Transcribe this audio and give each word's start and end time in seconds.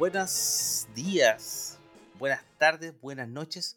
Buenos 0.00 0.88
días, 0.94 1.78
buenas 2.18 2.42
tardes, 2.56 2.98
buenas 3.02 3.28
noches. 3.28 3.76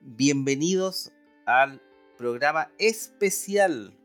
Bienvenidos 0.00 1.12
al 1.46 1.80
programa 2.18 2.72
especial 2.78 3.96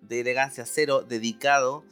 de 0.00 0.20
Elegancia 0.20 0.64
Cero 0.64 1.02
dedicado 1.02 1.84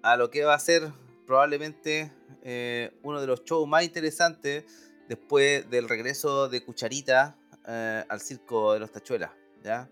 a 0.00 0.16
lo 0.16 0.30
que 0.30 0.44
va 0.44 0.54
a 0.54 0.58
ser 0.58 0.90
probablemente 1.26 2.10
eh, 2.44 2.98
uno 3.02 3.20
de 3.20 3.26
los 3.26 3.44
shows 3.44 3.68
más 3.68 3.84
interesantes 3.84 4.64
después 5.06 5.68
del 5.68 5.86
regreso 5.86 6.48
de 6.48 6.64
Cucharita 6.64 7.36
eh, 7.68 8.04
al 8.08 8.22
circo 8.22 8.72
de 8.72 8.80
los 8.80 8.90
Tachuelas, 8.90 9.32
¿ya? 9.62 9.90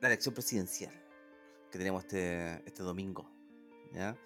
La 0.00 0.08
elección 0.08 0.32
presidencial 0.32 0.94
que 1.70 1.76
tenemos 1.76 2.04
este, 2.04 2.62
este 2.64 2.82
domingo, 2.82 3.30
¿ya? 3.92 4.16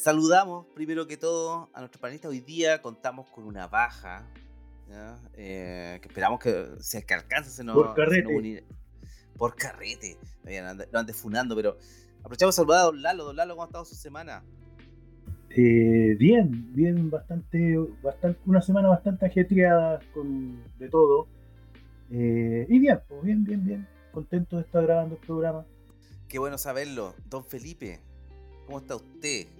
Saludamos 0.00 0.64
primero 0.74 1.06
que 1.06 1.18
todo 1.18 1.68
a 1.74 1.80
nuestro 1.80 2.00
panelista. 2.00 2.26
Hoy 2.26 2.40
día 2.40 2.80
contamos 2.80 3.28
con 3.28 3.44
una 3.44 3.66
baja. 3.66 4.26
Eh, 5.34 5.98
que 6.00 6.08
esperamos 6.08 6.40
que, 6.40 6.68
que 7.06 7.12
alcance, 7.14 7.50
se 7.50 7.62
nos, 7.62 7.76
por 7.76 7.94
carrete. 7.94 8.64
por 9.36 9.54
carrete. 9.56 10.16
Lo 10.90 10.98
andes 10.98 11.16
funando, 11.16 11.54
pero 11.54 11.76
aprovechamos 12.20 12.54
a 12.54 12.56
saludar 12.56 12.80
a 12.80 12.84
Don 12.84 13.02
Lalo. 13.02 13.24
Don 13.24 13.36
Lalo, 13.36 13.52
¿cómo 13.52 13.64
ha 13.64 13.66
estado 13.66 13.84
su 13.84 13.94
semana? 13.94 14.42
Eh, 15.50 16.16
bien, 16.18 16.74
bien, 16.74 17.10
bastante, 17.10 17.76
bastante, 18.02 18.40
una 18.46 18.62
semana 18.62 18.88
bastante 18.88 19.26
ajetreada 19.26 20.00
con 20.14 20.64
de 20.78 20.88
todo. 20.88 21.28
Eh, 22.10 22.64
y 22.70 22.78
bien, 22.78 23.02
pues 23.06 23.22
bien, 23.22 23.44
bien, 23.44 23.66
bien. 23.66 23.88
Contento 24.12 24.56
de 24.56 24.62
estar 24.62 24.82
grabando 24.82 25.16
el 25.16 25.20
programa. 25.20 25.66
Qué 26.26 26.38
bueno 26.38 26.56
saberlo. 26.56 27.14
Don 27.28 27.44
Felipe, 27.44 28.00
¿cómo 28.64 28.78
está 28.78 28.96
usted? 28.96 29.59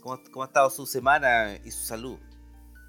¿Cómo, 0.00 0.42
ha 0.42 0.46
estado 0.46 0.70
su 0.70 0.86
semana 0.86 1.56
y 1.64 1.70
su 1.70 1.84
salud? 1.84 2.18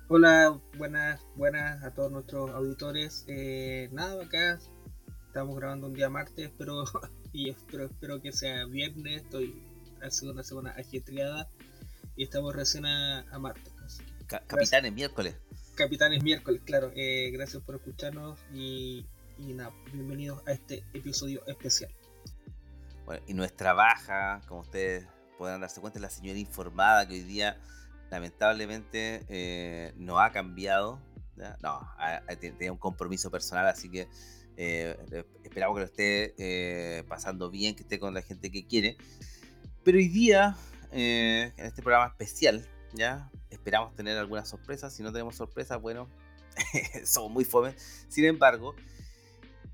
Hola, 0.08 0.60
buenas, 0.78 1.22
buenas 1.36 1.84
a 1.84 1.94
todos 1.94 2.12
nuestros 2.12 2.50
auditores. 2.52 3.26
Eh, 3.28 3.90
nada, 3.92 4.24
acá 4.24 4.60
estamos 5.28 5.56
grabando 5.58 5.88
un 5.88 5.94
día 5.94 6.10
martes, 6.10 6.52
pero 6.58 6.84
y 7.34 7.50
espero, 7.50 7.86
espero 7.86 8.22
que 8.22 8.32
sea 8.32 8.66
viernes. 8.66 9.24
Estoy 9.24 9.62
haciendo 10.02 10.34
una 10.34 10.44
semana 10.44 10.72
ajetreada 10.72 11.50
y 12.16 12.24
estamos 12.24 12.56
recién 12.56 12.86
a, 12.86 13.26
martes. 13.40 13.74
capitanes 14.48 14.94
miércoles. 14.94 15.36
Capitanes 15.76 16.24
miércoles, 16.24 16.62
claro. 16.66 16.92
Eh, 16.96 17.30
gracias 17.32 17.62
por 17.64 17.76
escucharnos 17.76 18.40
y, 18.54 19.06
y 19.38 19.54
nada, 19.54 19.74
bienvenidos 19.92 20.42
a 20.48 20.54
este 20.54 20.84
episodio 20.94 21.46
especial. 21.46 21.92
Bueno, 23.06 23.24
y 23.28 23.34
nuestra 23.34 23.74
baja, 23.74 24.42
como 24.48 24.62
ustedes 24.62 25.08
puedan 25.42 25.60
darse 25.60 25.82
cuenta, 25.82 26.00
la 26.00 26.12
señora 26.12 26.38
informada 26.38 27.08
que 27.08 27.16
hoy 27.16 27.24
día 27.24 27.60
lamentablemente 28.12 29.26
eh, 29.28 29.92
no 29.98 30.20
ha 30.20 30.32
cambiado. 30.32 31.02
No, 31.64 31.82
tiene 32.40 32.70
un 32.70 32.78
compromiso 32.78 33.32
personal, 33.32 33.66
así 33.66 33.90
que 33.90 34.08
eh, 34.56 34.96
esperamos 35.44 35.76
que 35.76 35.80
lo 35.80 35.86
esté 35.88 36.36
eh, 36.38 37.04
pasando 37.06 37.50
bien, 37.50 37.74
que 37.74 37.82
esté 37.82 37.98
con 37.98 38.14
la 38.14 38.22
gente 38.22 38.52
que 38.52 38.68
quiere. 38.68 38.98
Pero 39.84 39.98
hoy 39.98 40.10
día, 40.10 40.56
en 40.92 41.52
este 41.58 41.82
programa 41.82 42.12
especial, 42.12 42.64
ya 42.94 43.32
esperamos 43.50 43.96
tener 43.96 44.20
algunas 44.20 44.48
sorpresas. 44.48 44.94
Si 44.94 45.02
no 45.02 45.12
tenemos 45.12 45.36
sorpresas, 45.36 45.82
bueno, 45.82 46.08
somos 47.04 47.32
muy 47.32 47.46
fomes. 47.46 48.06
Sin 48.10 48.26
embargo, 48.26 48.76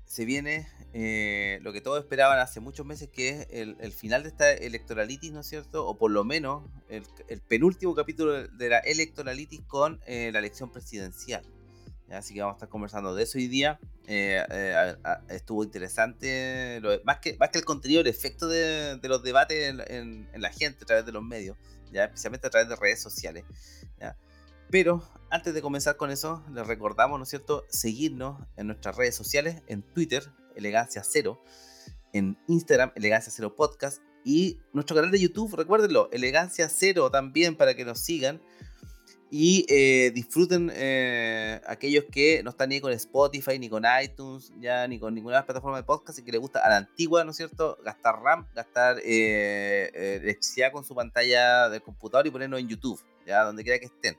se 0.06 0.24
viene 0.24 0.66
eh, 0.94 1.58
lo 1.62 1.72
que 1.72 1.80
todos 1.80 1.98
esperaban 2.00 2.38
hace 2.38 2.60
muchos 2.60 2.86
meses, 2.86 3.08
que 3.08 3.28
es 3.28 3.46
el, 3.50 3.92
final 3.92 4.22
de 4.22 4.30
esta 4.30 4.52
electoralitis, 4.52 5.32
¿no 5.32 5.40
es 5.40 5.46
cierto? 5.46 5.86
O 5.86 5.98
por 5.98 6.10
lo 6.10 6.24
menos 6.24 6.64
el, 6.88 7.04
penúltimo 7.42 7.94
capítulo 7.94 8.48
de 8.48 8.68
la 8.68 8.78
electoralitis 8.78 9.60
con 9.66 10.00
eh, 10.06 10.30
la 10.32 10.38
elección 10.38 10.70
presidencial. 10.72 11.42
Así 12.10 12.32
que 12.32 12.40
vamos 12.40 12.54
a 12.54 12.56
estar 12.56 12.68
conversando 12.70 13.14
de 13.14 13.24
eso 13.24 13.36
hoy 13.36 13.48
día. 13.48 13.78
Eh, 14.06 14.42
estuvo 15.28 15.62
interesante, 15.62 16.80
más, 17.04 17.18
que, 17.18 17.36
más 17.36 17.50
que 17.50 17.58
el 17.58 17.66
contenido, 17.66 18.00
el 18.00 18.06
efecto 18.06 18.48
de, 18.48 18.98
los 19.02 19.22
debates 19.22 19.74
en, 19.90 20.26
la 20.34 20.50
gente 20.50 20.84
a 20.84 20.86
través 20.86 21.04
de 21.04 21.12
los 21.12 21.22
medios, 21.22 21.58
¿ya? 21.92 22.04
especialmente 22.04 22.46
a 22.46 22.50
través 22.50 22.70
de 22.70 22.76
redes 22.76 23.02
sociales. 23.02 23.44
Pero 24.70 25.02
antes 25.30 25.54
de 25.54 25.62
comenzar 25.62 25.96
con 25.96 26.10
eso, 26.10 26.42
les 26.52 26.66
recordamos, 26.66 27.18
¿no 27.18 27.22
es 27.22 27.28
cierto?, 27.30 27.64
seguirnos 27.68 28.42
en 28.56 28.66
nuestras 28.66 28.96
redes 28.96 29.14
sociales, 29.14 29.62
en 29.66 29.82
Twitter, 29.82 30.24
Elegancia 30.58 31.02
Cero, 31.04 31.42
en 32.12 32.36
Instagram, 32.48 32.92
Elegancia 32.94 33.32
Cero 33.34 33.56
Podcast, 33.56 34.02
y 34.24 34.60
nuestro 34.72 34.96
canal 34.96 35.10
de 35.10 35.20
YouTube, 35.20 35.54
recuérdenlo, 35.54 36.10
Elegancia 36.12 36.68
Cero 36.68 37.10
también 37.10 37.56
para 37.56 37.74
que 37.74 37.84
nos 37.84 38.00
sigan 38.00 38.42
y 39.30 39.66
eh, 39.68 40.10
disfruten 40.14 40.70
eh, 40.74 41.60
aquellos 41.66 42.04
que 42.10 42.42
no 42.42 42.50
están 42.50 42.70
ni 42.70 42.80
con 42.80 42.92
Spotify, 42.92 43.58
ni 43.58 43.68
con 43.68 43.84
iTunes, 44.02 44.52
ya 44.58 44.86
ni 44.88 44.98
con 44.98 45.14
ninguna 45.14 45.44
plataforma 45.44 45.76
de 45.76 45.84
podcast 45.84 46.18
y 46.18 46.22
que 46.22 46.32
les 46.32 46.40
gusta 46.40 46.60
a 46.60 46.70
la 46.70 46.76
antigua, 46.78 47.24
¿no 47.24 47.32
es 47.32 47.36
cierto? 47.36 47.78
Gastar 47.84 48.20
RAM, 48.22 48.46
gastar 48.54 48.98
eh, 49.04 50.18
electricidad 50.22 50.72
con 50.72 50.84
su 50.84 50.94
pantalla 50.94 51.68
del 51.68 51.82
computador 51.82 52.26
y 52.26 52.30
ponernos 52.30 52.60
en 52.60 52.68
YouTube, 52.68 53.00
ya 53.26 53.44
donde 53.44 53.62
quiera 53.62 53.78
que 53.78 53.86
estén. 53.86 54.16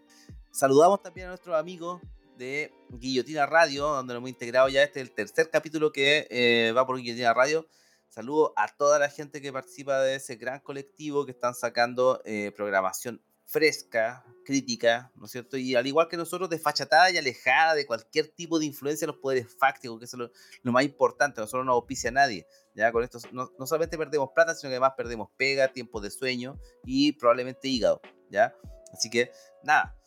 Saludamos 0.51 1.01
también 1.01 1.27
a 1.27 1.29
nuestros 1.29 1.55
amigos 1.55 2.01
de 2.39 2.73
Guillotina 2.89 3.45
Radio, 3.45 3.85
donde 3.87 4.13
nos 4.13 4.21
hemos 4.21 4.29
integrado 4.29 4.69
ya 4.69 4.81
este 4.81 5.01
es 5.01 5.09
el 5.09 5.13
tercer 5.13 5.49
capítulo 5.51 5.91
que 5.91 6.25
eh, 6.31 6.71
va 6.71 6.87
por 6.87 6.97
Guillotina 6.97 7.33
Radio. 7.33 7.67
Saludo 8.07 8.53
a 8.55 8.69
toda 8.69 8.97
la 8.97 9.09
gente 9.09 9.41
que 9.41 9.51
participa 9.51 9.99
de 9.99 10.15
ese 10.15 10.37
gran 10.37 10.61
colectivo 10.61 11.25
que 11.25 11.31
están 11.31 11.53
sacando 11.53 12.21
eh, 12.25 12.51
programación 12.55 13.21
fresca, 13.45 14.23
crítica, 14.45 15.11
¿no 15.15 15.25
es 15.25 15.31
cierto? 15.31 15.57
Y 15.57 15.75
al 15.75 15.85
igual 15.85 16.07
que 16.07 16.15
nosotros, 16.15 16.49
desfachatada 16.49 17.11
y 17.11 17.17
alejada 17.17 17.75
de 17.75 17.85
cualquier 17.85 18.29
tipo 18.29 18.57
de 18.57 18.65
influencia 18.65 19.05
de 19.05 19.11
los 19.11 19.21
poderes 19.21 19.53
fácticos, 19.57 19.99
que 19.99 20.05
es 20.05 20.13
lo, 20.13 20.31
más 20.71 20.83
importante, 20.85 21.41
nosotros 21.41 21.65
no 21.65 21.73
auspicia 21.73 22.09
a 22.09 22.13
nadie, 22.13 22.47
ya 22.73 22.91
con 22.91 23.03
esto 23.03 23.19
no, 23.31 23.51
no, 23.59 23.67
solamente 23.67 23.97
perdemos 23.97 24.29
plata, 24.33 24.55
sino 24.55 24.69
que 24.69 24.75
además 24.75 24.93
perdemos 24.95 25.29
pega, 25.35 25.73
tiempo 25.73 25.99
de 25.99 26.09
sueño 26.09 26.57
y 26.85 27.11
probablemente 27.13 27.67
hígado, 27.67 28.01
¿ya? 28.29 28.55
Así 28.93 29.09
que, 29.09 29.31
nada, 29.63 29.98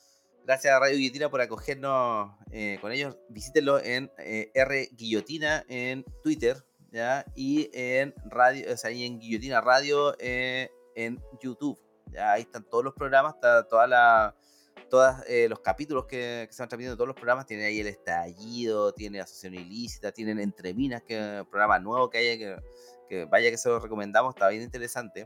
Gracias 0.45 0.75
a 0.75 0.81
Radio 0.81 0.97
Guillotina 0.97 1.31
por 1.31 1.41
acogernos 1.41 2.33
eh, 2.51 2.77
con 2.81 2.91
ellos. 2.91 3.17
Visítenlo 3.29 3.79
en 3.79 4.11
eh, 4.19 4.51
R 4.55 4.89
Guillotina 4.93 5.65
en 5.69 6.05
Twitter, 6.25 6.65
¿ya? 6.91 7.25
Y 7.37 7.71
en 7.73 8.13
radio, 8.25 8.73
o 8.73 8.77
sea, 8.77 8.91
en 8.91 9.21
Guillotina 9.21 9.61
Radio 9.61 10.17
eh, 10.19 10.69
en 10.97 11.23
YouTube. 11.41 11.79
¿ya? 12.11 12.33
Ahí 12.33 12.43
están 12.43 12.65
todos 12.65 12.83
los 12.83 12.93
programas, 12.95 13.35
está 13.35 13.69
toda 13.69 13.87
la, 13.87 14.35
todos 14.91 15.15
los 15.49 15.61
capítulos 15.61 16.07
que, 16.07 16.49
se 16.51 16.61
van 16.61 16.69
transmitiendo, 16.69 16.97
todos 16.97 17.09
los 17.09 17.17
programas. 17.17 17.47
Tienen 17.47 17.67
ahí 17.67 17.79
el 17.79 17.87
estallido, 17.87 18.93
tiene 18.93 19.21
Asociación 19.21 19.55
Ilícita, 19.55 20.11
tienen 20.11 20.41
Entreminas, 20.41 21.05
que 21.05 21.19
es 21.19 21.41
un 21.43 21.47
programa 21.49 21.79
nuevo 21.79 22.11
que 22.11 22.19
hay, 22.19 22.39
que, 22.39 22.57
que 23.09 23.27
vaya 23.27 23.49
que 23.49 23.59
se 23.59 23.69
lo 23.69 23.79
recomendamos, 23.79 24.35
está 24.35 24.49
bien 24.49 24.62
interesante. 24.62 25.25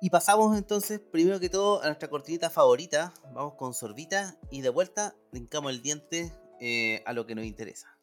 Y 0.00 0.10
pasamos 0.10 0.56
entonces, 0.56 1.00
primero 1.00 1.40
que 1.40 1.48
todo, 1.48 1.82
a 1.82 1.86
nuestra 1.86 2.08
cortinita 2.08 2.50
favorita. 2.50 3.12
Vamos 3.32 3.54
con 3.54 3.74
sorbita 3.74 4.36
y 4.48 4.60
de 4.60 4.68
vuelta 4.68 5.16
brincamos 5.32 5.72
el 5.72 5.82
diente 5.82 6.32
eh, 6.60 7.02
a 7.04 7.12
lo 7.12 7.26
que 7.26 7.34
nos 7.34 7.44
interesa. 7.44 7.98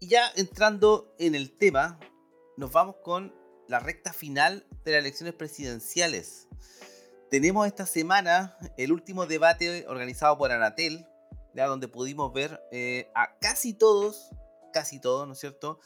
Y 0.00 0.08
ya 0.08 0.30
entrando 0.36 1.14
en 1.18 1.34
el 1.34 1.56
tema, 1.56 1.98
nos 2.58 2.70
vamos 2.70 2.96
con 3.02 3.34
la 3.66 3.80
recta 3.80 4.12
final 4.12 4.66
de 4.84 4.92
las 4.92 5.00
elecciones 5.00 5.32
presidenciales. 5.32 6.46
Tenemos 7.30 7.66
esta 7.68 7.86
semana 7.86 8.58
el 8.76 8.92
último 8.92 9.24
debate 9.24 9.86
organizado 9.88 10.36
por 10.36 10.52
Anatel, 10.52 11.06
ya 11.54 11.66
donde 11.66 11.88
pudimos 11.88 12.34
ver 12.34 12.60
eh, 12.70 13.10
a 13.14 13.38
casi 13.38 13.72
todos, 13.72 14.28
casi 14.74 15.00
todos, 15.00 15.26
¿no 15.26 15.32
es 15.32 15.38
cierto? 15.38 15.80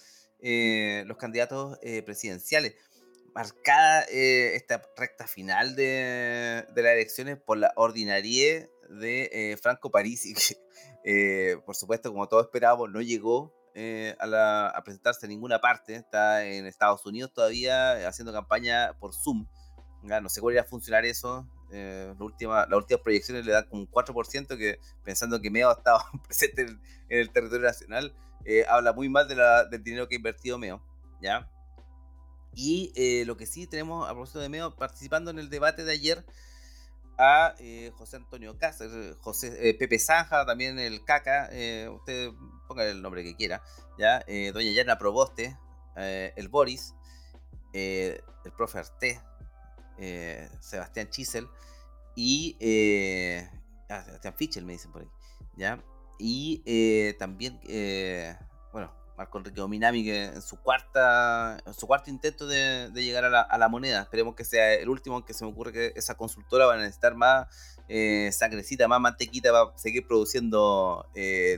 Eh, 0.46 1.04
los 1.06 1.16
candidatos 1.16 1.78
eh, 1.82 2.02
presidenciales. 2.02 2.74
Marcada 3.34 4.04
eh, 4.12 4.54
esta 4.54 4.80
recta 4.96 5.26
final 5.26 5.74
de, 5.74 6.64
de, 6.72 6.82
las 6.82 6.92
elecciones 6.92 7.38
por 7.38 7.58
la 7.58 7.72
ordinarie 7.74 8.70
de 8.90 9.58
Franco 9.60 9.90
Parisi, 9.90 10.34
que 11.04 11.58
por 11.64 11.74
supuesto, 11.74 12.12
como 12.12 12.28
todos 12.28 12.44
esperábamos, 12.44 12.90
no 12.90 13.00
llegó 13.00 13.52
eh, 13.76 14.14
a, 14.20 14.80
presentarse 14.84 15.26
en 15.26 15.30
ninguna 15.30 15.60
parte. 15.60 15.96
Está 15.96 16.44
en 16.44 16.66
Estados 16.66 17.04
Unidos 17.06 17.32
todavía 17.32 18.06
haciendo 18.06 18.32
campaña 18.32 18.92
por 19.00 19.12
Zoom. 19.12 19.46
No 20.02 20.28
sé 20.28 20.40
cuál 20.40 20.54
irá 20.54 20.62
a 20.62 20.66
funcionar 20.66 21.04
eso. 21.04 21.48
Eh, 21.72 22.14
la 22.16 22.24
última, 22.24 22.66
las 22.66 22.76
últimas 22.76 23.02
proyecciones 23.02 23.44
le 23.44 23.52
dan 23.52 23.66
como 23.66 23.82
un 23.82 23.90
4%, 23.90 24.56
que 24.56 24.78
pensando 25.02 25.40
que 25.40 25.50
Meo 25.50 25.70
ha 25.70 25.72
estado 25.72 25.98
presente 26.24 26.62
en, 26.62 26.80
el 27.08 27.30
territorio 27.30 27.66
nacional, 27.66 28.14
eh, 28.44 28.64
habla 28.68 28.92
muy 28.92 29.08
mal 29.08 29.28
de 29.28 29.34
del 29.70 29.82
dinero 29.82 30.08
que 30.08 30.14
ha 30.14 30.18
invertido 30.18 30.58
Meo. 30.58 30.82
¿ya? 31.20 31.50
Y 32.54 32.92
eh, 32.94 33.24
lo 33.26 33.36
que 33.36 33.46
sí 33.46 33.66
tenemos 33.66 34.08
a 34.08 34.12
propósito 34.12 34.40
de 34.40 34.48
Meo 34.48 34.74
participando 34.76 35.30
en 35.30 35.38
el 35.38 35.50
debate 35.50 35.84
de 35.84 35.92
ayer 35.92 36.24
a 37.16 37.54
José 37.96 38.16
Antonio 38.16 38.58
Cáceres, 38.58 39.16
José 39.20 39.76
Pepe 39.78 40.00
Zanja, 40.00 40.44
también 40.44 40.80
el 40.80 41.04
Caca, 41.04 41.48
usted 41.92 42.32
ponga 42.66 42.84
el 42.86 43.02
nombre 43.02 43.22
que 43.22 43.36
quiera, 43.36 43.62
¿ya? 43.96 44.24
Doña 44.52 44.72
Yana 44.72 44.98
Proboste, 44.98 45.56
el 45.94 46.48
Boris, 46.48 46.96
el 47.72 48.52
profe 48.56 48.78
Arte, 48.78 49.22
eh, 49.98 50.48
Sebastián 50.60 51.08
Chisel 51.08 51.48
y 52.16 52.56
eh, 52.58 53.48
ah, 53.88 54.02
Sebastián 54.04 54.34
Fichel, 54.36 54.64
me 54.64 54.72
dicen 54.72 54.90
por 54.90 55.02
ahí, 55.02 55.08
¿ya? 55.56 55.82
Y 56.18 56.62
eh, 56.64 57.14
también, 57.18 57.60
bueno, 58.72 58.92
Marco 59.16 59.38
Enrique 59.38 59.60
Dominami, 59.60 60.04
que 60.04 60.24
en 60.24 60.42
su 60.42 60.56
cuarta 60.56 61.58
en 61.66 61.74
su 61.74 61.86
cuarto 61.86 62.10
intento 62.10 62.46
de, 62.46 62.90
llegar 62.94 63.24
a 63.24 63.58
la, 63.58 63.68
moneda, 63.68 64.02
esperemos 64.02 64.34
que 64.34 64.44
sea 64.44 64.74
el 64.74 64.88
último, 64.88 65.16
aunque 65.16 65.34
se 65.34 65.44
me 65.44 65.50
ocurre 65.50 65.72
que 65.72 65.92
esa 65.96 66.16
consultora 66.16 66.66
va 66.66 66.74
a 66.74 66.78
necesitar 66.78 67.14
más 67.14 67.48
sangrecita, 68.32 68.88
más 68.88 69.00
mantequita 69.00 69.52
para 69.52 69.76
seguir 69.76 70.06
produciendo 70.06 71.06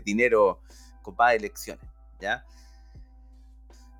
dinero 0.04 0.60
con 1.02 1.14
más 1.16 1.34
elecciones, 1.34 1.88
¿ya? 2.20 2.44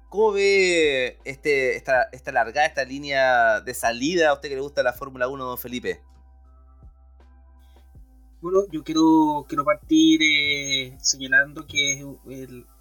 ¿Cómo 0.09 0.33
ve 0.33 1.19
este, 1.25 1.77
esta, 1.77 2.05
esta 2.13 2.33
largada, 2.33 2.67
esta 2.67 2.85
línea 2.85 3.61
de 3.61 3.75
salida 3.75 4.31
a 4.31 4.35
usted 4.35 4.49
que 4.49 4.55
le 4.55 4.61
gusta 4.61 4.83
la 4.83 4.93
Fórmula 4.93 5.29
1, 5.29 5.45
don 5.45 5.59
Felipe? 5.59 6.01
Bueno, 8.43 8.65
yo 8.71 8.85
quiero, 8.85 9.47
quiero 9.49 9.65
partir 9.65 10.21
eh, 10.23 10.99
señalando 11.01 11.67
que 11.67 11.93
es 11.95 12.05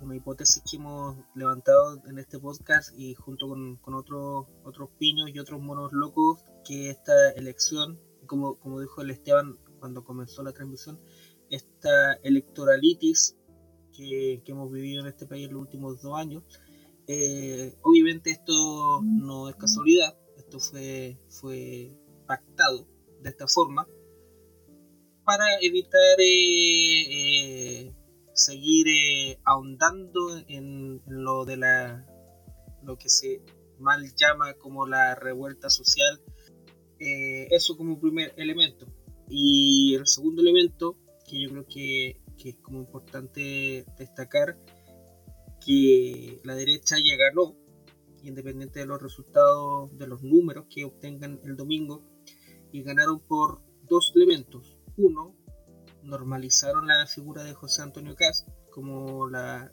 una 0.02 0.16
hipótesis 0.16 0.62
que 0.70 0.76
hemos 0.76 1.16
levantado 1.34 2.02
en 2.08 2.20
este 2.20 2.40
podcast 2.40 2.90
y 2.98 3.14
junto 3.14 3.48
con, 3.48 3.94
otros, 3.94 4.48
otros 4.66 4.90
piños 5.00 5.30
y 5.34 5.40
otros 5.40 5.62
monos 5.62 5.94
locos, 5.94 6.44
que 6.66 6.90
esta 6.90 7.32
elección, 7.32 8.02
como, 8.26 8.60
como 8.60 8.82
dijo 8.82 9.02
el 9.02 9.12
Esteban 9.12 9.58
cuando 9.80 10.04
comenzó 10.04 10.44
la 10.44 10.52
transmisión, 10.52 11.00
esta 11.50 12.16
electoralitis 12.16 13.38
que, 13.96 14.42
que 14.44 14.52
hemos 14.52 14.70
vivido 14.70 15.04
en 15.04 15.08
este 15.08 15.26
país 15.26 15.48
en 15.48 15.54
los 15.54 15.62
últimos 15.62 16.02
dos 16.02 16.20
años, 16.20 16.44
eh, 17.08 17.78
obviamente 17.82 18.30
esto 18.30 19.02
no 19.04 19.48
es 19.48 19.56
casualidad, 19.56 20.18
esto 20.36 20.60
fue, 20.60 21.18
fue 21.30 21.98
pactado 22.28 22.90
de 23.22 23.30
esta 23.30 23.48
forma 23.48 23.88
para 25.26 25.46
evitar 25.62 26.20
eh, 26.20 27.86
eh, 27.88 27.94
seguir 28.34 29.38
ahondando 29.44 30.38
en, 30.48 31.02
lo 31.08 31.46
de 31.46 31.58
la 31.58 32.06
lo 32.84 32.98
que 32.98 33.10
se 33.10 33.42
mal 33.80 34.04
llama 34.16 34.54
como 34.54 34.86
la 34.86 35.16
revuelta 35.16 35.70
social 35.70 36.22
eso 36.98 37.76
como 37.76 38.00
primer 38.00 38.34
elemento 38.38 38.88
y 39.30 39.96
el 39.96 40.08
segundo 40.08 40.42
elemento 40.42 40.98
que 41.28 41.42
yo 41.42 41.50
creo 41.50 41.66
que, 41.68 42.22
que 42.38 42.50
es 42.50 42.56
como 42.58 42.80
importante 42.80 43.86
destacar 43.98 44.58
que 45.66 46.40
la 46.44 46.56
derecha 46.56 46.98
ya 46.98 47.18
ganó, 47.18 47.56
independiente 48.24 48.80
de 48.80 48.86
los 48.86 49.02
resultados, 49.02 49.98
de 49.98 50.08
los 50.08 50.22
números 50.22 50.66
que 50.70 50.86
obtengan 50.86 51.40
el 51.44 51.56
domingo, 51.56 52.04
y 52.72 52.84
ganaron 52.84 53.20
por 53.20 53.62
dos 53.88 54.12
elementos. 54.16 54.75
Uno, 54.98 55.36
normalizaron 56.04 56.88
la 56.88 57.06
figura 57.08 57.44
de 57.44 57.54
José 57.54 57.82
Antonio 57.82 58.16
Cast 58.16 58.48
como 58.72 59.30
la, 59.30 59.72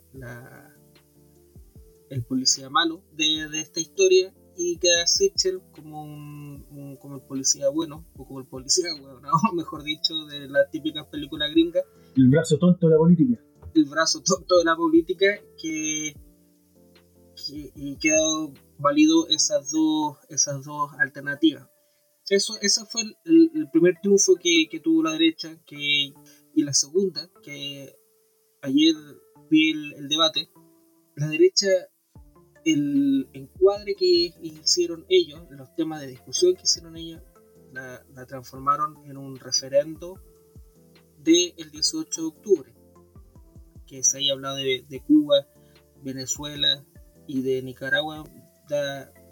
el 2.09 2.23
policía 2.23 2.69
malo 2.69 3.03
de, 3.13 3.45
esta 3.59 3.79
historia 3.79 4.33
y 4.55 4.77
queda 4.77 5.07
Sichel 5.07 5.61
como 5.71 6.03
un, 6.03 6.97
como 7.01 7.15
el 7.15 7.21
policía 7.21 7.69
bueno 7.69 8.05
o 8.15 8.25
como 8.25 8.39
el 8.39 8.47
policía 8.47 8.89
bueno, 9.01 9.29
mejor 9.55 9.83
dicho 9.83 10.13
de 10.29 10.47
las 10.47 10.69
típicas 10.69 11.07
películas 11.07 11.49
gringas 11.51 11.83
el 12.15 12.29
brazo 12.29 12.57
tonto 12.59 12.87
de 12.87 12.93
la 12.93 12.97
política 12.97 13.39
el 13.73 13.85
brazo 13.85 14.21
tonto 14.21 14.59
de 14.59 14.65
la 14.65 14.75
política 14.75 15.25
que, 15.59 16.13
y 17.75 17.97
quedó 17.97 18.53
válido 18.77 19.27
esas 19.29 19.71
dos, 19.71 20.17
esas 20.29 20.63
dos 20.63 20.91
alternativas. 20.99 21.67
Eso, 22.29 22.57
ese 22.61 22.85
fue 22.85 23.01
el, 23.25 23.69
primer 23.71 23.99
triunfo 24.01 24.35
que, 24.35 24.67
tuvo 24.81 25.03
la 25.03 25.11
derecha 25.11 25.59
que, 25.65 26.13
y 26.55 26.63
la 26.63 26.73
segunda, 26.73 27.29
que 27.43 27.93
ayer 28.61 28.95
vi 29.49 29.71
el, 29.71 30.07
debate, 30.07 30.49
la 31.15 31.27
derecha, 31.27 31.67
el 32.63 33.29
encuadre 33.33 33.95
que 33.95 34.33
hicieron 34.41 35.05
ellos, 35.09 35.41
los 35.49 35.75
temas 35.75 35.99
de 35.99 36.07
discusión 36.07 36.55
que 36.55 36.63
hicieron 36.63 36.95
ellos, 36.95 37.21
la, 37.73 38.25
transformaron 38.25 39.05
en 39.09 39.17
un 39.17 39.37
referendo 39.37 40.21
del 41.17 41.71
18 41.71 42.21
de 42.21 42.27
octubre 42.27 42.73
que 43.85 44.03
se 44.03 44.19
haya 44.19 44.33
hablado 44.33 44.55
de, 44.55 45.03
Cuba, 45.05 45.45
Venezuela 46.01 46.85
y 47.27 47.41
de 47.41 47.61
Nicaragua 47.63 48.23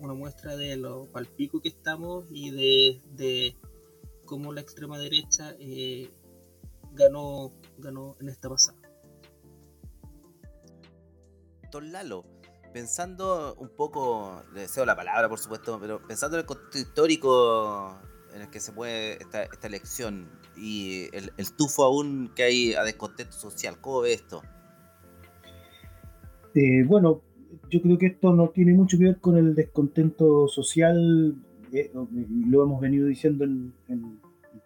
una 0.02 0.14
muestra 0.14 0.56
de 0.56 0.76
lo 0.76 1.06
palpico 1.12 1.62
que 1.62 1.70
estamos 1.70 2.26
y 2.32 2.52
de, 2.52 3.56
cómo 4.26 4.52
la 4.52 4.62
extrema 4.62 4.98
derecha 4.98 5.56
eh, 5.60 6.10
ganó, 6.94 7.54
ganó 7.78 8.18
en 8.20 8.30
esta 8.30 8.50
pasada. 8.50 8.80
Don 11.72 11.92
Lalo, 11.92 12.26
pensando 12.74 13.56
un 13.56 13.70
poco, 13.70 14.44
le 14.54 14.62
deseo 14.62 14.86
la 14.86 14.96
palabra 14.96 15.30
por 15.30 15.40
supuesto, 15.40 15.80
pero 15.80 16.06
pensando 16.06 16.38
en 16.38 16.42
el 16.42 16.46
contexto 16.46 16.80
histórico 16.80 17.98
en 18.34 18.42
el 18.42 18.50
que 18.50 18.60
se 18.60 18.72
puede 18.72 19.22
esta, 19.22 19.44
esta 19.44 19.68
elección 19.68 20.30
y 20.58 21.10
el, 21.16 21.32
tufo 21.56 21.84
aún 21.84 22.32
que 22.36 22.44
hay 22.44 22.74
a 22.74 22.84
descontento 22.84 23.34
social, 23.34 23.80
¿cómo 23.80 24.02
ve 24.02 24.14
esto? 24.14 24.42
Eh, 26.56 26.84
bueno, 26.86 27.22
yo 27.70 27.82
creo 27.82 27.98
que 27.98 28.08
esto 28.08 28.34
no 28.34 28.50
tiene 28.50 28.74
mucho 28.74 28.98
que 28.98 29.06
ver 29.06 29.20
con 29.20 29.38
el 29.38 29.56
descontento 29.56 30.48
social, 30.48 31.36
eh, 31.72 31.92
lo 32.48 32.64
hemos 32.64 32.82
venido 32.82 33.08
diciendo 33.08 33.44
en, 33.44 33.74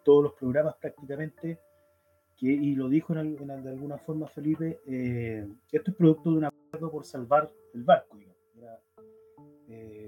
todos 0.03 0.23
los 0.23 0.33
programas 0.33 0.75
prácticamente, 0.79 1.59
que, 2.37 2.47
y 2.47 2.75
lo 2.75 2.89
dijo 2.89 3.15
en, 3.15 3.35
de 3.35 3.69
alguna 3.69 3.97
forma 3.97 4.27
Felipe, 4.27 4.79
eh, 4.85 5.47
esto 5.71 5.91
es 5.91 5.97
producto 5.97 6.31
de 6.31 6.37
un 6.37 6.45
acuerdo 6.45 6.91
por 6.91 7.05
salvar 7.05 7.51
el 7.73 7.83
barco, 7.83 8.17
digamos. 8.17 8.35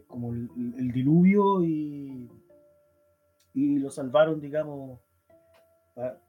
como 0.08 0.34
el 0.34 0.92
diluvio 0.92 1.64
y 1.64 2.30
y 3.58 3.80
lo 3.80 3.90
salvaron, 3.90 4.40
digamos, 4.40 5.00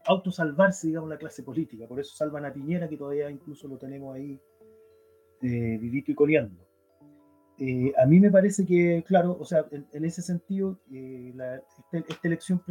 autosalvarse, 0.07 0.87
digamos, 0.87 1.11
la 1.11 1.19
clase 1.19 1.43
política. 1.43 1.87
Por 1.87 2.00
eso 2.00 2.17
salvan 2.17 2.47
a 2.47 2.52
Piñera, 2.55 2.88
que 2.88 2.97
todavía 2.97 3.31
incluso 3.31 3.69
lo 3.69 3.76
tenemos 3.76 4.17
ahí 4.17 4.40
eh, 5.42 5.78
vivito 5.78 6.12
y 6.12 6.14
coleando. 6.14 6.66
Eh, 7.59 7.92
a 7.99 8.07
mí 8.07 8.21
me 8.21 8.30
parece 8.30 8.64
que, 8.64 9.04
claro, 9.07 9.37
o 9.38 9.45
sea, 9.45 9.66
en, 9.71 10.04
ese 10.04 10.23
sentido, 10.23 10.78
eh, 10.92 11.35
este, 11.78 12.12
esta 12.12 12.28
elección 12.28 12.62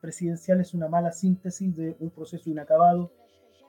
presidencial 0.00 0.60
es 0.60 0.74
una 0.74 0.88
mala 0.88 1.12
síntesis 1.12 1.76
de 1.76 1.96
un 2.00 2.10
proceso 2.10 2.50
inacabado 2.50 3.12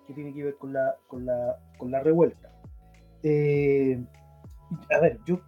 que 0.07 0.13
tiene 0.13 0.33
que 0.33 0.43
ver 0.43 0.55
con 0.55 0.74
la, 0.74 0.95
con 1.07 1.25
la, 1.25 1.57
con 1.77 1.91
la 1.91 2.00
revuelta. 2.00 2.50
a 2.50 5.00
ver, 5.00 5.19
yo, 5.25 5.39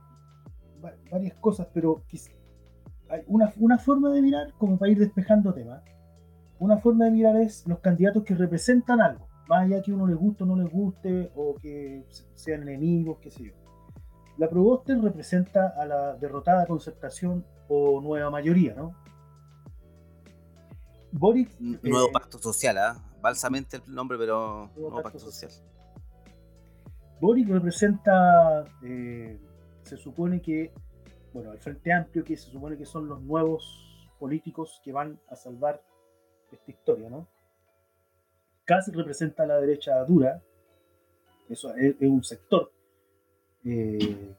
varias 1.12 1.36
cosas, 1.38 1.68
pero 1.74 2.04
una, 3.28 3.52
una 3.58 3.80
forma 3.80 4.12
de 4.12 4.22
mirar, 4.22 4.54
como 4.58 4.78
para 4.78 4.92
ir 4.92 5.00
despejando 5.00 5.54
temas, 5.54 5.84
una 6.60 6.78
forma 6.78 7.06
de 7.06 7.12
mirar 7.12 7.36
es 7.38 7.66
los 7.68 7.80
candidatos 7.80 8.24
que 8.24 8.36
representan 8.36 9.02
algo, 9.02 9.25
más 9.48 9.64
allá 9.64 9.82
que 9.82 9.92
uno 9.92 10.08
le 10.08 10.16
guste 10.16 10.44
o 10.44 10.48
no 10.48 10.56
les 10.56 10.72
guste, 10.72 11.32
o 11.36 11.56
que 11.56 12.06
sean 12.34 12.64
enemigos, 12.64 13.20
qué 13.22 13.32
sé 13.32 13.46
yo. 13.46 13.54
La 14.38 14.50
Proboste 14.50 14.96
representa 14.96 15.74
a 15.78 15.86
la 15.86 16.16
derrotada 16.16 16.66
concertación 16.66 17.46
o 17.70 18.02
nueva 18.02 18.30
mayoría, 18.30 18.74
¿no? 18.76 18.94
Boric. 21.12 21.58
Nuevo 21.60 22.08
eh, 22.08 22.12
pacto 22.12 22.38
social, 22.38 22.78
¿ah? 22.78 23.02
Balsamente 23.22 23.78
el 23.78 23.96
nombre, 23.96 24.18
pero 24.18 24.70
nuevo, 24.76 25.02
pacto, 25.02 25.20
social. 25.20 25.52
Boric 27.22 27.48
representa, 27.48 28.66
eh, 28.84 29.40
se 29.84 29.96
supone 29.96 30.42
que 30.42 30.74
bueno, 31.36 31.52
el 31.52 31.60
Frente 31.60 31.92
Amplio, 31.92 32.24
que 32.24 32.38
se 32.38 32.50
supone 32.50 32.78
que 32.78 32.86
son 32.86 33.10
los 33.10 33.22
nuevos 33.22 34.10
políticos 34.20 34.80
que 34.82 34.94
van 34.94 35.20
a 35.28 35.36
salvar 35.36 35.84
esta 36.50 36.72
historia, 36.72 37.10
¿no? 37.10 37.28
Casi 38.66 38.92
representa 38.92 39.46
la 39.46 39.60
derecha 39.60 40.04
dura, 40.04 40.42
eso 41.48 41.74
es, 41.76 41.96
un 42.02 42.24
sector, 42.24 42.72
eh, 43.64 44.36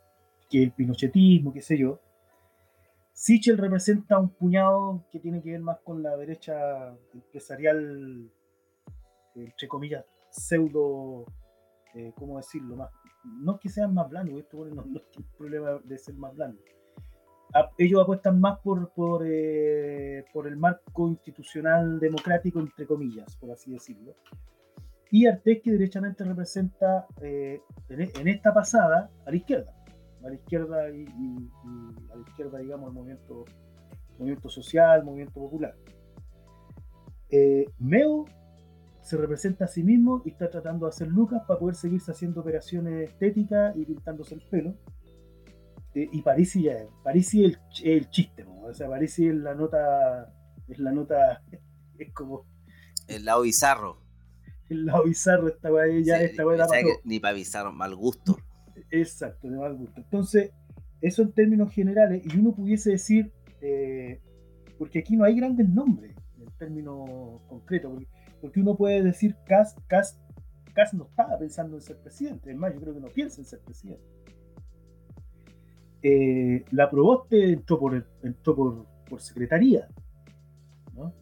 que 0.50 0.64
el 0.64 0.72
pinochetismo, 0.72 1.52
qué 1.52 1.62
sé 1.62 1.78
yo. 1.78 2.00
Sichel 3.12 3.56
representa 3.56 4.18
un 4.18 4.28
puñado 4.30 5.04
que 5.10 5.20
tiene 5.20 5.40
que 5.40 5.52
ver 5.52 5.60
más 5.60 5.78
con 5.78 6.02
la 6.02 6.16
derecha 6.16 6.94
empresarial, 7.14 8.30
entre 9.34 9.68
comillas, 9.68 10.04
pseudo, 10.30 11.24
eh, 11.94 12.12
¿cómo 12.16 12.36
decirlo? 12.36 12.76
Más, 12.76 12.90
no 13.24 13.54
es 13.54 13.60
que 13.60 13.68
sean 13.68 13.94
más 13.94 14.10
blandos, 14.10 14.38
esto 14.38 14.64
no, 14.66 14.84
es 14.94 15.26
problema 15.38 15.80
de 15.84 15.98
ser 15.98 16.14
más 16.16 16.34
ellos 17.78 18.02
apuestan 18.02 18.40
más 18.40 18.58
por, 18.60 18.90
por, 18.90 19.24
eh, 19.26 20.24
por 20.32 20.46
el 20.46 20.56
marco 20.56 21.08
institucional 21.08 21.98
democrático, 21.98 22.60
entre 22.60 22.86
comillas, 22.86 23.36
por 23.36 23.50
así 23.50 23.72
decirlo. 23.72 24.14
Y 25.10 25.26
Artés 25.26 25.62
que 25.62 25.72
derechamente 25.72 26.24
representa 26.24 27.06
eh, 27.22 27.60
en, 27.88 28.28
esta 28.28 28.52
pasada 28.52 29.10
a 29.24 29.30
la 29.30 29.36
izquierda 29.36 29.72
a 30.24 30.28
la 30.28 30.34
izquierda 30.34 30.90
y, 30.90 31.06
a 32.10 32.16
la 32.16 32.22
izquierda, 32.28 32.58
digamos, 32.58 32.88
el 32.88 32.94
movimiento, 32.94 33.44
movimiento 34.18 34.48
social, 34.48 35.04
movimiento 35.04 35.34
popular. 35.34 35.74
Eh, 37.30 37.66
Meo 37.78 38.24
se 39.02 39.16
representa 39.16 39.66
a 39.66 39.68
sí 39.68 39.84
mismo 39.84 40.22
y 40.24 40.30
está 40.30 40.50
tratando 40.50 40.86
de 40.86 40.90
hacer 40.90 41.08
lucas 41.08 41.42
para 41.46 41.60
poder 41.60 41.76
seguirse 41.76 42.10
haciendo 42.10 42.40
operaciones 42.40 43.10
estéticas 43.10 43.76
y 43.76 43.84
pintándose 43.84 44.34
el 44.34 44.42
pelo. 44.50 44.74
Eh, 45.96 46.10
y 46.12 46.20
Parisi 46.20 46.64
ya 46.64 46.74
es, 46.74 46.88
Parisi 47.02 47.46
es 47.46 47.58
el, 47.82 48.10
chiste, 48.10 48.44
o 48.44 48.74
sea, 48.74 48.86
Parisi 48.86 49.28
es 49.28 49.34
la 49.34 49.54
nota, 49.54 50.30
es 50.68 50.78
la 50.78 50.92
nota, 50.92 51.42
es 51.98 52.12
como... 52.12 52.44
El 53.08 53.24
lado 53.24 53.40
bizarro. 53.40 54.02
El 54.68 54.84
lado 54.84 55.04
bizarro, 55.04 55.48
esta 55.48 55.72
weá 55.72 55.86
ya, 56.02 56.20
esta 56.20 56.42
Ni 57.04 57.18
para 57.18 57.32
bizarro, 57.32 57.72
mal 57.72 57.94
gusto. 57.94 58.36
Exacto, 58.90 59.48
de 59.48 59.56
mal 59.56 59.74
gusto. 59.74 59.98
Entonces, 59.98 60.50
eso 61.00 61.22
en 61.22 61.32
términos 61.32 61.72
generales, 61.72 62.22
y 62.26 62.38
uno 62.38 62.54
pudiese 62.54 62.90
decir, 62.90 63.32
eh, 63.62 64.20
porque 64.78 64.98
aquí 64.98 65.16
no 65.16 65.24
hay 65.24 65.34
grandes 65.34 65.66
nombres 65.66 66.14
en 66.38 66.50
términos 66.58 67.40
concretos, 67.48 68.04
porque, 68.42 68.60
uno 68.60 68.76
puede 68.76 69.02
decir 69.02 69.34
Cas, 69.46 69.74
Cas, 69.86 70.20
Cas 70.74 70.92
no 70.92 71.06
estaba 71.06 71.38
pensando 71.38 71.76
en 71.78 71.80
ser 71.80 71.96
presidente, 72.02 72.50
es 72.50 72.56
más, 72.56 72.74
yo 72.74 72.82
creo 72.82 72.92
que 72.92 73.00
no 73.00 73.08
piensa 73.08 73.40
en 73.40 73.46
ser 73.46 73.60
presidente. 73.60 74.15
Eh, 76.02 76.64
la 76.70 76.90
Proboste 76.90 77.52
entró 77.52 77.78
por, 77.78 78.06
entró 78.22 78.54
por, 78.54 78.86
por 79.08 79.20
secretaría. 79.20 79.88
¿no? 80.94 81.12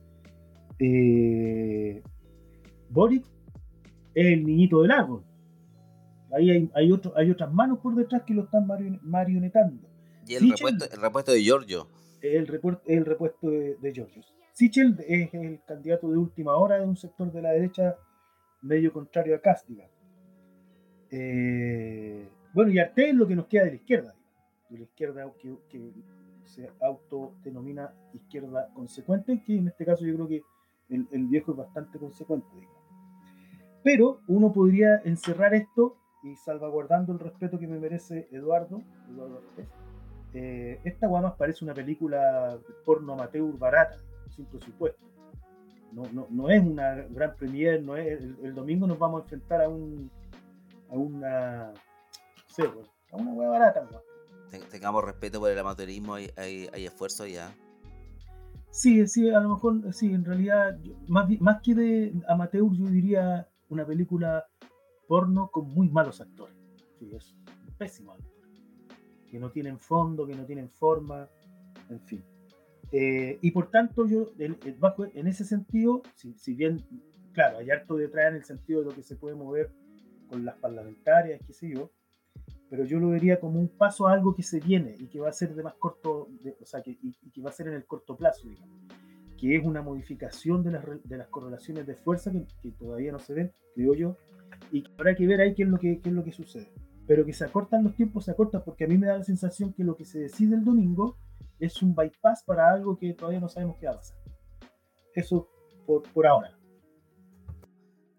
Eh, 0.79 2.03
Boric 2.91 3.25
es 4.15 4.27
el 4.27 4.45
niñito 4.45 4.83
del 4.83 4.91
árbol. 4.91 5.25
Ahí 6.33 6.51
hay, 6.51 6.71
hay, 6.75 6.93
otro, 6.93 7.13
hay 7.17 7.31
otras 7.31 7.53
manos 7.53 7.79
por 7.79 7.95
detrás 7.95 8.23
que 8.23 8.35
lo 8.35 8.45
están 8.45 8.67
marionetando. 9.03 9.89
¿Y 10.27 10.35
el, 10.35 10.51
repuesto, 10.51 10.85
el 10.91 11.01
repuesto 11.01 11.33
de 11.33 11.43
Giorgio? 11.43 11.89
El, 12.21 12.47
repuesto, 12.47 12.83
el 12.87 13.05
repuesto 13.05 13.51
de, 13.51 13.77
de 13.77 13.93
Giorgio. 13.93 14.23
Sichel 14.53 14.97
es 15.07 15.35
el 15.35 15.61
candidato 15.67 16.11
de 16.11 16.17
última 16.17 16.57
hora 16.57 16.79
de 16.79 16.87
un 16.87 16.97
sector 16.97 17.31
de 17.33 17.43
la 17.43 17.51
derecha 17.51 17.97
medio 18.63 18.93
contrario 18.93 19.37
a 19.37 19.41
Cástiga. 19.41 19.85
Eh, 21.11 22.29
bueno, 22.53 22.71
y 22.71 22.79
Arte 22.79 23.11
es 23.11 23.15
lo 23.15 23.27
que 23.27 23.37
nos 23.37 23.47
queda 23.47 23.65
de 23.65 23.71
la 23.71 23.77
izquierda, 23.77 24.15
de 24.75 24.81
la 24.81 24.85
izquierda 24.85 25.33
que, 25.41 25.57
que 25.69 25.93
se 26.45 26.71
autodenomina 26.81 27.93
izquierda 28.13 28.69
consecuente, 28.75 29.43
que 29.45 29.57
en 29.57 29.69
este 29.69 29.85
caso 29.85 30.05
yo 30.05 30.15
creo 30.15 30.29
que 30.29 30.43
el, 30.91 31.09
el 31.11 31.27
viejo 31.27 31.53
es 31.53 31.59
bastante 31.59 31.99
consecuente. 31.99 32.47
Pero 33.83 34.21
uno 34.29 34.53
podría 34.53 35.01
encerrar 35.05 35.55
esto 35.55 35.97
y 36.23 36.37
salvaguardando 36.37 37.13
el 37.13 37.19
respeto 37.19 37.59
que 37.59 37.67
me 37.67 37.79
merece 37.79 38.29
Eduardo, 38.33 38.83
Eduardo 39.11 39.43
eh, 40.35 40.81
esta 40.83 41.07
guama 41.07 41.37
parece 41.37 41.65
una 41.65 41.75
película 41.75 42.59
porno 42.85 43.13
amateur 43.13 43.57
barata, 43.57 43.99
sin 44.35 44.47
presupuesto. 44.47 45.07
No, 45.93 46.03
no, 46.13 46.27
no 46.29 46.51
es 46.51 46.61
una 46.61 46.95
gran 47.11 47.37
premier, 47.37 47.81
no 47.81 47.97
es, 47.97 48.21
el, 48.21 48.53
domingo 48.53 48.85
nos 48.85 48.99
vamos 48.99 49.21
a 49.21 49.23
enfrentar 49.23 49.63
a 49.63 49.69
un 49.69 50.11
a 50.91 50.95
una 50.95 51.73
sé, 52.49 52.65
pues, 52.69 52.91
a 53.13 53.17
una 53.17 53.33
hueá 53.33 53.49
barata. 53.49 53.89
Tengamos 54.71 55.05
respeto 55.05 55.41
por 55.41 55.51
el 55.51 55.59
amateurismo, 55.59 56.15
hay, 56.15 56.31
hay, 56.37 56.69
hay 56.73 56.87
esfuerzo 56.87 57.27
ya. 57.27 57.55
Sí, 58.71 59.07
sí, 59.07 59.31
a 59.31 59.41
lo 59.41 59.51
mejor, 59.51 59.95
sí, 59.95 60.13
en 60.13 60.25
realidad, 60.25 60.77
más, 61.07 61.29
más 61.41 61.63
que 61.63 61.75
de 61.75 62.13
amateur, 62.29 62.73
yo 62.73 62.87
diría 62.87 63.49
una 63.69 63.87
película 63.87 64.47
porno 65.07 65.49
con 65.51 65.71
muy 65.71 65.89
malos 65.89 66.21
actores. 66.21 66.57
Sí, 66.99 67.15
es 67.15 67.35
pésimo. 67.79 68.17
Que 69.31 69.39
no 69.39 69.51
tienen 69.51 69.79
fondo, 69.79 70.27
que 70.27 70.35
no 70.35 70.45
tienen 70.45 70.71
forma, 70.71 71.29
en 71.89 72.01
fin. 72.01 72.25
Eh, 72.93 73.39
y 73.41 73.51
por 73.51 73.71
tanto, 73.71 74.07
yo, 74.07 74.33
en 74.39 75.27
ese 75.27 75.45
sentido, 75.45 76.03
si, 76.15 76.55
bien, 76.55 76.85
claro, 77.33 77.59
hay 77.59 77.71
harto 77.71 77.97
detrás 77.97 78.31
en 78.31 78.37
el 78.37 78.45
sentido 78.45 78.81
de 78.81 78.87
lo 78.87 78.93
que 78.93 79.03
se 79.03 79.17
puede 79.17 79.35
mover 79.35 79.73
con 80.29 80.45
las 80.45 80.57
parlamentarias, 80.57 81.41
qué 81.47 81.53
sé 81.53 81.71
yo, 81.71 81.91
pero 82.71 82.85
yo 82.85 82.99
lo 82.99 83.11
vería 83.11 83.41
como 83.41 83.61
un 83.61 83.69
paso 83.69 84.09
a 84.09 84.13
algo 84.13 84.35
que 84.35 84.43
se 84.43 84.61
viene 84.61 84.95
y 84.99 85.07
que 85.07 85.21
va 85.21 85.29
a 85.29 85.33
ser 85.33 85.55
de 85.55 85.63
más 85.63 85.75
corto, 85.75 86.29
o 86.61 86.67
sea, 86.67 86.83
que, 86.83 86.99
y, 87.03 87.13
que 87.31 87.43
va 87.43 87.51
a 87.51 87.53
ser 87.53 87.69
en 87.69 87.75
el 87.75 87.85
corto 87.85 88.17
plazo, 88.17 88.49
digamos, 88.49 88.81
que 89.39 89.57
es 89.57 89.65
una 89.65 89.83
modificación 89.83 90.63
de 90.63 90.73
las, 90.73 90.85
de 91.05 91.17
las 91.17 91.29
correlaciones 91.29 91.87
de 91.87 91.95
fuerza 91.95 92.33
que, 92.33 92.47
que 92.63 92.73
todavía 92.73 93.13
no 93.13 93.19
se 93.19 93.35
ven, 93.35 93.53
creo 93.75 93.95
yo, 93.95 94.17
y 94.73 94.85
habrá 94.99 95.15
que 95.15 95.27
ver 95.27 95.41
ahí 95.41 95.55
qué 95.55 95.65
es 95.65 95.69
lo 95.69 95.79
que, 95.79 96.01
es 96.05 96.13
lo 96.13 96.25
que 96.25 96.33
sucede. 96.33 96.73
Pero 97.07 97.25
que 97.25 97.33
se 97.33 97.45
acortan 97.45 97.85
los 97.85 97.95
tiempos, 97.95 98.25
se 98.25 98.31
acortan, 98.31 98.63
porque 98.65 98.85
a 98.85 98.87
mí 98.87 98.97
me 98.97 99.07
da 99.07 99.19
la 99.19 99.25
sensación 99.25 99.73
que 99.73 99.85
lo 99.85 99.97
que 99.97 100.05
se 100.05 100.21
decide 100.21 100.57
el 100.57 100.65
domingo 100.65 101.19
es 101.59 101.83
un 101.83 101.95
bypass 101.95 102.45
para 102.45 102.71
algo 102.71 102.97
que 102.97 103.13
todavía 103.13 103.41
no 103.41 103.49
sabemos 103.49 103.77
qué 103.79 103.87
va 103.87 103.93
a 103.93 103.97
pasar. 103.97 104.17
Eso 105.15 105.49
por, 105.87 106.03
por 106.13 106.27
ahora. 106.27 106.59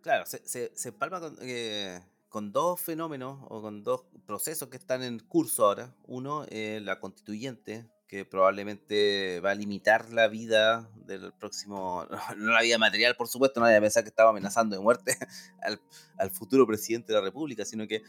Claro, 0.01 0.25
se, 0.25 0.37
se, 0.47 0.71
se 0.75 0.91
palma 0.91 1.19
con, 1.19 1.35
eh, 1.41 1.99
con, 2.35 2.51
dos 2.51 2.81
fenómenos 2.81 3.39
o 3.47 3.61
con 3.61 3.81
dos 3.81 4.03
procesos 4.25 4.67
que 4.67 4.75
están 4.75 5.01
en 5.03 5.19
curso 5.19 5.67
ahora. 5.67 5.95
Uno, 6.05 6.45
eh, 6.49 6.81
la 6.83 6.99
constituyente, 6.99 7.89
que 8.09 8.25
probablemente 8.25 9.39
va 9.39 9.51
a 9.51 9.55
limitar 9.55 10.11
la 10.11 10.27
vida 10.27 10.89
del 11.05 11.31
próximo, 11.31 12.05
no 12.37 12.51
la 12.51 12.61
vida 12.61 12.77
material, 12.77 13.15
por 13.15 13.29
supuesto, 13.29 13.61
nadie 13.61 13.77
a 13.77 13.81
pensar 13.81 14.03
que 14.03 14.09
estaba 14.09 14.31
amenazando 14.31 14.75
de 14.75 14.81
muerte 14.81 15.17
al, 16.19 16.29
futuro 16.29 16.67
presidente 16.67 17.13
de 17.13 17.19
la 17.19 17.23
República, 17.23 17.63
sino 17.63 17.87
que 17.87 18.01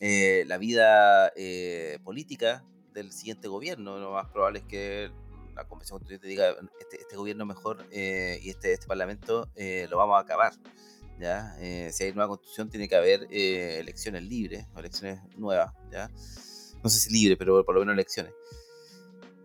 eh, 0.00 0.44
la 0.46 0.58
vida 0.58 1.32
eh, 1.34 1.98
política 2.04 2.66
del 2.92 3.10
siguiente 3.10 3.48
gobierno, 3.48 3.98
lo 3.98 4.12
más 4.12 4.28
probable 4.28 4.58
es 4.58 4.64
que 4.66 5.10
la 5.54 5.66
Convención 5.66 5.98
Constituyente 5.98 6.28
diga, 6.28 6.50
este, 6.78 7.00
este 7.00 7.16
gobierno 7.16 7.46
mejor 7.46 7.86
eh, 7.90 8.38
y 8.42 8.50
este, 8.50 8.74
este 8.74 8.86
Parlamento 8.86 9.48
lo 9.88 9.96
vamos 9.96 10.18
a 10.18 10.20
acabar. 10.20 10.52
¿Ya? 11.20 11.54
si 11.92 12.04
hay 12.04 12.12
nueva 12.12 12.28
constitución 12.28 12.68
tiene 12.68 12.88
que 12.88 12.96
haber 12.96 13.26
elecciones 13.30 14.22
libres, 14.22 14.66
o 14.74 14.80
elecciones 14.80 15.20
nuevas, 15.36 15.72
¿ya? 15.90 16.10
no 16.82 16.90
sé 16.90 16.98
si 16.98 17.12
libres, 17.12 17.38
pero 17.38 17.64
por 17.64 17.74
lo 17.74 17.80
menos 17.80 17.94
elecciones. 17.94 18.32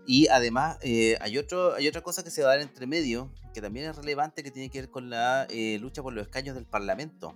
Y 0.05 0.27
además 0.29 0.77
eh, 0.81 1.17
hay, 1.19 1.38
otro, 1.38 1.75
hay 1.75 1.88
otra 1.88 2.01
cosa 2.01 2.24
que 2.24 2.31
se 2.31 2.41
va 2.41 2.50
a 2.50 2.51
dar 2.53 2.62
entre 2.62 2.88
medio, 2.88 3.29
que 3.53 3.62
también 3.62 3.89
es 3.89 3.95
relevante, 3.97 4.41
que 4.41 4.51
tiene 4.51 4.69
que 4.69 4.79
ver 4.79 4.89
con 4.89 5.09
la 5.09 5.45
eh, 5.50 5.77
lucha 5.79 6.01
por 6.01 6.13
los 6.13 6.25
escaños 6.25 6.55
del 6.55 6.65
Parlamento. 6.65 7.36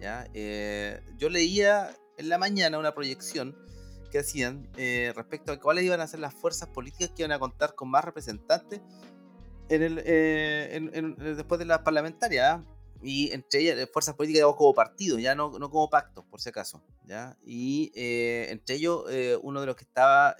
¿ya? 0.00 0.28
Eh, 0.34 1.00
yo 1.16 1.28
leía 1.28 1.96
en 2.18 2.28
la 2.28 2.36
mañana 2.36 2.78
una 2.78 2.92
proyección 2.92 3.56
que 4.10 4.18
hacían 4.18 4.68
respecto 5.14 5.52
a 5.52 5.60
cuáles 5.60 5.84
iban 5.84 6.00
a 6.00 6.06
ser 6.06 6.18
las 6.20 6.32
fuerzas 6.32 6.70
políticas 6.70 7.10
que 7.14 7.22
iban 7.22 7.32
a 7.32 7.38
contar 7.38 7.74
con 7.74 7.90
más 7.90 8.02
representantes 8.04 8.80
en 9.68 9.82
el, 9.82 11.14
después 11.36 11.58
de 11.58 11.66
las 11.66 11.80
parlamentarias. 11.80 12.62
Y 13.00 13.30
entre 13.32 13.60
ellas 13.60 13.78
eh, 13.78 13.86
fuerzas 13.86 14.14
políticas 14.14 14.52
como 14.56 14.74
partido, 14.74 15.18
ya 15.18 15.34
no, 15.34 15.58
no 15.58 15.70
como 15.70 15.88
pacto, 15.88 16.24
por 16.24 16.40
si 16.40 16.48
acaso, 16.48 16.82
¿ya? 17.04 17.36
Y 17.44 17.92
eh, 17.94 18.48
entre 18.50 18.76
ellos, 18.76 19.04
eh, 19.10 19.38
uno 19.42 19.60
de 19.60 19.66
los 19.66 19.76
que 19.76 19.84
estaba 19.84 20.36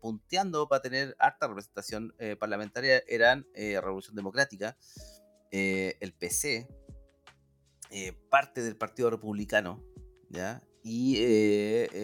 punteando 0.00 0.68
para 0.68 0.82
tener 0.82 1.14
harta 1.18 1.46
representación 1.46 2.14
parlamentaria 2.38 3.02
eran 3.06 3.46
Revolución 3.54 4.16
Democrática, 4.16 4.76
el 5.50 6.12
PC, 6.14 6.68
parte 8.28 8.62
del 8.62 8.76
Partido 8.76 9.10
Republicano, 9.10 9.82
¿ya? 10.30 10.62
Y, 10.82 11.18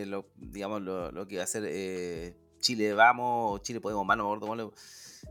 lo, 0.06 0.30
digamos, 0.36 0.82
lo, 0.82 1.10
lo, 1.10 1.26
que 1.26 1.38
va 1.38 1.44
a 1.44 1.46
ser 1.46 1.64
Chile 2.60 2.94
Vamos, 2.94 3.62
Chile 3.62 3.80
Podemos 3.80 4.06
Más, 4.06 4.16
no 4.16 4.36
me 4.36 4.70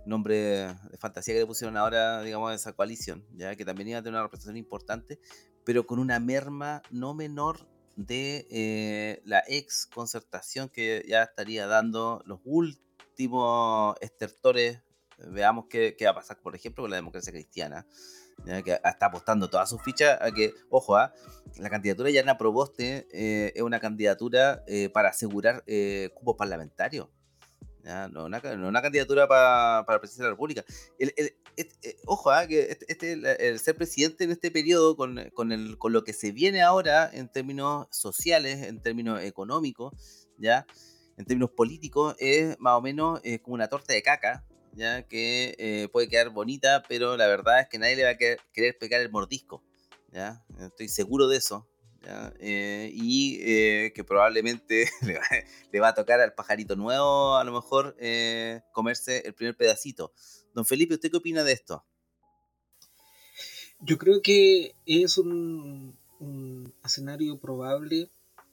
nombre 0.05 0.35
de 0.35 0.97
fantasía 0.99 1.33
que 1.33 1.39
le 1.41 1.45
pusieron 1.45 1.77
ahora, 1.77 2.21
digamos, 2.21 2.51
a 2.51 2.55
esa 2.55 2.73
coalición, 2.73 3.25
ya 3.35 3.55
que 3.55 3.65
también 3.65 3.89
iba 3.89 3.99
a 3.99 4.01
tener 4.01 4.15
una 4.15 4.23
representación 4.23 4.57
importante, 4.57 5.19
pero 5.63 5.85
con 5.85 5.99
una 5.99 6.19
merma 6.19 6.81
no 6.91 7.13
menor 7.13 7.67
de 7.95 8.47
eh, 8.49 9.21
la 9.25 9.43
ex 9.47 9.87
concertación 9.87 10.69
que 10.69 11.05
ya 11.07 11.23
estaría 11.23 11.67
dando 11.67 12.21
los 12.25 12.39
últimos 12.45 13.95
estertores 14.01 14.81
Veamos 15.27 15.65
qué, 15.69 15.97
qué 15.97 16.05
va 16.05 16.11
a 16.11 16.15
pasar, 16.15 16.39
por 16.39 16.55
ejemplo, 16.55 16.83
con 16.83 16.91
la 16.91 16.95
democracia 16.95 17.33
cristiana 17.33 17.85
que 18.63 18.71
está 18.71 19.07
apostando 19.07 19.49
todas 19.49 19.69
sus 19.69 19.81
fichas 19.83 20.17
a 20.21 20.31
que, 20.31 20.53
ojo, 20.69 20.95
¿ah? 20.95 21.13
la 21.57 21.69
candidatura 21.69 22.07
de 22.07 22.13
Yana 22.13 22.37
Proboste 22.37 23.05
eh, 23.11 23.51
es 23.53 23.61
una 23.61 23.81
candidatura 23.81 24.63
eh, 24.65 24.87
para 24.87 25.09
asegurar 25.09 25.65
cupos 26.13 26.37
parlamentarios. 26.37 27.09
No, 27.83 28.25
una, 28.25 28.41
una, 28.43 28.81
candidatura 28.81 29.27
para, 29.27 29.85
para 29.85 29.99
presidente 29.99 30.23
de 30.23 30.29
la 30.29 30.33
República. 30.33 30.65
ojo, 32.05 32.29
¿ah? 32.29 32.45
que 32.45 32.71
este, 32.71 32.85
este 32.89 33.47
el, 33.47 33.59
ser 33.59 33.75
presidente 33.75 34.25
en 34.25 34.31
este 34.31 34.51
periodo, 34.51 34.95
con, 34.95 35.29
con, 35.33 35.51
el, 35.51 35.77
con 35.77 35.93
lo 35.93 36.03
que 36.03 36.13
se 36.13 36.31
viene 36.31 36.61
ahora 36.61 37.09
en 37.11 37.29
términos 37.29 37.87
sociales, 37.89 38.63
en 38.63 38.81
términos 38.81 39.21
económicos, 39.21 39.93
¿ya? 40.37 40.65
en 41.17 41.25
términos 41.25 41.51
políticos, 41.51 42.15
es 42.19 42.59
más 42.59 42.75
o 42.75 42.81
menos 42.81 43.21
como 43.43 43.55
una 43.55 43.67
torta 43.67 43.93
de 43.93 44.01
caca, 44.01 44.45
ya 44.73 45.03
que 45.03 45.55
eh, 45.57 45.87
puede 45.91 46.07
quedar 46.07 46.29
bonita, 46.29 46.83
pero 46.87 47.17
la 47.17 47.27
verdad 47.27 47.61
es 47.61 47.69
que 47.69 47.79
nadie 47.79 47.95
le 47.95 48.03
va 48.03 48.11
a 48.11 48.17
querer, 48.17 48.77
pegar 48.79 49.01
el 49.01 49.09
mordisco. 49.09 49.63
¿ya? 50.11 50.43
Estoy 50.59 50.89
seguro 50.89 51.27
de 51.27 51.37
eso. 51.37 51.68
Eh, 52.39 52.91
y 52.93 53.39
eh, 53.41 53.91
que 53.93 54.03
probablemente 54.03 54.89
le 55.71 55.79
va, 55.79 55.89
a 55.89 55.93
tocar 55.93 56.19
al 56.21 56.33
pajarito 56.33 56.75
nuevo, 56.75 57.35
a 57.35 57.43
lo 57.43 57.51
mejor, 57.51 57.95
comerse 58.71 59.23
el 59.25 59.33
primer 59.33 59.55
pedacito. 59.55 60.13
Don 60.53 60.65
Felipe, 60.65 60.95
¿usted 60.95 61.11
qué 61.11 61.17
opina 61.17 61.43
de 61.43 61.53
esto? 61.53 61.85
Yo 63.81 63.97
creo 63.97 64.21
que 64.21 64.75
es 64.85 65.17
un, 65.17 65.97
un 66.19 66.73
escenario 66.83 67.39
probable 67.39 68.09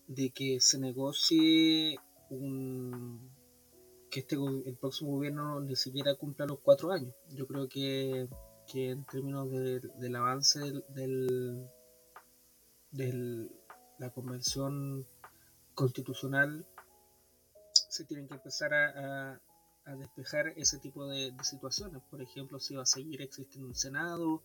de 0.06 0.30
que 0.30 0.60
se 0.60 0.78
negocie 0.78 1.98
un, 2.30 3.30
que 4.10 4.20
este 4.20 4.36
el 4.36 4.76
próximo 4.76 5.12
gobierno 5.12 5.60
ni 5.60 5.76
siquiera 5.76 6.14
cumpla 6.14 6.46
los 6.46 6.60
cuatro 6.60 6.92
años. 6.92 7.14
Yo 7.30 7.46
creo 7.46 7.68
que, 7.68 8.28
en 8.74 9.04
términos 9.04 9.50
del 9.50 10.16
avance 10.16 10.60
del, 10.88 11.68
la 12.92 14.10
convención 14.10 15.06
constitucional 15.74 16.66
se 17.88 18.04
tienen 18.04 18.28
que 18.28 18.34
empezar 18.34 18.72
a, 18.74 19.40
despejar 19.98 20.48
ese 20.56 20.78
tipo 20.80 21.06
de, 21.06 21.32
situaciones. 21.42 22.02
Por 22.10 22.20
ejemplo, 22.20 22.58
si 22.58 22.74
va 22.74 22.82
a 22.82 22.86
seguir 22.86 23.22
existiendo 23.22 23.68
un 23.68 23.74
Senado, 23.74 24.42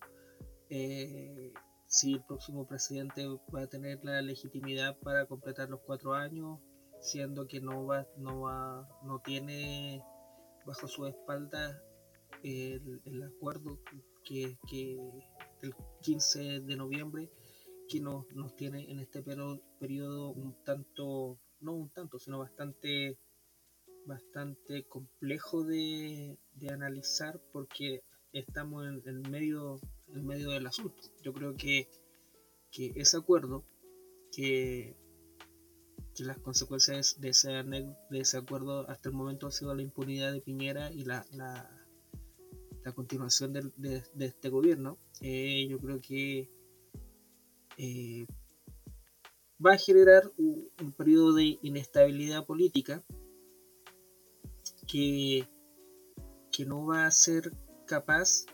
eh, 0.69 1.51
si 1.87 2.13
el 2.13 2.23
próximo 2.23 2.67
presidente 2.67 3.27
va 3.53 3.63
a 3.63 3.67
tener 3.67 3.99
la 4.03 4.21
legitimidad 4.21 4.97
para 4.99 5.25
completar 5.25 5.69
los 5.69 5.81
cuatro 5.81 6.13
años, 6.13 6.59
siendo 7.01 7.47
que 7.47 7.59
no 7.59 7.85
va, 7.85 8.07
no 8.17 8.41
va, 8.41 8.87
no 9.03 9.19
tiene 9.19 10.03
bajo 10.65 10.87
su 10.87 11.07
espalda 11.07 11.81
el, 12.43 13.23
acuerdo 13.23 13.79
que, 14.23 14.57
que, 14.69 14.97
el 15.61 15.75
15 16.01 16.61
de 16.61 16.75
noviembre 16.75 17.29
que 17.91 17.99
nos, 17.99 18.25
nos 18.33 18.55
tiene 18.55 18.89
en 18.89 18.99
este 18.99 19.21
periodo 19.21 20.31
un 20.31 20.55
tanto, 20.63 21.37
no 21.59 21.73
un 21.73 21.89
tanto, 21.89 22.19
sino 22.19 22.39
bastante 22.39 23.17
bastante 24.05 24.83
complejo 24.85 25.63
de, 25.63 26.39
de 26.53 26.69
analizar 26.69 27.39
porque 27.51 28.01
estamos 28.31 28.87
en, 28.87 29.01
el 29.05 29.29
medio 29.29 29.79
en 30.07 30.25
medio 30.25 30.51
del 30.51 30.67
asunto. 30.67 31.01
Yo 31.21 31.33
creo 31.33 31.55
que, 31.55 31.89
que 32.71 32.93
ese 32.95 33.17
acuerdo 33.17 33.65
que 34.31 34.95
que 36.15 36.23
las 36.23 36.37
consecuencias 36.39 37.19
de 37.19 37.29
ese, 37.29 37.49
de 37.49 38.19
ese 38.19 38.37
acuerdo 38.37 38.89
hasta 38.89 39.09
el 39.09 39.15
momento 39.15 39.47
ha 39.47 39.51
sido 39.51 39.73
la 39.73 39.81
impunidad 39.81 40.33
de 40.33 40.41
Piñera 40.41 40.91
y 40.91 41.05
la, 41.05 41.25
la, 41.31 41.69
continuación 42.93 43.53
de, 43.53 44.03
este 44.19 44.49
gobierno. 44.49 44.97
Eh, 45.21 45.67
yo 45.69 45.79
creo 45.79 46.01
que 46.01 46.49
eh, 47.77 48.25
va 49.63 49.73
a 49.73 49.77
generar 49.77 50.31
un, 50.37 50.69
periodo 50.97 51.33
de 51.33 51.59
inestabilidad 51.61 52.45
política 52.45 53.03
que, 54.87 55.47
que 56.51 56.65
no 56.65 56.85
va 56.85 57.05
a 57.05 57.11
ser 57.11 57.51
capaz 57.85 58.45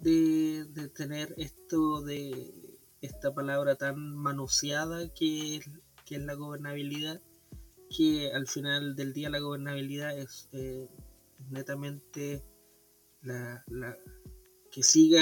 de, 0.00 0.64
de 0.70 0.88
tener 0.88 1.34
esto 1.36 2.02
de 2.02 2.78
esta 3.00 3.34
palabra 3.34 3.76
tan 3.76 4.16
manoseada 4.16 5.12
que 5.12 5.56
es 5.56 5.68
que 6.08 6.16
es 6.16 6.22
la 6.22 6.34
gobernabilidad, 6.34 7.20
que 7.94 8.32
al 8.32 8.46
final 8.46 8.96
del 8.96 9.12
día 9.12 9.28
la 9.28 9.40
gobernabilidad 9.40 10.16
es 10.16 10.48
eh, 10.52 10.88
netamente 11.50 12.42
la, 13.20 13.62
que 14.72 14.82
siga 14.82 15.20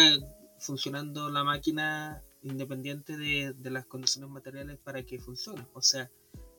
funcionando 0.61 1.29
la 1.29 1.43
máquina 1.43 2.23
independiente 2.47 3.17
de, 3.17 3.55
las 3.71 3.87
condiciones 3.87 4.31
materiales 4.31 4.79
para 4.79 5.03
que 5.03 5.19
funcione. 5.19 5.67
O 5.75 5.83
sea, 5.83 6.11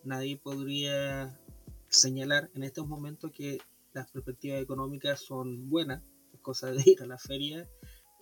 nadie 0.03 0.37
podría 0.37 1.39
señalar 1.89 2.49
en 2.53 2.63
estos 2.63 2.87
momentos 2.87 3.31
que 3.31 3.59
las 3.93 4.09
perspectivas 4.11 4.61
económicas 4.61 5.21
son 5.21 5.69
buenas, 5.69 6.03
es 6.33 6.39
cosa 6.41 6.71
de 6.71 6.83
ir 6.85 7.01
a 7.01 7.07
la 7.07 7.17
feria 7.17 7.67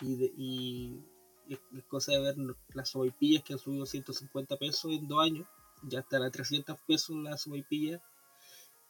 y, 0.00 1.00
es 1.48 1.84
cosa 1.84 2.12
de 2.12 2.20
ver 2.20 2.34
las 2.74 2.88
sopaipillas 2.88 3.44
que 3.44 3.52
han 3.52 3.60
subido 3.60 3.86
150 3.86 4.56
pesos 4.56 4.90
en 4.90 5.06
dos 5.06 5.22
años 5.22 5.46
ya 5.84 6.00
está 6.00 6.24
a 6.24 6.30
300 6.30 6.76
pesos 6.86 7.16
la 7.16 7.36
sopaipilla 7.36 8.02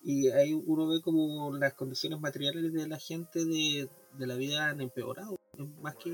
y 0.02 0.28
ahí 0.30 0.52
uno 0.54 0.86
ve 0.88 1.00
como 1.00 1.54
las 1.56 1.74
condiciones 1.74 2.20
materiales 2.20 2.72
de 2.72 2.86
la 2.86 2.98
gente 2.98 3.44
de, 3.44 3.90
la 4.18 4.36
vida 4.36 4.68
han 4.68 4.80
empeorado, 4.80 5.36
más 5.82 5.96
que 5.96 6.10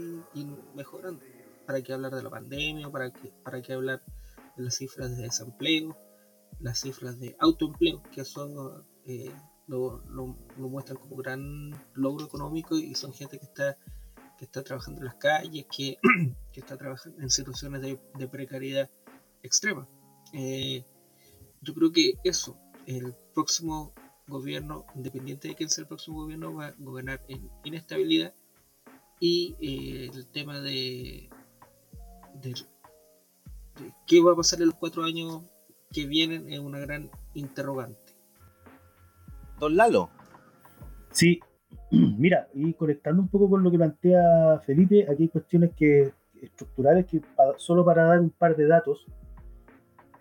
mejorando. 0.75 1.22
¿Para 1.66 1.83
qué 1.83 1.92
hablar 1.92 2.14
de 2.14 2.22
la 2.22 2.31
pandemia? 2.31 2.90
¿Para 2.90 3.12
qué, 3.12 3.33
para 3.44 3.62
qué 3.62 3.72
hablar 3.72 4.03
de 4.57 4.64
las 4.64 4.77
cifras 4.77 5.16
de 5.16 5.22
desempleo? 5.22 5.96
Las 6.61 6.81
cifras 6.81 7.18
de 7.18 7.37
autoempleo, 7.38 8.03
que 8.12 8.25
son 8.25 8.85
eh, 9.07 9.33
lo, 9.66 10.03
lo, 10.09 10.37
muestran 10.68 10.98
como 10.98 11.16
gran 11.16 11.70
logro 11.94 12.27
económico 12.27 12.77
y 12.77 12.94
son 12.94 13.12
gente 13.12 13.38
que 13.38 13.46
está 13.46 13.77
que 14.38 14.46
está 14.46 14.62
trabajando 14.64 15.01
en 15.01 15.07
las 15.07 15.14
calles, 15.16 15.66
que, 15.70 15.98
que 16.53 16.61
está 16.61 16.77
trabajando 16.77 17.20
en 17.22 17.31
situaciones 17.31 17.81
de, 17.81 18.01
de 18.18 18.29
precariedad 18.29 18.90
extrema. 19.42 19.88
Eh, 20.33 20.85
yo 21.61 21.75
creo 21.75 21.92
que 21.92 22.14
eso, 22.25 22.59
el 22.87 23.14
próximo 23.35 23.94
gobierno, 24.27 24.85
independiente 24.96 25.48
de 25.48 25.55
quién 25.55 25.70
sea 25.70 25.83
el 25.83 25.88
próximo 25.88 26.22
gobierno, 26.22 26.55
va 26.55 26.68
a 26.68 26.75
gobernar 26.79 27.25
en 27.29 27.48
inestabilidad 27.64 28.35
y 29.20 29.55
eh, 29.61 30.11
el 30.12 30.27
tema 30.27 30.61
de, 30.61 31.31
de, 32.40 32.54
qué 34.06 34.22
va 34.22 34.32
a 34.32 34.36
pasar 34.36 34.60
en 34.60 34.66
los 34.66 34.74
cuatro 34.74 35.04
años 35.04 35.42
que 35.92 36.06
vienen 36.06 36.50
es 36.52 36.58
una 36.58 36.78
gran 36.78 37.10
interrogante. 37.34 37.98
Don 39.58 39.76
Lalo. 39.76 40.10
Sí, 41.10 41.40
mira, 41.90 42.48
y 42.54 42.72
conectando 42.74 43.22
un 43.22 43.28
poco 43.28 43.50
con 43.50 43.62
lo 43.62 43.70
que 43.70 43.76
plantea 43.76 44.60
Felipe, 44.64 45.06
aquí 45.10 45.24
hay 45.24 45.28
cuestiones 45.28 45.72
que 45.76 46.12
estructurales 46.40 47.06
que 47.06 47.22
solo 47.56 47.84
para 47.84 48.04
dar 48.04 48.20
un 48.20 48.30
par 48.30 48.56
de 48.56 48.66
datos, 48.66 49.06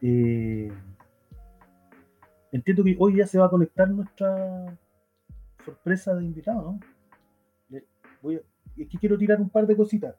eh, 0.01 0.71
entiendo 2.51 2.83
que 2.83 2.95
hoy 2.99 3.17
ya 3.17 3.25
se 3.25 3.39
va 3.39 3.47
a 3.47 3.49
conectar 3.49 3.89
nuestra 3.89 4.77
sorpresa 5.65 6.13
de 6.13 6.25
invitado, 6.25 6.61
¿no? 6.61 7.81
Voy 8.21 8.39
es 8.77 8.87
que 8.87 8.97
quiero 8.97 9.17
tirar 9.17 9.39
un 9.39 9.49
par 9.49 9.67
de 9.67 9.75
cositas. 9.75 10.15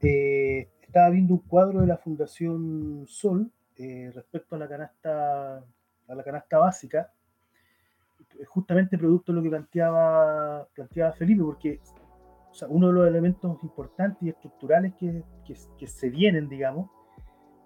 Eh, 0.00 0.68
estaba 0.80 1.10
viendo 1.10 1.34
un 1.34 1.40
cuadro 1.40 1.80
de 1.80 1.86
la 1.86 1.96
Fundación 1.96 3.04
Sol 3.06 3.50
eh, 3.76 4.10
respecto 4.14 4.56
a 4.56 4.58
la 4.58 4.68
canasta 4.68 5.64
a 6.08 6.14
la 6.14 6.22
canasta 6.22 6.58
básica, 6.58 7.12
justamente 8.46 8.96
producto 8.96 9.32
de 9.32 9.36
lo 9.36 9.42
que 9.42 9.50
planteaba, 9.50 10.68
planteaba 10.72 11.12
Felipe, 11.12 11.42
porque 11.42 11.80
uno 12.68 12.86
de 12.88 12.92
los 12.92 13.08
elementos 13.08 13.62
importantes 13.64 14.22
y 14.22 14.28
estructurales 14.28 14.94
que, 14.94 15.24
que 15.78 15.86
se 15.86 16.10
vienen, 16.10 16.48
digamos, 16.48 16.90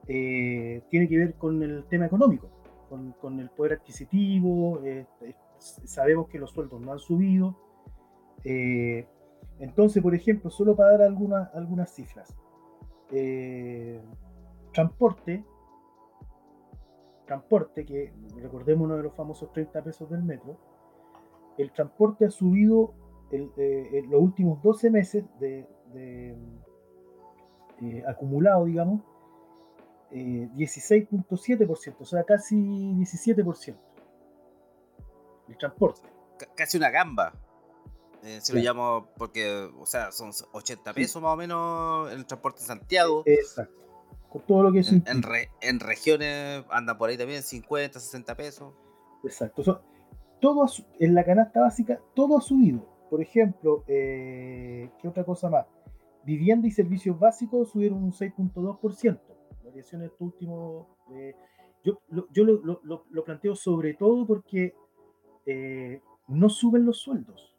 eh, 0.09 0.83
tiene 0.89 1.09
que 1.09 1.17
ver 1.17 1.35
con 1.35 1.63
el 1.63 1.85
tema 1.85 2.07
económico, 2.07 2.51
con, 2.89 3.39
el 3.39 3.49
poder 3.51 3.75
adquisitivo. 3.75 4.81
Eh, 4.83 5.07
eh, 5.21 5.35
sabemos 5.59 6.29
que 6.29 6.39
los 6.39 6.51
sueldos 6.51 6.81
no 6.81 6.93
han 6.93 6.99
subido. 6.99 7.57
Entonces, 9.61 10.03
por 10.03 10.15
ejemplo, 10.15 10.51
solo 10.51 10.75
para 10.75 10.93
dar 10.93 11.03
algunas, 11.03 11.55
algunas 11.55 11.91
cifras. 11.91 12.35
transporte, 14.73 15.45
transporte, 17.27 17.85
que 17.85 18.13
recordemos 18.37 18.87
uno 18.87 18.97
de 18.97 19.03
los 19.05 19.15
famosos 19.15 19.53
30 19.53 19.83
pesos 19.85 20.11
del 20.11 20.23
metro, 20.23 20.57
el 21.59 21.71
transporte 21.73 22.25
ha 22.25 22.31
subido 22.31 22.95
en 23.31 24.11
los 24.11 24.21
últimos 24.21 24.63
12 24.63 24.91
meses 24.91 25.25
de, 25.39 25.67
acumulado, 28.07 28.65
digamos, 28.65 29.03
16.7%, 30.11 31.91
eh, 31.93 31.97
o 31.99 32.05
sea, 32.05 32.25
casi 32.25 32.57
17%. 32.57 33.77
El 35.49 35.57
transporte. 35.59 36.01
casi 36.57 36.79
una 36.79 36.91
gamba. 36.91 37.33
Eh, 38.23 38.41
si 38.43 38.53
lo 38.53 38.61
llamo 38.61 39.09
porque, 39.17 39.71
o 39.79 39.87
sea, 39.87 40.13
son 40.13 40.31
80 40.53 40.93
pesos 40.93 41.23
más 41.23 41.33
o 41.33 41.37
menos 41.37 42.13
el 42.13 42.27
transporte 42.27 42.61
de 42.61 42.67
Santiago. 42.67 43.23
Exacto. 43.27 43.75
Con 44.29 44.43
todo 44.43 44.63
lo 44.63 44.73
que 44.73 44.81
es. 44.81 44.93
En, 44.93 45.05
en, 45.07 45.81
regiones 45.81 46.65
anda 46.71 46.97
por 46.97 47.11
ahí 47.11 47.17
también 47.17 47.43
50, 47.43 47.99
60 47.99 48.37
pesos. 48.37 48.75
Exacto. 49.25 49.83
todo 50.41 50.67
en 50.99 51.15
la 51.15 51.25
canasta 51.25 51.61
básica, 51.61 52.01
todo 52.15 52.39
ha 52.39 52.41
subido. 52.41 52.87
Por 53.11 53.21
ejemplo, 53.21 53.85
eh, 53.89 54.89
¿qué 55.01 55.09
otra 55.09 55.25
cosa 55.25 55.51
más? 55.51 55.67
Vivienda 56.25 56.69
y 56.69 56.71
servicios 56.71 57.19
básicos 57.19 57.71
subieron 57.71 58.05
un 58.05 58.13
6.2%. 58.13 59.21
Variación 59.65 60.03
en 60.03 60.09
este 60.09 60.25
último. 60.25 60.97
Eh, 61.13 61.35
yo 61.83 61.99
yo 62.31 62.45
lo, 62.45 62.81
lo, 62.83 63.05
lo, 63.11 63.25
planteo 63.25 63.57
sobre 63.57 63.95
todo 63.95 64.27
porque 64.27 64.75
eh, 65.47 66.01
no 66.29 66.49
suben 66.49 66.85
los 66.85 67.01
sueldos. 67.01 67.50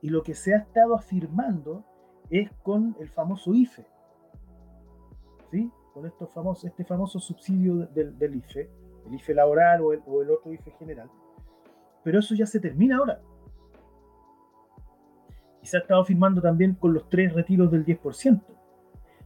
Y 0.00 0.10
lo 0.10 0.22
que 0.22 0.34
se 0.34 0.54
ha 0.54 0.58
estado 0.58 0.94
afirmando 0.94 1.84
es 2.30 2.50
con 2.62 2.96
el 3.00 3.08
famoso 3.08 3.54
IFE. 3.54 3.86
¿Sí? 5.50 5.70
Con 5.94 6.06
estos 6.06 6.30
famosos, 6.30 6.64
este 6.66 6.84
famoso 6.84 7.18
subsidio 7.18 7.86
del, 7.86 8.36
IFE, 8.36 8.70
el 9.06 9.14
IFE 9.14 9.34
laboral 9.34 9.80
o 9.80 9.92
el, 9.92 10.30
otro 10.30 10.52
IFE 10.52 10.70
general. 10.72 11.10
Pero 12.04 12.20
eso 12.20 12.34
ya 12.34 12.46
se 12.46 12.60
termina 12.60 12.98
ahora. 12.98 13.20
Y 15.62 15.66
se 15.66 15.78
ha 15.78 15.80
estado 15.80 16.04
firmando 16.04 16.40
también 16.40 16.74
con 16.74 16.94
los 16.94 17.08
tres 17.08 17.32
retiros 17.32 17.70
del 17.70 17.84
10%. 17.84 18.42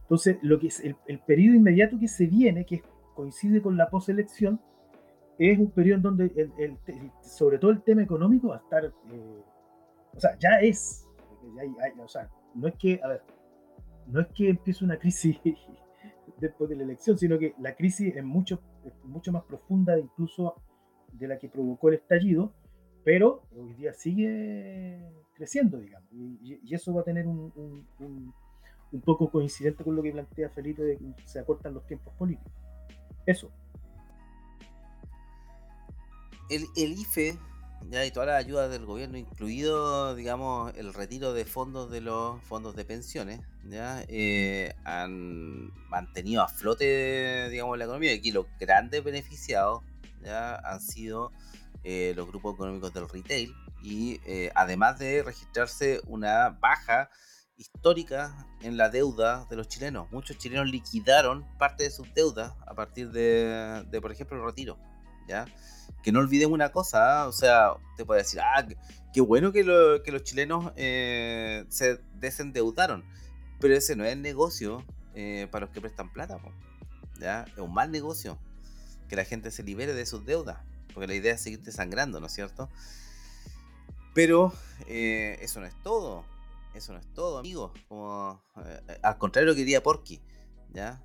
Entonces, 0.01 0.37
lo 0.41 0.59
que 0.59 0.67
es 0.67 0.79
el, 0.83 0.95
el 1.07 1.19
periodo 1.19 1.55
inmediato 1.55 1.99
que 1.99 2.07
se 2.07 2.25
viene, 2.25 2.65
que 2.65 2.81
coincide 3.13 3.61
con 3.61 3.77
la 3.77 3.89
poselección, 3.89 4.59
es 5.37 5.59
un 5.59 5.71
periodo 5.71 5.97
en 5.97 6.01
donde, 6.03 6.77
sobre 7.21 7.57
todo 7.57 7.71
el 7.71 7.81
tema 7.81 8.03
económico, 8.03 8.49
va 8.49 8.57
a 8.57 8.59
estar. 8.59 8.85
Eh, 8.85 9.43
o 10.15 10.19
sea, 10.19 10.37
ya 10.39 10.59
es. 10.61 11.07
o 11.99 12.07
sea, 12.07 12.29
no 12.55 12.67
es 12.67 12.75
que, 12.75 12.99
a 13.03 13.07
ver, 13.07 13.21
no 14.07 14.21
es 14.21 14.27
que 14.27 14.49
empiece 14.49 14.83
una 14.83 14.97
crisis 14.97 15.37
después 16.39 16.69
de 16.69 16.75
la 16.75 16.83
elección, 16.83 17.17
sino 17.17 17.37
que 17.37 17.53
la 17.59 17.75
crisis 17.75 18.15
es 18.15 18.23
mucho, 18.23 18.61
mucho 19.03 19.31
más 19.31 19.43
profunda 19.43 19.97
incluso 19.97 20.55
de 21.11 21.27
la 21.27 21.37
que 21.37 21.49
provocó 21.49 21.89
el 21.89 21.95
estallido, 21.95 22.53
pero 23.03 23.43
hoy 23.55 23.73
día 23.73 23.93
sigue 23.93 24.99
creciendo, 25.35 25.77
digamos, 25.79 26.09
y, 26.11 26.73
eso 26.73 26.93
va 26.93 27.01
a 27.01 27.03
tener 27.03 27.27
un, 27.27 27.51
un, 27.55 28.33
un, 28.91 29.01
poco 29.01 29.29
coincidente 29.29 29.83
con 29.83 29.95
lo 29.95 30.03
que 30.03 30.11
plantea 30.11 30.49
Felipe 30.49 30.83
de 30.83 30.97
que 30.97 31.13
se 31.25 31.39
acortan 31.39 31.73
los 31.73 31.85
tiempos 31.85 32.13
políticos. 32.15 32.53
Eso 33.25 33.51
el, 36.49 36.99
IFE 36.99 37.37
ya 37.89 38.05
y 38.05 38.11
todas 38.11 38.27
las 38.27 38.43
ayudas 38.43 38.71
del 38.71 38.85
gobierno, 38.85 39.17
incluido, 39.17 40.15
digamos, 40.15 40.73
el 40.75 40.93
retiro 40.93 41.33
de 41.33 41.45
fondos 41.45 41.91
de 41.91 42.01
los 42.01 42.41
fondos 42.43 42.75
de 42.75 42.85
pensiones, 42.85 43.41
ya 43.65 44.03
eh, 44.07 44.73
han 44.83 45.71
mantenido 45.89 46.41
a 46.41 46.47
flote, 46.47 47.49
digamos, 47.49 47.77
la 47.77 47.85
economía. 47.85 48.13
Y 48.13 48.19
aquí 48.19 48.31
los 48.31 48.45
grandes 48.59 49.03
beneficiados 49.03 49.83
ya 50.23 50.55
han 50.55 50.81
sido 50.81 51.31
eh, 51.83 52.13
los 52.15 52.27
grupos 52.27 52.55
económicos 52.55 52.93
del 52.93 53.09
retail 53.09 53.53
y 53.81 54.21
eh, 54.25 54.51
además 54.55 54.97
de 54.99 55.21
registrarse 55.21 56.01
una 56.07 56.49
baja 56.49 57.09
histórica 57.57 58.47
en 58.61 58.77
la 58.77 58.89
deuda 58.89 59.45
de 59.49 59.55
los 59.55 59.67
chilenos. 59.67 60.11
Muchos 60.11 60.37
chilenos 60.37 60.67
liquidaron 60.67 61.45
parte 61.57 61.83
de 61.83 61.91
sus 61.91 62.11
deudas 62.13 62.53
a 62.65 62.73
partir 62.73 63.11
de, 63.11 63.85
de 63.89 64.01
por 64.01 64.11
ejemplo, 64.11 64.37
el 64.37 64.45
retiro. 64.45 64.77
¿ya? 65.27 65.45
Que 66.03 66.11
no 66.11 66.19
olviden 66.19 66.51
una 66.51 66.71
cosa, 66.71 67.21
¿ah? 67.21 67.27
o 67.27 67.31
sea, 67.31 67.75
te 67.95 68.05
puede 68.05 68.21
decir, 68.21 68.41
ah, 68.41 68.67
qué 69.13 69.21
bueno 69.21 69.53
que, 69.53 69.63
los 69.63 70.23
chilenos 70.23 70.73
eh, 70.75 71.65
se 71.69 72.01
desendeudaron, 72.15 73.05
pero 73.59 73.73
ese 73.73 73.95
no 73.95 74.03
es 74.03 74.11
el 74.11 74.21
negocio 74.21 74.83
eh, 75.15 75.47
para 75.49 75.65
los 75.65 75.73
que 75.73 75.79
prestan 75.79 76.11
plata, 76.11 76.39
¿ya? 77.19 77.45
Es 77.53 77.59
un 77.59 77.73
mal 77.73 77.89
negocio 77.89 78.37
que 79.07 79.15
la 79.15 79.23
gente 79.23 79.49
se 79.49 79.63
libere 79.63 79.93
de 79.93 80.05
sus 80.05 80.25
deudas, 80.25 80.59
porque 80.93 81.07
la 81.07 81.15
idea 81.15 81.33
es 81.33 81.41
seguirte 81.41 81.71
sangrando, 81.71 82.19
¿no 82.19 82.27
es 82.27 82.33
cierto? 82.33 82.69
Pero 84.13 84.53
eh, 84.87 85.37
eso 85.41 85.61
no 85.61 85.67
es 85.67 85.81
todo, 85.83 86.25
eso 86.75 86.91
no 86.91 86.99
es 86.99 87.07
todo, 87.13 87.37
amigos, 87.37 87.71
al 89.01 89.17
contrario 89.17 89.47
de 89.47 89.53
lo 89.53 89.55
que 89.55 89.61
diría 89.61 89.81
Porky, 89.81 90.21
¿ya? 90.73 91.01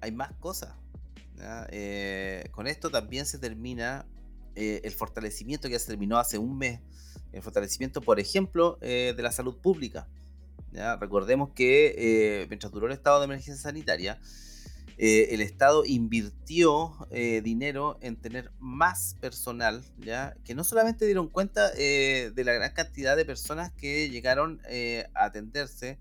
Hay 0.00 0.12
más 0.12 0.32
cosas. 0.34 0.76
con 2.52 2.68
esto 2.68 2.90
también 2.90 3.26
se 3.26 3.38
termina 3.38 4.06
eh, 4.60 4.82
el 4.84 4.92
fortalecimiento 4.92 5.68
que 5.68 5.72
ya 5.72 5.78
se 5.78 5.86
terminó 5.86 6.18
hace 6.18 6.36
un 6.36 6.58
mes, 6.58 6.80
el 7.32 7.40
fortalecimiento, 7.40 8.02
por 8.02 8.20
ejemplo, 8.20 8.76
eh, 8.82 9.14
de 9.16 9.22
la 9.22 9.32
salud 9.32 9.56
pública. 9.56 10.06
Recordemos 11.00 11.50
que 11.54 11.94
eh, 11.96 12.46
mientras 12.50 12.70
duró 12.70 12.86
el 12.86 12.92
estado 12.92 13.20
de 13.20 13.24
emergencia 13.24 13.56
sanitaria, 13.56 14.20
el 14.98 15.40
Estado 15.40 15.86
invirtió 15.86 16.92
dinero 17.42 17.96
en 18.02 18.16
tener 18.16 18.52
más 18.58 19.16
personal, 19.18 19.82
¿ya? 19.96 20.34
que 20.44 20.54
no 20.54 20.62
solamente 20.62 21.06
dieron 21.06 21.28
cuenta 21.28 21.70
de 21.70 22.42
la 22.44 22.52
gran 22.52 22.74
cantidad 22.74 23.16
de 23.16 23.24
personas 23.24 23.72
que 23.72 24.10
llegaron 24.10 24.60
a 25.14 25.24
atenderse 25.24 25.98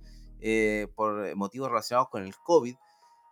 por 0.97 1.33
motivos 1.37 1.69
relacionados 1.69 2.09
con 2.09 2.23
el 2.23 2.35
COVID, 2.35 2.75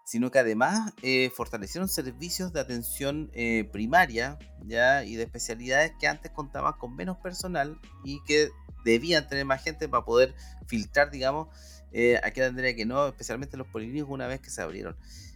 sino 0.07 0.31
que 0.31 0.39
además 0.39 0.93
eh, 1.01 1.29
fortalecieron 1.35 1.89
servicios 1.89 2.53
de 2.53 2.61
atención 2.61 3.29
eh, 3.33 3.67
primaria 3.73 4.39
¿ya? 4.65 5.03
y 5.03 5.17
de 5.17 5.23
especialidades 5.23 5.91
que 5.99 6.07
antes 6.07 6.31
contaban 6.31 6.75
con 6.79 6.95
menos 6.95 7.17
personal 7.17 7.77
y 8.05 8.23
que 8.23 8.49
debían 8.85 9.27
tener 9.27 9.43
más 9.43 9.61
gente 9.61 9.89
para 9.89 10.05
poder 10.05 10.33
filtrar, 10.65 11.11
digamos, 11.11 11.49
eh, 11.91 12.21
a 12.23 12.31
qué 12.31 12.73
que 12.77 12.85
no, 12.85 13.05
especialmente 13.05 13.57
los 13.57 13.67
polinicos 13.67 14.09
una 14.09 14.27
vez 14.27 14.39
que 14.39 14.49
se 14.49 14.61
abrieron. 14.61 14.95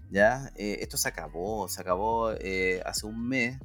¿ya? 0.10 0.54
esto 0.56 0.96
se 0.96 1.10
acabó, 1.10 1.68
se 1.68 1.82
acabó 1.82 2.30
hace 2.86 3.06
un 3.06 3.28
mes, 3.28 3.60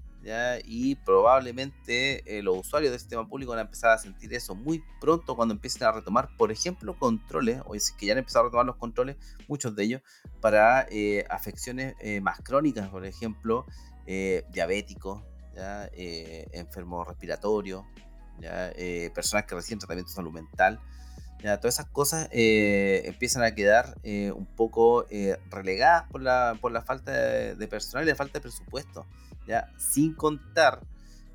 y 0.64 0.96
probablemente 0.96 2.38
eh, 2.38 2.42
los 2.42 2.58
usuarios 2.58 2.90
del 2.90 2.98
sistema 2.98 3.28
público 3.28 3.50
van 3.50 3.60
a 3.60 3.62
empezar 3.62 3.92
a 3.92 3.98
sentir 3.98 4.34
eso 4.34 4.54
muy 4.54 4.82
pronto 5.00 5.36
cuando 5.36 5.54
empiecen 5.54 5.84
a 5.84 5.92
retomar, 5.92 6.30
por 6.36 6.50
ejemplo, 6.50 6.98
controles, 6.98 7.60
o 7.66 7.74
es 7.74 7.92
que 7.92 8.06
ya 8.06 8.12
han 8.12 8.18
empezado 8.18 8.44
a 8.44 8.48
retomar 8.48 8.66
los 8.66 8.76
controles, 8.76 9.16
muchos 9.46 9.76
de 9.76 9.84
ellos, 9.84 10.02
para 10.40 10.86
eh, 10.90 11.24
afecciones 11.30 11.94
eh, 12.00 12.20
más 12.20 12.40
crónicas, 12.40 12.88
por 12.88 13.04
ejemplo, 13.04 13.66
diabéticos, 14.06 15.24
¿ya? 15.56 15.90
enfermos 16.52 17.08
respiratorios, 17.08 17.84
¿ya? 18.38 18.72
personas 19.12 19.46
que 19.46 19.56
reciben 19.56 19.80
tratamiento 19.80 20.10
de 20.10 20.14
salud 20.14 20.32
mental. 20.32 20.80
Ya, 21.42 21.58
todas 21.58 21.74
esas 21.74 21.86
cosas 21.86 22.28
empiezan 22.30 23.42
a 23.42 23.52
quedar 23.52 23.96
un 24.04 24.46
poco 24.46 25.06
relegadas 25.50 26.04
por 26.08 26.22
la, 26.22 26.56
por 26.60 26.70
la 26.70 26.82
falta 26.82 27.10
de, 27.10 27.66
personal 27.66 28.06
y 28.06 28.10
la 28.10 28.14
falta 28.14 28.34
de 28.34 28.42
presupuesto. 28.42 29.06
¿Ya? 29.46 29.72
Sin 29.78 30.14
contar 30.14 30.80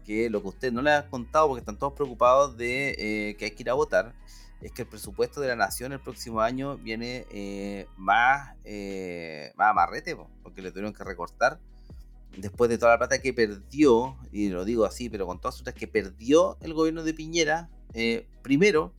que 0.06 0.30
lo 0.30 0.41
que 0.41 0.50
usted 0.50 0.71
no 0.71 0.82
le 0.82 0.91
ha 0.91 1.08
contado 1.08 1.47
porque 1.47 1.60
están 1.60 1.78
todos 1.78 1.93
preocupados 1.93 2.58
de 2.58 2.95
eh, 2.97 3.36
que 3.38 3.45
hay 3.45 3.52
que 3.52 3.63
ir 3.63 3.69
a 3.69 3.74
votar, 3.74 4.13
es 4.62 4.71
que 4.71 4.84
el 4.84 4.88
presupuesto 4.88 5.41
de 5.41 5.47
la 5.47 5.56
nación 5.56 5.91
el 5.91 6.00
próximo 6.00 6.41
año 6.41 6.78
viene 6.78 7.26
eh, 7.32 7.88
más, 7.97 8.56
eh, 8.63 9.54
más 9.56 9.71
amarrete, 9.71 10.15
porque 10.43 10.62
le 10.62 10.71
tuvieron 10.71 10.93
que 10.93 11.04
recortar 11.04 11.60
después 12.38 12.69
de 12.69 12.78
toda 12.78 12.91
la 12.93 12.97
plata 12.97 13.21
que 13.21 13.34
perdió, 13.34 14.15
y 14.32 14.50
lo 14.50 14.63
digo 14.63 14.86
así, 14.86 15.10
pero 15.10 15.26
con 15.26 15.39
todas 15.39 15.60
otras 15.60 15.76
que 15.76 15.88
perdió 15.88 16.58
el 16.62 16.74
gobierno 16.74 17.04
de 17.04 17.13
Piñera, 17.13 17.69
primero 18.41 18.93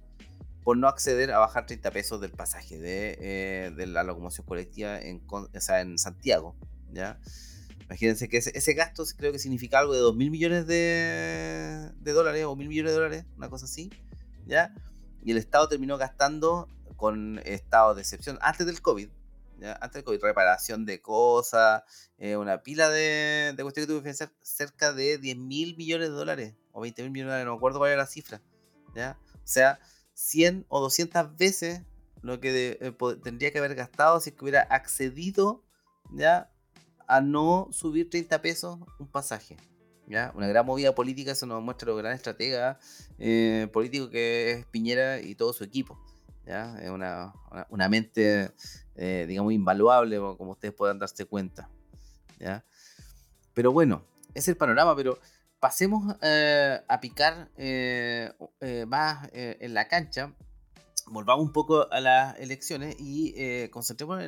por 0.64 0.77
no 0.77 0.87
acceder 0.87 1.33
a 1.33 1.38
bajar 1.38 1.66
30 1.66 1.90
pesos 1.90 2.20
del 2.20 2.31
pasaje 2.31 2.79
de, 2.79 3.72
de 3.75 3.87
la 3.87 4.03
locomoción 4.03 4.46
colectiva 4.46 5.01
en, 5.01 5.22
en 5.68 5.98
Santiago, 5.98 6.55
¿ya? 6.92 7.18
Imagínense 7.93 8.27
que 8.31 8.39
ese, 8.39 8.73
gasto 8.73 9.05
creo 9.19 9.33
que 9.33 9.39
significa 9.39 9.79
algo 9.79 9.93
de 9.93 10.01
2 10.01 10.17
mil 10.17 10.31
millones 10.31 10.67
de, 10.67 11.93
dólares 12.01 12.47
o 12.47 12.57
mil 12.57 12.67
millones 12.67 12.93
de 12.93 12.97
dólares, 12.97 13.27
una 13.37 13.51
cosa 13.51 13.67
así, 13.67 13.91
¿ya? 14.47 14.75
Y 15.23 15.33
el 15.33 15.37
Estado 15.37 15.69
terminó 15.69 15.99
gastando 15.99 16.69
con 16.97 17.39
estado 17.45 17.95
de 17.95 18.01
excepción 18.01 18.39
antes 18.41 18.67
del 18.67 18.81
COVID, 18.81 19.11
¿ya? 19.59 19.75
Antes 19.75 19.93
del 19.93 20.05
COVID, 20.05 20.23
reparación 20.23 20.87
de 20.87 21.03
cosas, 21.03 21.83
eh, 22.17 22.39
una 22.39 22.63
pila 22.63 22.89
de, 22.89 23.53
de 23.55 23.63
cuestiones 23.63 23.87
que 23.87 23.93
tuve 23.93 24.01
que 24.01 24.05
pensar, 24.05 24.33
cerca 24.41 24.95
de 24.95 25.19
10 25.19 25.37
mil 25.37 25.77
millones 25.77 26.09
de 26.09 26.15
dólares 26.15 26.55
o 26.73 26.81
20 26.81 27.03
mil 27.03 27.11
millones 27.11 27.33
de 27.33 27.33
dólares, 27.33 27.45
no 27.45 27.53
me 27.53 27.57
acuerdo 27.59 27.79
cuál 27.79 27.91
era 27.91 28.01
la 28.01 28.07
cifra, 28.07 28.41
¿ya? 28.95 29.19
O 29.35 29.41
sea, 29.47 29.81
100 30.15 30.65
o 30.71 30.81
200 30.81 31.37
veces 31.37 31.83
lo 32.23 32.41
que 32.41 32.79
eh, 32.81 32.95
tendría 33.23 33.53
que 33.53 33.59
haber 33.59 33.75
gastado 33.75 34.19
si 34.19 34.33
que 34.33 34.45
hubiera 34.45 34.63
accedido 34.63 35.63
ya 36.11 36.52
a 37.12 37.20
no 37.20 37.68
subir 37.72 38.09
30 38.09 38.40
pesos 38.40 38.79
un 38.98 39.07
pasaje. 39.07 39.59
¿ya? 40.07 40.33
Una 40.35 40.48
gran 40.48 40.64
movida 40.64 40.94
política, 40.94 41.33
eso 41.33 41.44
nos 41.44 41.62
muestra 41.62 41.88
lo 41.88 41.96
gran 41.96 42.14
estratega 42.14 42.79
eh, 43.18 43.68
político 43.70 44.09
que 44.09 44.53
es 44.53 44.66
Piñera 44.66 45.20
y 45.20 45.35
todo 45.35 45.53
su 45.53 45.62
equipo. 45.62 46.03
¿ya? 46.46 46.75
Es 46.81 46.88
una, 46.88 47.35
una, 47.68 47.90
mente, 47.90 48.51
eh, 48.96 49.27
digamos, 49.29 49.53
invaluable, 49.53 50.16
como 50.16 50.53
ustedes 50.53 50.72
puedan 50.72 50.98
darse 50.98 51.27
cuenta. 51.27 51.68
¿ya? 52.40 52.64
Pero 53.53 53.72
bueno, 53.72 54.07
es 54.33 54.48
el 54.48 54.57
panorama, 54.57 54.96
pero 54.96 55.18
pasemos 55.61 56.16
a 56.22 57.01
picar 57.03 57.51
más 58.87 59.29
en 59.33 59.75
la 59.75 59.87
cancha 59.87 60.35
volvamos 61.07 61.45
un 61.45 61.53
poco 61.53 61.91
a 61.91 62.01
las 62.01 62.38
elecciones 62.38 62.97
y 62.99 63.35
eh, 63.37 63.71
concentremos 63.71 64.23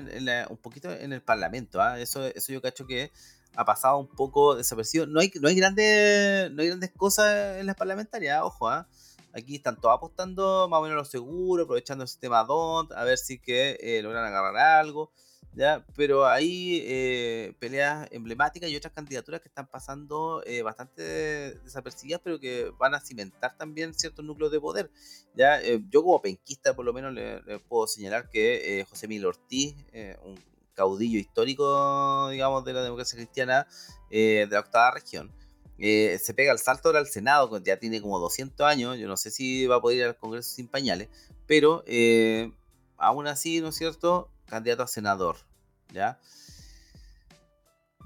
un 0.50 0.56
poquito 0.58 0.90
en 0.90 1.12
el 1.12 1.22
Parlamento. 1.22 1.80
¿ah? 1.80 1.98
Eso, 1.98 2.24
eso 2.24 2.52
yo 2.52 2.60
cacho 2.60 2.86
que 2.86 3.10
ha 3.56 3.64
pasado 3.64 3.98
un 3.98 4.08
poco 4.08 4.56
desapercibido. 4.56 5.06
No 5.06 5.20
hay, 5.20 5.32
no 5.40 5.48
hay, 5.48 5.54
grandes, 5.54 6.50
no 6.52 6.62
hay 6.62 6.68
grandes 6.68 6.90
cosas 6.92 7.58
en 7.58 7.66
las 7.66 7.76
parlamentarias, 7.76 8.42
ojo. 8.42 8.68
¿ah? 8.68 8.86
Aquí 9.32 9.56
están 9.56 9.80
todos 9.80 9.96
apostando 9.96 10.68
más 10.68 10.78
o 10.78 10.82
menos 10.82 10.96
lo 10.96 11.04
seguro, 11.04 11.64
aprovechando 11.64 12.04
el 12.04 12.08
sistema 12.08 12.44
DONT, 12.44 12.92
a 12.92 13.04
ver 13.04 13.18
si 13.18 13.38
que 13.38 13.76
eh, 13.80 14.02
logran 14.02 14.24
agarrar 14.24 14.56
algo. 14.78 15.10
¿Ya? 15.54 15.84
Pero 15.96 16.26
hay 16.26 16.82
eh, 16.84 17.54
peleas 17.58 18.08
emblemáticas 18.10 18.68
y 18.70 18.76
otras 18.76 18.92
candidaturas 18.92 19.40
que 19.40 19.48
están 19.48 19.66
pasando 19.66 20.42
eh, 20.46 20.62
bastante 20.62 21.02
desapercibidas, 21.60 22.20
pero 22.22 22.40
que 22.40 22.72
van 22.78 22.94
a 22.94 23.00
cimentar 23.00 23.56
también 23.56 23.94
ciertos 23.94 24.24
núcleos 24.24 24.50
de 24.50 24.60
poder. 24.60 24.90
¿ya? 25.34 25.60
Eh, 25.60 25.82
yo 25.90 26.02
como 26.02 26.20
penquista 26.20 26.74
por 26.74 26.84
lo 26.84 26.92
menos 26.92 27.12
le, 27.12 27.40
puedo 27.68 27.86
señalar 27.86 28.28
que 28.28 28.84
José 28.88 29.08
Miguel 29.08 29.26
Ortiz, 29.26 29.76
un 30.24 30.38
caudillo 30.74 31.18
histórico, 31.18 32.28
digamos, 32.30 32.64
de 32.64 32.72
la 32.72 32.82
democracia 32.82 33.16
cristiana 33.16 33.66
de 34.10 34.48
la 34.50 34.60
octava 34.60 34.92
región, 34.92 35.32
se 35.78 36.34
pega 36.34 36.52
el 36.52 36.58
salto 36.58 36.90
al 36.90 37.06
Senado, 37.06 37.62
ya 37.62 37.78
tiene 37.78 38.00
como 38.00 38.18
200 38.18 38.66
años, 38.66 38.98
yo 38.98 39.06
no 39.08 39.16
sé 39.16 39.30
si 39.30 39.66
va 39.66 39.76
a 39.76 39.80
poder 39.80 39.98
ir 39.98 40.04
al 40.04 40.16
Congreso 40.16 40.50
sin 40.50 40.68
pañales, 40.68 41.08
pero 41.46 41.84
aún 42.96 43.26
así, 43.26 43.60
¿no 43.60 43.68
es 43.68 43.76
cierto? 43.76 44.30
Candidato 44.46 44.82
a 44.82 44.86
senador. 44.86 45.36
¿ya? 45.92 46.20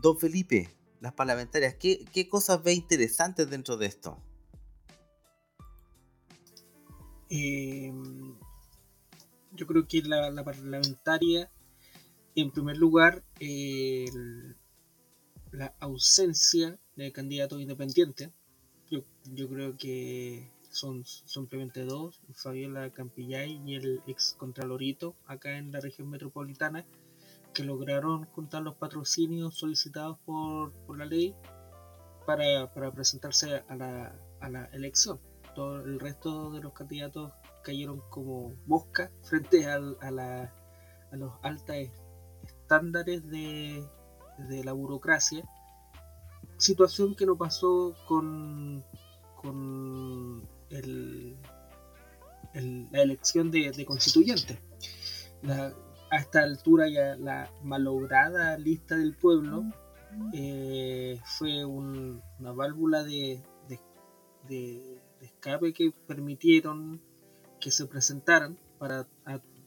Don 0.01 0.18
Felipe, 0.18 0.68
las 1.01 1.12
parlamentarias, 1.12 1.74
¿qué, 1.74 2.29
cosas 2.29 2.62
ve 2.62 2.72
interesantes 2.74 3.48
dentro 3.48 3.77
de 3.77 3.87
esto? 3.87 4.18
Em, 7.31 8.37
yo 9.53 9.66
creo 9.66 9.87
que 9.87 10.03
la, 10.03 10.44
parlamentaria, 10.44 11.51
en 12.35 12.51
primer 12.51 12.77
lugar, 12.77 13.24
la 15.53 15.74
ausencia 15.81 16.79
de 16.96 17.12
candidatos 17.12 17.61
independientes. 17.61 18.31
Yo, 18.90 19.05
yo 19.24 19.48
creo 19.48 19.77
que 19.77 20.51
son 20.78 21.04
simplemente 21.04 21.84
dos, 21.84 22.20
Fabiola 22.34 22.90
Campillay 22.90 23.60
y 23.66 23.74
el 23.76 24.02
ex 24.06 24.34
Contralorito, 24.38 25.16
acá 25.26 25.58
en 25.58 25.72
la 25.72 25.80
región 25.80 26.08
metropolitana, 26.08 26.86
que 27.52 27.64
lograron 27.64 28.24
juntar 28.26 28.62
los 28.62 28.76
patrocinios 28.76 29.56
solicitados 29.56 30.18
por, 30.24 30.72
la 30.96 31.04
ley 31.04 31.34
para, 32.26 32.70
presentarse 32.92 33.64
a 33.68 33.76
la, 33.76 34.14
a 34.40 34.48
la, 34.48 34.66
elección. 34.66 35.18
Todo 35.54 35.80
el 35.80 35.98
resto 35.98 36.50
de 36.52 36.60
los 36.60 36.72
candidatos 36.72 37.32
cayeron 37.64 38.00
como 38.10 38.54
mosca 38.66 39.10
frente 39.22 39.66
a, 39.66 39.78
la, 39.78 40.52
a 41.10 41.16
los 41.16 41.32
altos 41.42 41.76
estándares 42.44 43.28
de, 43.28 43.84
de 44.48 44.64
la 44.64 44.72
burocracia 44.72 45.44
situación 46.58 47.14
que 47.14 47.24
no 47.24 47.36
pasó 47.36 47.94
con, 48.06 48.84
con 49.36 50.46
la 50.70 51.37
elección 53.02 53.50
de, 53.50 53.72
de 53.72 53.85
constituyentes. 53.85 54.59
a 56.11 56.16
esta 56.16 56.42
altura 56.42 56.88
ya 56.88 57.16
la 57.16 57.50
malograda 57.62 58.57
lista 58.59 58.96
del 58.96 59.14
pueblo 59.14 59.64
eh, 60.33 61.20
fue 61.24 61.64
una 61.64 62.52
válvula 62.52 63.04
de, 63.04 63.42
escape 65.20 65.72
que 65.72 65.92
permitieron 66.07 67.00
que 67.61 67.70
se 67.70 67.87
presentaran 67.87 68.59
para 68.78 69.07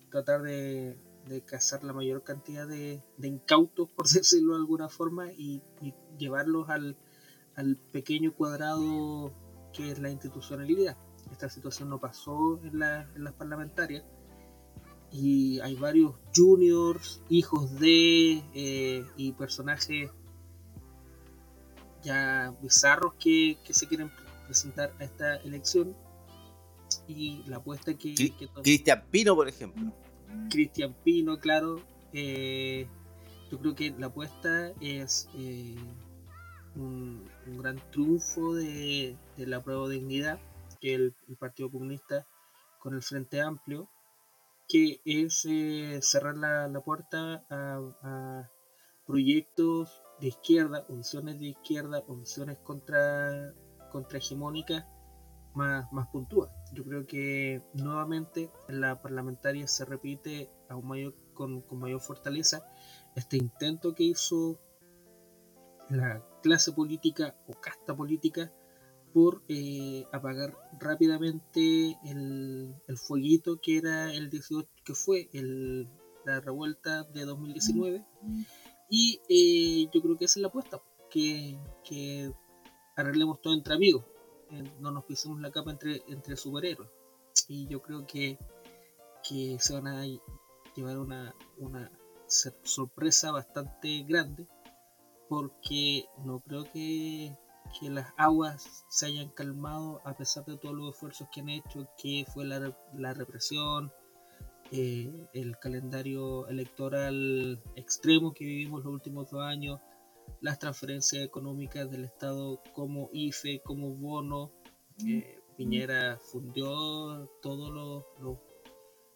tratar 0.10 0.42
de, 0.42 0.98
cazar 1.46 1.84
la 1.84 1.94
mayor 1.94 2.24
cantidad 2.24 2.68
de, 2.68 3.02
incautos, 3.22 3.90
por 3.90 4.08
decirlo 4.10 4.54
de 4.54 4.60
alguna 4.60 4.90
forma, 4.90 5.32
y, 5.32 5.62
llevarlos 6.18 6.70
al 6.70 7.78
pequeño 7.92 8.34
cuadrado 8.34 9.32
que 9.72 9.92
es 9.92 10.00
la 10.00 10.10
institucionalidad. 10.10 10.98
Esta 11.32 11.50
situación 11.50 11.90
no 11.90 12.00
pasó 12.00 12.60
en, 12.64 12.80
las 12.80 13.34
parlamentarias 13.38 14.04
y 15.12 15.60
hay 15.60 15.76
varios 15.76 16.16
juniors, 16.36 17.22
hijos 17.30 17.80
de 17.80 18.44
eh, 18.54 19.06
y 19.18 19.32
personajes 19.34 20.12
ya 22.04 22.54
bizarros 22.62 23.14
que, 23.16 23.58
se 23.70 23.88
quieren 23.88 24.12
presentar 24.46 24.94
a 25.00 25.04
esta 25.04 25.36
elección 25.38 25.96
y 27.08 27.44
la 27.48 27.58
apuesta 27.58 27.94
que... 27.94 28.16
Cristian 28.64 29.04
Pino, 29.12 29.36
por 29.36 29.48
ejemplo. 29.48 29.92
Cristian 30.50 30.94
Pino, 31.04 31.40
claro. 31.40 31.82
Eh, 32.14 32.88
yo 33.52 33.60
creo 33.60 33.76
que 33.76 33.94
la 33.98 34.08
apuesta 34.08 34.72
es 34.82 35.30
eh, 35.36 35.76
un, 36.76 37.30
gran 37.58 37.78
triunfo 37.92 38.56
de, 38.56 39.18
la 39.38 39.62
prueba 39.62 39.88
de 39.88 39.96
dignidad, 39.96 40.40
que 40.80 40.96
el, 40.96 41.16
el, 41.28 41.38
Partido 41.38 41.72
Comunista 41.72 42.28
con 42.80 42.94
el 42.94 43.02
Frente 43.02 43.42
Amplio, 43.42 43.90
que 44.68 45.02
es 45.06 45.46
eh, 45.46 46.00
cerrar 46.02 46.38
la, 46.38 46.82
puerta 46.82 47.46
a, 47.50 48.50
proyectos 49.06 50.02
de 50.20 50.28
izquierda, 50.28 50.86
opciones 50.88 51.40
de 51.40 51.48
izquierda, 51.48 52.04
opciones 52.08 52.58
contra, 52.60 53.54
contra 53.92 54.18
hegemónicas 54.18 54.86
más, 55.54 55.92
más 55.92 56.08
puntúas. 56.08 56.50
Yo 56.74 56.86
creo 56.86 57.06
que 57.06 57.62
nuevamente 57.74 58.50
en 58.70 58.80
la 58.80 59.02
parlamentaria 59.02 59.68
se 59.68 59.84
repite 59.84 60.50
aún 60.70 60.88
mayor, 60.88 61.16
con, 61.34 61.62
con 61.62 61.80
mayor 61.80 62.00
fortaleza 62.00 62.66
este 63.16 63.36
intento 63.36 63.94
que 63.94 64.04
hizo 64.04 64.58
la 65.90 66.24
clase 66.42 66.72
política 66.72 67.36
o 67.48 67.54
casta 67.54 67.96
política 67.96 68.52
por 69.14 69.44
eh, 69.50 70.06
apagar 70.14 70.58
rápidamente 70.80 71.98
el, 72.06 72.76
el, 72.88 72.98
fueguito 72.98 73.60
que 73.62 73.78
era 73.78 74.14
el 74.14 74.30
18, 74.30 74.70
que 74.86 74.94
fue 74.96 75.30
el, 75.34 75.90
la 76.26 76.40
revuelta 76.40 77.04
de 77.04 77.26
2019 77.26 78.06
y 78.90 79.22
eh, 79.30 79.90
yo 79.94 80.02
creo 80.02 80.18
que 80.18 80.26
esa 80.26 80.40
es 80.40 80.42
la 80.42 80.48
apuesta 80.48 80.82
que, 81.10 81.60
que 81.84 82.32
arreglemos 82.96 83.42
todo 83.42 83.54
entre 83.54 83.74
amigos 83.74 84.06
eh, 84.52 84.64
no 84.80 84.92
nos 84.92 85.06
pisemos 85.06 85.40
la 85.40 85.50
capa 85.50 85.72
entre, 85.72 86.04
entre 86.10 86.36
superhéroes. 86.36 86.90
Y 87.48 87.68
yo 87.68 87.82
creo 87.82 88.06
que, 88.06 88.38
que 89.28 89.58
se 89.60 89.74
van 89.74 89.88
a 89.88 90.06
llevar 90.76 91.00
una, 91.00 91.34
una 91.58 91.90
sorpresa 92.28 93.32
bastante 93.32 94.04
grande 94.04 94.48
porque 95.32 96.10
no 96.26 96.42
creo 96.42 96.66
que, 96.74 97.34
las 97.84 98.14
aguas 98.18 98.86
se 98.90 99.06
hayan 99.06 99.30
calmado 99.30 100.02
a 100.04 100.14
pesar 100.14 100.44
de 100.44 100.58
todos 100.58 100.76
los 100.76 100.94
esfuerzos 100.94 101.30
que 101.34 101.40
han 101.40 101.48
hecho, 101.48 101.88
que 101.98 102.26
fue 102.34 102.44
la, 102.44 103.14
represión, 103.14 103.94
eh, 104.74 105.10
el 105.32 105.58
calendario 105.58 106.50
electoral 106.50 107.64
extremo 107.78 108.34
que 108.34 108.44
vivimos 108.44 108.84
los 108.84 108.94
últimos 108.94 109.32
dos 109.32 109.42
años, 109.42 109.80
las 110.42 110.60
transferencias 110.60 111.24
económicas 111.24 111.90
del 111.90 112.04
Estado 112.04 112.62
como 112.74 113.10
IFE, 113.14 113.62
como 113.62 113.96
bono. 113.96 114.52
Eh, 115.08 115.40
Piñera 115.56 116.20
fundió 116.20 117.32
todos 117.42 117.72
los, 118.20 118.38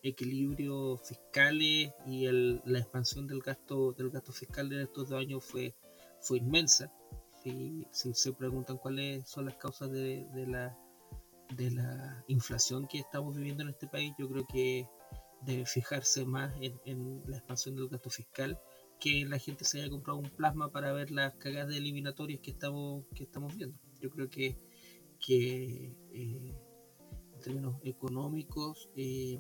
equilibrios 0.02 1.02
fiscales 1.02 1.92
y 2.06 2.28
la 2.28 2.80
expansión 2.80 3.26
del 3.26 3.42
gasto 3.42 3.92
del 3.94 4.12
gasto 4.12 4.32
fiscal 4.32 4.70
de 4.70 4.84
estos 4.84 5.10
dos 5.10 5.20
años 5.20 5.44
fue 5.44 5.74
fue 6.26 6.40
inmensa. 6.40 6.92
Si, 7.44 7.86
se 7.92 8.34
preguntan 8.34 8.78
cuáles 8.78 9.30
son 9.30 9.46
las 9.46 9.56
causas 9.58 9.92
de, 9.92 10.28
la, 10.48 10.76
de 11.56 11.72
la 11.72 12.24
inflación 12.28 12.88
que 12.88 12.98
estamos 12.98 13.36
viviendo 13.36 13.62
en 13.64 13.70
este 13.70 13.88
país, 13.88 14.14
yo 14.18 14.28
creo 14.28 14.46
que 14.52 14.88
debe 15.42 15.66
fijarse 15.68 16.26
más 16.26 16.52
en, 16.60 17.22
la 17.28 17.38
expansión 17.38 17.76
del 17.76 17.88
gasto 17.88 18.10
fiscal 18.10 18.60
que 19.00 19.26
la 19.26 19.38
gente 19.38 19.64
se 19.66 19.80
haya 19.80 19.90
comprado 19.92 20.18
un 20.20 20.30
plasma 20.32 20.72
para 20.72 20.92
ver 20.94 21.12
las 21.12 21.36
cagadas 21.36 21.76
eliminatorias 21.76 22.40
que 22.42 22.52
estamos, 22.52 23.06
que 23.14 23.24
estamos 23.24 23.56
viendo. 23.56 23.78
Yo 24.00 24.10
creo 24.10 24.28
que, 24.30 24.58
eh, 25.30 25.96
en 26.12 27.40
términos 27.44 27.76
económicos 27.84 28.90
eh, 28.96 29.40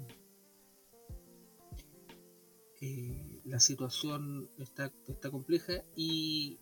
eh, 2.81 3.41
la 3.45 3.59
situación 3.59 4.49
está 4.59 4.91
compleja 5.31 5.83
y 5.95 6.59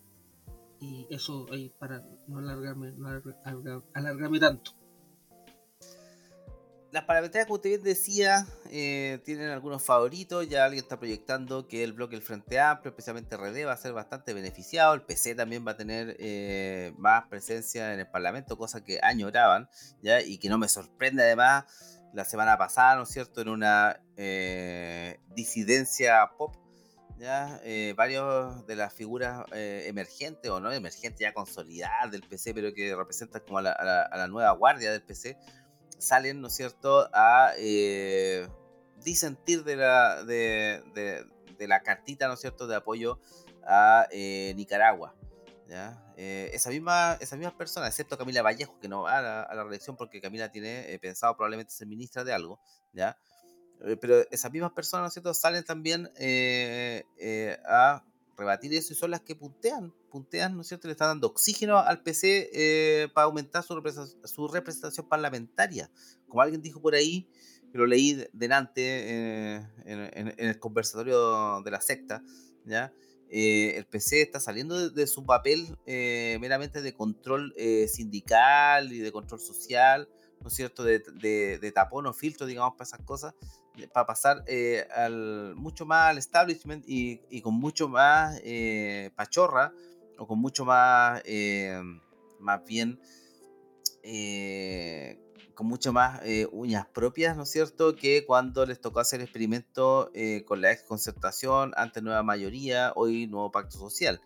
y 0.83 1.07
eso 1.09 1.47
ahí 1.51 1.69
para 1.79 2.03
no 2.27 2.39
alargarme, 2.39 2.91
no 2.91 3.07
alargarme 3.93 4.39
tanto. 4.39 4.71
las 6.91 7.05
parlamentarias, 7.05 7.47
como 7.47 7.55
usted 7.55 7.69
bien 7.69 7.83
decía, 7.83 8.45
eh, 8.69 9.21
tienen 9.23 9.49
algunos 9.49 9.81
favoritos. 9.81 10.47
Ya 10.49 10.65
alguien 10.65 10.83
está 10.83 10.99
proyectando 10.99 11.67
que 11.67 11.83
el 11.83 11.93
bloque 11.93 12.17
del 12.17 12.23
Frente 12.23 12.59
Amplio, 12.59 12.89
especialmente 12.89 13.37
RD, 13.37 13.65
va 13.65 13.71
a 13.71 13.77
ser 13.77 13.93
bastante 13.93 14.33
beneficiado. 14.33 14.93
El 14.93 15.03
PC 15.03 15.35
también 15.35 15.65
va 15.65 15.71
a 15.71 15.77
tener 15.77 16.17
eh, 16.19 16.93
más 16.97 17.27
presencia 17.29 17.93
en 17.93 18.01
el 18.01 18.07
Parlamento, 18.07 18.57
cosa 18.57 18.83
que 18.83 18.99
añoraban, 19.01 19.69
¿ya? 20.01 20.21
y 20.21 20.37
que 20.37 20.49
no 20.49 20.57
me 20.57 20.67
sorprende 20.67 21.23
además. 21.23 21.65
La 22.13 22.25
semana 22.25 22.59
pasada, 22.59 22.95
¿no 22.97 23.03
es 23.03 23.09
cierto?, 23.09 23.41
en 23.41 23.49
una 23.49 23.99
eh, 24.17 25.19
disidencia 25.33 26.29
pop, 26.37 26.53
ya 27.17 27.61
varios 27.95 28.65
de 28.65 28.75
las 28.75 28.93
figuras 28.93 29.45
emergentes 29.51 30.51
o 30.51 30.59
no 30.59 30.71
emergentes, 30.71 31.19
ya 31.19 31.33
consolidadas 31.33 32.11
del 32.11 32.21
PC, 32.21 32.53
pero 32.53 32.73
que 32.73 32.95
representan 32.95 33.41
como 33.45 33.59
a 33.59 33.61
la, 33.61 34.27
nueva 34.27 34.51
guardia 34.51 34.91
del 34.91 35.03
PC 35.03 35.37
salen, 36.03 36.41
¿no 36.41 36.47
es 36.47 36.55
cierto?, 36.55 37.09
a 37.13 37.53
eh, 37.57 38.47
disentir 39.03 39.63
de 39.63 39.75
la, 39.75 40.23
de, 40.23 40.83
de, 40.93 41.67
la 41.67 41.81
cartita, 41.81 42.27
¿no 42.27 42.33
es 42.33 42.41
cierto?, 42.41 42.67
de 42.67 42.75
apoyo 42.75 43.19
a 43.65 44.07
eh, 44.11 44.53
Nicaragua. 44.55 45.15
¿ya? 45.67 45.97
Eh, 46.17 46.51
esa 46.53 46.69
misma, 46.69 47.17
esas 47.21 47.39
mismas 47.39 47.55
personas, 47.55 47.89
excepto 47.89 48.17
Camila 48.17 48.41
Vallejo, 48.41 48.77
que 48.79 48.89
no 48.89 49.03
va 49.03 49.17
a 49.17 49.21
la, 49.21 49.43
a 49.43 49.55
la 49.55 49.63
reelección 49.63 49.95
porque 49.95 50.19
Camila 50.19 50.51
tiene 50.51 50.99
pensado 51.01 51.35
probablemente 51.35 51.71
ser 51.71 51.87
ministra 51.87 52.23
de 52.23 52.33
algo, 52.33 52.59
¿ya? 52.91 53.17
Pero 53.99 54.25
esas 54.31 54.51
mismas 54.51 54.71
personas, 54.71 55.05
¿no 55.05 55.11
cierto?, 55.11 55.33
salen 55.33 55.63
también 55.63 56.09
a 57.65 58.03
rebatir 58.37 58.73
eso 58.73 58.93
y 58.93 58.95
son 58.95 59.11
las 59.11 59.21
que 59.21 59.35
puntean, 59.35 59.93
puntean, 60.09 60.55
¿no 60.55 60.61
es 60.61 60.67
cierto? 60.67 60.87
Le 60.87 60.93
están 60.93 61.09
dando 61.09 61.27
oxígeno 61.27 61.77
al 61.77 62.01
PC 62.01 62.49
eh, 62.53 63.07
para 63.13 63.25
aumentar 63.25 63.63
su, 63.63 63.75
representación 64.47 65.07
parlamentaria. 65.07 65.89
Como 66.27 66.41
alguien 66.41 66.61
dijo 66.61 66.81
por 66.81 66.95
ahí, 66.95 67.27
que 67.71 67.77
lo 67.77 67.85
leí 67.85 68.23
delante 68.33 68.81
eh, 68.81 69.67
en, 69.85 70.33
el 70.37 70.59
conversatorio 70.59 71.61
de 71.61 71.71
la 71.71 71.81
secta, 71.81 72.23
¿ya? 72.65 72.93
Eh, 73.29 73.77
el 73.77 73.87
PC 73.87 74.21
está 74.21 74.39
saliendo 74.39 74.91
de, 74.91 75.07
su 75.07 75.25
papel 75.25 75.75
meramente 75.87 76.83
de 76.83 76.93
control 76.93 77.53
sindical 77.87 78.93
y 78.93 78.99
de 78.99 79.11
control 79.11 79.39
social, 79.39 80.07
¿no 80.39 80.49
es 80.49 80.53
cierto? 80.53 80.83
De, 80.83 80.99
de 80.99 81.71
tapón 81.71 82.05
o 82.05 82.13
filtro, 82.13 82.45
digamos, 82.45 82.73
para 82.73 82.83
esas 82.83 83.01
cosas, 83.01 83.33
para 83.91 84.05
pasar 84.05 84.43
eh, 84.47 84.87
al, 84.95 85.55
mucho 85.55 85.85
más 85.85 86.11
al 86.11 86.17
establishment 86.17 86.83
y, 86.87 87.41
con 87.41 87.55
mucho 87.55 87.87
más 87.87 88.39
eh, 88.43 89.11
pachorra 89.15 89.73
o 90.17 90.27
con 90.27 90.39
mucho 90.39 90.63
más, 90.65 91.21
eh, 91.25 91.81
más 92.39 92.63
bien, 92.65 92.99
con 95.55 95.67
mucho 95.67 95.91
más 95.91 96.21
uñas 96.51 96.85
propias, 96.87 97.35
¿no 97.35 97.43
es 97.43 97.51
cierto?, 97.51 97.95
que 97.95 98.25
cuando 98.25 98.65
les 98.65 98.79
tocó 98.79 98.99
hacer 98.99 99.21
experimento 99.21 100.11
con 100.45 100.61
la 100.61 100.71
ex 100.71 100.83
concertación, 100.83 101.73
antes 101.75 102.03
nueva 102.03 102.21
mayoría, 102.21 102.91
hoy 102.95 103.27
nuevo 103.27 103.51
pacto 103.51 103.77
social, 103.77 104.21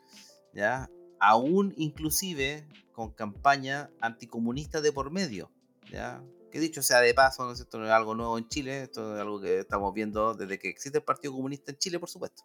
¿ya? 0.53 0.89
Aún 1.19 1.73
inclusive 1.77 2.67
con 2.91 3.11
campaña 3.11 3.89
anticomunista 4.01 4.81
de 4.81 4.91
por 4.91 5.11
medio, 5.11 5.51
¿ya? 5.89 6.21
Que 6.49 6.59
dicho 6.59 6.81
sea 6.81 7.01
de 7.01 7.13
paso, 7.13 7.45
¿no 7.45 7.51
es 7.51 7.59
esto 7.59 7.77
no 7.77 7.85
es 7.85 7.91
algo 7.91 8.15
nuevo 8.15 8.37
en 8.37 8.47
Chile, 8.47 8.83
esto 8.83 9.15
es 9.15 9.21
algo 9.21 9.39
que 9.39 9.59
estamos 9.59 9.93
viendo 9.93 10.33
desde 10.33 10.59
que 10.59 10.69
existe 10.69 10.99
el 10.99 11.03
Partido 11.03 11.33
Comunista 11.33 11.71
en 11.71 11.77
Chile, 11.77 11.99
por 11.99 12.09
supuesto. 12.09 12.43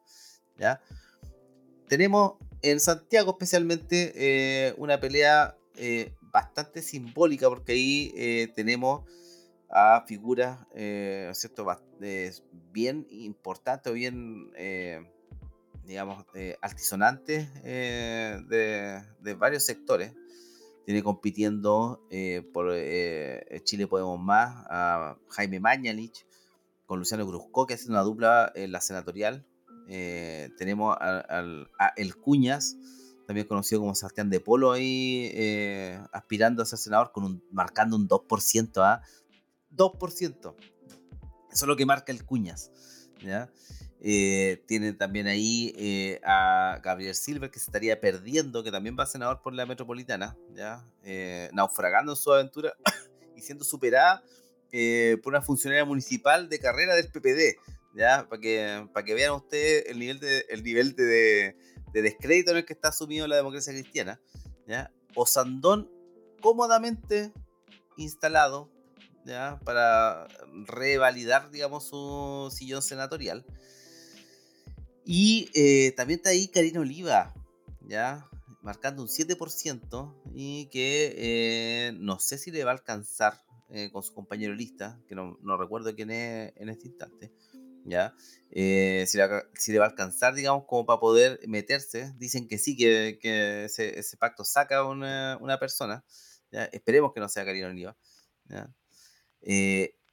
¿ya? 0.58 0.80
Tenemos 1.88 2.34
en 2.62 2.80
Santiago 2.80 3.32
especialmente 3.32 4.12
eh, 4.14 4.74
una 4.78 4.98
pelea 5.00 5.56
eh, 5.76 6.14
bastante 6.20 6.82
simbólica, 6.82 7.48
porque 7.48 7.72
ahí 7.72 8.12
eh, 8.16 8.52
tenemos 8.54 9.04
a 9.70 10.04
figuras, 10.06 10.58
cierto?, 11.32 11.66
bien 12.72 13.06
importantes 13.10 13.90
o 13.90 13.94
bien, 13.94 14.52
digamos, 15.84 16.26
altisonantes 16.60 17.54
de, 17.62 19.02
de 19.20 19.34
varios 19.34 19.64
sectores 19.64 20.12
tiene 20.84 21.02
compitiendo 21.02 22.06
eh, 22.10 22.48
por 22.52 22.72
eh, 22.72 23.60
Chile 23.64 23.86
Podemos 23.86 24.20
Más 24.20 24.64
a 24.68 25.16
Jaime 25.28 25.60
Mañalich 25.60 26.26
con 26.86 26.98
Luciano 26.98 27.26
Cruzco, 27.26 27.66
que 27.66 27.74
hace 27.74 27.88
una 27.88 28.02
dupla 28.02 28.52
en 28.54 28.72
la 28.72 28.80
senatorial. 28.80 29.46
Eh, 29.88 30.50
tenemos 30.58 30.96
a, 31.00 31.62
El 31.96 32.16
Cuñas, 32.16 32.76
también 33.26 33.46
conocido 33.46 33.80
como 33.80 33.94
Sebastián 33.94 34.30
de 34.30 34.40
Polo, 34.40 34.72
ahí 34.72 35.32
aspirando 36.12 36.62
a 36.62 36.66
ser 36.66 36.78
senador, 36.78 37.12
con 37.12 37.24
un, 37.24 37.44
marcando 37.50 37.96
un 37.96 38.08
2%. 38.08 38.82
a 38.82 39.02
2%. 39.74 40.38
Eso 40.38 40.56
es 41.50 41.62
lo 41.62 41.76
que 41.76 41.86
marca 41.86 42.12
El 42.12 42.24
Cuñas. 42.24 42.70
¿ya? 43.24 43.50
Eh, 44.04 44.64
tiene 44.66 44.94
también 44.94 45.28
ahí 45.28 45.72
eh, 45.78 46.20
a 46.24 46.80
Gabriel 46.82 47.14
Silver, 47.14 47.52
que 47.52 47.60
se 47.60 47.66
estaría 47.66 48.00
perdiendo, 48.00 48.64
que 48.64 48.72
también 48.72 48.96
va 48.98 49.04
a 49.04 49.06
senador 49.06 49.40
por 49.42 49.54
la 49.54 49.64
metropolitana, 49.64 50.36
¿ya? 50.56 50.84
Eh, 51.04 51.48
naufragando 51.52 52.12
en 52.12 52.16
su 52.16 52.32
aventura 52.32 52.74
y 53.36 53.40
siendo 53.40 53.64
superada 53.64 54.24
por 55.22 55.32
una 55.32 55.42
funcionaria 55.42 55.84
municipal 55.84 56.48
de 56.48 56.58
carrera 56.58 56.96
del 56.96 57.12
PPD, 57.12 57.60
¿ya? 57.94 58.26
Para 58.28 58.40
que, 58.40 58.88
para 58.92 59.06
que 59.06 59.14
vean 59.14 59.34
ustedes 59.34 59.84
el 59.86 60.00
nivel, 60.00 60.18
de, 60.18 60.46
el 60.48 60.64
nivel 60.64 60.96
de, 60.96 61.56
de, 61.92 62.02
descrédito 62.02 62.50
en 62.50 62.56
el 62.56 62.64
que 62.64 62.72
está 62.72 62.88
asumido 62.88 63.28
la 63.28 63.36
democracia 63.36 63.72
cristiana, 63.72 64.20
¿ya? 64.66 64.90
Osandón 65.14 65.88
cómodamente 66.40 67.32
instalado, 67.96 68.68
¿ya? 69.26 69.60
Para 69.64 70.26
revalidar, 70.66 71.52
digamos, 71.52 71.86
su 71.86 72.48
sillón 72.50 72.82
senatorial. 72.82 73.44
Y 75.04 75.50
eh, 75.54 75.92
también 75.96 76.18
está 76.18 76.30
ahí 76.30 76.48
Karina 76.48 76.80
Oliva, 76.80 77.34
¿ya? 77.80 78.28
Marcando 78.62 79.02
un 79.02 79.08
7% 79.08 80.14
y 80.34 80.66
que 80.66 81.14
eh, 81.16 81.92
no 81.98 82.20
sé 82.20 82.38
si 82.38 82.52
le 82.52 82.62
va 82.62 82.70
a 82.70 82.74
alcanzar 82.74 83.42
eh, 83.70 83.90
con 83.90 84.02
su 84.02 84.14
compañero 84.14 84.54
lista, 84.54 85.00
que 85.08 85.16
no, 85.16 85.36
recuerdo 85.58 85.94
quién 85.94 86.10
es 86.12 86.52
en 86.56 86.68
este 86.68 86.86
instante, 86.86 87.32
¿ya? 87.84 88.14
Si 88.50 89.18
le, 89.18 89.78
va 89.78 89.84
a 89.86 89.88
alcanzar, 89.88 90.34
digamos, 90.34 90.64
como 90.66 90.86
para 90.86 91.00
poder 91.00 91.40
meterse. 91.48 92.12
Dicen 92.18 92.46
que 92.46 92.58
sí, 92.58 92.76
que, 92.76 93.64
ese, 93.64 94.16
pacto 94.18 94.44
saca 94.44 94.84
una, 94.84 95.36
una 95.40 95.58
persona, 95.58 96.04
¿ya? 96.52 96.64
Esperemos 96.66 97.12
que 97.12 97.20
no 97.20 97.28
sea 97.28 97.44
Karina 97.44 97.68
Oliva, 97.68 97.96
¿ya? 98.44 98.72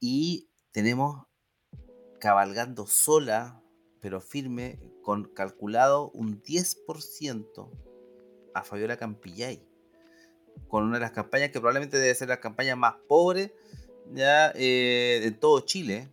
y 0.00 0.50
tenemos 0.72 1.26
cabalgando 2.18 2.86
sola 2.88 3.62
pero 4.00 4.20
firme, 4.20 4.78
con 5.02 5.24
calculado 5.24 6.10
un 6.10 6.42
10% 6.42 7.70
a 8.54 8.64
Fabiola 8.64 8.96
Campillay. 8.96 9.62
Con 10.68 10.84
una 10.84 10.96
de 10.96 11.00
las 11.00 11.12
campañas 11.12 11.50
que 11.50 11.60
probablemente 11.60 11.98
debe 11.98 12.14
ser 12.14 12.28
la 12.28 12.40
campaña 12.40 12.76
más 12.76 12.94
pobre 13.08 13.54
ya 14.12 14.52
eh, 14.54 15.20
de 15.22 15.30
todo 15.32 15.60
Chile. 15.60 16.08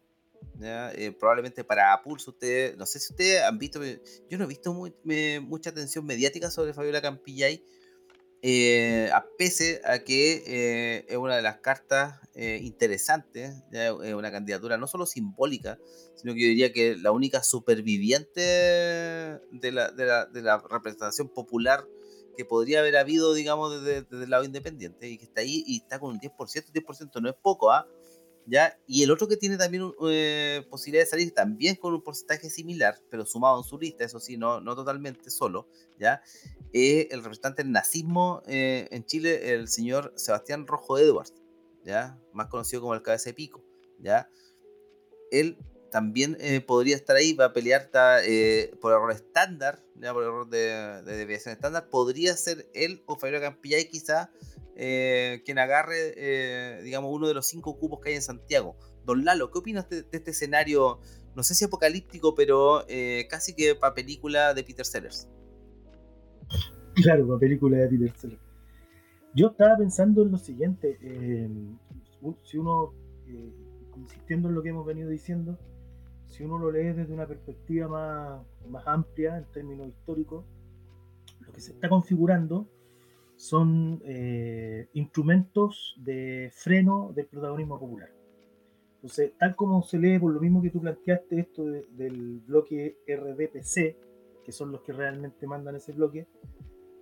¿ya? 0.60 0.92
Eh, 0.94 1.12
probablemente 1.12 1.64
para 1.64 2.02
pulso 2.02 2.32
ustedes, 2.32 2.78
no 2.78 2.86
sé 2.86 3.00
si 3.00 3.14
ustedes 3.14 3.44
han 3.44 3.58
visto, 3.58 3.80
yo 3.84 4.38
no 4.38 4.44
he 4.46 4.48
visto 4.48 4.74
mucha 4.74 5.70
atención 5.70 6.06
mediática 6.06 6.50
sobre 6.52 6.74
Fabiola 6.74 7.02
Campillay 7.02 7.64
eh, 8.44 9.10
a 9.14 9.26
pese 9.38 9.82
a 9.84 10.00
que 10.00 10.44
eh, 10.46 11.06
es 11.10 11.18
una 11.18 11.36
de 11.36 11.42
las 11.42 11.58
cartas 11.58 12.20
eh, 12.36 12.60
interesantes, 12.62 13.64
es 13.72 14.14
una 14.14 14.32
candidatura 14.32 14.78
no 14.78 14.86
solo 14.86 15.08
simbólica, 15.08 15.80
sino 16.16 16.34
que 16.34 16.42
yo 16.42 16.48
diría 16.48 16.72
que 16.72 16.96
la 16.98 17.12
única 17.12 17.42
superviviente 17.42 18.42
de 18.42 19.72
la, 19.72 19.92
de 19.92 20.42
la, 20.42 20.64
representación 20.70 21.30
popular 21.30 21.88
que 22.38 22.46
podría 22.46 22.82
haber 22.82 22.98
habido, 22.98 23.34
digamos, 23.34 23.82
desde, 23.82 24.04
desde, 24.04 24.26
el 24.26 24.30
lado 24.30 24.44
independiente, 24.44 25.10
y 25.10 25.18
que 25.18 25.26
está 25.26 25.42
ahí 25.42 25.64
y 25.66 25.78
está 25.78 26.00
con 26.00 26.12
un 26.12 26.20
10%, 26.20 26.72
10% 26.72 27.22
no 27.22 27.30
es 27.30 27.36
poco, 27.42 27.72
¿ah? 27.72 27.88
¿Ya? 28.50 28.80
Y 28.88 29.04
el 29.04 29.12
otro 29.12 29.28
que 29.28 29.36
tiene 29.36 29.58
también 29.58 29.92
eh, 30.10 30.66
posibilidad 30.70 31.04
de 31.04 31.10
salir 31.10 31.34
también 31.34 31.76
con 31.76 31.94
un 31.94 32.02
porcentaje 32.02 32.50
similar, 32.50 32.98
pero 33.10 33.26
sumado 33.26 33.58
en 33.58 33.66
su 33.66 33.78
lista, 33.78 34.06
eso 34.06 34.22
sí, 34.22 34.38
no, 34.38 34.62
no 34.62 34.74
totalmente 34.74 35.30
solo, 35.30 35.68
¿ya? 36.00 36.22
Es 36.72 37.08
el 37.12 37.20
representante 37.24 37.64
del 37.64 37.74
nazismo 37.74 38.42
eh, 38.48 38.88
en 38.92 39.06
Chile, 39.06 39.54
el 39.54 39.68
señor 39.68 40.14
Sebastián 40.16 40.66
Rojo 40.66 40.98
Edwards, 40.98 41.34
¿ya? 41.84 42.18
Más 42.32 42.48
conocido 42.48 42.82
como 42.82 42.94
el 42.94 43.02
cabeza 43.02 43.32
de 43.32 43.34
pico, 43.34 43.66
¿ya? 44.00 44.30
Él 45.30 45.58
también 45.92 46.38
eh, 46.40 46.62
podría 46.62 46.96
estar 46.96 47.18
ahí, 47.18 47.34
va 47.34 47.46
a 47.46 47.54
pelear 47.54 47.92
por 48.80 48.94
error 48.94 49.12
estándar, 49.12 49.84
¿ya? 49.96 50.14
Por 50.14 50.24
error 50.24 50.48
de, 50.48 51.02
de 51.04 51.18
desviación 51.18 51.54
estándar, 51.54 51.90
podría 51.90 52.38
ser 52.38 52.70
él 52.74 53.04
o 53.08 53.18
Fabio 53.18 53.42
Campillay 53.42 53.90
quizá 53.90 54.32
eh, 54.80 55.42
quien 55.44 55.58
agarre, 55.58 56.14
eh, 56.16 56.82
digamos, 56.84 57.10
uno 57.12 57.28
de 57.28 57.34
los 57.34 57.48
cinco 57.48 57.80
cupos 57.80 58.00
que 58.00 58.10
hay 58.10 58.16
en 58.16 58.22
Santiago. 58.22 58.76
Don 59.06 59.26
Lalo, 59.26 59.50
¿qué 59.50 59.58
opinas 59.58 59.90
de, 59.90 60.06
este 60.12 60.30
escenario, 60.30 61.00
no 61.36 61.42
sé 61.42 61.56
si 61.56 61.66
apocalíptico, 61.66 62.36
pero 62.36 62.86
eh, 62.88 63.26
casi 63.28 63.56
que 63.56 63.74
para 63.74 63.96
película 63.96 64.54
de 64.54 64.64
Peter 64.64 64.86
Sellers? 64.86 65.28
Claro, 66.94 67.28
para 67.28 67.40
película 67.40 67.78
de 67.78 67.88
Peter 67.88 68.16
Sellers. 68.16 68.42
Yo 69.34 69.48
estaba 69.48 69.78
pensando 69.78 70.22
en 70.22 70.32
lo 70.32 70.38
siguiente, 70.38 71.00
si 72.44 72.58
uno 72.58 72.94
insistiendo 73.96 74.50
en 74.50 74.56
lo 74.56 74.62
que 74.62 74.70
hemos 74.70 74.86
venido 74.86 75.10
diciendo, 75.10 75.58
si 76.28 76.44
uno 76.44 76.60
lo 76.60 76.72
lee 76.72 76.94
desde 76.94 77.14
una 77.14 77.26
perspectiva 77.26 77.88
más, 77.88 78.46
más 78.70 78.86
amplia 78.86 79.38
en 79.38 79.46
términos 79.46 79.88
históricos, 79.88 80.46
lo 81.40 81.52
que 81.52 81.62
se 81.62 81.72
está 81.72 81.90
configurando 81.90 82.68
son 83.38 84.02
eh, 84.04 84.90
instrumentos 84.94 85.96
de 85.98 86.52
freno 86.54 87.14
del 87.16 87.28
protagonismo 87.28 87.80
popular. 87.80 88.12
Entonces, 88.96 89.32
tal 89.38 89.56
como 89.56 89.84
se 89.84 90.00
lee, 90.00 90.20
por 90.20 90.34
lo 90.34 90.42
mismo 90.42 90.62
que 90.62 90.72
tú 90.72 90.82
planteaste 90.82 91.40
esto 91.40 91.64
del 91.64 92.42
bloque 92.46 92.98
RDPC, 93.08 93.96
que 94.44 94.52
son 94.52 94.72
los 94.72 94.82
que 94.82 94.92
realmente 94.92 95.46
mandan 95.46 95.76
ese 95.76 95.92
bloque. 95.92 96.28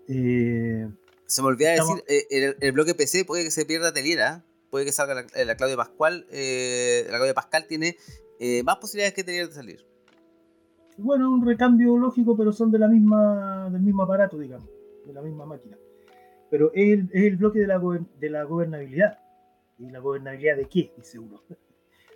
Eh, 0.09 0.87
se 1.25 1.41
me 1.41 1.47
olvidaba 1.47 1.75
decir, 1.75 2.03
eh, 2.07 2.55
el, 2.59 2.71
bloque 2.73 2.93
PC 2.93 3.23
puede 3.23 3.45
que 3.45 3.51
se 3.51 3.65
pierda 3.65 3.93
Teliera, 3.93 4.43
puede 4.69 4.85
que 4.85 4.91
salga 4.91 5.15
la, 5.15 5.45
la 5.45 5.55
Claudia 5.55 5.77
Pascual, 5.77 6.27
la 6.29 7.17
Claudia 7.17 7.33
Pascal 7.33 7.65
tiene 7.65 7.95
más 8.65 8.75
posibilidades 8.75 9.13
que 9.13 9.23
Teliera 9.23 9.47
de 9.47 9.53
salir. 9.53 9.85
Bueno, 10.97 11.31
un 11.31 11.45
recambio 11.45 11.97
lógico, 11.97 12.37
pero 12.37 12.51
son 12.51 12.71
de 12.71 12.79
la 12.79 12.89
misma, 12.89 13.69
del 13.71 13.81
mismo 13.81 14.03
aparato, 14.03 14.37
digamos, 14.37 14.69
de 15.05 15.13
la 15.13 15.21
misma 15.21 15.45
máquina 15.45 15.77
pero 16.49 16.71
es 16.73 16.99
el, 17.11 17.37
bloque 17.37 17.59
de 17.59 17.67
la, 17.67 17.81
de 18.19 18.29
la 18.29 18.43
gobernabilidad. 18.43 19.19
¿Y 19.77 19.89
la 19.89 19.99
gobernabilidad 19.99 20.57
de 20.57 20.65
qué? 20.65 20.93
Dice 20.97 21.19
uno. 21.19 21.41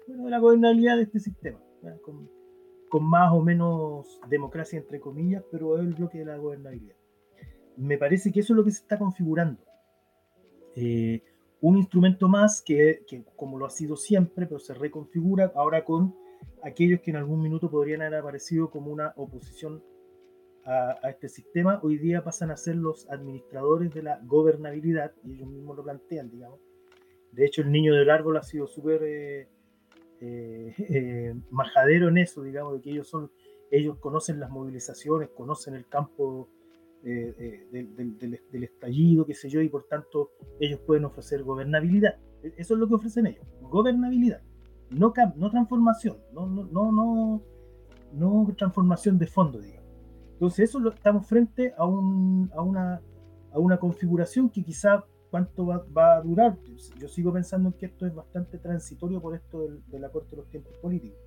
Bueno, 0.08 0.24
de 0.24 0.32
la 0.32 0.40
gobernabilidad 0.40 0.98
de 0.98 1.04
este 1.04 1.20
sistema, 1.20 1.60
con, 2.02 3.04
más 3.04 3.32
o 3.32 3.42
menos 3.42 4.20
democracia, 4.28 4.80
entre 4.80 5.00
comillas, 5.00 5.44
pero 5.52 5.78
es 5.78 5.82
el 5.82 5.94
bloque 5.94 6.18
de 6.18 6.26
la 6.26 6.38
gobernabilidad. 6.38 6.96
Me 7.78 8.00
parece 8.00 8.32
que 8.32 8.40
eso 8.40 8.54
es 8.54 8.58
lo 8.58 8.64
que 8.64 8.72
se 8.72 8.82
está 8.82 8.98
configurando. 8.98 9.62
Eh, 10.76 11.22
un 11.62 11.78
instrumento 11.78 12.28
más 12.28 12.64
que, 12.64 13.04
que, 13.08 13.24
como 13.36 13.60
lo 13.60 13.68
ha 13.68 13.70
sido 13.70 13.96
siempre, 13.96 14.48
pero 14.48 14.60
se 14.60 14.74
reconfigura 14.74 15.52
ahora 15.54 15.86
con 15.86 16.16
aquellos 16.64 17.02
que 17.02 17.12
en 17.12 17.18
algún 17.18 17.44
minuto 17.44 17.70
podrían 17.70 18.02
haber 18.02 18.22
aparecido 18.22 18.72
como 18.72 18.92
una 18.92 19.14
oposición 19.16 19.84
a, 20.66 21.10
este 21.10 21.30
sistema, 21.30 21.80
hoy 21.84 21.98
día 21.98 22.24
pasan 22.24 22.52
a 22.52 22.58
ser 22.58 22.76
los 22.76 23.10
administradores 23.10 23.94
de 23.94 24.04
la 24.04 24.20
gobernabilidad, 24.24 25.14
y 25.24 25.34
ellos 25.36 25.50
mismos 25.50 25.78
lo 25.78 25.84
plantean, 25.84 26.30
digamos. 26.30 26.60
De 27.32 27.46
hecho, 27.46 27.62
el 27.62 27.72
niño 27.72 27.94
del 27.94 28.10
árbol 28.10 28.38
ha 28.38 28.44
sido 28.44 28.68
súper 28.68 29.04
eh, 29.04 29.48
eh, 30.22 30.74
eh, 30.90 31.36
majadero 31.52 32.10
en 32.10 32.18
eso, 32.18 32.44
digamos, 32.44 32.74
de 32.74 32.82
que 32.82 32.92
ellos 32.92 33.08
son, 33.08 33.32
ellos 33.72 33.98
conocen 34.00 34.40
las 34.40 34.50
movilizaciones, 34.50 35.30
conocen 35.30 35.76
el 35.76 35.88
campo 35.88 36.50
del, 37.02 38.64
estallido, 38.64 39.26
qué 39.26 39.34
sé 39.34 39.50
yo, 39.50 39.62
y 39.62 39.70
por 39.70 39.86
tanto 39.86 40.32
ellos 40.60 40.80
pueden 40.82 41.06
ofrecer 41.06 41.44
gobernabilidad. 41.44 42.18
E, 42.44 42.54
eso 42.58 42.74
es 42.74 42.80
lo 42.80 42.88
que 42.88 42.96
ofrecen 42.96 43.28
ellos, 43.28 43.46
gobernabilidad, 43.62 44.42
no, 44.90 45.14
no 45.36 45.52
transformación, 45.52 46.18
no, 46.34 46.46
no, 46.46 46.66
no, 46.66 46.92
no, 46.92 47.44
no 48.12 48.54
transformación 48.58 49.18
de 49.18 49.28
fondo, 49.28 49.60
digamos. 49.60 49.79
Entonces, 50.40 50.70
eso 50.70 50.80
estamos 50.88 51.28
frente 51.28 51.74
a, 51.78 51.86
un, 51.86 52.50
a, 52.56 52.62
una, 53.60 53.78
configuración 53.78 54.50
que 54.50 54.64
quizá 54.64 55.04
cuánto 55.30 55.66
va, 55.66 56.16
a 56.16 56.22
durar. 56.22 56.58
Yo 56.98 57.10
sigo 57.10 57.34
pensando 57.34 57.76
que 57.76 57.88
esto 57.88 58.06
es 58.06 58.16
bastante 58.16 58.58
transitorio 58.58 59.22
por 59.22 59.36
esto 59.36 59.68
del, 59.88 60.06
acorte 60.06 60.32
de 60.32 60.38
los 60.38 60.50
tiempos 60.50 60.78
políticos. 60.78 61.20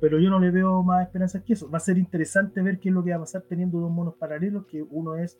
Pero 0.00 0.18
yo 0.18 0.30
no 0.30 0.38
le 0.38 0.50
veo 0.50 0.82
más 0.82 1.04
esperanzas 1.04 1.42
que 1.42 1.52
eso. 1.52 1.70
Va 1.70 1.76
a 1.76 1.80
ser 1.80 1.98
interesante 1.98 2.62
ver 2.62 2.80
qué 2.80 2.88
es 2.88 2.94
lo 2.94 3.04
que 3.04 3.10
va 3.10 3.16
a 3.16 3.20
pasar 3.20 3.42
teniendo 3.42 3.80
dos 3.80 3.90
monos 3.90 4.14
paralelos, 4.14 4.64
que 4.64 4.82
uno 4.82 5.16
es 5.16 5.38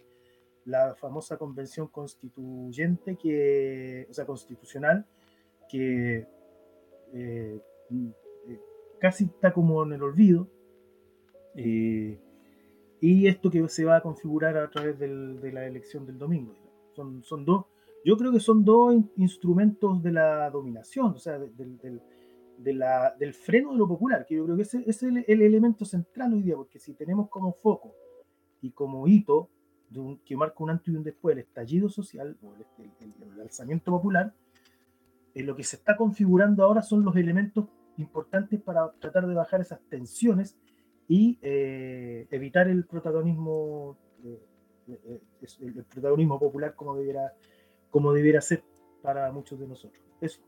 la 0.66 0.94
famosa 0.94 1.38
convención 1.38 1.88
constituyente, 1.88 3.16
que, 3.16 4.06
o 4.10 4.12
sea, 4.12 4.26
constitucional, 4.26 5.06
que 5.66 6.26
eh, 7.14 7.58
eh, 7.90 8.60
casi 9.00 9.24
está 9.24 9.54
como 9.54 9.82
en 9.82 9.94
el 9.94 10.02
olvido. 10.02 10.46
Eh, 11.56 12.20
y 13.02 13.26
esto 13.26 13.50
que 13.50 13.68
se 13.68 13.84
va 13.84 13.96
a 13.96 14.00
configurar 14.00 14.56
a 14.56 14.70
través 14.70 14.96
de 14.96 15.52
la 15.52 15.66
elección 15.66 16.06
del 16.06 16.18
domingo. 16.18 16.54
Son, 16.94 17.20
son 17.24 17.44
dos, 17.44 17.66
yo 18.04 18.16
creo 18.16 18.30
que 18.30 18.38
son 18.38 18.64
dos 18.64 18.94
instrumentos 19.16 20.00
de 20.04 20.12
la 20.12 20.48
dominación, 20.50 21.06
o 21.06 21.18
sea, 21.18 21.36
de, 21.36 22.72
la, 22.72 23.12
del 23.18 23.34
freno 23.34 23.72
de 23.72 23.78
lo 23.78 23.88
popular, 23.88 24.24
que 24.24 24.36
yo 24.36 24.44
creo 24.44 24.56
que 24.56 24.62
ese, 24.62 24.84
es 24.86 25.02
el, 25.02 25.24
elemento 25.26 25.84
central 25.84 26.32
hoy 26.32 26.42
día, 26.42 26.54
porque 26.54 26.78
si 26.78 26.94
tenemos 26.94 27.28
como 27.28 27.52
foco 27.54 27.92
y 28.60 28.70
como 28.70 29.08
hito 29.08 29.50
que 30.24 30.36
marca 30.36 30.62
un 30.62 30.70
antes 30.70 30.94
y 30.94 30.96
un 30.96 31.02
después 31.02 31.34
el 31.34 31.40
estallido 31.40 31.88
social 31.88 32.38
o 32.40 32.54
el, 32.54 33.40
alzamiento 33.40 33.90
popular, 33.90 34.32
eh, 35.34 35.42
lo 35.42 35.56
que 35.56 35.64
se 35.64 35.74
está 35.74 35.96
configurando 35.96 36.62
ahora 36.62 36.82
son 36.82 37.02
los 37.02 37.16
elementos 37.16 37.66
importantes 37.96 38.60
para 38.62 38.92
tratar 39.00 39.26
de 39.26 39.34
bajar 39.34 39.60
esas 39.60 39.80
tensiones 39.88 40.56
y 41.12 41.38
eh, 41.42 42.26
evitar 42.30 42.68
el 42.68 42.86
protagonismo 42.86 43.98
el 45.60 45.84
protagonismo 45.84 46.38
popular 46.40 46.74
como 46.74 46.96
debiera 46.96 47.34
como 47.90 48.14
debiera 48.14 48.40
ser 48.40 48.64
para 49.02 49.30
muchos 49.30 49.60
de 49.60 49.66
nosotros. 49.66 50.02
Eso. 50.22 50.40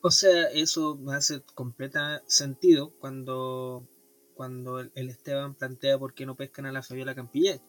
O 0.00 0.10
sea 0.10 0.46
eso 0.52 0.96
me 0.96 1.14
hace 1.14 1.42
completa 1.54 2.24
sentido 2.26 2.92
cuando 2.98 3.86
cuando 4.34 4.80
el 4.80 5.10
Esteban 5.10 5.54
plantea 5.54 5.96
por 5.96 6.12
qué 6.12 6.26
no 6.26 6.34
pescan 6.34 6.66
a 6.66 6.72
la 6.72 6.82
Fabiola 6.82 7.14
Campillay. 7.14 7.60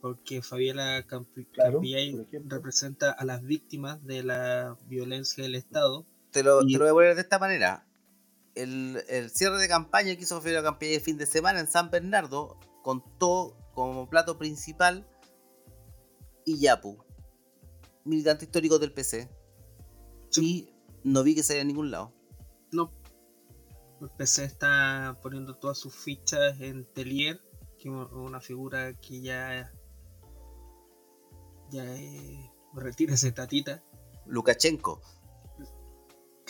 Porque 0.00 0.42
Fabiola 0.42 1.04
Campillay 1.04 2.28
representa 2.46 3.10
a 3.10 3.24
las 3.24 3.42
víctimas 3.42 4.06
de 4.06 4.22
la 4.22 4.78
violencia 4.86 5.42
del 5.42 5.56
Estado. 5.56 6.06
Te 6.30 6.44
lo, 6.44 6.64
te 6.64 6.74
lo 6.74 6.78
voy 6.78 6.88
a 6.90 6.92
poner 6.92 7.14
de 7.16 7.22
esta 7.22 7.40
manera 7.40 7.89
el, 8.54 9.30
cierre 9.32 9.58
de 9.58 9.68
campaña 9.68 10.14
que 10.16 10.22
hizo 10.22 10.40
la 10.44 10.62
Campaña 10.62 10.92
de 10.92 11.00
fin 11.00 11.16
de 11.16 11.26
semana 11.26 11.60
en 11.60 11.68
San 11.68 11.90
Bernardo 11.90 12.58
contó 12.82 13.56
como 13.74 14.08
plato 14.08 14.38
principal 14.38 15.06
Iyapu, 16.44 17.04
militante 18.04 18.44
histórico 18.44 18.78
del 18.78 18.92
PC. 18.92 19.30
Y 20.36 20.72
no 21.04 21.22
vi 21.22 21.34
que 21.34 21.40
haya 21.40 21.60
en 21.60 21.68
ningún 21.68 21.90
lado. 21.90 22.12
No. 22.72 22.92
El 24.00 24.10
PC 24.10 24.44
está 24.44 25.18
poniendo 25.22 25.56
todas 25.56 25.78
sus 25.78 25.94
fichas 25.94 26.60
en 26.60 26.86
Telier, 26.92 27.40
que 27.78 27.88
es 27.88 27.94
una 28.12 28.40
figura 28.40 28.94
que 28.94 29.20
ya. 29.20 29.72
Ya 31.70 31.84
retira 32.74 33.14
ese 33.14 33.32
tatita. 33.32 33.82
Lukashenko. 34.26 35.00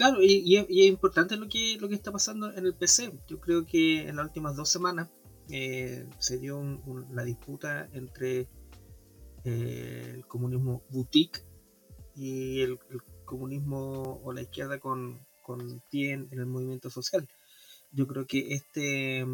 Claro, 0.01 0.23
y, 0.23 0.57
es, 0.57 0.67
importante 0.71 1.37
lo 1.37 1.47
que, 1.47 1.77
lo 1.79 1.87
que 1.87 1.95
está 1.95 2.11
pasando 2.11 2.51
en 2.55 2.65
el 2.65 2.75
PC. 2.75 3.13
Yo 3.29 3.39
creo 3.39 3.67
que 3.67 4.09
en 4.09 4.17
las 4.17 4.25
últimas 4.25 4.57
dos 4.57 4.71
semanas 4.71 5.11
eh, 5.51 6.09
se 6.19 6.39
dio 6.39 6.63
la 7.11 7.23
disputa 7.23 7.87
entre 7.93 8.49
eh, 9.45 10.13
el 10.15 10.27
comunismo 10.27 10.83
boutique 10.89 11.45
y 12.17 12.63
el, 12.63 12.79
comunismo 13.27 14.23
o 14.25 14.33
la 14.33 14.41
izquierda 14.41 14.79
con, 14.79 15.21
con 15.43 15.83
pie 15.91 16.13
en, 16.13 16.29
el 16.31 16.47
movimiento 16.47 16.89
social. 16.89 17.29
Yo 17.93 18.07
creo 18.07 18.27
que 18.27 18.55
este, 18.55 19.27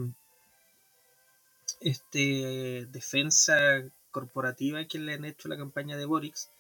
este 1.80 2.88
defensa 2.90 3.84
corporativa 4.10 4.84
que 4.86 4.98
le 4.98 5.14
han 5.14 5.26
hecho 5.26 5.46
la 5.48 5.56
campaña 5.56 5.96
de 5.96 6.06
Borix 6.06 6.50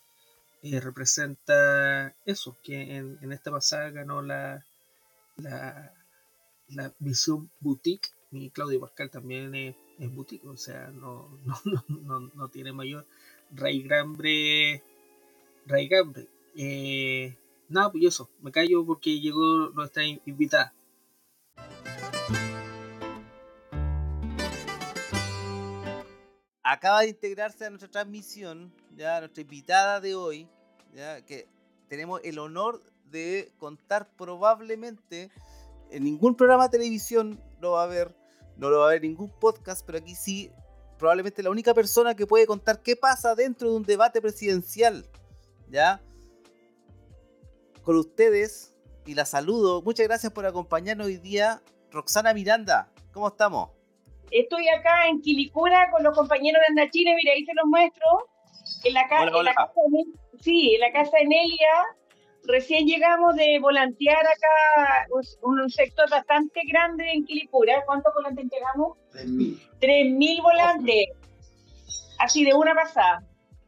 eh, 0.72 0.80
representa 0.80 2.14
eso, 2.24 2.56
que 2.62 2.96
en, 2.96 3.32
esta 3.32 3.50
pasada 3.50 3.90
ganó 3.90 4.22
la, 4.22 4.64
la, 5.36 5.92
la 6.68 6.92
visión 6.98 7.50
boutique 7.60 8.10
y 8.32 8.50
Claudio 8.50 8.80
Pascal 8.80 9.10
también 9.10 9.54
es, 9.54 9.76
boutique, 10.12 10.44
o 10.46 10.56
sea, 10.56 10.88
no, 10.88 11.30
no, 12.34 12.48
tiene 12.48 12.72
mayor 12.72 13.06
raigrambre. 13.50 14.82
Raigambre. 15.66 16.28
Eh, 16.56 17.36
nada, 17.68 17.92
pues 17.92 18.04
eso, 18.04 18.28
me 18.40 18.50
callo 18.50 18.84
porque 18.84 19.20
llegó 19.20 19.70
nuestra 19.70 20.04
invitada. 20.04 20.74
Acaba 26.62 27.02
de 27.02 27.10
integrarse 27.10 27.64
a 27.64 27.70
nuestra 27.70 27.88
transmisión, 27.88 28.72
ya 28.96 29.20
nuestra 29.20 29.40
invitada 29.40 30.00
de 30.00 30.16
hoy, 30.16 30.48
que 31.26 31.46
tenemos 31.88 32.20
el 32.24 32.38
honor 32.38 32.82
de 33.10 33.52
contar 33.58 34.08
probablemente 34.16 35.30
en 35.90 36.04
ningún 36.04 36.34
programa 36.34 36.64
de 36.64 36.78
televisión 36.78 37.40
lo 37.60 37.72
va 37.72 37.84
a 37.84 37.86
ver, 37.86 38.14
no 38.56 38.70
lo 38.70 38.80
va 38.80 38.88
a 38.88 38.90
ver 38.92 39.02
ningún 39.02 39.30
podcast, 39.30 39.84
pero 39.84 39.98
aquí 39.98 40.14
sí, 40.14 40.50
probablemente 40.98 41.42
la 41.42 41.50
única 41.50 41.74
persona 41.74 42.14
que 42.14 42.26
puede 42.26 42.46
contar 42.46 42.82
qué 42.82 42.96
pasa 42.96 43.34
dentro 43.34 43.70
de 43.70 43.76
un 43.76 43.82
debate 43.82 44.20
presidencial, 44.20 45.06
¿ya? 45.68 46.00
Con 47.82 47.96
ustedes, 47.96 48.74
y 49.04 49.14
la 49.14 49.24
saludo, 49.24 49.82
muchas 49.82 50.06
gracias 50.06 50.32
por 50.32 50.46
acompañarnos 50.46 51.06
hoy 51.06 51.18
día, 51.18 51.62
Roxana 51.90 52.34
Miranda, 52.34 52.90
¿cómo 53.12 53.28
estamos? 53.28 53.70
Estoy 54.30 54.68
acá 54.68 55.08
en 55.08 55.20
Quilicura 55.20 55.90
con 55.92 56.02
los 56.02 56.16
compañeros 56.16 56.60
de 56.66 56.80
Andachine, 56.80 57.14
mira, 57.14 57.32
ahí 57.32 57.44
se 57.44 57.54
los 57.54 57.66
muestro, 57.66 58.28
en 58.88 58.94
la, 58.94 59.08
casa 59.08 59.72
sí, 60.40 60.74
en 60.74 60.80
la 60.80 60.92
casa 60.92 61.18
de 61.18 61.26
Nelia, 61.26 61.86
recién 62.44 62.86
llegamos 62.86 63.34
de 63.36 63.58
volantear 63.60 64.24
acá 64.26 65.06
un, 65.10 65.60
un 65.60 65.70
sector 65.70 66.08
bastante 66.10 66.60
grande 66.66 67.10
en 67.12 67.24
Quilipura. 67.24 67.84
¿Cuántos 67.86 68.12
volantes 68.14 68.44
entregamos? 68.44 68.98
3.000. 69.12 69.78
3.000 69.80 70.42
volantes. 70.42 71.06
Así 72.18 72.44
de 72.44 72.54
una 72.54 72.74
pasada. 72.74 73.22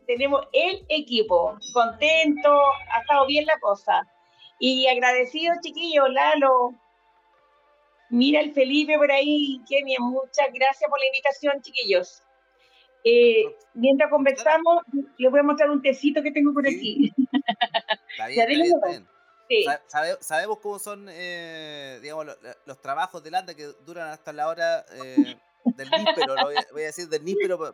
Tenemos 0.06 0.46
el 0.52 0.84
equipo. 0.88 1.58
Contento, 1.72 2.50
ha 2.92 3.00
estado 3.00 3.26
bien 3.26 3.44
la 3.44 3.58
cosa. 3.60 4.06
Y 4.58 4.86
agradecido, 4.86 5.54
chiquillos, 5.62 6.08
Lalo. 6.10 6.74
Mira 8.10 8.40
el 8.40 8.52
Felipe 8.52 8.96
por 8.96 9.12
ahí, 9.12 9.60
Kenia. 9.68 9.98
Muchas 10.00 10.48
gracias 10.52 10.88
por 10.88 10.98
la 10.98 11.06
invitación, 11.06 11.60
chiquillos. 11.60 12.22
Eh, 13.04 13.44
mientras 13.74 14.10
conversamos, 14.10 14.82
les 15.16 15.30
voy 15.30 15.40
a 15.40 15.42
mostrar 15.42 15.70
un 15.70 15.82
tecito 15.82 16.22
que 16.22 16.30
tengo 16.30 16.52
por 16.52 16.66
aquí. 16.66 17.12
Está 18.12 18.26
bien, 18.28 18.50
está 18.50 18.88
bien, 18.88 19.08
Sí. 19.48 19.64
sabemos 20.20 20.58
cómo 20.58 20.78
son, 20.78 21.06
eh, 21.08 21.98
digamos, 22.02 22.26
los, 22.66 22.82
trabajos 22.82 23.22
de 23.22 23.30
Landa 23.30 23.54
que 23.54 23.64
duran 23.86 24.10
hasta 24.10 24.30
la 24.34 24.46
hora 24.46 24.84
eh, 24.92 25.36
del 25.64 25.90
níspero, 25.90 26.34
voy, 26.42 26.82
a, 26.82 26.86
decir 26.86 27.08
del 27.08 27.24
níspero, 27.24 27.56
voy, 27.56 27.68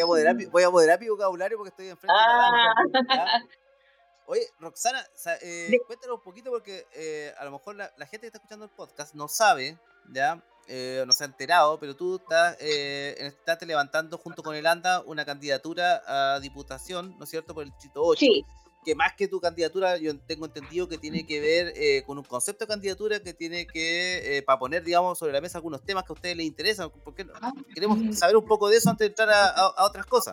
a 0.00 0.06
moderar, 0.06 0.36
voy 0.48 0.62
a 0.62 0.70
moderar 0.70 1.00
mi 1.00 1.08
vocabulario 1.08 1.56
porque 1.56 1.70
estoy 1.70 1.88
enfrente 1.88 2.12
de 2.12 3.14
la 3.16 3.24
ah. 3.24 3.42
Oye, 4.30 4.46
Roxana, 4.60 5.04
cuéntanos 5.86 6.18
un 6.18 6.22
poquito 6.22 6.50
porque 6.50 6.86
a 7.36 7.44
lo 7.44 7.50
mejor 7.50 7.74
la, 7.74 7.92
la, 7.96 8.06
gente 8.06 8.20
que 8.20 8.26
está 8.28 8.38
escuchando 8.38 8.64
el 8.64 8.70
podcast 8.70 9.14
no 9.14 9.26
sabe, 9.26 9.76
¿ya? 10.12 10.40
eh, 10.70 11.04
no 11.06 11.12
se 11.12 11.24
ha 11.24 11.26
enterado, 11.26 11.78
pero 11.78 11.96
tú 11.96 12.16
estás, 12.16 12.56
eh, 12.60 13.16
estás 13.18 13.60
levantando 13.66 14.16
junto 14.18 14.42
con 14.42 14.54
el 14.54 14.66
ANDA 14.66 15.00
una 15.00 15.24
candidatura 15.24 16.02
a 16.06 16.40
diputación, 16.40 17.16
¿no 17.18 17.24
es 17.24 17.30
cierto?, 17.30 17.54
por 17.54 17.64
el 17.64 17.76
Chito 17.76 18.02
8. 18.02 18.24
Que 18.84 18.94
más 18.94 19.14
que 19.14 19.28
tu 19.28 19.40
candidatura, 19.40 19.98
yo 19.98 20.18
tengo 20.20 20.46
entendido 20.46 20.88
que 20.88 20.96
tiene 20.96 21.26
que 21.26 21.38
ver 21.40 21.72
eh, 21.76 22.02
con 22.06 22.16
un 22.16 22.24
concepto 22.24 22.64
de 22.64 22.68
candidatura 22.68 23.20
que 23.20 23.34
tiene 23.34 23.66
que, 23.66 24.38
eh, 24.38 24.42
para 24.42 24.58
poner, 24.58 24.82
digamos, 24.82 25.18
sobre 25.18 25.32
la 25.32 25.40
mesa 25.40 25.58
algunos 25.58 25.82
temas 25.82 26.04
que 26.04 26.12
a 26.12 26.14
ustedes 26.14 26.36
les 26.36 26.46
interesan, 26.46 26.90
porque 27.04 27.26
ah, 27.42 27.52
queremos 27.74 28.16
saber 28.16 28.36
un 28.36 28.46
poco 28.46 28.68
de 28.70 28.78
eso 28.78 28.88
antes 28.88 29.04
de 29.04 29.08
entrar 29.08 29.28
a 29.30 29.84
otras 29.84 30.06
cosas. 30.06 30.32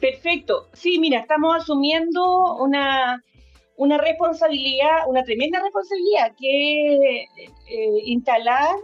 Perfecto. 0.00 0.68
Sí, 0.72 0.98
mira, 0.98 1.20
estamos 1.20 1.56
asumiendo 1.56 2.56
una 2.56 3.22
una 3.76 3.98
responsabilidad, 3.98 5.06
una 5.06 5.22
tremenda 5.22 5.60
responsabilidad, 5.62 6.32
que 6.38 6.94
es 6.94 7.00
eh, 7.68 8.00
instalar 8.04 8.74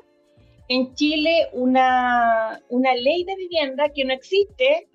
en 0.69 0.95
Chile 0.95 1.49
una, 1.53 2.61
una 2.69 2.95
ley 2.95 3.25
de 3.25 3.37
vivienda 3.37 3.89
que 3.89 4.05
no 4.05 4.13
existe. 4.13 4.89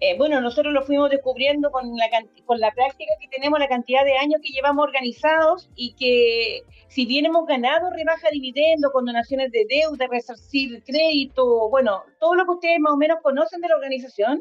Eh, 0.00 0.16
bueno, 0.16 0.40
nosotros 0.40 0.72
lo 0.72 0.82
fuimos 0.82 1.10
descubriendo 1.10 1.70
con 1.70 1.96
la, 1.96 2.08
con 2.46 2.60
la 2.60 2.70
práctica 2.72 3.12
que 3.20 3.28
tenemos, 3.28 3.58
la 3.58 3.68
cantidad 3.68 4.04
de 4.04 4.16
años 4.16 4.40
que 4.40 4.52
llevamos 4.52 4.84
organizados 4.84 5.68
y 5.74 5.94
que 5.94 6.62
si 6.88 7.04
bien 7.04 7.26
hemos 7.26 7.46
ganado 7.46 7.90
rebaja 7.90 8.28
dividendo, 8.30 8.92
condonaciones 8.92 9.50
de 9.50 9.66
deuda, 9.68 10.06
resarcir 10.06 10.82
crédito, 10.84 11.68
bueno, 11.68 12.04
todo 12.20 12.34
lo 12.36 12.44
que 12.44 12.52
ustedes 12.52 12.80
más 12.80 12.92
o 12.92 12.96
menos 12.96 13.18
conocen 13.22 13.60
de 13.60 13.68
la 13.68 13.74
organización, 13.74 14.40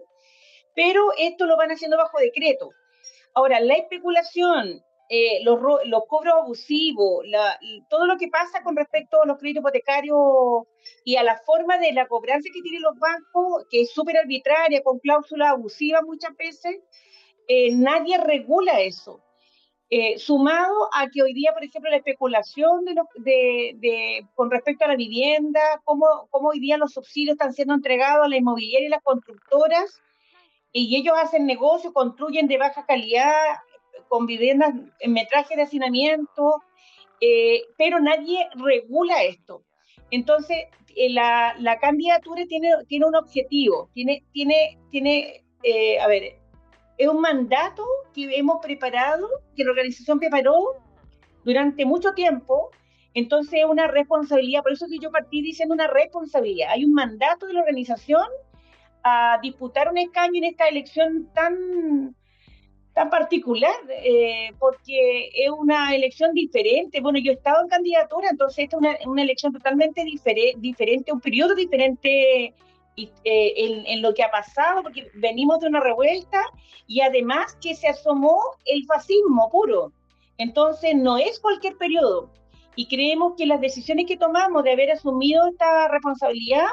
pero 0.78 1.12
esto 1.18 1.48
lo 1.48 1.58
van 1.58 1.72
haciendo 1.72 1.98
bajo 1.98 2.20
decreto. 2.20 2.70
Ahora, 3.34 3.60
la 3.60 3.74
especulación, 3.74 4.84
eh, 5.10 5.44
los, 5.44 5.60
los, 5.86 6.04
cobros 6.08 6.36
abusivos, 6.36 7.26
todo 7.90 8.06
lo 8.06 8.16
que 8.20 8.28
pasa 8.28 8.62
con 8.62 8.76
respecto 8.76 9.24
a 9.24 9.26
los 9.26 9.40
créditos 9.40 9.62
hipotecarios 9.62 10.18
y 11.04 11.16
a 11.16 11.24
la 11.24 11.36
forma 11.40 11.80
de 11.80 11.94
la 11.94 12.08
cobranza 12.08 12.50
que 12.54 12.62
tienen 12.62 12.84
los 12.84 12.94
bancos, 13.00 13.66
que 13.72 13.82
es 13.82 13.92
súper 13.92 14.18
arbitraria, 14.18 14.84
con 14.84 15.00
cláusulas 15.00 15.50
abusivas 15.50 16.04
muchas 16.04 16.36
veces, 16.38 16.78
eh, 17.48 17.72
nadie 17.72 18.20
regula 18.20 18.80
eso. 18.80 19.24
Eh, 19.90 20.20
sumado 20.20 20.90
a 20.94 21.08
que 21.10 21.24
hoy 21.24 21.34
día, 21.34 21.54
por 21.54 21.64
ejemplo, 21.64 21.90
la 21.90 21.98
especulación 21.98 22.86
de, 22.86 22.94
de, 23.16 23.72
de 23.78 24.28
con 24.36 24.52
respecto 24.52 24.86
a 24.86 24.90
la 24.90 24.96
vivienda, 24.96 25.60
cómo, 25.86 26.06
cómo 26.30 26.50
hoy 26.50 26.60
día 26.60 26.78
los 26.78 26.94
subsidios 26.94 27.34
están 27.34 27.54
siendo 27.54 27.74
entregados 27.74 28.26
a 28.26 28.30
la 28.30 28.38
inmobiliaria 28.38 28.88
y 28.88 28.92
las 28.92 29.02
constructoras, 29.02 30.02
y 30.72 30.96
ellos 30.96 31.16
hacen 31.22 31.46
negocio, 31.46 31.94
construyen 31.94 32.48
de 32.48 32.58
baja 32.58 32.86
calidad, 32.86 33.58
con 34.08 34.26
viviendas 34.26 34.74
en 35.00 35.14
metraje 35.14 35.56
de 35.56 35.64
hacinamiento, 35.64 36.62
eh, 37.20 37.62
pero 37.78 38.00
nadie 38.00 38.48
regula 38.56 39.24
esto. 39.24 39.64
Entonces, 40.12 40.58
eh, 40.96 41.10
la, 41.10 41.56
la, 41.60 41.80
candidatura 41.80 42.46
tiene, 42.48 42.72
tiene 42.88 43.06
un 43.06 43.16
objetivo, 43.16 43.90
tiene, 43.94 44.24
tiene, 44.32 44.78
tiene 44.90 45.44
eh, 45.64 46.00
a 46.00 46.08
ver, 46.08 46.40
es 46.98 47.08
un 47.08 47.20
mandato 47.20 47.84
que 48.14 48.36
hemos 48.38 48.64
preparado, 48.64 49.28
que 49.56 49.64
la 49.64 49.72
organización 49.72 50.20
preparó 50.20 50.76
durante 51.44 51.86
mucho 51.86 52.14
tiempo, 52.14 52.72
entonces 53.14 53.62
es 53.62 53.66
una 53.66 53.88
responsabilidad, 53.88 54.64
por 54.64 54.74
eso 54.74 54.86
que 54.90 55.00
yo 55.00 55.12
partí 55.12 55.42
diciendo 55.42 55.74
una 55.74 55.88
responsabilidad, 55.88 56.70
hay 56.72 56.86
un 56.86 56.94
mandato 56.94 57.48
de 57.48 57.54
la 57.54 57.62
organización 57.62 58.26
disputar 59.42 59.90
un 59.90 59.98
escaño 59.98 60.38
en 60.38 60.46
esta 60.46 60.68
elección 60.68 61.30
tan, 61.34 62.16
tan 62.94 63.10
particular, 63.10 63.76
eh, 63.90 64.52
porque 64.60 65.30
es 65.34 65.50
una 65.50 65.94
elección 65.96 66.34
diferente. 66.34 67.02
Bueno, 67.02 67.20
yo 67.20 67.32
he 67.32 67.36
estado 67.36 67.62
en 67.64 67.70
candidatura, 67.70 68.30
entonces 68.30 68.66
esta 68.66 68.78
es 68.78 69.06
una, 69.06 69.22
elección 69.22 69.54
totalmente 69.54 70.04
diferente, 70.04 71.12
un 71.12 71.22
periodo 71.22 71.56
diferente 71.56 72.46
eh, 72.46 72.54
en, 73.26 73.86
en, 73.86 74.02
lo 74.02 74.14
que 74.14 74.24
ha 74.24 74.32
pasado, 74.32 74.84
porque 74.84 75.12
venimos 75.14 75.60
de 75.60 75.68
una 75.68 75.80
revuelta 75.80 76.42
y 76.88 77.02
además 77.02 77.56
que 77.62 77.76
se 77.76 77.88
asomó 77.88 78.40
el 78.66 78.86
fascismo 78.86 79.50
puro. 79.52 79.92
Entonces 80.38 80.96
no 80.96 81.18
es 81.18 81.40
cualquier 81.40 81.78
periodo. 81.78 82.30
Y 82.76 82.88
creemos 82.88 83.34
que 83.38 83.46
las 83.46 83.60
decisiones 83.60 84.06
que 84.06 84.18
tomamos 84.18 84.64
de 84.64 84.72
haber 84.72 84.92
asumido 84.92 85.48
esta 85.48 85.88
responsabilidad 85.88 86.68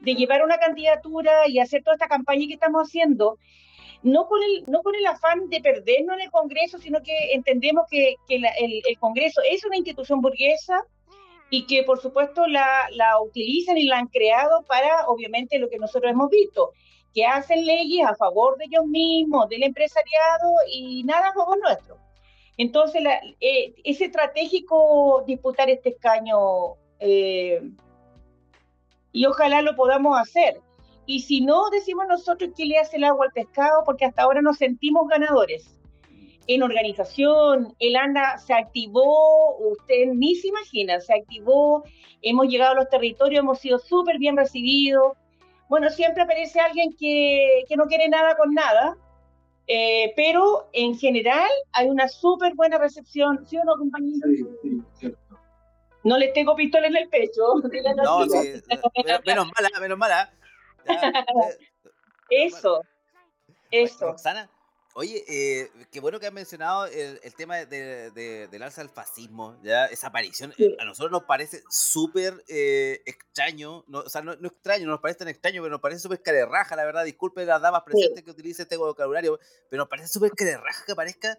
de 0.00 0.14
llevar 0.14 0.44
una 0.44 0.58
candidatura 0.58 1.48
y 1.48 1.58
hacer 1.58 1.82
toda 1.82 1.94
esta 1.94 2.08
campaña 2.08 2.46
que 2.46 2.54
estamos 2.54 2.88
haciendo, 2.88 3.38
no 4.02 4.26
con 4.26 4.40
el, 4.42 4.64
no 4.66 4.82
con 4.82 4.94
el 4.94 5.06
afán 5.06 5.48
de 5.48 5.60
perdernos 5.60 6.16
en 6.16 6.22
el 6.22 6.30
Congreso, 6.30 6.78
sino 6.78 7.02
que 7.02 7.32
entendemos 7.32 7.86
que, 7.90 8.14
que 8.28 8.36
el, 8.36 8.44
el, 8.86 8.98
Congreso 8.98 9.40
es 9.48 9.64
una 9.64 9.76
institución 9.76 10.20
burguesa 10.20 10.84
y 11.50 11.66
que 11.66 11.82
por 11.82 12.00
supuesto 12.00 12.46
la, 12.46 12.88
la 12.92 13.20
utilizan 13.20 13.76
y 13.76 13.84
la 13.84 13.98
han 13.98 14.06
creado 14.06 14.62
para, 14.62 15.08
obviamente, 15.08 15.58
lo 15.58 15.68
que 15.68 15.78
nosotros 15.78 16.12
hemos 16.12 16.30
visto, 16.30 16.72
que 17.14 17.24
hacen 17.24 17.66
leyes 17.66 18.06
a 18.06 18.14
favor 18.14 18.56
de 18.58 18.66
ellos 18.66 18.86
mismos, 18.86 19.48
del 19.48 19.64
empresariado 19.64 20.52
y 20.72 21.02
nada 21.04 21.28
a 21.28 21.34
favor 21.34 21.58
nuestro. 21.58 21.96
Entonces, 22.56 23.02
la, 23.02 23.20
eh, 23.40 23.74
es 23.84 24.00
estratégico 24.00 25.24
disputar 25.26 25.70
este 25.70 25.90
escaño 25.90 26.74
eh, 27.00 27.62
y 29.12 29.26
ojalá 29.26 29.62
lo 29.62 29.74
podamos 29.74 30.18
hacer. 30.18 30.60
Y 31.06 31.20
si 31.20 31.40
no, 31.40 31.70
decimos 31.70 32.06
nosotros 32.08 32.50
que 32.56 32.66
le 32.66 32.78
hace 32.78 32.98
el 32.98 33.04
agua 33.04 33.26
al 33.26 33.32
pescado, 33.32 33.82
porque 33.84 34.04
hasta 34.04 34.22
ahora 34.22 34.42
nos 34.42 34.58
sentimos 34.58 35.08
ganadores. 35.08 35.74
En 36.46 36.62
organización, 36.62 37.74
el 37.78 37.96
ANDA 37.96 38.38
se 38.38 38.54
activó, 38.54 39.56
usted 39.58 40.12
ni 40.14 40.34
se 40.34 40.48
imagina, 40.48 41.00
se 41.00 41.14
activó, 41.14 41.84
hemos 42.22 42.48
llegado 42.48 42.72
a 42.72 42.76
los 42.76 42.88
territorios, 42.88 43.40
hemos 43.40 43.58
sido 43.58 43.78
súper 43.78 44.18
bien 44.18 44.36
recibidos. 44.36 45.12
Bueno, 45.68 45.90
siempre 45.90 46.22
aparece 46.22 46.60
alguien 46.60 46.94
que, 46.98 47.64
que 47.68 47.76
no 47.76 47.84
quiere 47.86 48.08
nada 48.08 48.36
con 48.36 48.52
nada, 48.54 48.96
eh, 49.66 50.14
pero 50.16 50.68
en 50.72 50.96
general 50.96 51.50
hay 51.72 51.88
una 51.88 52.08
súper 52.08 52.54
buena 52.54 52.78
recepción, 52.78 53.46
¿sí 53.46 53.58
o 53.58 53.64
no, 53.64 53.76
compañero? 53.76 54.26
Sí, 54.26 54.44
sí, 54.62 54.82
cierto. 54.94 55.27
No 56.08 56.16
les 56.16 56.32
tengo 56.32 56.56
pistola 56.56 56.86
en 56.86 56.96
el 56.96 57.08
pecho. 57.08 57.42
No, 58.02 58.24
sí, 58.24 58.62
menos 59.26 59.50
mala, 59.52 59.80
menos 59.80 59.98
mala. 59.98 60.32
eso, 62.30 62.82
eso. 63.70 64.06
Roxana, 64.06 64.48
Oye, 65.00 65.24
eh, 65.28 65.70
qué 65.92 66.00
bueno 66.00 66.18
que 66.18 66.26
has 66.26 66.32
mencionado 66.32 66.86
el, 66.86 67.20
tema 67.36 67.58
de, 67.58 68.10
del 68.50 68.62
alza 68.64 68.80
del 68.80 68.90
fascismo, 68.90 69.56
ya 69.62 69.86
esa 69.86 70.08
aparición. 70.08 70.52
Eh, 70.58 70.74
a 70.80 70.84
nosotros 70.84 71.12
nos 71.12 71.22
parece 71.22 71.62
súper 71.70 72.42
eh, 72.48 73.00
extraño, 73.06 73.84
no, 73.86 74.00
o 74.00 74.08
sea, 74.08 74.22
no, 74.22 74.34
no, 74.34 74.48
extraño, 74.48 74.86
no 74.86 74.90
nos 74.90 75.00
parece 75.00 75.20
tan 75.20 75.28
extraño, 75.28 75.62
pero 75.62 75.70
nos 75.70 75.80
parece 75.80 76.00
súper 76.00 76.20
carerraja, 76.20 76.74
la 76.74 76.84
verdad. 76.84 77.04
Disculpen 77.04 77.46
las 77.46 77.62
damas 77.62 77.84
presentes 77.84 78.24
que 78.24 78.30
utilicen 78.32 78.64
este 78.64 78.76
vocabulario, 78.76 79.38
pero 79.70 79.82
nos 79.82 79.88
parece 79.88 80.08
súper 80.08 80.32
carerraja 80.32 80.84
que 80.84 80.90
aparezca 80.90 81.38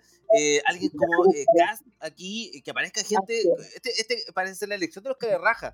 alguien 0.65 0.91
como 0.91 1.29
Gas 1.53 1.83
aquí, 1.99 2.61
que 2.63 2.71
aparezca 2.71 3.03
gente. 3.03 3.41
Este, 3.75 3.89
este 3.89 4.31
parece 4.31 4.55
ser 4.55 4.69
la 4.69 4.75
elección 4.75 5.03
de 5.03 5.09
los 5.09 5.17
carerrajas. 5.17 5.73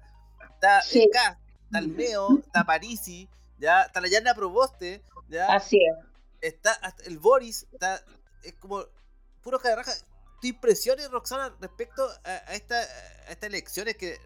Está 0.55 0.81
sí. 0.81 1.07
Gas, 1.13 1.37
está 1.65 1.77
el 1.77 1.95
Neo, 1.95 2.39
está 2.39 2.63
Parisi, 2.63 3.29
ya, 3.59 3.83
está 3.83 4.01
la 4.01 4.07
Yana 4.07 4.33
Proboste, 4.33 5.03
ya. 5.29 5.53
Así 5.53 5.77
es 5.77 6.14
está 6.47 6.71
hasta 6.73 7.03
el 7.05 7.19
Boris, 7.19 7.67
está, 7.71 8.03
es 8.43 8.53
como 8.55 8.83
puro 9.41 9.59
de 9.59 9.75
raja. 9.75 9.93
¿Tu 10.41 10.47
impresiones, 10.47 11.09
Roxana, 11.09 11.55
respecto 11.59 12.07
a, 12.23 12.53
esta, 12.53 12.75
a 12.77 13.31
estas 13.31 13.49
elecciones 13.49 13.95
que 13.95 14.19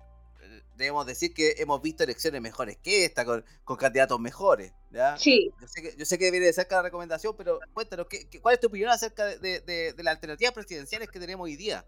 debemos 0.76 1.06
decir 1.06 1.34
que 1.34 1.56
hemos 1.58 1.82
visto 1.82 2.04
elecciones 2.04 2.42
mejores 2.42 2.78
que 2.78 3.06
esta, 3.06 3.26
con, 3.26 3.44
candidatos 3.78 4.20
mejores. 4.20 4.74
¿ya? 4.92 5.18
Sí. 5.18 5.52
Yo 5.62 5.68
sé, 5.68 5.82
que, 5.82 5.96
yo 5.98 6.06
sé 6.06 6.18
que 6.18 6.32
viene 6.32 6.48
de 6.48 6.54
cerca 6.54 6.78
la 6.78 6.84
recomendación, 6.84 7.36
pero 7.38 7.60
cuéntanos, 7.74 8.08
¿qué, 8.08 8.28
cuál 8.42 8.56
es 8.56 8.62
tu 8.62 8.68
opinión 8.68 8.90
acerca 8.90 9.26
de, 9.26 9.60
de, 9.60 9.94
de 9.94 10.04
las 10.04 10.16
alternativas 10.16 10.54
presidenciales 10.54 11.10
que 11.10 11.20
tenemos 11.20 11.46
hoy 11.46 11.56
día? 11.56 11.86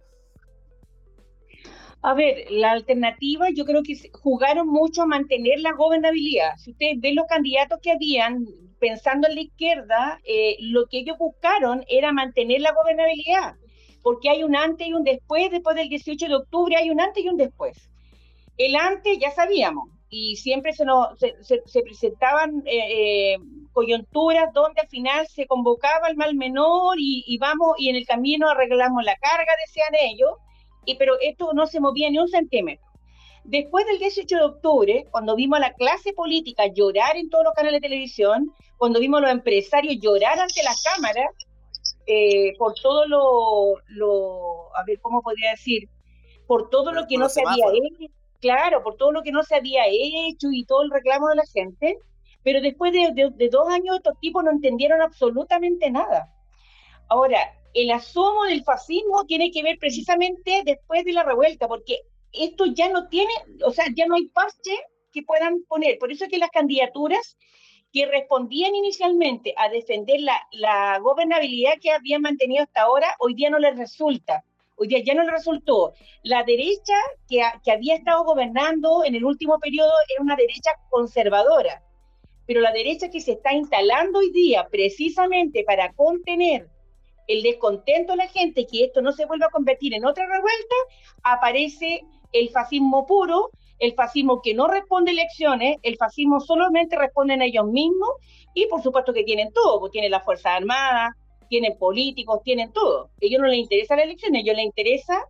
A 2.04 2.14
ver, 2.16 2.50
la 2.50 2.72
alternativa 2.72 3.48
yo 3.54 3.64
creo 3.66 3.84
que 3.84 3.96
jugaron 4.12 4.68
mucho 4.68 5.04
a 5.04 5.06
mantener 5.06 5.60
la 5.60 5.74
gobernabilidad. 5.74 6.58
Si 6.58 6.72
ustedes 6.72 7.00
ven 7.00 7.16
los 7.16 7.28
candidatos 7.28 7.80
que 7.82 7.92
habían, 7.92 8.46
pensando 8.82 9.28
en 9.28 9.36
la 9.36 9.42
izquierda, 9.42 10.20
eh, 10.26 10.58
lo 10.60 10.88
que 10.88 10.98
ellos 10.98 11.18
buscaron 11.20 11.86
era 11.88 12.12
mantener 12.12 12.62
la 12.62 12.74
gobernabilidad, 12.74 13.54
porque 14.02 14.30
hay 14.30 14.44
un 14.44 14.56
antes 14.56 14.88
y 14.88 14.94
un 14.94 15.04
después, 15.04 15.52
después 15.52 15.76
del 15.76 15.88
18 15.88 16.28
de 16.28 16.36
octubre 16.36 16.76
hay 16.76 16.90
un 16.90 17.00
antes 17.00 17.24
y 17.24 17.30
un 17.30 17.38
después. 17.38 17.78
El 18.58 18.76
antes 18.76 19.20
ya 19.20 19.30
sabíamos, 19.32 19.88
y 20.10 20.36
siempre 20.36 20.74
se, 20.74 20.84
nos, 20.84 21.18
se, 21.20 21.82
presentaban 21.84 22.64
eh, 22.66 23.34
eh, 23.34 23.38
coyunturas 23.72 24.52
donde 24.52 24.82
al 24.82 24.90
final 24.90 25.28
se 25.28 25.46
convocaba 25.46 26.10
el 26.10 26.18
mal 26.18 26.36
menor 26.36 26.96
y, 27.00 27.24
y, 27.28 27.38
vamos, 27.38 27.76
y 27.78 27.90
en 27.90 27.96
el 27.96 28.06
camino 28.06 28.50
arreglamos 28.50 29.04
la 29.04 29.16
carga, 29.16 29.54
decían 29.66 29.94
ellos, 30.02 30.32
y, 30.86 30.96
pero 30.96 31.14
esto 31.22 31.54
no 31.54 31.68
se 31.68 31.80
movía 31.80 32.10
ni 32.10 32.18
un 32.18 32.28
centímetro. 32.28 32.91
Después 33.44 33.86
del 33.88 34.00
18 34.00 34.36
de 34.36 34.44
octubre, 34.44 35.08
cuando 35.10 35.36
vimos 35.36 35.58
a 35.58 35.62
la 35.62 35.74
clase 35.74 36.14
política 36.14 36.68
llorar 36.68 37.18
en 37.18 37.30
todos 37.30 37.44
los 37.44 37.54
canales 37.54 37.82
de 37.82 37.88
televisión, 37.88 38.54
cuando 38.78 39.00
vimos 39.00 39.20
a 39.20 39.22
los 39.24 39.32
empresarios 39.32 39.98
llorar 40.00 40.40
ante 40.40 40.64
las 40.64 40.82
cámaras, 40.84 41.28
eh, 42.06 42.54
por 42.58 42.74
todo 42.76 43.08
lo, 43.08 43.76
lo, 43.88 44.76
a 44.76 44.84
ver, 44.86 45.00
¿cómo 45.02 45.22
podría 45.22 45.52
decir? 45.52 45.90
Por 46.46 46.70
todo 46.70 46.92
lo 46.92 47.08
que 47.08 47.18
no 47.18 47.30
se 47.30 47.42
había 47.42 47.66
hecho, 47.74 48.14
claro, 48.40 48.84
por 48.84 48.96
todo 48.96 49.12
lo 49.12 49.24
que 49.24 49.32
no 49.32 49.44
se 49.44 49.56
había 49.56 49.84
hecho 49.88 50.48
y 50.52 50.66
todo 50.66 50.84
el 50.84 50.92
reclamo 50.92 51.30
de 51.30 51.36
la 51.36 51.46
gente, 51.52 51.98
pero 52.44 52.62
después 52.62 52.92
de, 52.92 53.12
de 53.14 53.50
dos 53.50 53.68
años 53.70 53.98
estos 53.98 54.20
tipos 54.20 54.44
no 54.44 54.52
entendieron 54.52 55.02
absolutamente 55.02 55.90
nada. 55.90 56.34
Ahora, 57.08 57.40
el 57.74 57.92
asomo 57.92 58.44
del 58.46 58.64
fascismo 58.64 59.26
tiene 59.26 59.52
que 59.52 59.64
ver 59.64 59.78
precisamente 59.80 60.62
después 60.66 61.06
de 61.06 61.14
la 61.14 61.24
revuelta, 61.24 61.68
porque 61.68 62.02
esto 62.34 62.66
ya 62.66 62.90
no 62.90 63.08
tiene, 63.08 63.32
o 63.66 63.72
sea, 63.72 63.86
ya 63.96 64.06
no 64.06 64.16
hay 64.16 64.28
parche 64.28 64.76
que 65.12 65.24
puedan 65.24 65.64
poner. 65.64 65.98
Por 66.00 66.12
eso 66.12 66.26
es 66.26 66.32
que 66.32 66.38
las 66.38 66.52
candidaturas 66.52 67.38
que 67.92 68.06
respondían 68.06 68.74
inicialmente 68.74 69.54
a 69.58 69.70
defender 69.70 70.22
la, 70.52 71.00
gobernabilidad 71.00 71.74
que 71.82 71.92
habían 71.92 72.22
mantenido 72.22 72.64
hasta 72.64 72.84
ahora, 72.84 73.16
hoy 73.20 73.34
día 73.34 73.50
no 73.50 73.60
les 73.60 73.78
resulta. 73.78 74.44
Hoy 74.78 74.88
día 74.88 75.04
ya 75.04 75.14
no 75.14 75.24
les 75.24 75.34
resultó. 75.34 75.94
La 76.24 76.44
derecha 76.44 76.96
que, 77.28 77.44
que 77.64 77.72
había 77.72 77.96
estado 77.96 78.24
gobernando 78.24 79.04
en 79.04 79.16
el 79.16 79.26
último 79.26 79.60
periodo 79.60 79.92
era 80.10 80.24
una 80.24 80.36
derecha 80.36 80.72
conservadora, 80.90 81.84
pero 82.48 82.62
la 82.62 82.72
derecha 82.72 83.10
que 83.10 83.22
se 83.22 83.34
está 83.34 83.54
instalando 83.54 84.20
hoy 84.20 84.32
día 84.32 84.68
precisamente 84.72 85.64
para 85.66 85.94
contener 85.94 86.70
el 87.32 87.44
descontento 87.44 88.14
de 88.14 88.18
la 88.18 88.28
gente, 88.28 88.68
que 88.68 88.84
esto 88.84 89.02
no 89.02 89.12
se 89.12 89.26
vuelva 89.26 89.48
a 89.48 89.52
convertir 89.52 89.94
en 89.94 90.06
otra 90.06 90.26
revuelta, 90.26 90.76
aparece 91.24 92.04
el 92.34 92.50
fascismo 92.50 93.06
puro, 93.06 93.52
el 93.80 93.94
fascismo 93.94 94.42
que 94.42 94.54
no 94.54 94.68
responde 94.68 95.12
elecciones, 95.12 95.78
el 95.82 95.98
fascismo 95.98 96.40
solamente 96.40 96.98
responde 96.98 97.34
a 97.34 97.46
ellos 97.46 97.66
mismos 97.66 98.10
y 98.54 98.68
por 98.68 98.82
supuesto 98.84 99.14
que 99.14 99.24
tienen 99.24 99.52
todo, 99.54 99.80
pues 99.80 99.92
tienen 99.92 100.12
las 100.12 100.24
Fuerzas 100.24 100.58
Armadas, 100.58 101.16
tienen 101.50 101.78
políticos, 101.78 102.42
tienen 102.44 102.72
todo. 102.74 103.06
A 103.06 103.10
ellos 103.22 103.42
no 103.42 103.48
les 103.48 103.60
interesa 103.60 103.96
la 103.96 104.04
elección, 104.04 104.36
a 104.36 104.40
ellos 104.40 104.56
les 104.56 104.66
interesa 104.66 105.26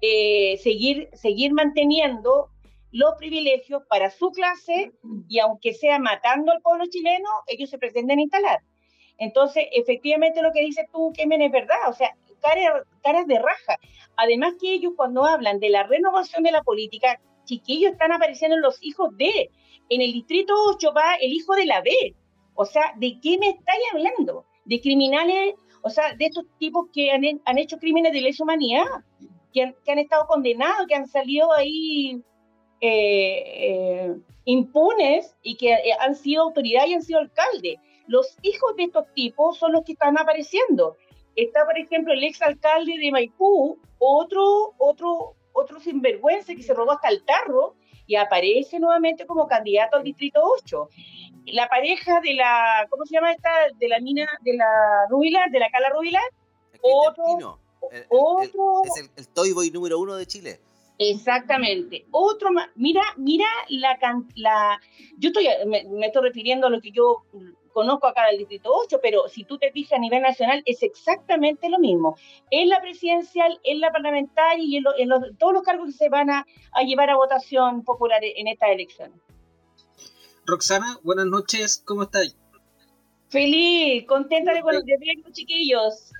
eh, 0.00 0.58
seguir, 0.62 1.08
seguir 1.12 1.52
manteniendo 1.52 2.50
los 2.90 3.14
privilegios 3.18 3.82
para 3.88 4.10
su 4.10 4.30
clase 4.30 4.92
y 5.28 5.38
aunque 5.40 5.74
sea 5.74 5.98
matando 5.98 6.52
al 6.52 6.60
pueblo 6.62 6.84
chileno, 6.88 7.28
ellos 7.46 7.68
se 7.68 7.78
pretenden 7.78 8.20
instalar. 8.20 8.60
Entonces, 9.18 9.66
efectivamente 9.72 10.42
lo 10.42 10.52
que 10.52 10.60
dices 10.60 10.86
tú, 10.92 11.12
Kemen, 11.12 11.42
es 11.42 11.50
verdad, 11.50 11.88
o 11.88 11.92
sea, 11.92 12.14
caras, 13.02 13.26
de 13.26 13.38
raja. 13.38 13.78
Además 14.16 14.54
que 14.60 14.72
ellos 14.72 14.92
cuando 14.96 15.24
hablan 15.24 15.58
de 15.60 15.70
la 15.70 15.82
renovación 15.82 16.42
de 16.44 16.52
la 16.52 16.62
política, 16.62 17.20
chiquillos 17.44 17.92
están 17.92 18.12
apareciendo 18.12 18.56
los 18.56 18.78
hijos 18.82 19.16
de, 19.16 19.50
en 19.88 20.00
el 20.00 20.12
distrito 20.12 20.54
8 20.68 20.92
va 20.96 21.14
el 21.20 21.32
hijo 21.32 21.54
de 21.54 21.66
la 21.66 21.80
B. 21.80 22.14
O 22.54 22.64
sea, 22.64 22.92
¿de 22.96 23.18
qué 23.20 23.38
me 23.38 23.50
estáis 23.50 23.82
hablando? 23.92 24.44
De 24.64 24.80
criminales, 24.80 25.54
o 25.82 25.90
sea, 25.90 26.14
de 26.14 26.26
estos 26.26 26.44
tipos 26.58 26.86
que 26.92 27.10
han, 27.10 27.58
hecho 27.58 27.78
crímenes 27.78 28.12
de 28.12 28.20
lesa 28.20 28.44
humanidad, 28.44 28.84
que 29.52 29.62
han, 29.62 29.98
estado 29.98 30.26
condenados, 30.26 30.86
que 30.86 30.94
han 30.94 31.08
salido 31.08 31.52
ahí 31.52 32.22
eh, 32.80 33.42
eh, 33.46 34.16
impunes 34.44 35.34
y 35.42 35.56
que 35.56 35.72
eh, 35.72 35.92
han 36.00 36.14
sido 36.14 36.44
autoridad 36.44 36.86
y 36.86 36.94
han 36.94 37.02
sido 37.02 37.20
alcalde 37.20 37.80
los 38.08 38.36
hijos 38.42 38.74
de 38.76 38.84
estos 38.84 39.04
tipos 39.14 39.58
son 39.58 39.72
los 39.72 39.84
que 39.84 39.92
están 39.92 40.18
apareciendo. 40.18 40.96
Está, 41.36 41.64
por 41.64 41.78
ejemplo, 41.78 42.12
el 42.12 42.24
ex 42.24 42.42
alcalde 42.42 42.98
de 42.98 43.12
Maipú, 43.12 43.78
otro, 43.98 44.74
otro, 44.78 45.36
otro 45.52 45.78
sinvergüenza 45.78 46.54
que 46.54 46.62
se 46.62 46.74
robó 46.74 46.92
hasta 46.92 47.08
el 47.08 47.24
tarro 47.24 47.76
y 48.06 48.16
aparece 48.16 48.80
nuevamente 48.80 49.26
como 49.26 49.46
candidato 49.46 49.98
al 49.98 50.02
distrito 50.02 50.40
8. 50.42 50.88
La 51.52 51.68
pareja 51.68 52.20
de 52.20 52.34
la, 52.34 52.86
¿cómo 52.90 53.04
se 53.04 53.14
llama 53.14 53.32
esta? 53.32 53.50
De 53.78 53.88
la 53.88 54.00
mina, 54.00 54.26
de 54.40 54.54
la 54.54 55.06
Rubila, 55.08 55.46
de 55.52 55.60
la 55.60 55.70
Cala 55.70 55.90
Rubila, 55.90 56.20
otro, 56.80 57.60
otro... 58.08 58.82
es 58.84 59.02
el, 59.02 59.10
el 59.16 59.28
Toy 59.28 59.52
Boy 59.52 59.70
número 59.70 59.98
uno 59.98 60.16
de 60.16 60.26
Chile. 60.26 60.58
Exactamente. 60.98 62.06
Otro 62.10 62.50
mira, 62.74 63.02
mira 63.16 63.46
la, 63.68 63.96
la 64.34 64.80
yo 65.16 65.28
estoy 65.28 65.46
me, 65.66 66.06
estoy 66.06 66.22
refiriendo 66.22 66.66
a 66.66 66.70
lo 66.70 66.80
que 66.80 66.90
yo 66.90 67.22
conozco 67.78 68.08
acá 68.08 68.26
del 68.26 68.38
Distrito 68.38 68.72
8, 68.74 68.98
pero 69.00 69.28
si 69.28 69.44
tú 69.44 69.56
te 69.56 69.70
fijas 69.70 69.92
a 69.92 70.00
nivel 70.00 70.20
nacional 70.20 70.64
es 70.66 70.82
exactamente 70.82 71.68
lo 71.68 71.78
mismo. 71.78 72.16
En 72.50 72.68
la 72.68 72.80
presidencial, 72.80 73.60
en 73.62 73.78
la 73.80 73.92
parlamentaria 73.92 74.64
y 74.64 74.78
en, 74.78 74.84
todos 75.38 75.52
los 75.52 75.62
cargos 75.62 75.86
que 75.86 75.92
se 75.92 76.08
van 76.08 76.28
a, 76.28 76.44
llevar 76.84 77.08
a 77.10 77.14
votación 77.14 77.84
popular 77.84 78.20
en 78.24 78.48
estas 78.48 78.70
elecciones. 78.70 79.16
Roxana, 80.44 80.98
buenas 81.04 81.26
noches, 81.26 81.80
¿cómo 81.84 82.02
estás? 82.02 82.36
Feliz, 83.28 84.04
contenta 84.08 84.52
de, 84.52 84.62
bueno, 84.62 84.80
de 84.80 85.32
chiquillos. 85.32 86.10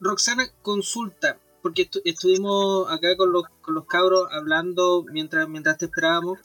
Roxana, 0.00 0.52
consulta, 0.60 1.38
porque 1.62 1.88
estuvimos 2.04 2.92
acá 2.92 3.16
con 3.16 3.32
los, 3.32 3.44
con 3.62 3.74
los 3.74 3.86
cabros 3.86 4.28
hablando 4.32 5.02
mientras, 5.10 5.48
mientras 5.48 5.78
te 5.78 5.86
esperábamos 5.86 6.40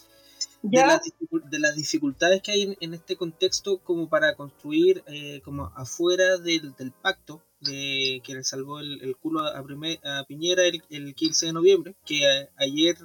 de, 0.64 1.60
las 1.60 1.76
dificultades 1.76 2.42
que 2.42 2.52
hay 2.52 2.78
en, 2.80 2.94
este 2.94 3.18
contexto 3.18 3.80
como 3.80 4.08
para 4.08 4.36
construir 4.36 5.04
eh, 5.08 5.42
como 5.44 5.72
afuera 5.76 6.38
del, 6.38 6.74
pacto 7.02 7.42
de 7.60 8.22
que 8.24 8.34
le 8.34 8.44
salvó 8.44 8.80
el, 8.80 9.16
culo 9.18 9.42
a, 9.42 10.24
Piñera 10.26 10.64
el, 10.90 11.16
15 11.16 11.48
de 11.48 11.54
noviembre, 11.54 11.96
que 12.06 12.22
ayer 12.58 12.98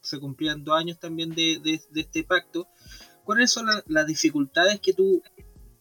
se 0.00 0.18
cumplían 0.18 0.64
dos 0.64 0.76
años 0.76 0.98
también 0.98 1.34
de, 1.34 1.80
este 1.94 2.24
pacto. 2.24 2.66
¿Cuáles 3.24 3.50
son 3.50 3.66
las 3.86 4.06
dificultades 4.06 4.80
que 4.80 4.92
tú 4.92 5.22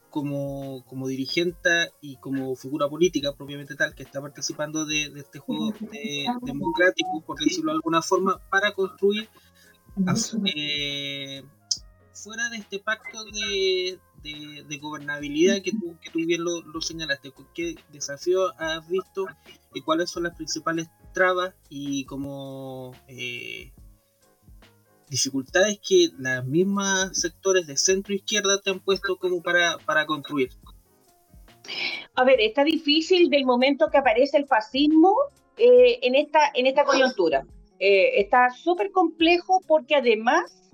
como, 0.09 0.85
como 0.85 1.07
dirigente 1.07 1.91
y 1.99 2.17
como 2.17 2.55
figura 2.55 2.87
política 2.87 3.33
propiamente 3.33 3.75
tal 3.75 3.95
que 3.95 4.03
está 4.03 4.21
participando 4.21 4.85
de, 4.85 5.11
este 5.15 5.39
juego 5.39 5.73
democrático, 6.43 7.23
por 7.25 7.39
decirlo 7.39 7.71
de 7.71 7.77
alguna 7.77 8.03
forma, 8.03 8.39
para 8.51 8.71
construir 8.73 9.27
eh, 10.55 11.43
fuera 12.13 12.49
de 12.49 12.57
este 12.57 12.79
pacto 12.79 13.23
de, 13.25 13.99
de, 14.23 14.77
gobernabilidad 14.77 15.61
que 15.61 15.71
tú, 15.71 15.97
que 16.01 16.09
tú 16.09 16.19
bien 16.19 16.43
lo, 16.43 16.61
lo, 16.61 16.81
señalaste, 16.81 17.33
¿qué 17.53 17.75
desafíos 17.91 18.53
has 18.57 18.87
visto 18.87 19.25
y 19.73 19.81
cuáles 19.81 20.09
son 20.09 20.23
las 20.23 20.35
principales 20.35 20.87
trabas 21.13 21.53
y 21.69 22.05
como 22.05 22.93
eh, 23.07 23.71
dificultades 25.09 25.79
que 25.87 26.09
las 26.17 26.45
mismas 26.45 27.19
sectores 27.19 27.67
de 27.67 27.77
centro 27.77 28.13
izquierda 28.13 28.59
te 28.61 28.71
han 28.71 28.79
puesto 28.79 29.17
como 29.17 29.41
para, 29.41 29.77
para 29.79 30.05
construir? 30.05 30.49
A 32.15 32.23
ver, 32.23 32.39
está 32.41 32.63
difícil 32.63 33.29
del 33.29 33.45
momento 33.45 33.89
que 33.91 33.97
aparece 33.97 34.37
el 34.37 34.47
fascismo 34.47 35.15
eh, 35.57 35.99
en, 36.01 36.15
esta, 36.15 36.39
en 36.53 36.67
esta 36.67 36.83
coyuntura. 36.83 37.45
Eh, 37.79 38.21
está 38.21 38.49
súper 38.51 38.91
complejo 38.91 39.61
porque 39.67 39.95
además 39.95 40.71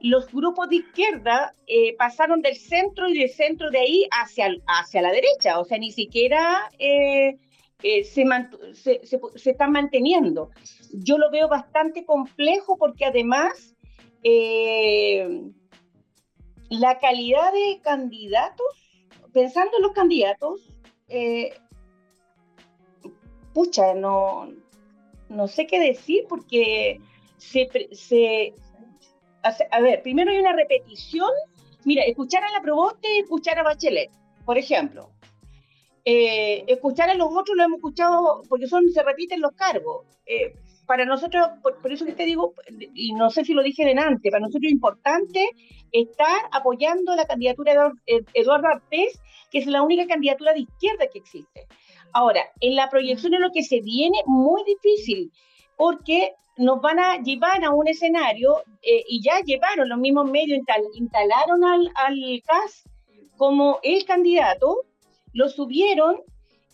los 0.00 0.30
grupos 0.32 0.68
de 0.68 0.76
izquierda 0.76 1.54
eh, 1.66 1.94
pasaron 1.96 2.42
del 2.42 2.56
centro 2.56 3.08
y 3.08 3.18
del 3.18 3.30
centro 3.30 3.70
de 3.70 3.78
ahí 3.78 4.08
hacia, 4.10 4.48
hacia 4.66 5.02
la 5.02 5.12
derecha, 5.12 5.58
o 5.60 5.64
sea, 5.64 5.78
ni 5.78 5.92
siquiera 5.92 6.70
eh, 6.78 7.38
se, 7.82 8.24
se, 9.04 9.50
están 9.50 9.72
manteniendo. 9.72 10.50
Yo 10.92 11.18
lo 11.18 11.30
veo 11.30 11.48
bastante 11.48 12.04
complejo 12.04 12.76
porque 12.78 13.04
además 13.04 13.74
la 16.70 16.98
calidad 16.98 17.52
de 17.52 17.80
candidatos, 17.82 18.66
pensando 19.32 19.76
en 19.76 19.82
los 19.82 19.92
candidatos, 19.92 20.74
pucha, 23.52 23.94
no, 23.94 24.48
no 25.28 25.48
sé 25.48 25.66
qué 25.66 25.80
decir 25.80 26.24
porque 26.28 27.00
se, 27.38 27.68
se 27.92 28.54
a 29.70 29.80
ver, 29.80 30.02
primero 30.02 30.30
hay 30.30 30.38
una 30.38 30.52
repetición. 30.52 31.30
Mira, 31.84 32.02
escuchar 32.04 32.44
a 32.44 32.50
la 32.50 32.62
Proboste 32.62 33.08
y 33.14 33.20
escuchar 33.20 33.58
a 33.58 33.62
Bachelet, 33.62 34.10
por 34.44 34.56
ejemplo. 34.56 35.10
Eh, 36.06 36.64
escuchar 36.66 37.10
a 37.10 37.14
los 37.14 37.28
otros 37.30 37.56
lo 37.56 37.64
hemos 37.64 37.78
escuchado 37.78 38.42
porque 38.48 38.66
son 38.66 38.88
se 38.90 39.02
repiten 39.02 39.40
los 39.40 39.52
cargos. 39.52 40.06
Eh, 40.26 40.54
para 40.86 41.06
nosotros, 41.06 41.48
por, 41.62 41.92
eso 41.92 42.04
que 42.04 42.12
te 42.12 42.26
digo, 42.26 42.52
y 42.94 43.14
no 43.14 43.30
sé 43.30 43.44
si 43.44 43.54
lo 43.54 43.62
dije 43.62 43.86
delante, 43.86 44.30
para 44.30 44.42
nosotros 44.42 44.64
es 44.64 44.72
importante 44.72 45.48
estar 45.92 46.42
apoyando 46.52 47.16
la 47.16 47.24
candidatura 47.24 47.72
de 48.06 48.24
Eduardo 48.34 48.68
Artés, 48.68 49.18
que 49.50 49.58
es 49.58 49.66
la 49.66 49.82
única 49.82 50.06
candidatura 50.06 50.52
de 50.52 50.60
izquierda 50.60 51.06
que 51.10 51.20
existe. 51.20 51.66
Ahora, 52.14 52.42
en 52.60 52.76
la 52.76 52.88
proyección 52.88 53.32
de 53.32 53.40
lo 53.40 53.50
que 53.50 53.62
se 53.62 53.80
viene, 53.80 54.18
muy 54.26 54.62
difícil, 54.64 55.30
porque 55.76 56.32
nos 56.56 56.80
van 56.80 57.00
a 57.00 57.20
llevar 57.20 57.64
a 57.64 57.70
un 57.70 57.88
escenario, 57.88 58.62
eh, 58.82 59.04
y 59.08 59.20
ya 59.22 59.40
llevaron 59.40 59.88
los 59.88 59.98
mismos 59.98 60.30
medios, 60.30 60.60
instalaron 60.94 61.64
al, 61.64 61.90
al 61.96 62.42
CAS 62.46 62.84
como 63.36 63.80
el 63.82 64.04
candidato, 64.04 64.82
lo 65.32 65.48
subieron 65.48 66.22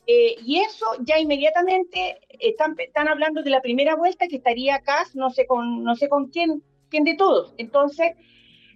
eh, 0.07 0.37
y 0.45 0.59
eso 0.59 0.87
ya 1.07 1.19
inmediatamente 1.19 2.21
están, 2.39 2.75
están 2.79 3.09
hablando 3.09 3.43
de 3.43 3.51
la 3.51 3.63
primera 3.63 3.95
vuelta 3.95 4.29
que 4.29 4.37
estaría 4.37 4.81
CAS, 4.81 5.15
no 5.15 5.31
sé 5.31 5.47
con, 5.47 5.85
no 5.85 5.95
sé 5.97 6.09
con 6.09 6.29
quién, 6.29 6.63
quién 6.89 7.05
de 7.05 7.15
todos. 7.15 7.55
Entonces, 7.59 8.13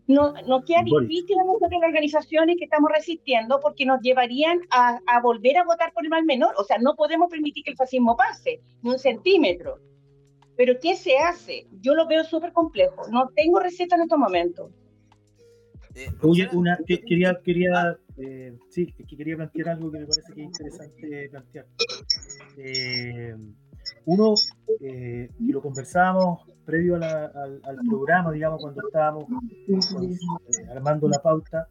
no, 0.07 0.35
nos 0.47 0.65
queda 0.65 0.83
difícil 0.83 1.39
a 1.39 1.45
nosotros 1.45 1.81
las 1.81 1.89
organizaciones 1.89 2.57
que 2.59 2.65
estamos 2.65 2.91
resistiendo 2.95 3.61
porque 3.61 3.87
nos 3.87 4.01
llevarían 4.01 4.61
a, 4.71 5.01
a, 5.07 5.21
volver 5.23 5.57
a 5.57 5.65
votar 5.65 5.93
por 5.93 6.05
el 6.05 6.11
mal 6.11 6.25
menor. 6.25 6.55
O 6.59 6.65
sea, 6.65 6.79
no 6.79 6.95
podemos 6.95 7.31
permitir 7.31 7.65
que 7.65 7.71
el 7.71 7.77
fascismo 7.77 8.17
pase, 8.17 8.61
ni 8.83 8.91
un 8.91 8.99
centímetro. 8.99 9.79
Pero 10.57 10.75
¿qué 10.81 10.97
se 10.97 11.17
hace? 11.17 11.67
Yo 11.81 11.95
lo 11.95 12.07
veo 12.07 12.23
súper 12.25 12.53
complejo. 12.53 13.03
No 13.11 13.31
tengo 13.35 13.59
receta 13.61 13.97
en 13.97 14.03
estos 14.03 14.19
momentos. 14.19 14.71
Eh, 15.95 16.09
Oye, 16.23 16.49
una, 16.53 16.77
quería, 16.87 17.41
quería, 17.43 17.97
eh, 18.19 18.53
sí, 18.69 18.87
que 18.87 19.17
quería 19.17 19.37
plantear 19.37 19.71
algo 19.71 19.91
que 19.93 20.01
me 20.01 20.07
parece 20.07 20.33
que 20.35 20.41
es 20.43 20.47
interesante 20.47 21.29
plantear. 21.31 21.67
Eh, 22.57 23.35
uno, 24.07 24.35
y 24.81 25.53
lo 25.53 25.63
conversábamos 25.63 26.47
previo 26.65 26.97
al, 26.97 27.79
programa, 27.89 28.33
digamos, 28.33 28.61
cuando 28.61 28.83
estábamos 28.87 29.25
armando 30.71 31.09
la 31.09 31.19
pauta, 31.21 31.69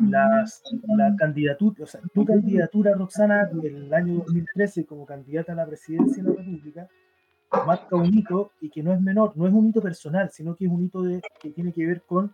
las, 0.00 0.62
la 0.96 1.14
candidatura, 1.16 1.84
o 1.84 1.86
sea, 1.86 2.00
tu 2.14 2.24
candidatura, 2.24 2.94
Roxana, 2.94 3.48
en 3.62 3.76
el 3.76 3.94
año 3.94 4.14
2013 4.14 4.84
como 4.86 5.06
candidata 5.06 5.52
a 5.52 5.56
la 5.56 5.66
presidencia 5.66 6.22
de 6.22 6.30
la 6.30 6.36
República, 6.36 6.88
marca 7.66 7.96
un 7.96 8.06
hito 8.06 8.52
y 8.60 8.70
que 8.70 8.82
no 8.82 8.92
es 8.92 9.00
menor, 9.00 9.36
no 9.36 9.46
es 9.46 9.52
un 9.52 9.68
hito 9.68 9.80
personal, 9.80 10.30
sino 10.30 10.54
que 10.54 10.66
es 10.66 10.70
un 10.70 10.84
hito 10.84 11.02
que 11.40 11.50
tiene 11.50 11.72
que 11.72 11.86
ver 11.86 12.02
con 12.02 12.32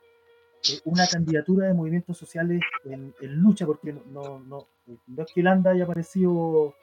eh, 0.68 0.80
una 0.84 1.07
candidatura 1.07 1.68
de 1.68 1.74
movimientos 1.74 2.18
sociales 2.18 2.62
en, 2.84 3.14
lucha, 3.36 3.66
porque 3.66 3.92
no, 3.92 4.03
no, 4.11 4.38
no, 4.40 4.66
no, 5.07 5.22
es 5.22 5.32
que 5.32 5.42
Landa 5.42 5.70
haya 5.70 5.84
aparecido 5.84 6.74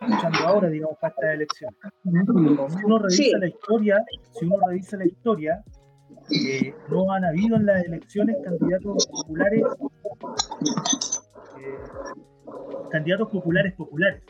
luchando 0.00 0.38
ahora, 0.46 0.68
digamos, 0.68 0.96
para 0.98 1.14
esta 1.14 1.32
elección. 1.32 1.76
Si 2.02 2.84
uno 2.84 2.98
revisa 2.98 3.38
la 3.38 3.48
historia, 3.48 4.04
si 4.32 4.46
uno 4.46 4.56
revisa 4.66 4.96
la 4.96 5.06
historia, 5.06 5.64
eh, 6.30 6.74
no 6.90 7.10
han 7.12 7.24
habido 7.24 7.56
en 7.56 7.66
las 7.66 7.84
elecciones 7.84 8.36
candidatos 8.44 9.06
populares, 9.06 9.62
eh, 11.58 11.78
candidatos 12.90 13.28
populares 13.30 13.74
populares. 13.74 14.22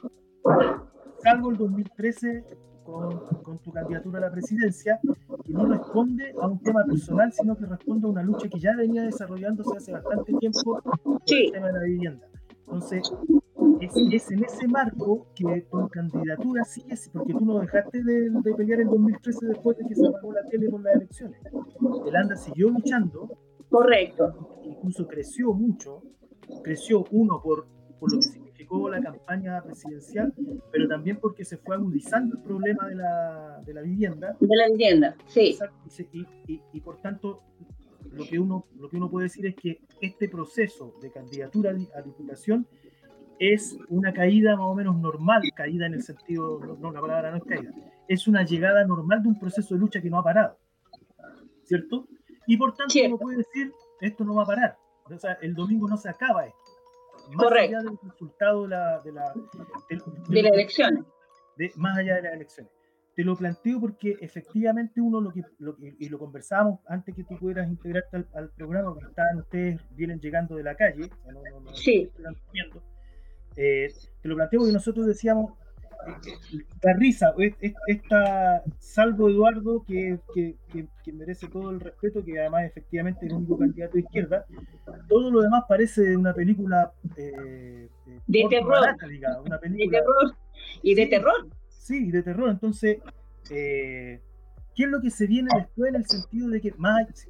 Salvo 1.22 1.50
el 1.50 1.56
2013 1.56 2.44
con, 2.84 3.58
tu 3.62 3.72
candidatura 3.72 4.18
a 4.18 4.22
la 4.22 4.30
presidencia, 4.30 4.98
que 5.44 5.52
no 5.52 5.66
responde 5.66 6.34
a 6.40 6.46
un 6.46 6.58
tema 6.62 6.84
personal, 6.84 7.32
sino 7.32 7.56
que 7.56 7.66
responde 7.66 8.06
a 8.06 8.10
una 8.10 8.22
lucha 8.22 8.48
que 8.48 8.58
ya 8.58 8.74
venía 8.76 9.02
desarrollándose 9.02 9.76
hace 9.76 9.92
bastante 9.92 10.32
tiempo 10.34 10.80
por 11.02 11.20
el 11.26 11.52
tema 11.52 11.66
de 11.66 11.72
la 11.72 11.84
vivienda. 11.84 12.26
Entonces, 12.60 13.12
es, 13.80 14.30
en 14.30 14.44
ese 14.44 14.68
marco 14.68 15.26
que 15.34 15.66
tu 15.70 15.88
candidatura 15.88 16.64
sigue, 16.64 16.94
porque 17.12 17.32
tú 17.32 17.44
no 17.44 17.60
dejaste 17.60 18.02
de, 18.02 18.30
pelear 18.56 18.80
en 18.80 18.88
2013 18.88 19.46
después 19.46 19.76
de 19.78 19.86
que 19.86 19.94
se 19.94 20.06
apagó 20.06 20.32
la 20.32 20.44
tele 20.48 20.68
por 20.68 20.82
las 20.82 20.96
elecciones. 20.96 21.40
El 22.06 22.16
ANDA 22.16 22.36
siguió 22.36 22.68
luchando. 22.70 23.28
Correcto. 23.70 24.60
Incluso 24.64 25.06
creció 25.06 25.52
mucho. 25.52 26.02
Creció, 26.62 27.04
uno, 27.10 27.40
por, 27.42 27.66
por 28.00 28.12
lo 28.12 28.18
que 28.18 28.24
significó 28.26 28.88
la 28.88 29.02
campaña 29.02 29.62
presidencial, 29.62 30.32
pero 30.72 30.88
también 30.88 31.18
porque 31.20 31.44
se 31.44 31.58
fue 31.58 31.76
agudizando 31.76 32.36
el 32.36 32.42
problema 32.42 32.88
de 32.88 32.94
la, 32.94 33.62
de 33.64 33.74
la 33.74 33.82
vivienda. 33.82 34.36
De 34.40 34.56
la 34.56 34.68
vivienda, 34.68 35.16
sí. 35.26 35.56
Y, 36.12 36.26
y, 36.46 36.62
y, 36.72 36.80
por 36.80 37.00
tanto, 37.00 37.42
lo 38.10 38.24
que, 38.24 38.38
uno, 38.38 38.66
lo 38.78 38.88
que 38.88 38.96
uno 38.96 39.10
puede 39.10 39.24
decir 39.24 39.46
es 39.46 39.54
que 39.54 39.80
este 40.00 40.28
proceso 40.28 40.94
de 41.00 41.10
candidatura 41.10 41.74
a 41.94 42.02
diputación 42.02 42.66
es 43.39 43.78
una 43.89 44.12
caída 44.12 44.57
más 44.57 44.66
o 44.66 44.74
menos 44.74 44.97
normal, 44.99 45.43
caída 45.55 45.86
en 45.86 45.95
el 45.95 46.03
sentido, 46.03 46.59
no, 46.80 46.93
la 46.93 47.01
palabra 47.01 47.30
no 47.30 47.39
es 47.39 47.45
caída, 47.45 47.72
es 48.09 48.26
una 48.26 48.45
llegada 48.45 48.84
normal 48.84 49.22
de 49.22 49.28
un 49.28 49.39
proceso 49.39 49.74
de 49.74 49.80
lucha 49.80 50.01
que 50.01 50.11
no 50.11 50.18
ha 50.18 50.24
parado, 50.24 50.59
¿cierto? 51.64 52.09
Y 52.47 52.57
por 52.57 52.74
tanto 52.74 52.95
uno 53.07 53.18
puede 53.18 53.39
decir, 53.39 53.72
esto 54.01 54.24
no 54.24 54.34
va 54.34 54.43
a 54.43 54.47
parar, 54.47 54.76
o 55.05 55.18
sea, 55.18 55.39
el 55.43 55.55
domingo 55.55 55.89
no 55.89 55.97
se 55.97 56.09
acaba 56.09 56.47
esto. 56.47 56.59
Más 57.34 57.53
allá 57.53 57.80
del 57.80 57.99
resultado 58.03 58.62
de 58.62 58.68
la, 58.68 59.01
de 59.01 59.12
la, 59.12 59.34
de, 60.28 60.43
las 60.43 60.53
elecciones. 60.53 61.05
más 61.76 61.99
allá 61.99 62.16
de 62.16 62.22
las 62.22 62.32
elecciones. 62.32 62.72
Te 63.14 63.24
lo 63.24 63.36
planteo 63.36 63.80
porque 63.80 64.16
efectivamente 64.20 65.01
uno 65.01 65.20
lo 65.20 65.32
que, 65.32 65.43
lo 65.59 65.76
y 65.80 66.09
lo 66.09 66.18
conversamos 66.20 66.78
antes 66.86 67.14
que 67.16 67.24
tú 67.24 67.36
pudieras 67.36 67.68
integrarte 67.68 68.24
al, 68.32 68.51
programa, 68.51 68.95
porque 68.95 69.09
estaban 69.09 69.39
ustedes, 69.39 69.80
vienen 69.91 70.20
llegando 70.20 70.55
de 70.55 70.62
la 70.62 70.76
calle, 70.76 71.11
no, 71.26 71.61
no, 71.61 71.74
sí. 71.74 72.09
Eh, 73.61 73.92
te 74.22 74.28
lo 74.28 74.36
planteo 74.36 74.61
porque 74.61 74.72
nosotros 74.72 75.04
decíamos, 75.04 75.52
la 76.82 76.92
risa, 76.94 77.34
esta 77.88 78.62
Salvo 78.78 79.28
Eduardo, 79.28 79.84
que, 79.84 80.20
que, 80.32 80.54
que, 81.04 81.12
merece 81.12 81.48
todo 81.48 81.70
el 81.70 81.80
respeto, 81.80 82.24
que 82.24 82.38
además 82.38 82.64
efectivamente 82.64 83.26
es 83.26 83.32
el 83.32 83.38
único 83.38 83.59
candidato 83.59 83.94
de 83.94 84.00
izquierda, 84.00 84.46
todo 85.09 85.30
lo 85.32 85.42
demás 85.42 85.64
parece 85.68 86.16
una 86.16 86.32
película 86.32 86.92
eh, 87.16 87.88
de 88.26 88.46
terror. 88.48 88.78
una 89.44 89.59
película, 89.59 89.98
de 89.98 90.04
terror. 90.04 90.36
Y 90.82 90.94
de 90.94 91.06
terror. 91.06 91.48
Sí, 91.68 92.11
de 92.12 92.22
terror. 92.22 92.50
Entonces, 92.50 92.98
eh, 93.50 94.20
¿qué 94.76 94.84
es 94.84 94.88
lo 94.88 95.00
que 95.00 95.11
se 95.11 95.26
viene 95.26 95.48
después 95.56 95.88
en 95.88 95.96
el 95.96 96.06
sentido 96.06 96.48
de 96.48 96.61
que 96.61 96.72
más 96.76 97.26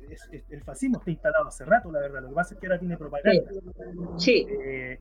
el 0.50 0.62
fascismo 0.62 0.98
está 0.98 1.10
instalado 1.10 1.48
hace 1.48 1.64
rato, 1.64 1.90
la 1.90 2.00
verdad? 2.00 2.20
Lo 2.20 2.28
que 2.28 2.34
pasa 2.34 2.54
es 2.54 2.60
que 2.60 2.66
ahora 2.66 2.78
tiene 2.78 2.98
propaganda. 2.98 3.50
Sí. 4.18 4.46
Eh, 4.62 4.98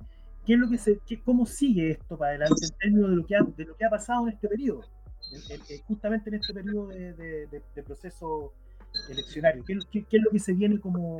¿qué 0.48 0.54
es 0.54 0.60
lo 0.60 0.70
que 0.70 0.78
se, 0.78 1.00
cómo 1.26 1.46
sigue 1.46 1.92
esto 1.92 2.18
para 2.18 2.30
adelante 2.32 2.66
en 2.66 2.78
términos 2.80 3.10
de 3.10 3.16
lo 3.18 3.26
que 3.26 3.36
ha, 3.36 3.40
de 3.42 3.66
lo 3.66 3.76
que 3.76 3.86
ha 3.86 3.90
pasado 3.90 4.28
en 4.28 4.34
este 4.34 4.48
periodo? 4.48 4.82
justamente 5.86 6.30
en 6.30 6.36
este 6.38 6.54
periodo 6.54 6.88
de, 6.88 7.84
proceso 7.86 8.54
eleccionario. 9.10 9.62
¿Qué, 9.66 9.74
es 9.74 10.24
lo 10.24 10.32
que 10.32 10.40
se 10.40 10.54
viene 10.54 10.80
como, 10.80 11.18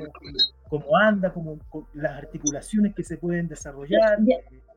como 0.70 0.98
anda, 0.98 1.34
como, 1.34 1.60
las 1.94 2.14
articulaciones 2.14 2.96
que 2.96 3.04
se 3.04 3.18
pueden 3.18 3.50
desarrollar? 3.50 4.18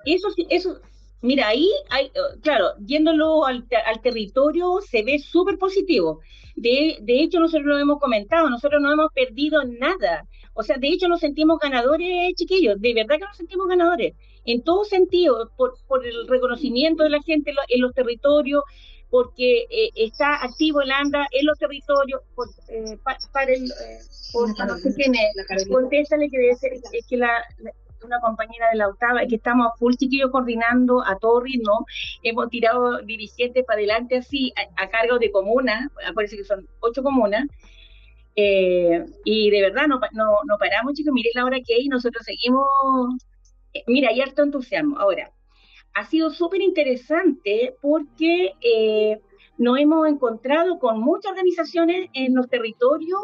Eso, 0.05 0.29
eso 0.49 0.81
mira, 1.23 1.47
ahí, 1.47 1.71
hay, 1.91 2.11
claro, 2.43 2.73
yéndolo 2.81 3.47
al, 3.47 3.65
al 3.87 4.01
territorio 4.03 4.81
se 4.81 5.05
ve 5.05 5.21
súper 5.21 5.59
positivo. 5.59 6.21
De, 6.57 6.99
de 7.01 7.23
hecho, 7.23 7.39
nosotros 7.39 7.67
lo 7.67 7.79
hemos 7.79 8.01
comentado, 8.01 8.51
nosotros 8.51 8.83
no 8.83 8.93
hemos 8.93 9.13
perdido 9.13 9.63
nada. 9.65 10.27
O 10.55 10.65
sea, 10.65 10.77
de 10.77 10.89
hecho 10.89 11.07
nos 11.07 11.21
sentimos 11.21 11.61
ganadores, 11.61 12.35
chiquillos, 12.35 12.81
de 12.81 12.95
verdad 12.95 13.19
que 13.19 13.27
nos 13.27 13.37
sentimos 13.37 13.69
ganadores 13.69 14.15
en 14.45 14.63
todo 14.63 14.85
sentido, 14.85 15.51
por, 15.57 15.75
por 15.87 16.07
el 16.07 16.27
reconocimiento 16.29 17.03
de 17.03 17.11
la 17.11 17.23
gente 17.23 17.53
en 17.69 17.81
los 17.81 17.93
territorios, 17.95 18.65
porque 19.11 19.67
eh, 19.71 19.91
está 19.97 20.43
activo 20.43 20.81
el 20.81 20.91
ANDA 20.91 21.27
en 21.33 21.47
los 21.47 21.59
territorios, 21.59 22.23
por, 22.35 22.49
eh, 22.69 22.97
para 23.33 23.53
el, 23.53 23.65
eh, 23.65 23.99
por, 24.33 24.49
no 24.49 24.77
sé 24.79 24.95
quién 24.95 25.15
es, 25.15 25.69
contéstale 25.69 26.31
que 26.31 26.39
debe 26.39 26.55
ser, 26.55 26.73
es 26.75 27.07
que 27.07 27.17
la, 27.17 27.43
una 28.05 28.21
compañera 28.21 28.71
de 28.71 28.79
la 28.79 28.89
octava, 28.89 29.27
que 29.27 29.37
estamos 29.37 29.67
a 29.67 29.77
full 29.77 29.95
chiquillos 29.95 30.31
coordinando 30.31 31.05
a 31.05 31.19
todo 31.19 31.41
ritmo, 31.41 31.85
hemos 32.23 32.49
tirado 32.49 33.03
dirigentes 33.03 33.65
para 33.65 33.79
adelante 33.79 34.19
así, 34.19 34.53
a, 34.77 34.89
cargo 34.89 35.19
de 35.19 35.31
comunas, 35.31 35.91
parece 36.15 36.37
que 36.37 36.45
son 36.45 36.67
ocho 36.79 37.03
comunas, 37.03 37.47
y 38.37 39.51
de 39.51 39.61
verdad 39.61 39.87
no, 39.87 40.01
no, 40.13 40.37
no 40.47 40.59
paramos 40.59 40.95
chicos, 40.95 41.13
miren 41.13 41.33
la 41.35 41.45
hora 41.45 41.59
que 41.67 41.75
hay, 41.75 41.89
nosotros 41.89 42.25
seguimos 42.25 42.65
eh, 42.65 43.29
mira, 43.87 44.11
hay 44.11 44.21
harto 44.21 44.43
entusiasmo. 44.43 44.99
Ahora, 44.99 45.33
ha 45.95 46.05
sido 46.05 46.31
súper 46.31 46.61
interesante 46.63 47.75
porque 47.81 48.53
eh, 48.61 49.21
nos 49.59 49.79
hemos 49.79 50.07
encontrado 50.09 50.79
con 50.79 51.01
muchas 51.01 51.33
organizaciones 51.33 52.09
en 52.13 52.35
los 52.35 52.49
territorios 52.49 53.21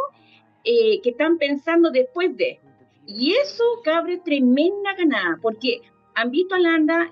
eh, 0.65 1.01
que 1.03 1.11
están 1.11 1.39
pensando 1.39 1.91
después 1.91 2.37
de. 2.37 2.61
Y 3.07 3.35
eso 3.35 3.65
cabre 3.85 4.19
tremenda 4.19 4.95
ganada, 4.95 5.39
porque 5.41 5.81
han 6.15 6.31
visto 6.31 6.57
a 6.57 6.59
Landa 6.59 7.09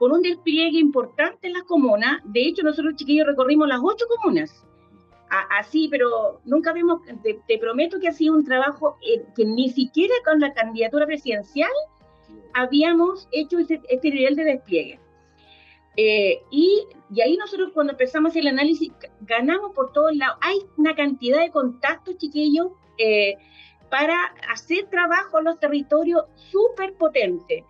con 0.00 0.12
un 0.12 0.22
despliegue 0.22 0.78
importante 0.78 1.46
en 1.46 1.52
las 1.52 1.64
comunas. 1.64 2.22
De 2.24 2.40
hecho, 2.40 2.62
nosotros 2.62 2.96
chiquillos 2.96 3.26
recorrimos 3.26 3.68
las 3.68 3.80
ocho 3.82 4.06
comunas. 4.08 4.64
así, 5.28 5.88
pero 5.90 6.40
nunca 6.46 6.72
vimos, 6.72 7.02
te, 7.22 7.58
prometo 7.58 8.00
que 8.00 8.08
ha 8.08 8.12
sido 8.12 8.34
un 8.34 8.42
trabajo 8.42 8.96
eh, 9.06 9.22
que 9.36 9.44
ni 9.44 9.68
siquiera 9.68 10.14
con 10.24 10.40
la 10.40 10.54
candidatura 10.54 11.04
presidencial 11.04 11.70
habíamos 12.54 13.28
hecho 13.32 13.58
este, 13.58 13.80
este 13.88 14.10
nivel 14.10 14.36
de 14.36 14.44
despliegue. 14.44 15.00
Eh, 15.96 16.40
y, 16.50 16.86
y, 17.12 17.20
ahí 17.20 17.36
nosotros 17.36 17.72
cuando 17.74 17.92
empezamos 17.92 18.34
el 18.36 18.46
análisis 18.46 18.92
ganamos 19.22 19.72
por 19.74 19.92
todos 19.92 20.14
lados. 20.16 20.38
Hay 20.40 20.58
una 20.76 20.94
cantidad 20.94 21.40
de 21.40 21.50
contactos, 21.50 22.16
chiquillos, 22.16 22.68
eh, 22.98 23.36
para 23.90 24.14
hacer 24.52 24.86
trabajo 24.88 25.38
en 25.38 25.44
los 25.44 25.58
territorios 25.58 26.24
súper 26.34 26.94
potente. 26.94 27.64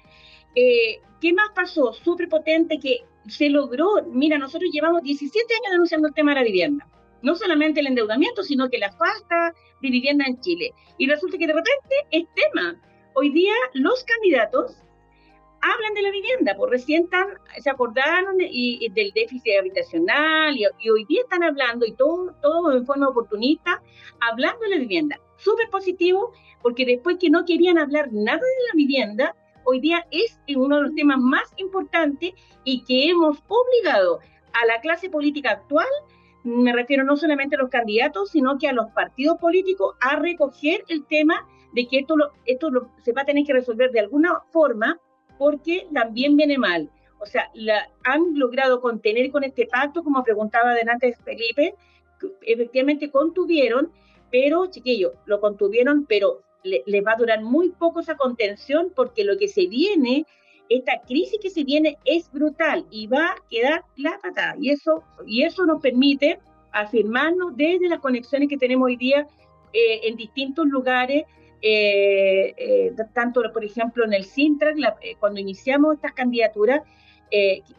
Eh, 0.54 1.00
¿Qué 1.20 1.32
más 1.32 1.50
pasó? 1.54 1.92
Súper 1.92 2.28
potente 2.28 2.78
que 2.78 3.04
se 3.28 3.48
logró. 3.48 4.02
Mira, 4.06 4.38
nosotros 4.38 4.70
llevamos 4.72 5.02
17 5.02 5.54
años 5.54 5.72
denunciando 5.72 6.08
el 6.08 6.14
tema 6.14 6.32
de 6.32 6.40
la 6.40 6.44
vivienda. 6.44 6.86
No 7.22 7.34
solamente 7.34 7.80
el 7.80 7.86
endeudamiento, 7.86 8.42
sino 8.42 8.68
que 8.68 8.78
la 8.78 8.92
falta 8.92 9.54
de 9.80 9.90
vivienda 9.90 10.24
en 10.26 10.40
Chile. 10.40 10.72
Y 10.98 11.06
resulta 11.06 11.38
que 11.38 11.46
de 11.46 11.52
repente 11.52 11.94
es 12.10 12.26
tema. 12.34 12.80
Hoy 13.14 13.30
día 13.30 13.52
los 13.74 14.04
candidatos 14.04 14.82
hablan 15.62 15.94
de 15.94 16.02
la 16.02 16.10
vivienda, 16.10 16.54
pues 16.56 16.70
recién 16.70 17.08
se 17.58 17.70
acordaron 17.70 18.36
y, 18.38 18.88
del 18.90 19.10
déficit 19.12 19.58
habitacional 19.58 20.56
y, 20.56 20.88
hoy 20.88 21.04
día 21.06 21.22
están 21.22 21.42
hablando 21.42 21.84
y 21.86 21.92
todo, 21.92 22.34
todo 22.40 22.72
en 22.72 22.86
forma 22.86 23.08
oportunista, 23.08 23.82
hablando 24.20 24.60
de 24.60 24.70
la 24.70 24.76
vivienda. 24.78 25.18
Súper 25.36 25.68
positivo, 25.70 26.32
porque 26.62 26.86
después 26.86 27.18
que 27.18 27.30
no 27.30 27.44
querían 27.44 27.78
hablar 27.78 28.08
nada 28.12 28.38
de 28.38 28.66
la 28.68 28.74
vivienda, 28.74 29.36
hoy 29.64 29.80
día 29.80 30.06
es 30.10 30.38
uno 30.56 30.76
de 30.76 30.82
los 30.82 30.94
temas 30.94 31.18
más 31.18 31.52
importantes 31.56 32.32
y 32.64 32.84
que 32.84 33.10
hemos 33.10 33.42
obligado 33.48 34.20
a 34.52 34.66
la 34.66 34.80
clase 34.80 35.10
política 35.10 35.50
actual, 35.50 35.88
me 36.42 36.72
refiero 36.72 37.04
no 37.04 37.16
solamente 37.16 37.56
a 37.56 37.58
los 37.58 37.70
candidatos, 37.70 38.30
sino 38.30 38.56
que 38.56 38.68
a 38.68 38.72
los 38.72 38.90
partidos 38.92 39.36
políticos, 39.38 39.96
a 40.00 40.16
recoger 40.16 40.84
el 40.88 41.04
tema 41.06 41.46
de 41.72 41.86
que 41.86 41.98
esto, 42.00 42.14
esto 42.46 42.70
se 43.02 43.12
va 43.12 43.22
a 43.22 43.24
tener 43.24 43.44
que 43.44 43.52
resolver 43.52 43.90
de 43.90 44.00
alguna 44.00 44.40
forma 44.50 44.98
porque 45.38 45.86
también 45.92 46.36
viene 46.36 46.58
mal. 46.58 46.90
O 47.20 47.26
sea, 47.26 47.50
han 48.04 48.38
logrado 48.38 48.80
contener 48.80 49.30
con 49.30 49.44
este 49.44 49.66
pacto, 49.66 50.02
como 50.02 50.22
preguntaba 50.22 50.70
adelante 50.70 51.14
Felipe, 51.24 51.74
efectivamente 52.42 53.10
contuvieron, 53.10 53.92
pero 54.30 54.66
chiquillos, 54.66 55.12
lo 55.26 55.40
contuvieron, 55.40 56.06
pero 56.06 56.42
les 56.62 57.04
va 57.04 57.12
a 57.12 57.16
durar 57.16 57.42
muy 57.42 57.70
poco 57.70 58.00
esa 58.00 58.16
contención 58.16 58.92
porque 58.94 59.24
lo 59.24 59.36
que 59.38 59.48
se 59.48 59.66
viene, 59.66 60.26
esta 60.68 61.00
crisis 61.06 61.38
que 61.40 61.50
se 61.50 61.64
viene 61.64 61.98
es 62.04 62.30
brutal 62.30 62.86
y 62.90 63.06
va 63.06 63.26
a 63.26 63.36
quedar 63.48 63.84
la 63.96 64.18
patada. 64.22 64.56
Y 64.58 64.70
eso, 64.70 65.02
y 65.26 65.42
eso 65.44 65.66
nos 65.66 65.80
permite 65.80 66.38
afirmarnos 66.72 67.56
desde 67.56 67.88
las 67.88 68.00
conexiones 68.00 68.48
que 68.48 68.56
tenemos 68.56 68.86
hoy 68.86 68.96
día 68.96 69.26
eh, 69.72 70.00
en 70.04 70.16
distintos 70.16 70.66
lugares 70.66 71.24
eh, 71.62 72.54
eh, 72.56 72.94
tanto 73.12 73.42
por 73.52 73.64
ejemplo 73.64 74.04
en 74.04 74.14
el 74.14 74.24
Sintrac, 74.24 74.76
eh, 75.02 75.16
cuando 75.18 75.40
iniciamos 75.40 75.94
estas 75.94 76.12
candidaturas, 76.12 76.82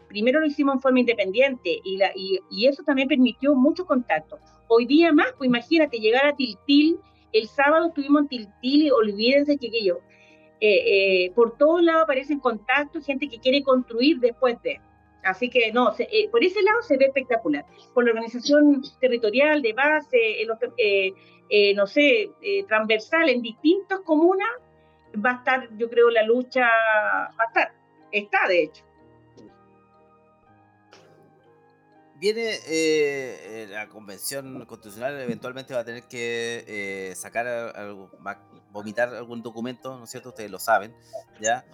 primero 0.08 0.40
lo 0.40 0.46
hicimos 0.46 0.76
en 0.76 0.80
forma 0.80 1.00
independiente 1.00 1.78
y, 1.84 2.66
eso 2.66 2.82
también 2.84 3.08
permitió 3.08 3.54
mucho 3.54 3.84
contacto. 3.84 4.38
Hoy 4.68 4.86
día 4.86 5.12
más, 5.12 5.34
pues 5.36 5.48
imagínate, 5.48 5.98
llegar 5.98 6.26
a 6.26 6.34
Tiltil, 6.34 6.98
el 7.32 7.48
sábado 7.48 7.88
estuvimos 7.88 8.22
en 8.22 8.28
Tiltil 8.28 8.82
y 8.82 8.90
olvídense 8.90 9.58
yo, 9.84 9.98
por 11.34 11.58
todos 11.58 11.82
lados 11.82 12.04
aparecen 12.04 12.40
contactos, 12.40 13.04
gente 13.04 13.28
que 13.28 13.38
quiere 13.38 13.62
construir 13.62 14.20
después 14.20 14.56
de. 14.62 14.80
Así 15.22 15.48
que 15.48 15.72
no, 15.72 15.94
por 16.30 16.44
ese 16.44 16.62
lado 16.62 16.82
se 16.82 16.96
ve 16.96 17.06
espectacular. 17.06 17.64
Por 17.94 18.04
la 18.04 18.10
organización 18.10 18.82
territorial 19.00 19.62
de 19.62 19.72
base, 19.72 20.44
los, 20.46 20.58
eh, 21.54 21.74
no 21.74 21.86
sé, 21.86 22.30
eh, 22.40 22.64
transversal 22.66 23.28
en 23.28 23.42
distintas 23.42 24.00
comunas, 24.00 24.48
va 25.14 25.32
a 25.32 25.34
estar, 25.36 25.68
yo 25.76 25.90
creo, 25.90 26.10
la 26.10 26.22
lucha, 26.22 26.62
va 26.62 27.44
a 27.44 27.46
estar, 27.48 27.74
está 28.10 28.48
de 28.48 28.62
hecho. 28.62 28.84
Viene 32.16 32.58
eh, 32.68 33.66
la 33.68 33.88
convención 33.88 34.64
constitucional, 34.64 35.20
eventualmente 35.20 35.74
va 35.74 35.80
a 35.80 35.84
tener 35.84 36.04
que 36.04 37.12
sacar, 37.16 37.74
vomitar 38.70 39.10
algún 39.10 39.42
documento, 39.42 39.98
¿no 39.98 40.04
es 40.04 40.10
cierto? 40.10 40.30
Ustedes 40.30 40.50
lo 40.50 40.58
saben, 40.58 40.94
¿ya? 41.40 41.64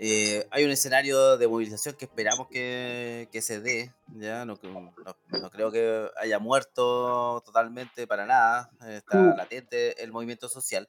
Eh, 0.00 0.46
hay 0.50 0.64
un 0.64 0.70
escenario 0.70 1.36
de 1.36 1.48
movilización 1.48 1.96
que 1.96 2.04
esperamos 2.04 2.46
que, 2.48 3.28
que 3.32 3.42
se 3.42 3.60
dé, 3.60 3.92
¿ya? 4.14 4.44
No, 4.44 4.58
no, 4.62 5.50
creo 5.50 5.72
que 5.72 6.08
haya 6.16 6.38
muerto 6.38 7.42
totalmente 7.44 8.06
para 8.06 8.24
nada, 8.24 8.70
está 8.88 9.18
latente 9.36 10.02
el 10.02 10.12
movimiento 10.12 10.48
social. 10.48 10.88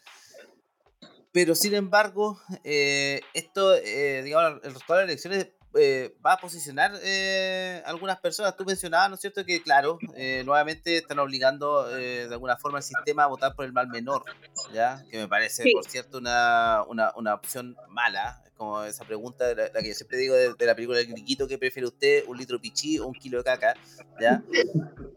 Pero 1.31 1.55
sin 1.55 1.75
embargo, 1.75 2.39
eh, 2.63 3.21
esto, 3.33 3.75
eh, 3.75 4.21
digamos, 4.23 4.61
el 4.63 4.73
resultado 4.73 4.99
de 4.99 5.05
las 5.05 5.11
elecciones 5.11 5.47
eh, 5.75 6.15
va 6.25 6.33
a 6.33 6.37
posicionar 6.37 6.93
eh, 7.03 7.83
algunas 7.85 8.19
personas. 8.19 8.57
Tú 8.57 8.65
mencionabas, 8.65 9.09
¿no 9.09 9.15
es 9.15 9.21
cierto?, 9.21 9.45
que 9.45 9.61
claro, 9.61 9.99
eh, 10.15 10.41
nuevamente 10.43 10.97
están 10.97 11.19
obligando 11.19 11.87
de 11.87 12.27
alguna 12.31 12.57
forma 12.57 12.79
al 12.79 12.83
sistema 12.83 13.23
a 13.23 13.27
votar 13.27 13.55
por 13.55 13.65
el 13.65 13.73
mal 13.73 13.87
menor, 13.87 14.23
¿ya? 14.73 15.03
Que 15.11 15.17
me 15.17 15.27
parece, 15.27 15.63
por 15.71 15.85
cierto, 15.85 16.17
una, 16.17 16.83
una, 16.87 17.11
una, 17.15 17.35
opción 17.35 17.75
mala. 17.89 18.43
Como 18.57 18.83
esa 18.83 19.05
pregunta, 19.05 19.53
la, 19.55 19.71
que 19.71 19.87
yo 19.87 19.93
siempre 19.93 20.17
digo 20.17 20.35
de, 20.35 20.65
la 20.65 20.75
película 20.75 20.97
del 20.97 21.07
Griquito, 21.07 21.47
¿qué 21.47 21.57
prefiere 21.57 21.87
usted? 21.87 22.25
¿Un 22.27 22.37
litro 22.37 22.57
de 22.57 22.61
pichí 22.61 22.99
o 22.99 23.07
un 23.07 23.13
kilo 23.13 23.37
de 23.37 23.43
caca? 23.45 23.73
¿Ya? 24.19 24.43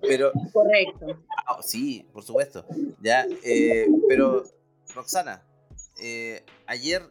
Pero, 0.00 0.32
Correcto. 0.53 1.24
Ah, 1.46 1.59
sí, 1.61 2.07
por 2.12 2.22
supuesto. 2.22 2.64
¿Ya? 3.00 3.26
pero, 4.09 4.44
Roxana, 4.94 5.42
ayer 6.66 7.03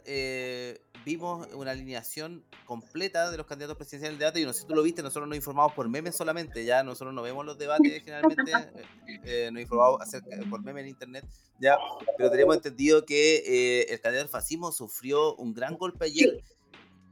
vimos 1.06 1.47
una 1.54 1.72
alineación 1.72 2.43
completa 2.66 3.32
de 3.32 3.38
los 3.38 3.45
candidatos 3.45 3.78
presidenciales 3.78 4.18
del 4.18 4.20
debate 4.20 4.41
y 4.41 4.45
no 4.45 4.54
sé 4.54 4.62
si 4.62 4.68
tú 4.68 4.76
lo 4.76 4.84
viste, 4.84 5.02
nosotros 5.02 5.28
nos 5.28 5.36
informamos 5.36 5.74
por 5.74 5.88
memes 5.89 6.16
solamente, 6.16 6.64
ya 6.64 6.84
nosotros 6.84 7.14
no 7.14 7.22
vemos 7.22 7.45
los 7.45 7.58
debates 7.58 8.04
generalmente, 8.04 8.52
eh, 9.08 9.20
eh, 9.24 9.49
nos 9.52 9.62
informamos 9.62 10.02
acerca, 10.02 10.38
por 10.49 10.64
memes 10.64 10.84
en 10.84 10.89
internet, 10.89 11.26
ya, 11.60 11.78
pero 12.18 12.30
tenemos 12.30 12.56
entendido 12.56 13.06
que 13.06 13.38
eh, 13.38 13.93
el 13.93 13.99
candidato 13.99 14.30
fascismo 14.30 14.72
sufrió 14.72 15.36
un 15.36 15.54
gran 15.54 15.78
golpe 15.78 16.06
ayer. 16.06 16.43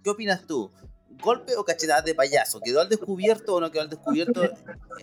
¿Qué 0.04 0.10
opinas 0.10 0.48
tú? 0.48 0.72
¿Golpe 1.22 1.56
o 1.56 1.66
cachetada 1.66 2.02
de 2.02 2.16
payaso? 2.16 2.62
¿Quedó 2.62 2.80
al 2.80 2.90
descubierto 2.90 3.56
o 3.56 3.62
no 3.62 3.72
quedó 3.72 3.82
al 3.82 3.90
descubierto 3.90 4.50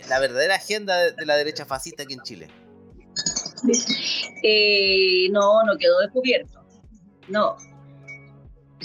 la 0.09 0.19
verdadera 0.19 0.55
agenda 0.55 1.11
de, 1.11 1.25
la 1.25 1.35
derecha 1.35 1.65
fascista 1.65 2.03
aquí 2.03 2.13
en 2.13 2.21
Chile? 2.21 2.47
no, 5.31 5.63
no 5.63 5.77
quedó 5.77 5.99
descubierto. 5.99 6.65
No, 7.27 7.57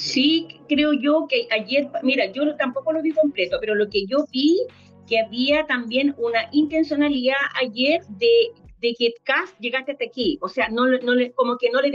Sí, 0.03 0.49
creo 0.69 0.93
yo 0.93 1.29
que 1.29 1.47
ayer, 1.53 1.89
mira, 2.03 2.27
yo 2.33 2.57
tampoco 2.57 2.93
lo 2.93 3.03
vi 3.03 3.13
completo, 3.13 3.59
pero 3.61 3.77
lo 3.77 3.89
que 3.89 4.05
yo 4.05 4.27
vi, 4.33 4.59
que 5.07 5.21
había 5.21 5.65
también 5.67 6.13
una 6.19 6.49
intencionalidad 6.51 7.37
ayer 7.63 8.03
de, 8.09 8.51
de 8.81 8.95
que 8.99 9.15
Cas 9.23 9.57
llegaste 9.61 9.93
hasta 9.93 10.05
aquí. 10.05 10.39
O 10.43 10.49
sea, 10.49 10.69
no, 10.71 10.89
no 10.89 11.13
como 11.37 11.57
que 11.57 11.71
no 11.71 11.81
le, 11.81 11.93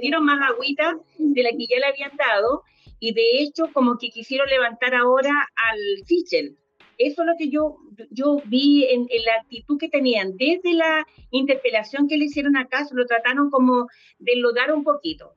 dieron 0.00 0.24
más 0.24 0.50
agüita 0.50 0.98
de 1.18 1.42
la 1.44 1.50
que 1.50 1.66
ya 1.68 1.78
le 1.78 1.86
habían 1.86 2.16
dado, 2.16 2.64
y 2.98 3.14
de 3.14 3.42
hecho, 3.42 3.70
como 3.72 3.96
que 3.96 4.10
quisieron 4.10 4.48
levantar 4.48 4.92
ahora 4.96 5.30
al 5.70 5.78
Fichel. 6.04 6.56
Eso 6.98 7.22
es 7.22 7.26
lo 7.28 7.34
que 7.38 7.48
yo, 7.48 7.76
yo 8.10 8.42
vi 8.46 8.86
en, 8.86 9.06
en, 9.08 9.24
la 9.24 9.34
actitud 9.40 9.78
que 9.78 9.88
tenían. 9.88 10.36
Desde 10.36 10.74
la 10.74 11.06
interpelación 11.30 12.08
que 12.08 12.16
le 12.16 12.24
hicieron 12.24 12.56
a 12.56 12.66
Cas, 12.66 12.90
lo 12.92 13.06
trataron 13.06 13.50
como 13.50 13.86
de 14.18 14.32
enlodar 14.32 14.72
un 14.72 14.82
poquito. 14.82 15.36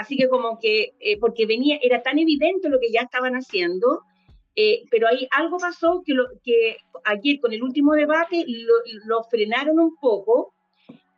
Así 0.00 0.16
que 0.16 0.30
como 0.30 0.58
que, 0.58 0.94
eh, 0.98 1.18
porque 1.18 1.44
venía, 1.44 1.78
era 1.82 2.02
tan 2.02 2.18
evidente 2.18 2.70
lo 2.70 2.80
que 2.80 2.90
ya 2.90 3.02
estaban 3.02 3.34
haciendo, 3.34 4.02
eh, 4.56 4.84
pero 4.90 5.06
ahí 5.06 5.28
algo 5.30 5.58
pasó 5.58 6.02
que, 6.02 6.14
lo, 6.14 6.24
que 6.42 6.78
ayer 7.04 7.38
con 7.38 7.52
el 7.52 7.62
último 7.62 7.92
debate 7.92 8.46
lo, 8.46 9.22
frenaron 9.24 9.78
un 9.78 9.94
poco. 9.96 10.54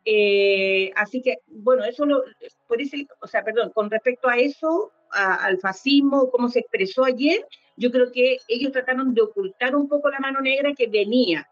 Eh, 0.03 0.91
así 0.97 1.21
que, 1.21 1.37
bueno, 1.47 1.85
eso 1.85 2.05
lo, 2.05 2.23
por 2.67 2.81
ese, 2.81 3.07
o 3.21 3.27
sea, 3.27 3.41
perdón, 3.45 3.71
con 3.73 3.89
respecto 3.89 4.27
a 4.27 4.35
eso, 4.35 4.91
al 5.11 5.59
fascismo, 5.59 6.29
cómo 6.29 6.49
se 6.49 6.59
expresó 6.59 7.05
ayer, 7.05 7.47
yo 7.77 7.89
creo 7.89 8.11
que 8.11 8.39
ellos 8.49 8.73
trataron 8.73 9.13
de 9.13 9.21
ocultar 9.21 9.77
un 9.77 9.87
poco 9.87 10.09
la 10.09 10.19
mano 10.19 10.41
negra 10.41 10.73
que 10.73 10.87
venía, 10.87 11.47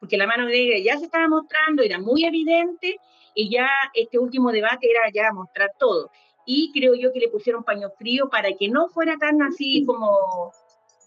porque 0.00 0.18
la 0.18 0.26
mano 0.26 0.44
negra 0.44 0.78
ya 0.80 0.98
se 0.98 1.06
estaba 1.06 1.28
mostrando, 1.28 1.82
era 1.82 1.98
muy 1.98 2.26
evidente, 2.26 2.98
y 3.34 3.48
ya 3.48 3.70
este 3.94 4.18
último 4.18 4.52
debate 4.52 4.90
era 4.90 5.10
ya 5.10 5.32
mostrar 5.32 5.70
todo 5.78 6.10
y 6.46 6.72
creo 6.72 6.94
yo 6.94 7.12
que 7.12 7.20
le 7.20 7.28
pusieron 7.28 7.64
paño 7.64 7.90
frío 7.98 8.28
para 8.30 8.52
que 8.58 8.68
no 8.68 8.88
fuera 8.88 9.16
tan 9.18 9.42
así 9.42 9.84
como, 9.86 10.52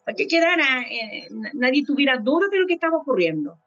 para 0.04 0.16
que 0.16 0.28
quedara, 0.28 0.82
eh, 0.90 1.28
nadie 1.54 1.84
tuviera 1.86 2.18
duro 2.18 2.50
de 2.50 2.60
lo 2.60 2.68
que 2.68 2.74
estaba 2.74 2.98
ocurriendo. 2.98 3.60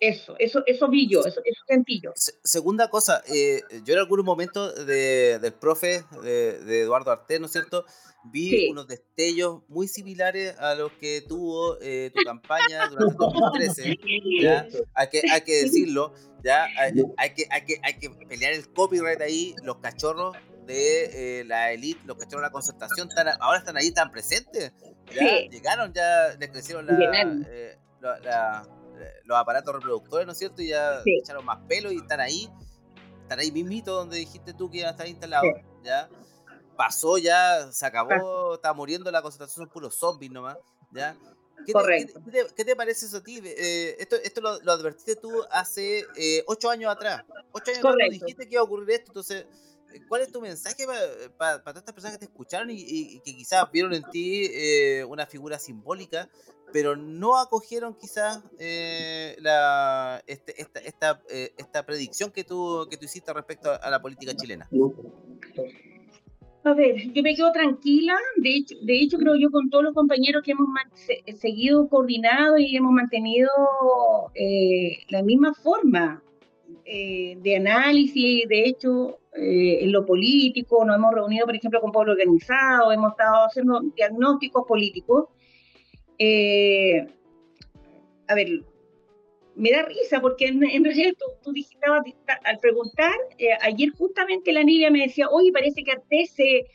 Eso, 0.00 0.36
eso, 0.38 0.62
eso 0.66 0.88
vi 0.88 1.08
yo, 1.08 1.20
eso, 1.24 1.40
eso 1.44 1.62
sentí 1.66 2.00
yo. 2.00 2.12
segunda 2.14 2.88
cosa, 2.88 3.20
eh, 3.26 3.62
yo 3.84 3.94
en 3.94 3.98
algún 3.98 4.24
momento 4.24 4.72
de, 4.72 5.40
del 5.40 5.54
profe, 5.54 6.04
de, 6.22 6.82
Eduardo 6.82 7.10
Arte, 7.10 7.40
¿no 7.40 7.46
es 7.46 7.52
cierto? 7.52 7.84
Vi 8.24 8.70
unos 8.70 8.86
destellos 8.86 9.62
muy 9.68 9.88
similares 9.88 10.56
a 10.58 10.76
los 10.76 10.92
que 10.92 11.22
tuvo 11.22 11.78
eh, 11.80 12.12
tu 12.14 12.22
campaña 12.22 12.88
durante 12.88 13.16
2013. 13.18 13.96
¿ya? 14.40 14.68
Hay, 14.94 15.08
que, 15.08 15.22
hay 15.32 15.40
que 15.40 15.64
decirlo, 15.64 16.12
¿ya? 16.44 16.66
Hay, 16.78 16.92
que, 17.34 17.46
hay, 17.50 17.64
que, 17.64 17.80
hay 17.82 17.98
que 17.98 18.10
pelear 18.26 18.52
el 18.52 18.72
copyright 18.72 19.20
ahí, 19.20 19.56
los 19.64 19.78
cachorros 19.78 20.36
de 20.68 21.40
eh, 21.40 21.44
la 21.44 21.72
elite, 21.72 22.00
los 22.04 22.16
cachorros 22.16 22.42
de 22.42 22.46
la 22.48 22.52
concertación, 22.52 23.08
ahora 23.40 23.58
están 23.58 23.76
ahí, 23.76 23.90
tan 23.90 24.12
presentes. 24.12 24.72
¿ya? 25.12 25.48
Llegaron, 25.50 25.92
ya 25.92 26.36
les 26.38 26.50
crecieron 26.50 26.86
la, 26.86 28.16
la 28.22 28.68
los 29.24 29.36
aparatos 29.36 29.74
reproductores, 29.74 30.26
¿no 30.26 30.32
es 30.32 30.38
cierto? 30.38 30.62
Y 30.62 30.68
ya 30.68 31.02
echaron 31.04 31.44
más 31.44 31.58
pelo 31.68 31.92
y 31.92 31.96
están 31.96 32.20
ahí, 32.20 32.48
están 33.22 33.38
ahí 33.38 33.52
mismito 33.52 33.94
donde 33.94 34.16
dijiste 34.16 34.54
tú 34.54 34.70
que 34.70 34.78
iban 34.78 34.88
a 34.88 34.92
estar 34.92 35.06
instalados, 35.06 35.50
¿ya? 35.82 36.08
Pasó 36.76 37.18
ya, 37.18 37.70
se 37.72 37.86
acabó, 37.86 38.54
está 38.54 38.72
muriendo 38.72 39.10
la 39.10 39.22
concentración, 39.22 39.66
son 39.66 39.72
puros 39.72 39.94
zombies 39.96 40.32
nomás, 40.32 40.56
¿ya? 40.90 41.16
¿Qué 41.66 41.72
Te, 41.72 42.46
qué, 42.54 42.64
te, 42.64 42.76
parece 42.76 43.06
eso 43.06 43.16
a 43.16 43.22
ti? 43.22 43.42
Eh, 43.44 43.96
esto 43.98 44.16
esto 44.22 44.40
lo, 44.40 44.72
advertiste 44.72 45.16
tú 45.16 45.30
hace 45.50 46.04
eh, 46.16 46.44
ocho 46.46 46.70
años 46.70 46.90
atrás. 46.90 47.24
Ocho 47.50 47.72
años 47.72 47.84
atrás 47.84 48.08
dijiste 48.10 48.46
que 48.46 48.54
iba 48.54 48.60
a 48.60 48.64
ocurrir 48.64 48.90
esto, 48.92 49.10
entonces 49.10 49.44
¿Cuál 50.08 50.22
es 50.22 50.32
tu 50.32 50.40
mensaje 50.40 50.84
para, 51.36 51.60
todas 51.60 51.76
estas 51.76 51.94
personas 51.94 52.16
que 52.16 52.26
te 52.26 52.30
escucharon 52.30 52.68
y, 52.70 53.20
que 53.20 53.34
quizás 53.34 53.70
vieron 53.72 53.94
en 53.94 54.02
ti 54.10 54.44
eh, 54.52 55.04
una 55.04 55.26
figura 55.26 55.58
simbólica, 55.58 56.28
pero 56.72 56.96
no 56.96 57.38
acogieron 57.38 57.94
quizás 57.94 58.42
eh, 58.58 59.36
este, 60.26 60.60
esta, 60.60 61.22
eh, 61.30 61.52
predicción 61.86 62.30
que 62.30 62.44
tú, 62.44 62.86
hiciste 63.00 63.32
respecto 63.32 63.70
a, 63.70 63.90
la 63.90 64.00
política 64.00 64.34
chilena? 64.34 64.68
A 66.64 66.74
ver, 66.74 67.10
yo 67.12 67.22
me 67.22 67.34
quedo 67.34 67.50
tranquila. 67.52 68.14
De 68.36 68.56
hecho, 68.56 68.74
de 68.82 69.00
hecho, 69.00 69.16
creo 69.16 69.36
yo 69.36 69.50
con 69.50 69.70
todos 69.70 69.84
los 69.84 69.94
compañeros 69.94 70.42
que 70.44 70.52
hemos 70.52 70.68
seguido 71.40 71.88
coordinado 71.88 72.58
y 72.58 72.76
hemos 72.76 72.92
mantenido 72.92 73.48
la 75.08 75.22
misma 75.22 75.54
forma 75.54 76.22
de 76.84 77.56
análisis. 77.56 78.46
De 78.48 78.64
hecho, 78.64 79.18
eh, 79.40 79.84
en 79.84 79.92
lo 79.92 80.04
político, 80.04 80.84
nos 80.84 80.96
hemos 80.96 81.14
reunido, 81.14 81.46
por 81.46 81.54
ejemplo, 81.54 81.80
con 81.80 81.92
pueblo 81.92 82.12
organizado, 82.12 82.90
hemos 82.92 83.12
estado 83.12 83.46
haciendo 83.46 83.80
diagnósticos 83.94 84.66
políticos. 84.66 85.28
Eh, 86.18 87.06
a 88.26 88.34
ver, 88.34 88.62
me 89.54 89.70
da 89.70 89.82
risa 89.82 90.20
porque 90.20 90.46
en, 90.46 90.84
realidad 90.84 91.12
tú, 91.42 91.52
dijiste 91.52 91.86
al 92.44 92.58
preguntar, 92.58 93.14
eh, 93.38 93.50
ayer 93.62 93.90
justamente 93.90 94.52
la 94.52 94.62
Nidia 94.62 94.90
me 94.90 95.02
decía, 95.02 95.28
oye, 95.28 95.52
parece 95.52 95.82
que 95.82 95.92
Artés 95.92 96.30
se, 96.30 96.66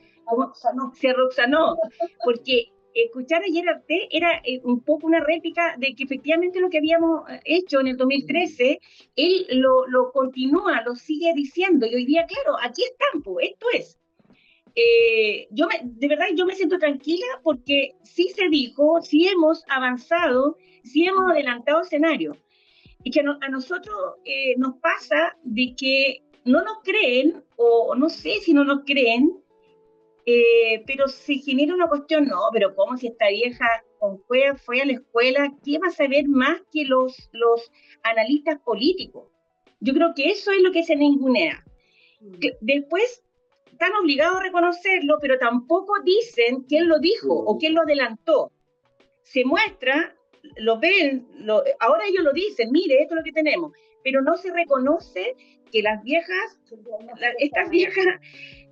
se 0.99 1.13
roxanó, 1.13 1.77
porque 2.23 2.72
escuchar 2.93 3.43
ayer 3.43 3.67
Arte 3.67 4.07
era 4.11 4.41
eh, 4.43 4.61
un 4.63 4.81
poco 4.81 5.07
una 5.07 5.19
réplica 5.19 5.75
de 5.77 5.95
que 5.95 6.03
efectivamente 6.03 6.59
lo 6.59 6.69
que 6.69 6.77
habíamos 6.77 7.29
eh, 7.29 7.39
hecho 7.45 7.79
en 7.79 7.87
el 7.87 7.97
2013, 7.97 8.79
él 9.15 9.47
lo, 9.51 9.87
lo 9.87 10.11
continúa, 10.11 10.81
lo 10.85 10.95
sigue 10.95 11.33
diciendo, 11.33 11.85
y 11.85 11.95
hoy 11.95 12.05
día, 12.05 12.25
claro, 12.25 12.57
aquí 12.61 12.83
están, 12.83 13.21
pues, 13.21 13.49
esto 13.51 13.67
es. 13.73 13.99
Eh, 14.75 15.47
yo 15.51 15.67
me, 15.67 15.79
de 15.83 16.07
verdad 16.07 16.25
yo 16.35 16.47
me 16.47 16.55
siento 16.55 16.79
tranquila 16.79 17.25
porque 17.43 17.95
sí 18.03 18.29
se 18.29 18.49
dijo, 18.49 19.01
sí 19.01 19.27
hemos 19.27 19.63
avanzado, 19.67 20.57
sí 20.83 21.05
hemos 21.05 21.29
adelantado 21.31 21.81
escenario. 21.81 22.37
Y 23.03 23.11
que 23.11 23.19
a 23.19 23.49
nosotros 23.49 24.15
nos 24.57 24.77
pasa 24.77 25.35
de 25.43 25.75
que 25.77 26.23
no 26.45 26.63
nos 26.63 26.79
creen, 26.83 27.43
o 27.57 27.95
no 27.95 28.09
sé 28.09 28.39
si 28.39 28.53
no 28.53 28.63
nos 28.63 28.83
creen, 28.85 29.42
eh, 30.25 30.83
pero 30.87 31.07
se 31.07 31.35
genera 31.35 31.73
una 31.73 31.87
cuestión, 31.87 32.25
no, 32.25 32.39
pero 32.53 32.75
¿cómo 32.75 32.97
si 32.97 33.07
esta 33.07 33.27
vieja 33.29 33.65
con 33.99 34.19
fue, 34.23 34.55
fue 34.55 34.81
a 34.81 34.85
la 34.85 34.93
escuela? 34.93 35.53
¿Qué 35.63 35.79
va 35.79 35.87
a 35.87 35.91
saber 35.91 36.27
más 36.27 36.61
que 36.71 36.85
los, 36.85 37.29
los 37.33 37.71
analistas 38.03 38.59
políticos? 38.59 39.29
Yo 39.79 39.93
creo 39.93 40.13
que 40.15 40.29
eso 40.29 40.51
es 40.51 40.61
lo 40.61 40.71
que 40.71 40.83
se 40.83 40.95
ningunea. 40.95 41.63
Mm. 42.21 42.35
Después 42.61 43.23
están 43.69 43.93
obligados 44.01 44.37
a 44.37 44.43
reconocerlo, 44.43 45.17
pero 45.19 45.37
tampoco 45.37 45.93
dicen 46.05 46.63
quién 46.69 46.87
lo 46.87 46.99
dijo 46.99 47.33
o 47.33 47.57
quién 47.57 47.73
lo 47.73 47.81
adelantó. 47.81 48.51
Se 49.23 49.43
muestra, 49.43 50.15
lo 50.55 50.79
ven, 50.79 51.27
ahora 51.79 52.05
ellos 52.07 52.23
lo 52.23 52.31
dicen, 52.31 52.71
mire, 52.71 53.01
esto 53.01 53.15
es 53.15 53.19
lo 53.19 53.23
que 53.23 53.31
tenemos, 53.33 53.73
pero 54.03 54.21
no 54.21 54.37
se 54.37 54.53
reconoce 54.53 55.35
que 55.71 55.81
las 55.81 56.01
viejas, 56.03 56.59
estas 57.39 57.69
viejas 57.69 58.05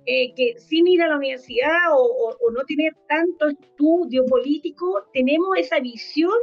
eh, 0.04 0.34
que 0.34 0.58
sin 0.58 0.86
ir 0.88 1.00
a 1.02 1.08
la 1.08 1.16
universidad 1.16 1.92
o, 1.92 2.36
no 2.50 2.64
tener 2.64 2.94
tanto 3.08 3.48
estudio 3.48 4.24
político, 4.26 5.06
tenemos 5.12 5.56
esa 5.56 5.78
visión 5.80 6.34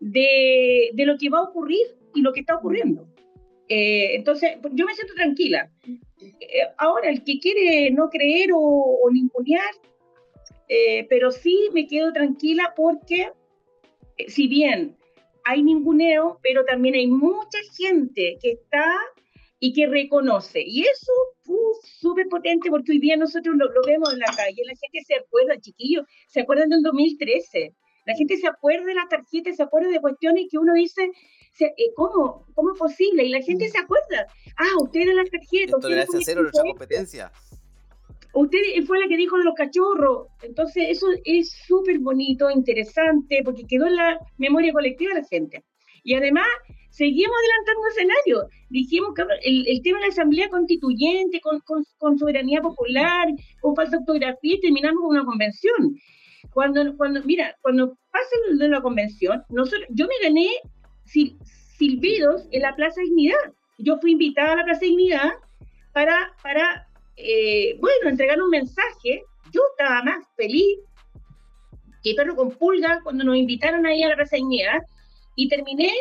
de, 0.00 0.90
de, 0.92 1.06
lo 1.06 1.16
que 1.16 1.30
va 1.30 1.38
a 1.38 1.42
ocurrir 1.42 1.86
y 2.14 2.20
lo 2.20 2.32
que 2.32 2.40
está 2.40 2.56
ocurriendo. 2.56 3.06
Eh, 3.68 4.16
entonces, 4.16 4.58
yo 4.72 4.84
me 4.84 4.94
siento 4.94 5.14
tranquila. 5.14 5.70
Eh, 6.18 6.62
ahora, 6.78 7.10
el 7.10 7.22
que 7.22 7.38
quiere 7.38 7.90
no 7.92 8.10
creer 8.10 8.50
o, 8.52 8.58
o 8.58 9.10
ningunear, 9.10 9.72
pero 11.08 11.32
sí 11.32 11.68
me 11.72 11.88
quedo 11.88 12.12
tranquila 12.12 12.74
porque, 12.76 13.32
si 14.28 14.46
bien 14.46 14.96
hay 15.44 15.62
ninguneo, 15.62 16.38
pero 16.42 16.64
también 16.64 16.94
hay 16.94 17.08
mucha 17.08 17.58
gente 17.76 18.38
que 18.40 18.52
está 18.52 18.84
y 19.60 19.74
que 19.74 19.86
reconoce. 19.86 20.62
Y 20.66 20.82
eso 20.82 21.12
es 21.44 21.90
súper 22.00 22.26
potente 22.28 22.70
porque 22.70 22.92
hoy 22.92 22.98
día 22.98 23.16
nosotros 23.16 23.54
lo, 23.56 23.68
vemos 23.86 24.12
en 24.12 24.18
la 24.18 24.34
calle, 24.34 24.62
la 24.64 24.74
gente 24.74 25.04
se 25.06 25.14
acuerda, 25.14 25.60
chiquillos, 25.60 26.06
se 26.26 26.40
acuerdan 26.40 26.70
del 26.70 26.82
2013. 26.82 27.74
La 28.06 28.14
gente 28.14 28.38
se 28.38 28.48
acuerda 28.48 28.86
de 28.86 28.94
la 28.94 29.06
tarjeta, 29.08 29.52
se 29.52 29.62
acuerda 29.62 29.90
de 29.90 30.00
cuestiones 30.00 30.46
que 30.50 30.56
uno 30.56 30.72
dice, 30.72 31.12
eh, 31.60 31.74
¿cómo? 31.94 32.46
¿Cómo 32.54 32.72
es 32.72 32.78
posible? 32.78 33.24
Y 33.24 33.28
la 33.28 33.42
gente 33.42 33.68
se 33.68 33.78
acuerda. 33.78 34.26
Ah, 34.56 34.82
usted 34.82 35.00
era 35.00 35.12
la 35.12 35.24
tarjeta. 35.24 35.78
Tolerancia 35.78 36.18
cero, 36.24 36.42
nuestra 36.42 36.64
competencia. 36.64 37.30
Usted 38.32 38.58
fue 38.86 39.00
la 39.00 39.08
que 39.08 39.16
dijo 39.18 39.36
de 39.36 39.44
los 39.44 39.54
cachorros. 39.54 40.28
Entonces, 40.42 40.84
eso 40.88 41.06
es 41.24 41.50
súper 41.66 41.98
bonito, 41.98 42.50
interesante, 42.50 43.42
porque 43.44 43.66
quedó 43.68 43.86
en 43.86 43.96
la 43.96 44.18
memoria 44.38 44.72
colectiva 44.72 45.14
de 45.14 45.20
la 45.20 45.26
gente. 45.26 45.64
Y 46.02 46.14
además, 46.14 46.46
seguimos 46.90 47.36
adelantando 47.38 47.88
escenarios. 47.88 48.44
Dijimos 48.68 49.14
que 49.14 49.22
el, 49.42 49.82
tema 49.82 49.98
de 49.98 50.06
la 50.06 50.12
asamblea 50.12 50.48
constituyente, 50.48 51.40
con, 51.40 51.60
con, 51.98 52.18
soberanía 52.18 52.60
popular, 52.60 53.28
con 53.60 53.74
falsa 53.74 53.98
ortografía, 53.98 54.56
terminamos 54.60 55.00
con 55.00 55.16
una 55.16 55.24
convención. 55.24 55.96
Cuando, 56.52 56.96
cuando, 56.96 57.22
mira, 57.24 57.56
cuando 57.62 57.96
pasa 58.10 58.36
de 58.58 58.68
la 58.68 58.80
convención, 58.80 59.42
nosotros, 59.50 59.86
yo 59.90 60.06
me 60.06 60.28
gané 60.28 60.48
silbidos 61.04 62.48
en 62.50 62.62
la 62.62 62.74
Plaza 62.74 63.00
Dignidad. 63.02 63.38
Yo 63.78 63.98
fui 63.98 64.12
invitada 64.12 64.52
a 64.52 64.56
la 64.56 64.64
Plaza 64.64 64.80
Dignidad 64.80 65.30
para, 65.92 66.34
para 66.42 66.86
eh, 67.16 67.76
bueno, 67.80 68.10
entregar 68.10 68.40
un 68.42 68.50
mensaje. 68.50 69.22
Yo 69.52 69.60
estaba 69.72 70.02
más 70.02 70.24
feliz 70.36 70.78
que 72.02 72.14
perro 72.14 72.34
con 72.34 72.50
pulga 72.50 73.00
cuando 73.02 73.24
nos 73.24 73.36
invitaron 73.36 73.86
ahí 73.86 74.02
a 74.02 74.08
la 74.08 74.16
Plaza 74.16 74.36
Dignidad 74.36 74.82
y 75.36 75.48
terminé 75.48 75.92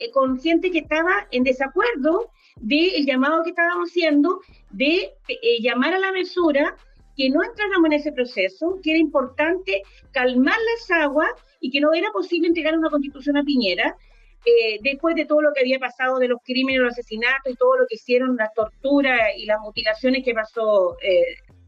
eh, 0.00 0.12
consciente 0.12 0.70
que 0.70 0.78
estaba 0.78 1.26
en 1.32 1.42
desacuerdo 1.42 2.30
del 2.60 3.04
llamado 3.04 3.42
que 3.42 3.50
estábamos 3.50 3.90
haciendo 3.90 4.40
de 4.70 5.12
eh, 5.28 5.60
llamar 5.60 5.92
a 5.92 5.98
la 5.98 6.12
mesura, 6.12 6.76
que 7.16 7.28
no 7.30 7.42
entráramos 7.42 7.86
en 7.86 7.94
ese 7.94 8.12
proceso, 8.12 8.78
que 8.80 8.90
era 8.90 9.00
importante 9.00 9.82
calmar 10.12 10.54
las 10.54 11.00
aguas 11.02 11.30
y 11.60 11.72
que 11.72 11.80
no 11.80 11.92
era 11.92 12.12
posible 12.12 12.46
entregar 12.46 12.78
una 12.78 12.90
constitución 12.90 13.38
a 13.38 13.42
Piñera, 13.42 13.96
eh, 14.44 14.78
después 14.82 15.16
de 15.16 15.26
todo 15.26 15.42
lo 15.42 15.52
que 15.52 15.62
había 15.62 15.80
pasado 15.80 16.20
de 16.20 16.28
los 16.28 16.38
crímenes, 16.44 16.80
los 16.80 16.92
asesinatos 16.92 17.52
y 17.52 17.56
todo 17.56 17.76
lo 17.76 17.86
que 17.88 17.96
hicieron, 17.96 18.36
las 18.36 18.54
torturas 18.54 19.18
y 19.36 19.46
las 19.46 19.58
mutilaciones 19.58 20.24
que 20.24 20.32
pasó 20.32 20.96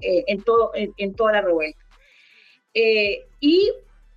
en, 0.01 0.43
todo, 0.45 0.71
en, 0.75 1.15
toda 1.17 1.33
la 1.33 1.41
revuelta. 1.41 1.85
y 3.41 3.73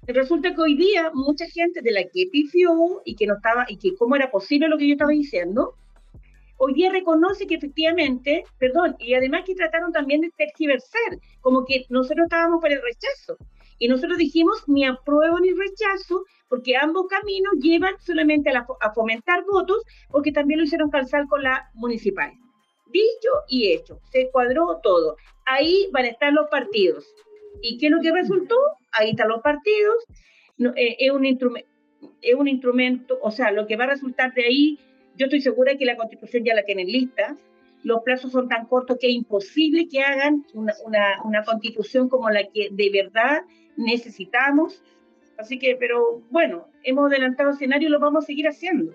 Resulta 0.07 0.53
que 0.53 0.61
hoy 0.61 0.75
día 0.75 1.11
mucha 1.13 1.45
gente 1.47 1.81
de 1.81 1.91
la 1.91 2.03
que 2.03 2.27
pifió 2.29 3.01
y 3.05 3.15
que 3.15 3.25
no 3.25 3.35
estaba, 3.35 3.65
y 3.69 3.77
que 3.77 3.95
cómo 3.95 4.17
era 4.17 4.29
posible 4.29 4.67
lo 4.67 4.77
que 4.77 4.87
yo 4.87 4.93
estaba 4.93 5.11
diciendo, 5.11 5.75
hoy 6.57 6.73
día 6.73 6.91
reconoce 6.91 7.47
que 7.47 7.55
efectivamente, 7.55 8.43
perdón, 8.59 8.97
y 8.99 9.13
además 9.13 9.43
que 9.45 9.55
trataron 9.55 9.93
también 9.93 10.19
de 10.19 10.29
tergiversar, 10.37 11.19
como 11.39 11.63
que 11.65 11.85
nosotros 11.89 12.25
estábamos 12.25 12.59
por 12.59 12.71
el 12.71 12.81
rechazo. 12.81 13.37
Y 13.79 13.87
nosotros 13.87 14.17
dijimos 14.17 14.63
ni 14.67 14.85
apruebo 14.85 15.39
ni 15.39 15.51
rechazo, 15.51 16.25
porque 16.49 16.75
ambos 16.75 17.07
caminos 17.07 17.53
llevan 17.61 17.95
solamente 17.99 18.49
a, 18.49 18.67
a 18.81 18.93
fomentar 18.93 19.45
votos, 19.45 19.83
porque 20.09 20.33
también 20.33 20.59
lo 20.59 20.65
hicieron 20.65 20.89
calzar 20.89 21.27
con 21.27 21.43
la 21.43 21.69
municipal. 21.75 22.33
Dicho 22.87 23.29
y 23.47 23.71
hecho, 23.71 23.99
se 24.11 24.29
cuadró 24.31 24.79
todo. 24.83 25.15
Ahí 25.45 25.89
van 25.93 26.05
a 26.05 26.09
estar 26.09 26.33
los 26.33 26.49
partidos. 26.49 27.05
¿Y 27.61 27.77
qué 27.77 27.87
es 27.87 27.91
lo 27.91 28.01
que 28.01 28.11
resultó? 28.11 28.55
Ahí 28.91 29.11
están 29.11 29.29
los 29.29 29.41
partidos. 29.41 29.95
Eh, 30.75 30.97
es, 30.99 31.11
un 31.11 31.25
es 31.25 32.35
un 32.35 32.47
instrumento, 32.47 33.17
o 33.21 33.31
sea, 33.31 33.51
lo 33.51 33.67
que 33.67 33.75
va 33.75 33.85
a 33.85 33.87
resultar 33.87 34.33
de 34.33 34.45
ahí 34.45 34.79
yo 35.17 35.25
estoy 35.25 35.41
segura 35.41 35.77
que 35.77 35.85
la 35.85 35.95
constitución 35.95 36.43
ya 36.43 36.55
la 36.55 36.63
tienen 36.63 36.87
lista, 36.87 37.37
los 37.83 38.01
plazos 38.03 38.31
son 38.31 38.47
tan 38.47 38.65
cortos 38.65 38.97
que 38.99 39.07
es 39.07 39.13
imposible 39.13 39.87
que 39.87 40.01
hagan 40.01 40.45
una, 40.53 40.73
una, 41.23 41.43
constitución 41.43 42.07
como 42.09 42.29
la 42.29 42.47
que 42.47 42.69
de 42.71 42.89
verdad 42.91 43.41
necesitamos. 43.75 44.81
Así 45.37 45.59
que, 45.59 45.75
pero 45.75 46.21
bueno, 46.29 46.67
hemos 46.83 47.11
adelantado 47.11 47.51
escenario 47.51 47.89
y 47.89 47.91
lo 47.91 47.99
vamos 47.99 48.23
a 48.23 48.27
seguir 48.27 48.47
haciendo. 48.47 48.93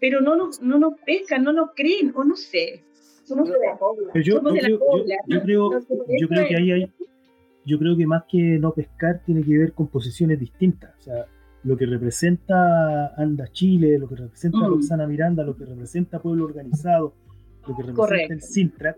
Pero 0.00 0.20
no 0.20 0.36
nos, 0.36 0.60
no 0.60 0.78
nos 0.78 1.00
pescan, 1.00 1.44
no 1.44 1.52
nos 1.52 1.70
creen, 1.74 2.12
o 2.14 2.24
no 2.24 2.36
sé. 2.36 2.84
Somos 3.24 3.48
de 3.48 3.54
la 3.58 3.78
yo, 4.20 4.42
creo, 4.42 5.70
yo 6.18 6.28
creo 6.28 6.48
que 6.48 6.56
ahí 6.56 6.72
hay, 6.72 6.90
yo 7.64 7.78
creo 7.78 7.96
que 7.96 8.06
más 8.06 8.24
que 8.28 8.58
no 8.58 8.72
pescar 8.72 9.22
tiene 9.24 9.42
que 9.42 9.56
ver 9.56 9.72
con 9.72 9.88
posiciones 9.88 10.38
distintas. 10.38 10.94
O 10.98 11.02
sea, 11.02 11.26
lo 11.64 11.76
que 11.76 11.86
representa 11.86 13.14
Anda 13.16 13.48
Chile, 13.52 13.98
lo 13.98 14.08
que 14.08 14.16
representa 14.16 14.58
mm. 14.58 14.66
Roxana 14.66 15.06
Miranda, 15.06 15.44
lo 15.44 15.56
que 15.56 15.64
representa 15.64 16.20
Pueblo 16.20 16.44
Organizado, 16.44 17.14
lo 17.66 17.76
que 17.76 17.82
representa 17.82 18.34
el 18.34 18.42
Sintra, 18.42 18.96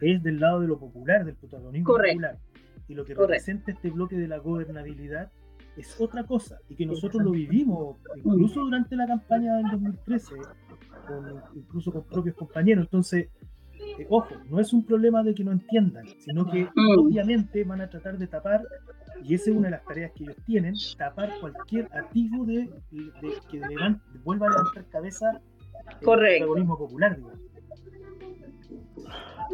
es 0.00 0.22
del 0.22 0.38
lado 0.38 0.60
de 0.60 0.68
lo 0.68 0.78
popular, 0.78 1.24
del 1.24 1.34
protagonismo 1.34 1.92
popular. 1.92 2.38
Y 2.86 2.94
lo 2.94 3.04
que 3.04 3.14
representa 3.14 3.72
este 3.72 3.90
bloque 3.90 4.16
de 4.16 4.28
la 4.28 4.38
gobernabilidad 4.38 5.30
es 5.76 6.00
otra 6.00 6.22
cosa, 6.24 6.58
y 6.68 6.76
que 6.76 6.86
nosotros 6.86 7.24
lo 7.24 7.32
vivimos 7.32 7.96
incluso 8.14 8.60
durante 8.60 8.94
la 8.94 9.08
campaña 9.08 9.56
del 9.56 9.70
2013, 9.72 10.34
incluso 11.56 11.90
con 11.90 12.04
propios 12.04 12.36
compañeros. 12.36 12.84
Entonces, 12.84 13.28
eh, 13.98 14.06
ojo, 14.10 14.34
no 14.48 14.60
es 14.60 14.72
un 14.72 14.84
problema 14.84 15.22
de 15.22 15.34
que 15.34 15.44
no 15.44 15.52
entiendan, 15.52 16.06
sino 16.18 16.50
que 16.50 16.64
mm. 16.64 16.98
obviamente 16.98 17.64
van 17.64 17.80
a 17.80 17.88
tratar 17.88 18.18
de 18.18 18.26
tapar, 18.26 18.62
y 19.22 19.34
esa 19.34 19.50
es 19.50 19.56
una 19.56 19.68
de 19.68 19.72
las 19.72 19.84
tareas 19.84 20.12
que 20.12 20.24
ellos 20.24 20.36
tienen, 20.46 20.74
tapar 20.98 21.30
cualquier 21.40 21.88
atisbo 21.92 22.44
de, 22.44 22.68
que 23.50 23.60
vuelva 24.24 24.46
a 24.46 24.50
levantar 24.50 24.84
cabeza 24.90 25.40
el 25.90 25.98
protagonismo 25.98 26.78
popular. 26.78 27.16
Digamos. 27.16 27.44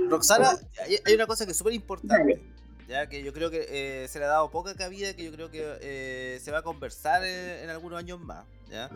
Roxana, 0.09 0.51
hay, 1.05 1.15
una 1.15 1.27
cosa 1.27 1.45
que 1.45 1.53
es 1.53 1.57
súper 1.57 1.75
importante, 1.75 2.43
ya 2.89 3.09
que 3.09 3.23
yo 3.23 3.33
creo 3.33 3.51
que 3.51 3.67
eh, 3.69 4.09
se 4.09 4.19
le 4.19 4.25
ha 4.25 4.29
dado 4.29 4.51
poca 4.51 4.75
cabida, 4.75 5.15
que 5.15 5.25
yo 5.25 5.33
creo 5.33 5.51
que 5.51 5.79
eh, 5.81 6.39
se 6.41 6.51
va 6.51 6.59
a 6.59 6.63
conversar 6.63 7.25
en, 7.25 7.69
algunos 7.71 7.99
años 7.99 8.21
más, 8.21 8.45
¿ya? 8.71 8.91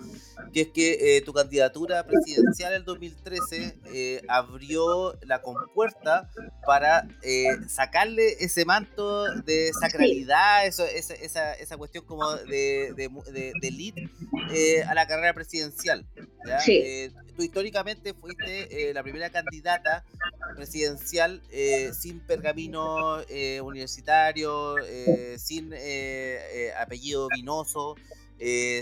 que 0.53 0.63
es 0.63 0.69
que 0.69 1.17
eh, 1.17 1.21
tu 1.23 1.33
candidatura 1.33 2.07
presidencial 2.07 2.73
en 2.73 2.79
el 2.79 2.85
2013 2.85 4.23
abrió 4.29 5.19
la 5.23 5.43
compuerta 5.43 6.31
para 6.67 7.07
sacarle 7.69 8.37
ese 8.41 8.65
manto 8.65 9.25
de 9.43 9.71
sacralidad, 9.79 10.67
eso, 10.67 10.85
esa, 10.85 11.15
esa, 11.15 11.55
esa, 11.55 11.77
cuestión 11.77 12.05
como 12.05 12.33
de, 12.37 12.93
de, 12.97 13.11
de, 13.33 13.53
de 13.61 13.69
elite 13.69 14.09
a 14.87 14.95
la 14.95 15.07
carrera 15.07 15.35
presidencial. 15.35 16.07
¿ya? 16.47 16.59
tú 17.35 17.43
históricamente 17.43 18.15
fuiste 18.15 18.91
eh, 18.91 18.95
la 18.95 19.03
primera 19.03 19.31
candidata 19.31 20.05
presidencial 20.57 21.43
eh, 21.51 21.91
sin 21.93 22.21
pergamino 22.21 23.21
eh, 23.29 23.61
universitario, 23.61 24.77
sin 25.37 25.73
apellido 26.79 27.29
vinoso, 27.35 27.97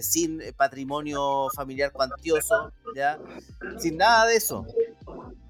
sin 0.03 0.41
patrimonio 0.57 1.49
familiar 1.55 1.93
cuantioso, 1.93 2.73
¿ya? 2.95 3.19
Sin 3.79 3.97
nada 3.97 4.27
de 4.27 4.37
eso. 4.37 4.67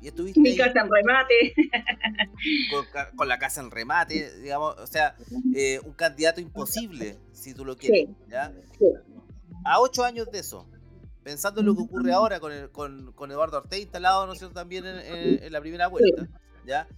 Y 0.01 0.09
estuviste 0.09 0.41
Mi 0.41 0.57
casa 0.57 0.81
en 0.81 0.91
remate. 0.91 1.55
Con, 3.17 3.29
la 3.29 3.39
casa 3.39 3.61
en 3.61 3.71
remate, 3.71 4.41
digamos, 4.41 4.77
o 4.79 4.87
sea, 4.87 5.15
un 5.85 5.93
candidato 5.93 6.41
imposible, 6.41 7.19
si 7.33 7.55
tú 7.55 7.65
lo 7.65 7.77
quieres, 7.77 8.09
¿ya? 8.29 8.53
A 9.65 9.81
ocho 9.81 10.05
años 10.05 10.31
de 10.31 10.41
eso, 10.41 10.67
pensando 11.23 11.61
en 11.61 11.67
lo 11.67 11.77
que 11.77 11.83
ocurre 11.83 12.13
ahora 12.13 12.41
con, 12.41 12.53
el, 12.53 12.71
con, 12.71 13.13
con 13.13 13.31
Eduardo 13.31 13.59
Ortega 13.59 13.83
instalado, 13.83 14.27
¿no 14.27 14.33
es 14.33 14.39
cierto?, 14.39 14.55
también 14.55 14.85
en, 14.87 15.45
en, 15.45 15.53
la 15.53 15.61
primera 15.61 15.87
vuelta, 15.87 16.29
¿ya? 16.67 16.89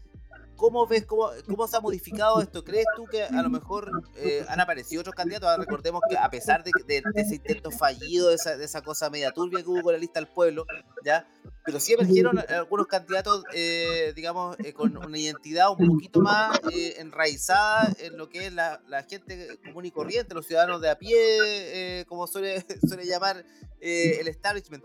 ¿Cómo 0.57 0.87
ves 0.87 1.05
cómo, 1.07 1.31
cómo 1.47 1.67
se 1.67 1.77
ha 1.77 1.81
modificado 1.81 2.41
esto? 2.41 2.65
¿Crees 2.65 2.87
tú 2.97 3.05
que 3.07 3.25
a 3.25 3.43
lo 3.43 3.51
mejor 3.51 3.91
eh, 4.17 4.45
han 4.49 4.61
aparecido 4.61 5.01
otros 5.01 5.15
candidatos? 5.15 5.49
Ahora 5.49 5.63
recordemos 5.63 6.01
que 6.09 6.17
a 6.17 6.31
pesar 6.31 6.63
de, 6.65 6.71
de, 6.87 7.03
ese 7.15 7.37
intento 7.37 7.71
fallido, 7.71 8.29
de 8.29 8.37
esa, 8.37 8.57
de 8.57 8.65
esa, 8.65 8.83
cosa 8.83 9.11
media 9.11 9.33
turbia 9.33 9.63
que 9.63 9.69
hubo 9.69 9.83
con 9.83 9.93
la 9.93 9.99
lista 9.99 10.21
del 10.21 10.29
pueblo, 10.29 10.67
¿ya? 11.05 11.29
Pero 11.65 11.81
sí 11.81 11.93
emergieron 11.93 12.39
algunos 12.49 12.87
candidatos, 12.87 13.45
eh, 13.55 14.13
digamos, 14.17 14.57
eh, 14.61 14.73
con 14.73 14.97
una 14.97 15.19
identidad 15.19 15.71
un 15.71 15.87
poquito 15.87 16.21
más 16.21 16.59
enraizada 16.99 17.93
en 18.01 18.17
lo 18.19 18.29
que 18.29 18.47
es 18.47 18.53
la, 18.53 18.83
la, 18.89 19.03
gente 19.05 19.59
común 19.65 19.85
y 19.85 19.91
corriente, 19.91 20.35
los 20.35 20.47
ciudadanos 20.47 20.81
de 20.81 20.91
a 20.91 20.99
pie, 20.99 22.05
como 22.09 22.27
suele, 22.27 22.65
suele 22.89 23.07
llamar 23.07 23.45
el 23.81 24.29
establishment. 24.29 24.85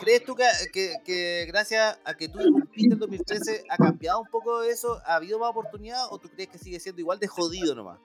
¿Crees 0.00 0.24
tú 0.24 0.34
que, 0.34 0.44
que, 0.72 0.94
que, 1.04 1.44
gracias 1.46 1.98
a 2.04 2.14
que 2.14 2.28
tú 2.28 2.40
irrumpiste 2.40 2.94
en 2.94 2.98
2013 2.98 3.64
ha 3.68 3.76
cambiado 3.76 4.20
un 4.20 4.28
poco 4.28 4.62
eso? 4.62 5.00
¿Ha 5.04 5.16
habido 5.16 5.38
más 5.38 5.50
oportunidad 5.50 6.06
o 6.10 6.18
tú 6.18 6.28
crees 6.28 6.48
que 6.48 6.58
sigue 6.58 6.80
siendo 6.80 7.00
igual 7.00 7.18
de 7.18 7.26
jodido 7.26 7.74
nomás? 7.74 7.98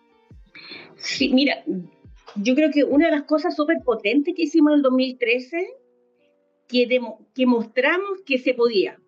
Sí, 0.97 1.29
mira, 1.33 1.63
yo 2.35 2.55
creo 2.55 2.69
que 2.71 2.83
una 2.83 3.05
de 3.05 3.11
las 3.11 3.23
cosas 3.23 3.55
súper 3.55 3.77
potentes 3.83 4.33
que 4.35 4.43
hicimos 4.43 4.71
en 4.71 4.77
el 4.77 4.81
2013, 4.83 5.67
que, 6.69 6.87
que 7.35 7.45
mostramos 7.45 8.21
que 8.25 8.37
se 8.37 8.53
podía, 8.53 9.01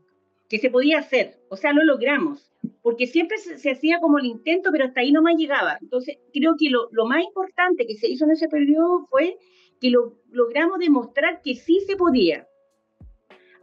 que 0.49 0.57
se 0.57 0.70
podía 0.70 0.99
hacer, 0.99 1.39
o 1.49 1.55
sea, 1.55 1.72
lo 1.72 1.84
logramos, 1.84 2.51
porque 2.82 3.07
siempre 3.07 3.38
se, 3.38 3.72
hacía 3.72 3.99
como 3.99 4.18
el 4.18 4.26
intento, 4.26 4.70
pero 4.72 4.86
hasta 4.86 5.01
ahí 5.01 5.12
no 5.12 5.22
más 5.22 5.36
llegaba. 5.38 5.78
Entonces, 5.82 6.18
creo 6.34 6.55
que 6.59 6.70
lo, 6.70 6.89
lo 6.91 7.05
más 7.05 7.24
importante 7.24 7.86
que 7.86 7.95
se 7.95 8.09
hizo 8.09 8.26
en 8.26 8.32
ese 8.32 8.49
periodo 8.49 9.05
fue 9.09 9.38
que 9.80 9.91
lo, 9.91 10.18
logramos 10.32 10.80
demostrar 10.80 11.41
que 11.41 11.55
sí 11.55 11.80
se 11.88 11.95
podía. 11.95 12.47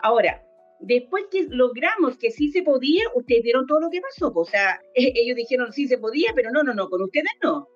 Ahora, 0.01 0.45
después 0.81 1.25
que 1.31 1.47
logramos 1.49 2.17
que 2.19 2.31
sí 2.31 2.51
se 2.51 2.63
podía, 2.63 3.03
ustedes 3.15 3.43
vieron 3.43 3.67
todo 3.67 3.81
lo 3.81 3.91
que 3.91 4.01
pasó. 4.01 4.33
O 4.35 4.45
sea, 4.45 4.81
ellos 4.95 5.37
dijeron 5.37 5.73
sí 5.73 5.89
se 5.89 5.99
podía, 5.99 6.33
pero 6.35 6.51
no, 6.51 6.63
no, 6.63 6.73
no, 6.75 6.89
con 6.89 7.03
ustedes 7.03 7.33
no. 7.43 7.69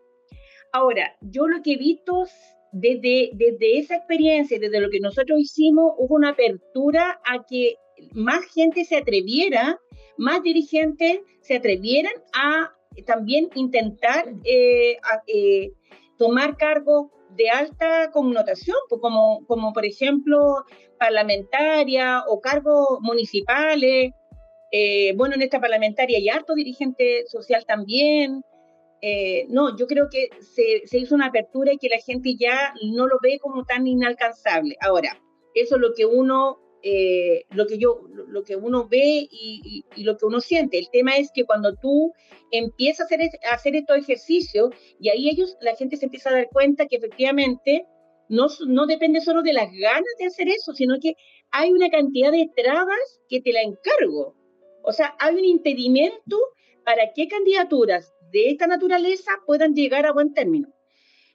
Ahora, 0.73 1.17
yo 1.21 1.49
lo 1.49 1.63
que 1.63 1.73
he 1.73 1.77
visto 1.77 2.25
desde, 2.73 3.31
desde 3.35 3.79
esa 3.79 3.97
experiencia, 3.97 4.59
desde 4.59 4.81
lo 4.81 4.91
que 4.91 5.01
nosotros 5.01 5.39
hicimos, 5.39 5.93
hubo 5.99 6.17
una 6.17 6.31
apertura 6.31 7.21
a 7.25 7.45
que 7.49 7.77
más 8.15 8.45
gente 8.47 8.85
se 8.85 8.97
atreviera, 8.97 9.79
más 10.17 10.43
dirigentes 10.43 11.21
se 11.43 11.57
atrevieran 11.57 12.13
a 12.35 12.73
también 13.07 13.49
intentar 13.55 14.33
eh, 14.45 14.97
eh, 15.27 15.73
tomar 16.19 16.57
cargo 16.57 17.11
de 17.37 17.51
alta 17.51 18.11
connotación, 18.13 18.77
pues, 18.89 19.01
como, 19.01 19.45
como 19.47 19.73
por 19.73 19.85
ejemplo 19.85 20.65
parlamentaria 20.99 22.23
o 22.29 22.41
cargos 22.41 23.01
municipales. 23.01 24.13
Eh, 24.71 25.13
bueno, 25.17 25.35
en 25.35 25.43
esta 25.43 25.61
parlamentaria 25.61 26.19
hay 26.19 26.29
harto 26.29 26.55
dirigente 26.55 27.25
social 27.27 27.65
también. 27.67 28.43
Eh, 29.03 29.47
no, 29.49 29.77
yo 29.77 29.87
creo 29.87 30.09
que 30.09 30.31
se, 30.41 30.87
se, 30.87 30.99
hizo 30.99 31.15
una 31.15 31.27
apertura 31.27 31.73
y 31.73 31.79
que 31.79 31.89
la 31.89 31.99
gente 31.99 32.37
ya 32.39 32.73
no 32.95 33.07
lo 33.09 33.19
ve 33.21 33.39
como 33.41 33.65
tan 33.65 33.87
inalcanzable. 33.87 34.77
Ahora, 34.81 35.21
eso 35.55 35.75
es 35.75 35.81
lo 35.81 35.93
que 35.93 36.07
uno 36.07 36.63
eh, 36.85 37.45
lo 37.51 37.69
que 37.69 37.79
yo, 37.79 38.01
lo 38.11 38.43
que 38.43 38.57
uno 38.57 38.89
ve 38.89 39.29
y, 39.31 39.85
lo 39.99 40.17
que 40.17 40.27
uno 40.27 40.41
siente. 40.41 40.79
El 40.79 40.91
tema 40.91 41.17
es 41.17 41.31
que 41.33 41.45
cuando 41.45 41.77
tú 41.77 42.13
empiezas 42.51 43.03
a 43.03 43.15
hacer, 43.15 43.31
a 43.49 43.55
hacer 43.55 43.77
estos 43.77 43.99
ejercicios 43.99 44.71
y 44.99 45.09
ahí 45.09 45.29
ellos, 45.29 45.57
la 45.61 45.77
gente 45.77 45.97
se 45.97 46.07
empieza 46.07 46.31
a 46.31 46.35
dar 46.35 46.49
cuenta 46.49 46.87
que 46.87 46.97
efectivamente 46.97 47.87
no, 48.29 48.49
no 48.67 48.87
depende 48.87 49.21
solo 49.21 49.43
de 49.43 49.53
las 49.53 49.71
ganas 49.71 50.15
de 50.19 50.27
hacer 50.27 50.49
eso, 50.49 50.73
sino 50.75 50.99
que 51.01 51.15
hay 51.53 51.71
una 51.71 51.89
cantidad 51.89 52.33
de 52.33 52.51
trabas 52.57 53.21
que 53.29 53.41
te 53.41 53.53
la 53.53 53.63
encargo. 53.63 54.35
O 54.83 54.93
sea, 54.93 55.15
hay 55.21 55.37
un 55.37 55.45
impedimento 55.45 56.37
para 56.85 57.13
que 57.13 57.29
candidaturas 57.29 58.13
de 58.33 58.51
esta 58.51 58.67
naturaleza 58.67 59.31
puedan 59.47 59.75
llegar 59.75 60.07
a 60.07 60.13
buen 60.13 60.33
término. 60.35 60.69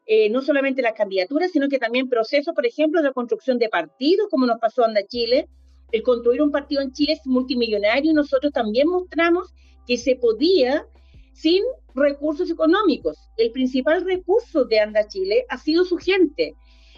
Eh, 0.06 0.30
no 0.30 0.42
solamente 0.42 0.82
las 0.82 0.94
candidaturas, 0.94 1.52
sino 1.52 1.68
que 1.68 1.80
también 1.80 2.08
procesos, 2.08 2.56
por 2.56 2.66
ejemplo, 2.66 3.02
de 3.02 3.12
construcción 3.12 3.60
de 3.60 3.70
partidos, 3.70 4.28
como 4.30 4.46
nos 4.46 4.58
pasó 4.60 4.86
Anda 4.86 5.06
Chile. 5.06 5.50
El 5.92 6.02
construir 6.02 6.42
un 6.42 6.52
partido 6.52 6.82
en 6.82 6.94
Chile 6.94 7.14
es 7.14 7.26
multimillonario 7.26 8.12
y 8.12 8.14
nosotros 8.14 8.52
también 8.54 8.88
mostramos 8.88 9.54
que 9.86 9.98
se 9.98 10.16
podía 10.16 10.86
sin 11.34 11.64
recursos 11.94 12.50
económicos. 12.50 13.18
El 13.38 13.52
principal 13.52 14.06
recurso 14.06 14.66
de 14.66 14.80
Anda 14.80 15.08
Chile 15.08 15.46
ha 15.50 15.58
sido 15.58 15.86
su 15.86 15.98
gente 15.98 16.56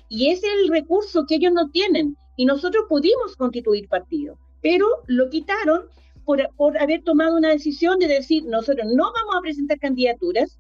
y 0.08 0.30
es 0.30 0.44
el 0.44 0.70
recurso 0.70 1.26
que 1.28 1.36
ellos 1.36 1.52
no 1.52 1.70
tienen 1.70 2.16
y 2.36 2.46
nosotros 2.46 2.86
pudimos 2.88 3.36
constituir 3.36 3.90
partido, 3.90 4.40
pero 4.62 4.88
lo 5.08 5.30
quitaron 5.30 5.88
por, 6.26 6.50
por 6.56 6.78
haber 6.78 7.04
tomado 7.04 7.36
una 7.36 7.50
decisión 7.50 8.00
de 8.00 8.08
decir 8.08 8.46
nosotros 8.46 8.88
no 8.94 9.12
vamos 9.14 9.36
a 9.38 9.42
presentar 9.42 9.80
candidaturas 9.80 10.60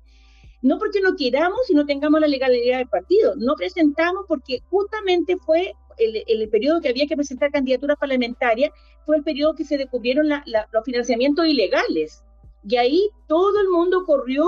no 0.62 0.78
porque 0.78 1.02
no 1.02 1.16
queramos 1.16 1.70
y 1.70 1.74
no 1.74 1.86
tengamos 1.86 2.20
la 2.20 2.28
legalidad 2.28 2.80
del 2.80 2.90
partido, 2.90 3.34
no 3.38 3.56
presentamos 3.56 4.26
porque 4.28 4.62
justamente 4.70 5.38
fue 5.38 5.74
el, 5.98 6.24
el 6.28 6.50
periodo 6.50 6.82
que 6.82 6.90
había 6.90 7.08
que 7.08 7.16
presentar 7.16 7.52
candidaturas 7.52 7.98
parlamentarias, 7.98 8.72
fue 9.06 9.18
el 9.18 9.24
periodo 9.24 9.56
que 9.56 9.66
se 9.66 9.78
descubrieron 9.78 10.28
los 10.28 10.84
financiamientos 10.86 11.46
ilegales. 11.46 12.24
Y 12.68 12.76
ahí 12.76 13.10
todo 13.28 13.60
el 13.60 13.70
mundo 13.70 14.04
corrió, 14.06 14.46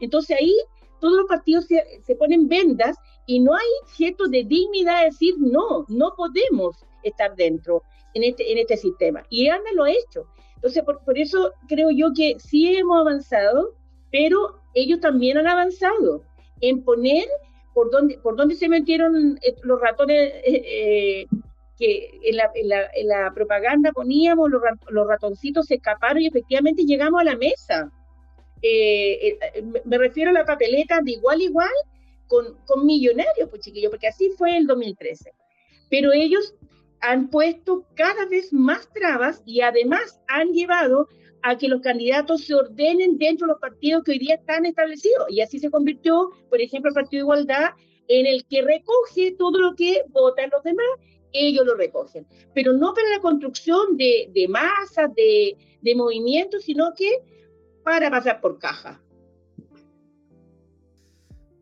entonces 0.00 0.38
ahí 0.40 0.54
todos 0.98 1.16
los 1.16 1.26
partidos 1.26 1.66
se, 1.66 2.00
se 2.04 2.14
ponen 2.14 2.48
vendas 2.48 2.96
y 3.26 3.40
no 3.40 3.54
hay 3.54 3.68
cierto 3.86 4.28
de 4.28 4.44
dignidad 4.44 5.00
de 5.00 5.04
decir 5.06 5.34
no, 5.38 5.84
no 5.88 6.14
podemos 6.16 6.84
estar 7.02 7.34
dentro 7.36 7.82
en 8.14 8.24
este, 8.24 8.50
en 8.50 8.58
este 8.58 8.76
sistema. 8.76 9.24
Y 9.30 9.48
ANDA 9.48 9.70
lo 9.74 9.84
ha 9.84 9.90
hecho. 9.90 10.26
Entonces, 10.62 10.82
por, 10.84 11.18
eso 11.18 11.54
creo 11.68 11.90
yo 11.90 12.12
que 12.14 12.36
sí 12.38 12.76
hemos 12.76 13.00
avanzado, 13.00 13.74
pero 14.12 14.60
ellos 14.74 15.00
también 15.00 15.38
han 15.38 15.46
avanzado 15.46 16.22
en 16.60 16.84
poner 16.84 17.26
por 17.72 17.90
dónde, 17.90 18.18
por 18.18 18.36
dónde 18.36 18.54
se 18.56 18.68
metieron 18.68 19.38
eh, 19.42 19.56
los 19.62 19.80
ratones 19.80 20.18
eh, 20.18 20.42
eh, 20.44 21.26
que 21.78 22.10
en 22.24 23.08
la, 23.08 23.32
propaganda 23.34 23.90
poníamos, 23.92 24.50
los, 24.50 25.06
ratoncitos 25.06 25.64
se 25.64 25.76
escaparon 25.76 26.20
y 26.20 26.26
efectivamente 26.26 26.84
llegamos 26.84 27.22
a 27.22 27.24
la 27.24 27.36
mesa. 27.36 27.90
Me 28.62 29.96
refiero 29.96 30.28
a 30.28 30.34
la 30.34 30.44
papeleta 30.44 31.00
de 31.00 31.12
igual 31.12 31.40
igual 31.40 31.72
con, 32.26 32.58
con 32.66 32.84
millonarios, 32.84 33.48
pues 33.48 33.62
chiquillos, 33.62 33.90
porque 33.90 34.08
así 34.08 34.28
fue 34.36 34.58
el 34.58 34.66
2013. 34.66 35.32
Pero 35.88 36.12
ellos 36.12 36.54
han 37.00 37.30
puesto 37.30 37.86
cada 37.94 38.26
vez 38.26 38.52
más 38.52 38.88
trabas 38.92 39.42
y 39.46 39.60
además 39.60 40.20
han 40.28 40.52
llevado 40.52 41.08
a 41.42 41.56
que 41.56 41.68
los 41.68 41.80
candidatos 41.80 42.44
se 42.44 42.54
ordenen 42.54 43.16
dentro 43.16 43.46
de 43.46 43.52
los 43.52 43.60
partidos 43.60 44.04
que 44.04 44.12
hoy 44.12 44.18
día 44.18 44.34
están 44.34 44.66
establecidos. 44.66 45.26
Y 45.30 45.40
así 45.40 45.58
se 45.58 45.70
convirtió, 45.70 46.30
por 46.50 46.60
ejemplo, 46.60 46.90
el 46.90 46.94
Partido 46.94 47.20
de 47.20 47.24
Igualdad 47.24 47.70
en 48.08 48.26
el 48.26 48.44
que 48.46 48.62
recoge 48.62 49.36
todo 49.38 49.58
lo 49.60 49.74
que 49.76 50.02
votan 50.08 50.50
los 50.50 50.62
demás, 50.64 50.86
ellos 51.32 51.64
lo 51.64 51.76
recogen. 51.76 52.26
Pero 52.54 52.72
no 52.72 52.92
para 52.92 53.08
la 53.08 53.20
construcción 53.20 53.96
de, 53.96 54.46
masas, 54.48 55.14
de, 55.14 55.56
movimientos, 55.94 56.64
sino 56.64 56.92
que 56.94 57.08
para 57.84 58.10
pasar 58.10 58.40
por 58.40 58.58
caja. 58.58 59.00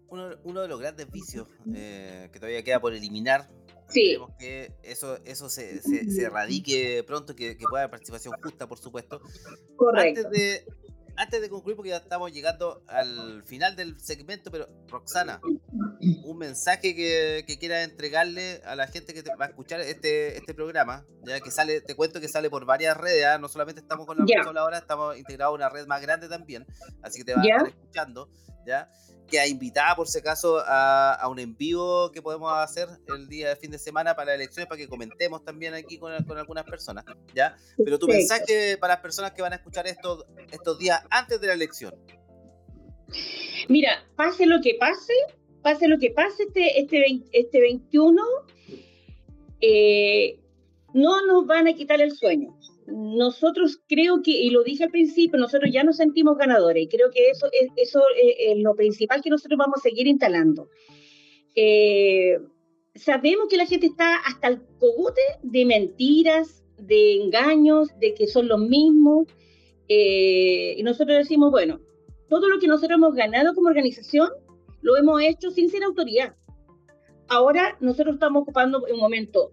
Uno, 0.08 0.30
uno 0.42 0.62
de 0.62 0.68
los 0.68 0.80
grandes 0.80 1.10
vicios 1.10 1.46
eh, 1.74 2.30
que 2.32 2.38
todavía 2.38 2.64
queda 2.64 2.80
por 2.80 2.94
eliminar 2.94 3.50
Sí. 3.88 4.12
Esperemos 4.12 4.36
que 4.38 4.72
eso, 4.82 5.18
eso 5.24 5.48
se, 5.48 5.80
se, 5.82 6.10
se 6.10 6.22
erradique 6.22 7.02
pronto, 7.06 7.34
que, 7.34 7.56
que, 7.56 7.64
pueda 7.68 7.84
haber 7.84 7.90
participación 7.90 8.34
justa, 8.42 8.68
por 8.68 8.78
supuesto. 8.78 9.20
Correcto. 9.76 10.26
Antes 10.26 10.30
de, 10.30 10.64
antes 11.16 11.40
de 11.40 11.48
concluir, 11.48 11.74
porque 11.76 11.90
ya 11.90 11.96
estamos 11.96 12.32
llegando 12.32 12.82
al 12.86 13.42
final 13.44 13.74
del 13.74 13.98
segmento, 13.98 14.50
pero 14.52 14.68
Roxana, 14.88 15.40
un 16.24 16.38
mensaje 16.38 16.94
que, 16.94 17.44
que 17.46 17.58
quieras 17.58 17.88
entregarle 17.88 18.60
a 18.64 18.76
la 18.76 18.86
gente 18.86 19.12
que 19.14 19.22
te 19.24 19.34
va 19.34 19.46
a 19.46 19.48
escuchar 19.48 19.80
este, 19.80 20.36
este 20.36 20.54
programa, 20.54 21.04
ya 21.26 21.40
que 21.40 21.50
sale, 21.50 21.80
te 21.80 21.96
cuento 21.96 22.20
que 22.20 22.28
sale 22.28 22.50
por 22.50 22.64
varias 22.66 22.96
redes, 22.96 23.24
¿eh? 23.24 23.38
no 23.40 23.48
solamente 23.48 23.80
estamos 23.80 24.06
con 24.06 24.16
la 24.18 24.24
yeah. 24.26 24.42
ahora, 24.42 24.78
estamos 24.78 25.18
integrados 25.18 25.54
a 25.54 25.56
una 25.56 25.68
red 25.68 25.86
más 25.88 26.00
grande 26.00 26.28
también, 26.28 26.64
así 27.02 27.18
que 27.18 27.24
te 27.24 27.34
va 27.34 27.42
Ya. 27.44 27.54
a 27.54 27.58
estar 27.58 27.68
escuchando, 27.70 28.30
¿ya? 28.66 28.88
queda 29.28 29.46
invitada 29.46 29.94
por 29.94 30.08
si 30.08 30.18
acaso 30.18 30.58
a, 30.58 31.14
a, 31.14 31.28
un 31.28 31.38
en 31.38 31.56
vivo 31.56 32.10
que 32.10 32.22
podemos 32.22 32.50
hacer 32.52 32.88
el 33.08 33.28
día 33.28 33.50
de 33.50 33.56
fin 33.56 33.70
de 33.70 33.78
semana 33.78 34.14
para 34.14 34.32
las 34.32 34.36
elecciones 34.36 34.66
para 34.66 34.78
que 34.78 34.88
comentemos 34.88 35.44
también 35.44 35.74
aquí 35.74 35.98
con, 35.98 36.12
con 36.24 36.38
algunas 36.38 36.64
personas, 36.64 37.04
¿ya? 37.34 37.54
Pero 37.76 37.98
tu 37.98 38.06
Perfecto. 38.06 38.34
mensaje 38.34 38.78
para 38.78 38.94
las 38.94 39.02
personas 39.02 39.32
que 39.32 39.42
van 39.42 39.52
a 39.52 39.56
escuchar 39.56 39.86
estos, 39.86 40.24
estos 40.50 40.78
días 40.78 41.00
antes 41.10 41.40
de 41.40 41.46
la 41.46 41.52
elección. 41.52 41.94
Mira, 43.68 44.04
pase 44.16 44.46
lo 44.46 44.60
que 44.60 44.76
pase, 44.78 45.12
pase 45.62 45.88
lo 45.88 45.98
que 45.98 46.10
pase 46.10 46.44
este, 46.44 46.80
este, 46.80 47.00
20 47.00 47.28
este 47.32 47.60
21, 47.60 48.22
eh, 49.60 50.40
no 50.94 51.26
nos 51.26 51.46
van 51.46 51.68
a 51.68 51.74
quitar 51.74 52.00
el 52.00 52.12
sueño. 52.12 52.57
Nosotros 52.90 53.80
creo 53.86 54.22
que, 54.22 54.30
y 54.30 54.50
lo 54.50 54.62
dije 54.62 54.84
al 54.84 54.90
principio, 54.90 55.38
nosotros 55.38 55.70
ya 55.72 55.84
nos 55.84 55.96
sentimos 55.96 56.38
ganadores 56.38 56.84
y 56.84 56.88
creo 56.88 57.10
que 57.10 57.28
eso 57.30 57.46
es, 57.52 58.58
lo 58.62 58.74
principal 58.74 59.20
que 59.22 59.30
nosotros 59.30 59.58
vamos 59.58 59.78
a 59.78 59.82
seguir 59.82 60.06
instalando. 60.06 60.70
Eh, 61.54 62.38
sabemos 62.94 63.48
que 63.48 63.58
la 63.58 63.66
gente 63.66 63.86
está 63.86 64.16
hasta 64.16 64.48
el 64.48 64.62
cogote 64.78 65.20
de 65.42 65.66
mentiras, 65.66 66.64
de 66.78 67.16
engaños, 67.16 67.88
de 67.98 68.14
que 68.14 68.26
son 68.26 68.48
los 68.48 68.60
mismos. 68.60 69.26
Eh, 69.88 70.74
y 70.78 70.82
nosotros 70.82 71.18
decimos, 71.18 71.50
bueno, 71.50 71.80
todo 72.28 72.48
lo 72.48 72.58
que 72.58 72.68
nosotros 72.68 72.96
hemos 72.96 73.14
ganado 73.14 73.54
como 73.54 73.68
organización 73.68 74.30
lo 74.80 74.96
hemos 74.96 75.20
hecho 75.22 75.50
sin 75.50 75.68
ser 75.68 75.82
autoridad. 75.84 76.36
Ahora 77.28 77.76
nosotros 77.80 78.14
estamos 78.14 78.42
ocupando 78.42 78.82
un 78.90 78.98
momento 78.98 79.52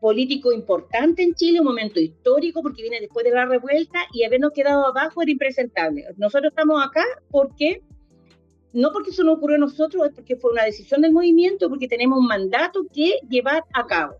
político 0.00 0.50
importante 0.52 1.22
en 1.22 1.34
Chile, 1.34 1.60
un 1.60 1.66
momento 1.66 2.00
histórico 2.00 2.62
porque 2.62 2.82
viene 2.82 3.00
después 3.00 3.24
de 3.24 3.32
la 3.32 3.44
revuelta 3.44 4.00
y 4.12 4.24
habernos 4.24 4.52
quedado 4.52 4.86
abajo 4.86 5.22
era 5.22 5.30
impresentable. 5.30 6.06
Nosotros 6.16 6.50
estamos 6.50 6.84
acá 6.84 7.04
porque, 7.30 7.82
no 8.72 8.92
porque 8.92 9.10
eso 9.10 9.22
no 9.22 9.34
ocurrió 9.34 9.56
a 9.56 9.60
nosotros, 9.60 10.06
es 10.06 10.14
porque 10.14 10.36
fue 10.36 10.52
una 10.52 10.64
decisión 10.64 11.02
del 11.02 11.12
movimiento, 11.12 11.68
porque 11.68 11.86
tenemos 11.86 12.18
un 12.18 12.26
mandato 12.26 12.86
que 12.92 13.18
llevar 13.28 13.64
a 13.74 13.86
cabo. 13.86 14.14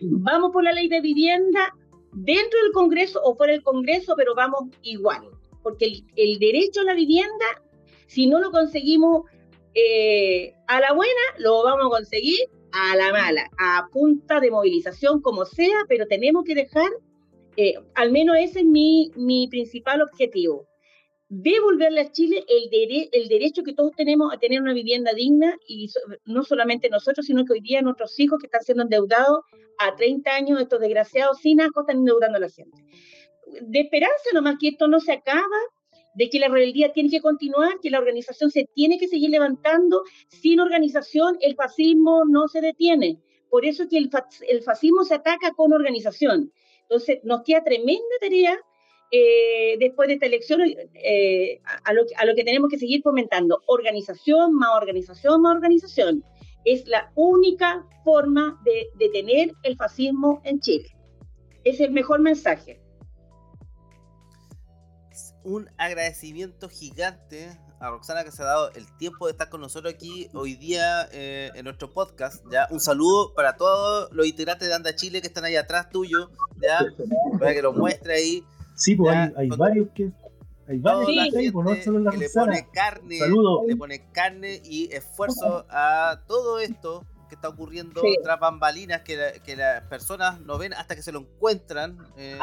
Vamos 0.00 0.50
por 0.52 0.64
la 0.64 0.72
ley 0.72 0.88
de 0.88 1.00
vivienda 1.00 1.72
dentro 2.12 2.60
del 2.62 2.72
Congreso 2.72 3.20
o 3.22 3.36
fuera 3.36 3.52
del 3.52 3.62
Congreso, 3.62 4.14
pero 4.16 4.34
vamos 4.34 4.64
igual, 4.82 5.22
porque 5.62 6.02
el, 6.16 6.38
derecho 6.40 6.80
a 6.80 6.84
la 6.84 6.94
vivienda, 6.94 7.46
si 8.08 8.26
no 8.26 8.40
lo 8.40 8.50
conseguimos 8.50 9.22
eh, 9.74 10.52
a 10.66 10.80
la 10.80 10.92
buena, 10.92 11.12
lo 11.38 11.62
vamos 11.62 11.86
a 11.86 11.96
conseguir 11.96 12.38
a 12.72 12.96
la 12.96 13.12
mala, 13.12 13.50
a 13.58 13.88
punta 13.92 14.40
de 14.40 14.50
movilización, 14.50 15.20
como 15.20 15.44
sea, 15.44 15.84
pero 15.88 16.06
tenemos 16.06 16.44
que 16.44 16.54
dejar, 16.54 16.90
eh, 17.56 17.74
al 17.94 18.10
menos 18.10 18.36
ese 18.38 18.60
es 18.60 18.64
mi, 18.66 19.10
mi 19.16 19.48
principal 19.48 20.02
objetivo, 20.02 20.66
devolverle 21.28 22.02
a 22.02 22.12
Chile 22.12 22.44
el, 22.46 22.68
dere 22.68 23.08
el 23.12 23.28
derecho 23.28 23.62
que 23.62 23.72
todos 23.72 23.92
tenemos 23.96 24.32
a 24.34 24.38
tener 24.38 24.60
una 24.60 24.74
vivienda 24.74 25.14
digna, 25.14 25.56
y 25.66 25.88
so 25.88 26.00
no 26.26 26.42
solamente 26.44 26.90
nosotros, 26.90 27.24
sino 27.24 27.44
que 27.44 27.54
hoy 27.54 27.60
día 27.60 27.80
nuestros 27.80 28.18
hijos 28.20 28.38
que 28.38 28.46
están 28.46 28.62
siendo 28.62 28.82
endeudados 28.82 29.40
a 29.78 29.96
30 29.96 30.30
años, 30.30 30.60
estos 30.60 30.80
desgraciados 30.80 31.38
sin 31.38 31.60
asco 31.60 31.80
están 31.80 31.98
endeudando 31.98 32.36
a 32.36 32.40
la 32.40 32.50
gente. 32.50 32.84
De 33.62 33.80
esperanza 33.80 34.30
nomás 34.34 34.56
que 34.60 34.68
esto 34.68 34.88
no 34.88 35.00
se 35.00 35.12
acaba, 35.12 35.58
de 36.14 36.28
que 36.28 36.38
la 36.38 36.48
rebeldía 36.48 36.92
tiene 36.92 37.10
que 37.10 37.20
continuar, 37.20 37.80
que 37.80 37.90
la 37.90 37.98
organización 37.98 38.50
se 38.50 38.68
tiene 38.74 38.98
que 38.98 39.08
seguir 39.08 39.30
levantando. 39.30 40.02
Sin 40.28 40.60
organización, 40.60 41.38
el 41.40 41.54
fascismo 41.54 42.24
no 42.28 42.48
se 42.48 42.60
detiene. 42.60 43.18
Por 43.50 43.64
eso 43.66 43.88
que 43.88 43.98
el, 43.98 44.10
fa 44.10 44.26
el 44.48 44.62
fascismo 44.62 45.04
se 45.04 45.14
ataca 45.14 45.52
con 45.52 45.72
organización. 45.72 46.52
Entonces, 46.82 47.20
nos 47.24 47.42
queda 47.42 47.64
tremenda 47.64 48.02
tarea 48.20 48.58
eh, 49.10 49.76
después 49.78 50.08
de 50.08 50.14
esta 50.14 50.26
elección 50.26 50.62
eh, 50.62 51.60
a, 51.84 51.92
lo, 51.92 52.02
a, 52.16 52.24
lo, 52.24 52.34
que 52.34 52.44
tenemos 52.44 52.70
que 52.70 52.78
seguir 52.78 53.02
fomentando. 53.02 53.60
Organización, 53.66 54.54
más 54.54 54.70
organización, 54.74 55.42
más 55.42 55.56
organización. 55.56 56.24
Es 56.64 56.86
la 56.86 57.10
única 57.14 57.86
forma 58.04 58.60
de 58.64 58.88
detener 58.98 59.52
el 59.64 59.76
fascismo 59.76 60.40
en 60.44 60.60
Chile. 60.60 60.88
Es 61.64 61.80
el 61.80 61.90
mejor 61.90 62.20
mensaje 62.20 62.81
un 65.44 65.70
agradecimiento 65.76 66.68
gigante 66.68 67.58
a 67.80 67.90
Roxana 67.90 68.22
que 68.22 68.30
se 68.30 68.42
ha 68.42 68.46
dado 68.46 68.70
el 68.74 68.86
tiempo 68.96 69.26
de 69.26 69.32
estar 69.32 69.48
con 69.48 69.60
nosotros 69.60 69.92
aquí 69.92 70.28
hoy 70.34 70.54
día 70.54 71.08
eh, 71.12 71.50
en 71.54 71.64
nuestro 71.64 71.92
podcast. 71.92 72.44
¿ya? 72.50 72.68
Un 72.70 72.80
saludo 72.80 73.34
para 73.34 73.56
todos 73.56 74.08
los 74.12 74.26
integrantes 74.26 74.68
de 74.68 74.74
Anda 74.74 74.94
Chile 74.94 75.20
que 75.20 75.26
están 75.26 75.44
ahí 75.44 75.56
atrás 75.56 75.90
tuyo, 75.90 76.30
¿ya? 76.60 76.84
para 77.38 77.52
que 77.52 77.62
lo 77.62 77.72
muestre 77.72 78.14
ahí. 78.14 78.44
Sí, 78.76 78.94
pues 78.94 79.14
hay, 79.16 79.32
hay 79.36 79.48
varios 79.48 79.88
que. 79.94 80.12
Hay 80.68 80.78
varios 80.78 81.06
sí. 81.06 81.30
que, 81.32 81.52
pues, 81.52 81.86
no 81.86 82.10
que 82.10 82.16
le 82.16 82.30
pone 82.30 82.68
carne, 82.72 83.18
Saludo. 83.18 83.66
le 83.66 83.76
pone 83.76 84.10
carne 84.12 84.62
y 84.64 84.92
esfuerzo 84.92 85.66
a 85.68 86.22
todo 86.28 86.60
esto 86.60 87.04
que 87.32 87.36
está 87.36 87.48
ocurriendo 87.48 88.02
sí. 88.02 88.18
tras 88.22 88.38
bambalinas 88.38 89.00
que, 89.00 89.16
la, 89.16 89.32
que, 89.32 89.56
las 89.56 89.82
personas 89.84 90.38
no 90.42 90.58
ven 90.58 90.74
hasta 90.74 90.94
que 90.94 91.00
se 91.00 91.12
lo 91.12 91.20
encuentran. 91.20 91.96
Eh, 92.18 92.38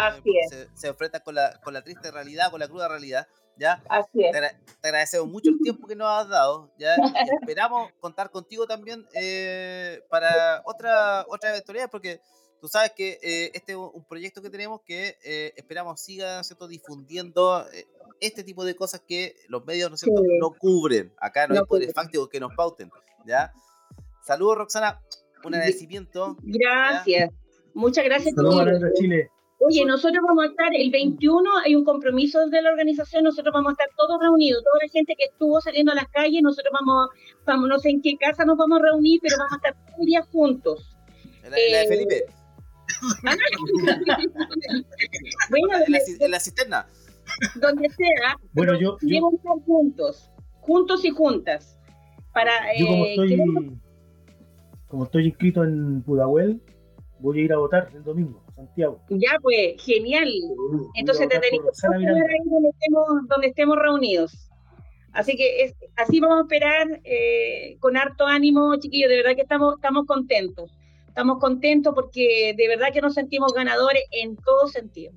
se, 0.49 0.67
se, 0.73 0.87
enfrentan 0.87 1.21
con 1.23 1.35
la, 1.35 1.59
con 1.63 1.75
la 1.75 1.83
triste 1.83 2.09
realidad, 2.09 2.49
con 2.49 2.59
la 2.59 2.67
cruda 2.67 2.87
realidad. 2.87 3.27
¿ya? 3.55 3.83
Así 3.87 4.25
es. 4.25 4.31
Te, 4.31 4.41
te, 4.81 4.87
agradecemos 4.87 5.27
mucho 5.27 5.51
el 5.51 5.59
tiempo 5.59 5.85
que 5.85 5.95
nos 5.95 6.07
has 6.07 6.27
dado. 6.27 6.71
¿ya? 6.79 6.95
Y 6.95 7.01
esperamos 7.41 7.91
contar 7.99 8.31
contigo 8.31 8.65
también 8.65 9.05
eh, 9.13 10.01
para 10.09 10.63
otra, 10.65 11.23
otra 11.27 11.51
eventualidad, 11.51 11.91
porque 11.91 12.19
tú 12.59 12.67
sabes 12.67 12.91
que 12.93 13.19
eh, 13.21 13.51
este 13.53 13.73
es 13.73 13.77
un 13.77 14.03
proyecto 14.05 14.41
que 14.41 14.49
tenemos 14.49 14.81
que 14.81 15.19
eh, 15.23 15.53
esperamos 15.55 16.01
siga 16.01 16.43
¿cierto? 16.43 16.67
difundiendo 16.67 17.63
este 18.19 18.43
tipo 18.43 18.65
de 18.65 18.75
cosas 18.75 19.01
que 19.07 19.35
los 19.49 19.63
medios 19.65 19.91
¿no? 19.91 19.97
Sí. 19.97 20.09
no 20.39 20.49
cubren. 20.57 21.13
Acá 21.19 21.47
no, 21.47 21.53
no 21.53 21.59
hay 21.61 21.67
poderes 21.67 21.93
fácticos 21.93 22.27
que 22.27 22.39
nos 22.39 22.55
pauten. 22.55 22.89
¿ya? 23.27 23.53
Saludos, 24.29 24.59
Roxana. 24.59 25.01
Un 25.43 25.55
agradecimiento. 25.55 26.37
Gracias. 26.43 27.31
¿ya? 27.31 27.35
Muchas 27.73 28.05
gracias. 28.05 28.35
Saludos 28.35 28.61
a 28.61 28.93
Chile. 28.93 29.31
Oye, 29.57 29.83
nosotros 29.85 30.23
vamos 30.27 30.43
a 30.43 30.47
estar 30.49 30.69
el 30.71 30.91
21, 30.91 31.49
hay 31.65 31.75
un 31.75 31.83
compromiso 31.83 32.47
de 32.47 32.61
la 32.61 32.69
organización, 32.69 33.23
nosotros 33.23 33.51
vamos 33.51 33.71
a 33.71 33.73
estar 33.73 33.87
todos 33.97 34.21
reunidos, 34.21 34.63
toda 34.63 34.77
la 34.83 34.89
gente 34.89 35.15
que 35.17 35.25
estuvo 35.25 35.59
saliendo 35.59 35.93
a 35.93 35.95
las 35.95 36.07
calles, 36.09 36.43
nosotros 36.43 36.71
vamos, 36.71 37.09
vamos 37.43 37.69
no 37.69 37.79
sé 37.79 37.89
en 37.89 38.03
qué 38.03 38.17
casa 38.17 38.45
nos 38.45 38.55
vamos 38.55 38.79
a 38.79 38.83
reunir, 38.83 39.19
pero 39.21 39.35
vamos 39.39 39.53
a 39.53 39.55
estar 39.55 39.73
todos 39.87 40.05
días 40.05 40.27
juntos. 40.31 40.95
¿En 41.43 41.49
la, 41.51 41.57
en 41.57 41.71
la 41.71 41.79
de 41.79 41.87
Felipe? 41.87 42.25
bueno, 45.49 45.85
en, 45.87 45.91
la, 45.91 45.99
en 46.19 46.31
la 46.31 46.39
cisterna. 46.39 46.87
Donde 47.55 47.89
sea, 47.89 48.37
bueno, 48.53 48.79
yo, 48.79 48.97
yo... 49.01 49.31
estar 49.33 49.57
juntos, 49.65 50.29
juntos 50.61 51.03
y 51.03 51.09
juntas. 51.09 51.79
Para, 52.31 52.51
Yo 52.77 52.85
como 52.85 53.05
eh, 53.05 53.09
estoy, 53.09 53.29
queremos- 53.29 53.88
como 54.89 55.05
estoy 55.05 55.27
inscrito 55.27 55.63
en 55.63 56.01
Pudahuel, 56.03 56.61
voy 57.19 57.39
a 57.39 57.43
ir 57.43 57.53
a 57.53 57.57
votar 57.57 57.89
el 57.95 58.03
domingo, 58.03 58.43
Santiago. 58.55 59.01
ya, 59.09 59.37
pues, 59.41 59.81
genial. 59.81 60.29
Entonces 60.95 61.27
te 61.29 61.35
ahí 61.37 62.39
donde 62.49 62.69
estemos, 62.69 63.07
donde 63.29 63.47
estemos 63.47 63.77
reunidos. 63.77 64.49
Así 65.11 65.35
que 65.35 65.63
es, 65.63 65.75
así 65.95 66.19
vamos 66.19 66.39
a 66.39 66.41
esperar 66.41 67.01
eh, 67.03 67.77
con 67.79 67.97
harto 67.97 68.25
ánimo, 68.27 68.75
chiquillos. 68.79 69.09
De 69.09 69.17
verdad 69.17 69.35
que 69.35 69.41
estamos, 69.41 69.75
estamos 69.75 70.05
contentos. 70.05 70.71
Estamos 71.07 71.39
contentos 71.39 71.93
porque 71.95 72.53
de 72.55 72.67
verdad 72.67 72.89
que 72.93 73.01
nos 73.01 73.15
sentimos 73.15 73.53
ganadores 73.53 74.03
en 74.11 74.35
todo 74.35 74.67
sentido. 74.67 75.11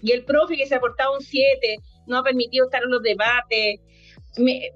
Y 0.00 0.12
el 0.12 0.24
profe 0.24 0.56
que 0.56 0.66
se 0.66 0.76
ha 0.76 0.80
portado 0.80 1.14
un 1.14 1.20
7, 1.20 1.76
no 2.06 2.18
ha 2.18 2.22
permitido 2.22 2.66
estar 2.66 2.82
en 2.84 2.90
los 2.90 3.02
debates, 3.02 3.80
me- 4.38 4.66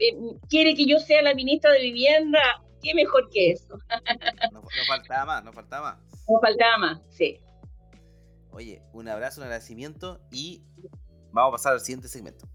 eh, 0.00 0.16
quiere 0.50 0.74
que 0.74 0.86
yo 0.86 0.98
sea 0.98 1.22
la 1.22 1.34
ministra 1.34 1.70
de 1.72 1.80
Vivienda. 1.80 2.40
¿Qué 2.84 2.94
mejor 2.94 3.28
que 3.30 3.52
eso? 3.52 3.78
No, 4.52 4.60
no 4.60 4.68
faltaba 4.86 5.24
más, 5.24 5.44
no 5.44 5.52
faltaba 5.52 5.92
más. 5.94 6.04
No 6.28 6.38
faltaba 6.40 6.78
más, 6.78 7.02
sí. 7.08 7.40
Oye, 8.50 8.82
un 8.92 9.08
abrazo, 9.08 9.40
un 9.40 9.44
agradecimiento 9.44 10.20
y 10.30 10.62
vamos 11.32 11.48
a 11.48 11.52
pasar 11.52 11.72
al 11.72 11.80
siguiente 11.80 12.08
segmento. 12.08 12.46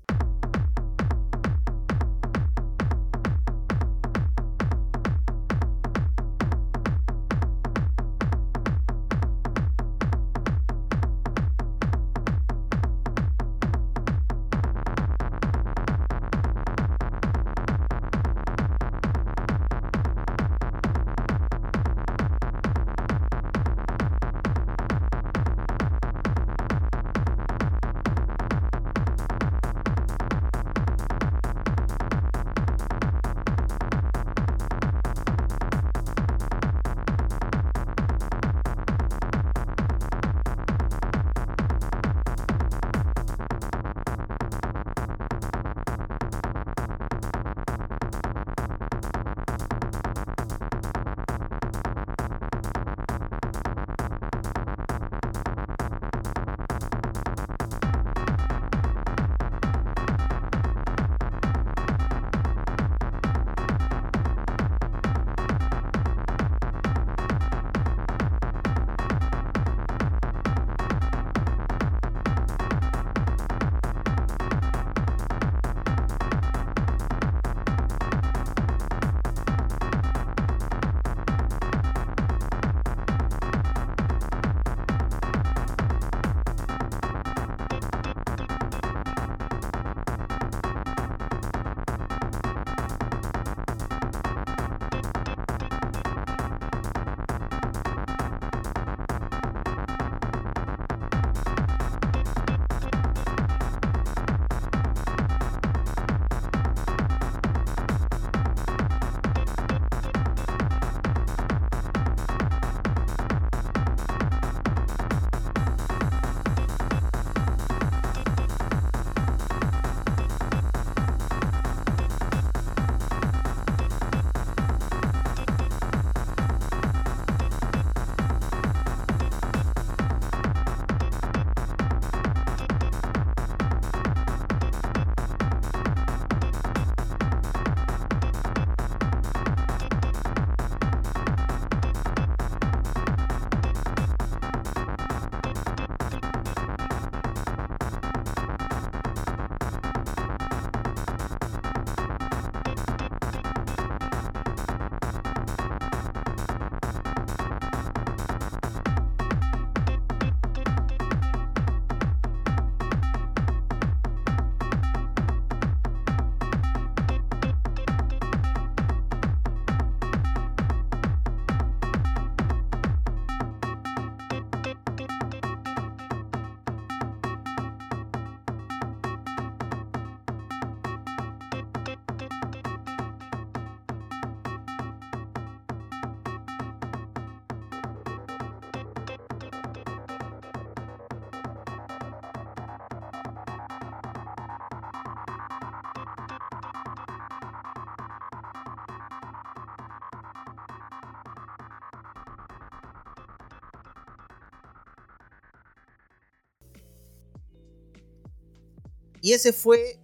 Y 209.21 209.33
ese 209.33 209.53
fue 209.53 209.99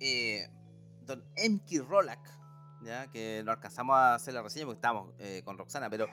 eh, 0.00 0.48
Don 1.06 1.24
Emki 1.36 1.78
Rolak, 1.78 2.20
¿ya? 2.84 3.10
que 3.10 3.42
no 3.44 3.52
alcanzamos 3.52 3.96
a 3.96 4.14
hacer 4.14 4.34
la 4.34 4.42
reseña 4.42 4.66
porque 4.66 4.78
estábamos 4.78 5.14
eh, 5.18 5.42
con 5.44 5.56
Roxana, 5.56 5.88
pero 5.88 6.08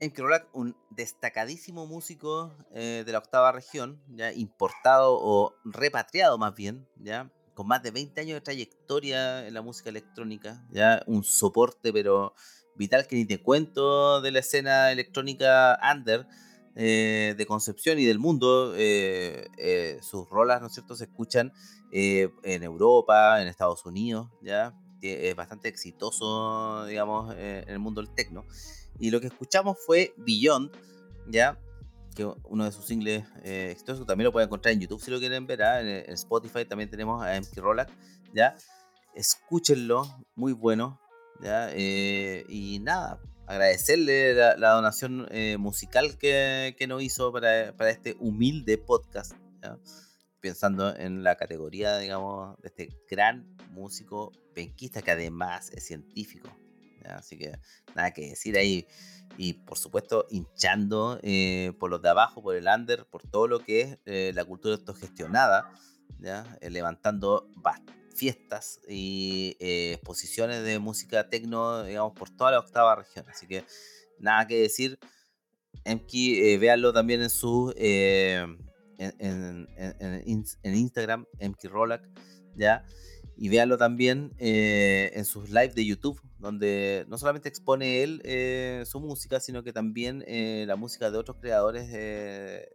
Emki 0.00 0.22
Rolak, 0.22 0.48
un 0.54 0.76
destacadísimo 0.90 1.86
músico 1.86 2.54
eh, 2.72 3.02
de 3.04 3.12
la 3.12 3.18
octava 3.18 3.52
región, 3.52 4.02
ya 4.08 4.32
importado 4.32 5.18
o 5.20 5.54
repatriado 5.64 6.38
más 6.38 6.54
bien, 6.54 6.88
ya 6.96 7.30
con 7.54 7.68
más 7.68 7.82
de 7.82 7.90
20 7.90 8.20
años 8.20 8.34
de 8.34 8.40
trayectoria 8.40 9.46
en 9.46 9.54
la 9.54 9.62
música 9.62 9.90
electrónica, 9.90 10.66
ya 10.70 11.02
un 11.06 11.22
soporte 11.22 11.92
pero 11.92 12.34
vital 12.74 13.06
que 13.06 13.16
ni 13.16 13.24
te 13.24 13.40
cuento 13.40 14.20
de 14.20 14.32
la 14.32 14.40
escena 14.40 14.90
electrónica 14.90 15.78
under, 15.94 16.26
eh, 16.76 17.34
de 17.36 17.46
Concepción 17.46 17.98
y 17.98 18.04
del 18.04 18.18
mundo. 18.18 18.74
eh, 18.76 19.48
eh, 19.58 19.98
sus 20.02 20.28
rolas, 20.28 20.60
¿no 20.60 20.66
es 20.66 20.74
cierto?, 20.74 20.96
se 20.96 21.04
escuchan 21.04 21.52
en 21.92 22.62
Europa, 22.64 23.40
en 23.40 23.46
Estados 23.46 23.86
Unidos, 23.86 24.28
¿ya? 24.42 24.74
Es 25.00 25.36
bastante 25.36 25.68
exitoso, 25.68 26.86
digamos, 26.86 27.32
en 27.36 27.68
el 27.68 27.78
mundo 27.78 28.00
del 28.00 28.12
techno. 28.12 28.44
Y 28.98 29.10
lo 29.10 29.20
que 29.20 29.28
escuchamos 29.28 29.78
fue 29.86 30.12
Beyond, 30.16 30.72
¿ya? 31.28 31.60
Que 32.16 32.24
uno 32.24 32.64
de 32.64 32.72
sus 32.72 32.86
singles 32.86 33.24
exitosos 33.44 34.06
también 34.06 34.24
lo 34.24 34.32
pueden 34.32 34.48
encontrar 34.48 34.72
en 34.72 34.80
YouTube 34.80 35.00
si 35.00 35.12
lo 35.12 35.20
quieren 35.20 35.46
ver, 35.46 35.62
¿ah? 35.62 35.80
en, 35.80 36.10
Spotify 36.14 36.64
también 36.64 36.90
tenemos 36.90 37.22
a 37.22 37.36
MC 37.40 37.60
Rollack, 37.60 37.90
¿ya? 38.34 38.56
escúchenlo, 39.14 40.04
muy 40.34 40.52
bueno. 40.52 40.98
¿ya? 41.40 41.70
Y 41.76 42.80
nada, 42.82 43.20
agradecerle 43.46 44.34
la, 44.34 44.70
donación 44.70 45.26
eh, 45.30 45.56
musical 45.58 46.16
que, 46.18 46.74
que, 46.78 46.86
nos 46.86 47.02
hizo 47.02 47.32
para, 47.32 47.74
para 47.76 47.90
este 47.90 48.16
humilde 48.18 48.78
podcast. 48.78 49.32
Pensando 50.40 50.94
en 50.94 51.22
la 51.22 51.36
categoría, 51.36 51.96
digamos, 51.96 52.60
de 52.60 52.68
este 52.68 52.88
gran 53.08 53.56
músico 53.70 54.30
penquista 54.54 55.00
que 55.00 55.10
además 55.10 55.70
es 55.70 55.86
científico. 55.86 56.50
Así 57.04 57.38
que 57.38 57.58
nada 57.94 58.12
que 58.12 58.30
decir 58.30 58.56
ahí. 58.56 58.86
Y 59.36 59.54
por 59.54 59.78
supuesto, 59.78 60.26
hinchando 60.30 61.18
eh, 61.22 61.72
por 61.78 61.90
los 61.90 62.02
de 62.02 62.10
abajo, 62.10 62.42
por 62.42 62.56
el 62.56 62.66
under, 62.66 63.06
por 63.06 63.22
todo 63.22 63.48
lo 63.48 63.60
que 63.60 63.80
es 63.80 63.98
eh, 64.04 64.32
la 64.34 64.44
cultura 64.44 64.74
autogestionada, 64.74 65.70
¿ya? 66.20 66.44
levantando 66.60 67.48
fiestas 68.14 68.80
y 68.88 69.56
exposiciones 69.58 70.62
de 70.62 70.78
música 70.78 71.28
tecno, 71.28 71.84
digamos, 71.84 72.12
por 72.14 72.30
toda 72.30 72.52
la 72.52 72.60
octava 72.60 72.96
región. 72.96 73.26
Así 73.28 73.46
que 73.46 73.64
nada 74.18 74.46
que 74.46 74.60
decir. 74.60 74.98
Emki, 75.84 76.40
eh, 76.40 76.58
véanlo 76.58 76.92
también 76.92 77.20
en 77.22 77.30
su 77.30 77.74
eh, 77.76 78.46
en, 78.98 79.68
en, 79.76 80.74
Instagram, 80.74 81.26
Emki 81.38 81.68
Rolak, 81.68 82.08
¿ya? 82.56 82.84
Y 83.36 83.48
véanlo 83.48 83.76
también 83.78 84.32
eh, 84.38 85.10
en 85.14 85.24
sus 85.24 85.50
lives 85.50 85.74
de 85.74 85.84
YouTube, 85.84 86.20
donde 86.38 87.04
no 87.08 87.18
solamente 87.18 87.48
expone 87.48 88.02
él 88.02 88.20
eh, 88.24 88.84
su 88.86 89.00
música, 89.00 89.40
sino 89.40 89.64
que 89.64 89.72
también 89.72 90.22
eh, 90.26 90.64
la 90.68 90.76
música 90.76 91.10
de 91.10 91.18
otros 91.18 91.38
creadores 91.40 91.90
de, 91.90 92.70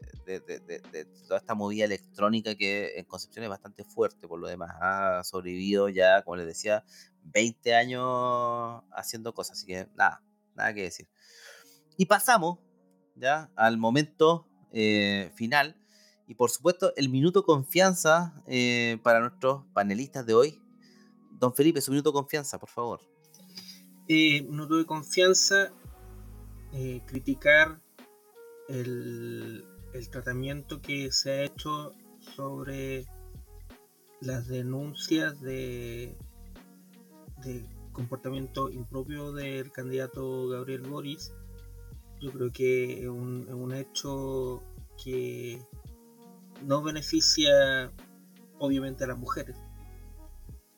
toda 1.27 1.39
esta 1.39 1.55
movida 1.55 1.85
electrónica 1.85 2.55
que 2.55 2.97
en 2.97 3.05
Concepción 3.05 3.43
es 3.43 3.49
bastante 3.49 3.85
fuerte, 3.85 4.27
por 4.27 4.39
lo 4.39 4.47
demás. 4.47 4.71
Ha 4.81 5.23
sobrevivido 5.23 5.87
ya, 5.87 6.23
como 6.23 6.35
les 6.35 6.45
decía, 6.45 6.83
20 7.23 7.75
años 7.75 8.83
haciendo 8.91 9.33
cosas, 9.33 9.57
así 9.57 9.67
que 9.67 9.87
nada, 9.95 10.21
nada 10.55 10.73
que 10.73 10.83
decir. 10.83 11.07
Y 11.95 12.05
pasamos 12.05 12.59
ya 13.15 13.49
al 13.55 13.77
momento 13.77 14.45
final 15.35 15.75
y 16.29 16.35
por 16.35 16.51
supuesto, 16.51 16.93
el 16.95 17.09
minuto 17.09 17.43
confianza 17.43 18.39
eh, 18.45 18.99
para 19.01 19.19
nuestros 19.19 19.65
panelistas 19.73 20.27
de 20.27 20.35
hoy. 20.35 20.61
Don 21.39 21.55
Felipe, 21.55 21.81
su 21.81 21.89
minuto 21.89 22.13
confianza, 22.13 22.59
por 22.59 22.69
favor. 22.69 23.01
Eh, 24.07 24.43
minuto 24.43 24.77
de 24.77 24.85
confianza, 24.85 25.73
eh, 26.71 27.01
criticar 27.07 27.81
el, 28.67 29.65
el, 29.93 30.09
tratamiento 30.11 30.83
que 30.83 31.11
se 31.11 31.31
ha 31.31 31.43
hecho 31.45 31.95
sobre 32.19 33.07
las 34.21 34.47
denuncias 34.47 35.41
de, 35.41 36.15
de 37.43 37.67
comportamiento 37.91 38.69
impropio 38.69 39.31
del 39.31 39.71
candidato 39.71 40.47
Gabriel 40.47 40.83
Boris. 40.83 41.33
Yo 42.21 42.31
creo 42.31 42.51
que 42.51 43.01
es 43.01 43.09
un, 43.09 43.45
es 43.47 43.55
un 43.55 43.73
hecho 43.73 44.61
que 45.03 45.65
no 46.65 46.81
beneficia 46.81 47.91
obviamente 48.57 49.03
a 49.03 49.07
las 49.07 49.17
mujeres, 49.17 49.57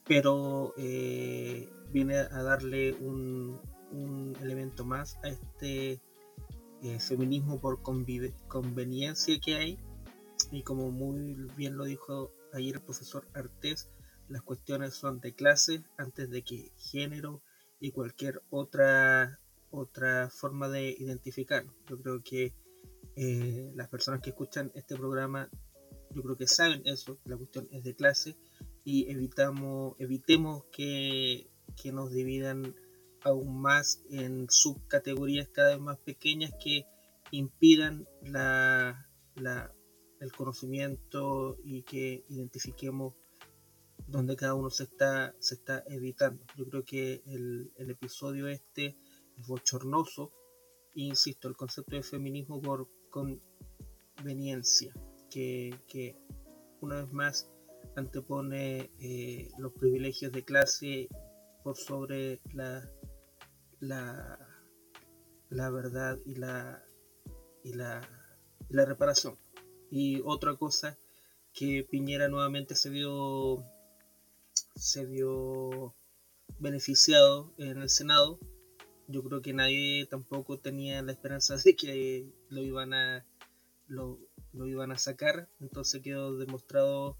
pero 0.05 0.73
eh, 0.77 1.71
viene 1.91 2.17
a 2.17 2.43
darle 2.43 2.93
un, 2.93 3.59
elemento 4.41 4.85
más 4.85 5.17
a 5.21 5.27
este 5.27 5.99
eh, 6.81 6.99
feminismo 6.99 7.59
por 7.59 7.81
conveniencia 7.81 9.37
que 9.39 9.55
hay 9.55 9.79
y 10.49 10.63
como 10.63 10.91
muy 10.91 11.35
bien 11.57 11.75
lo 11.75 11.83
dijo 11.83 12.31
ayer 12.53 12.75
el 12.75 12.81
profesor 12.81 13.27
Artés, 13.33 13.89
las 14.29 14.41
cuestiones 14.41 14.93
son 14.93 15.19
de 15.19 15.33
clase 15.33 15.83
antes 15.97 16.29
de 16.29 16.41
que 16.43 16.71
género 16.77 17.41
y 17.81 17.91
cualquier 17.91 18.41
otra 18.49 19.39
otra 19.71 20.29
forma 20.29 20.67
de 20.67 20.89
identificar. 20.89 21.65
Yo 21.87 21.97
creo 22.01 22.21
que 22.21 22.53
eh, 23.15 23.71
las 23.75 23.87
personas 23.87 24.21
que 24.21 24.31
escuchan 24.31 24.71
este 24.75 24.95
programa 24.95 25.49
yo 26.13 26.21
creo 26.21 26.37
que 26.37 26.47
saben 26.47 26.81
eso, 26.85 27.19
la 27.25 27.37
cuestión 27.37 27.67
es 27.71 27.83
de 27.83 27.95
clase 27.95 28.35
y 28.83 29.09
evitamos, 29.11 29.95
evitemos 29.99 30.65
que, 30.71 31.49
nos 31.91 32.11
dividan 32.11 32.75
aún 33.23 33.59
más 33.59 34.03
en 34.09 34.47
subcategorías 34.49 35.47
cada 35.47 35.71
vez 35.71 35.79
más 35.79 35.97
pequeñas 35.97 36.51
que 36.63 36.85
impidan 37.31 38.07
la, 38.21 39.07
el 39.35 40.31
conocimiento 40.33 41.57
y 41.63 41.81
que 41.83 42.23
identifiquemos 42.29 43.15
donde 44.07 44.35
cada 44.35 44.53
uno 44.53 44.69
se 44.69 44.83
está, 44.83 45.33
se 45.39 45.55
está 45.55 45.83
evitando. 45.87 46.43
Yo 46.55 46.65
creo 46.65 46.83
que 46.83 47.23
el, 47.25 47.71
episodio 47.77 48.47
este 48.47 48.97
es 49.37 49.47
bochornoso. 49.47 50.33
E 50.93 51.01
insisto, 51.03 51.47
el 51.47 51.55
concepto 51.55 51.95
de 51.95 52.03
feminismo 52.03 52.61
por 52.61 52.89
conveniencia 53.09 54.93
que, 55.31 56.15
una 56.81 56.97
vez 56.97 57.11
más 57.11 57.49
antepone 57.95 58.91
eh, 58.99 59.49
los 59.57 59.73
privilegios 59.73 60.31
de 60.31 60.43
clase 60.43 61.09
por 61.63 61.77
sobre 61.77 62.41
la, 62.53 62.89
la, 63.79 64.39
la 65.49 65.69
verdad 65.69 66.19
y 66.25 66.35
la, 66.35 66.83
y 67.63 67.73
la, 67.73 68.01
la 68.69 68.85
reparación. 68.85 69.37
Y 69.89 70.21
otra 70.25 70.55
cosa 70.55 70.97
que 71.53 71.85
Piñera 71.89 72.29
nuevamente 72.29 72.75
se 72.75 72.89
vio 72.89 73.63
se 74.75 75.05
vio 75.05 75.95
beneficiado 76.59 77.53
en 77.57 77.77
el 77.81 77.89
Senado. 77.89 78.39
Yo 79.07 79.23
creo 79.23 79.41
que 79.41 79.53
nadie 79.53 80.07
tampoco 80.09 80.59
tenía 80.59 81.01
la 81.01 81.11
esperanza 81.11 81.57
de 81.57 81.75
que 81.75 82.31
lo 82.49 82.61
iban 82.61 82.93
a 82.93 83.25
lo, 83.87 84.19
lo 84.53 84.67
iban 84.67 84.91
a 84.91 84.97
sacar, 84.97 85.49
entonces 85.59 86.01
quedó 86.01 86.37
demostrado 86.37 87.17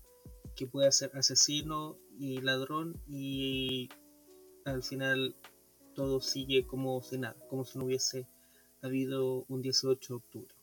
que 0.55 0.67
puede 0.67 0.91
ser 0.91 1.11
asesino 1.15 1.97
y 2.17 2.41
ladrón 2.41 3.01
y 3.07 3.89
al 4.65 4.83
final 4.83 5.35
todo 5.95 6.21
sigue 6.21 6.65
como 6.65 7.01
si 7.01 7.17
nada, 7.17 7.35
como 7.49 7.65
si 7.65 7.77
no 7.77 7.85
hubiese 7.85 8.27
habido 8.81 9.45
un 9.47 9.61
18 9.61 10.13
de 10.13 10.17
octubre. 10.17 10.55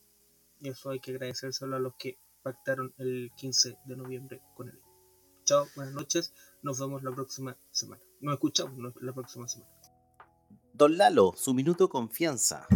Y 0.60 0.68
eso 0.70 0.90
hay 0.90 1.00
que 1.00 1.12
agradecérselo 1.12 1.76
a 1.76 1.80
los 1.80 1.94
que 1.98 2.18
pactaron 2.42 2.92
el 2.98 3.30
15 3.36 3.78
de 3.84 3.96
noviembre 3.96 4.42
con 4.54 4.68
él. 4.68 4.80
Chao, 5.44 5.66
buenas 5.76 5.94
noches, 5.94 6.32
nos 6.62 6.78
vemos 6.78 7.02
la 7.02 7.12
próxima 7.12 7.56
semana. 7.70 8.02
Nos 8.20 8.34
escuchamos 8.34 8.94
la 9.00 9.12
próxima 9.12 9.48
semana. 9.48 9.72
Don 10.72 10.96
Lalo, 10.96 11.32
su 11.36 11.54
minuto 11.54 11.84
de 11.84 11.90
confianza. 11.90 12.66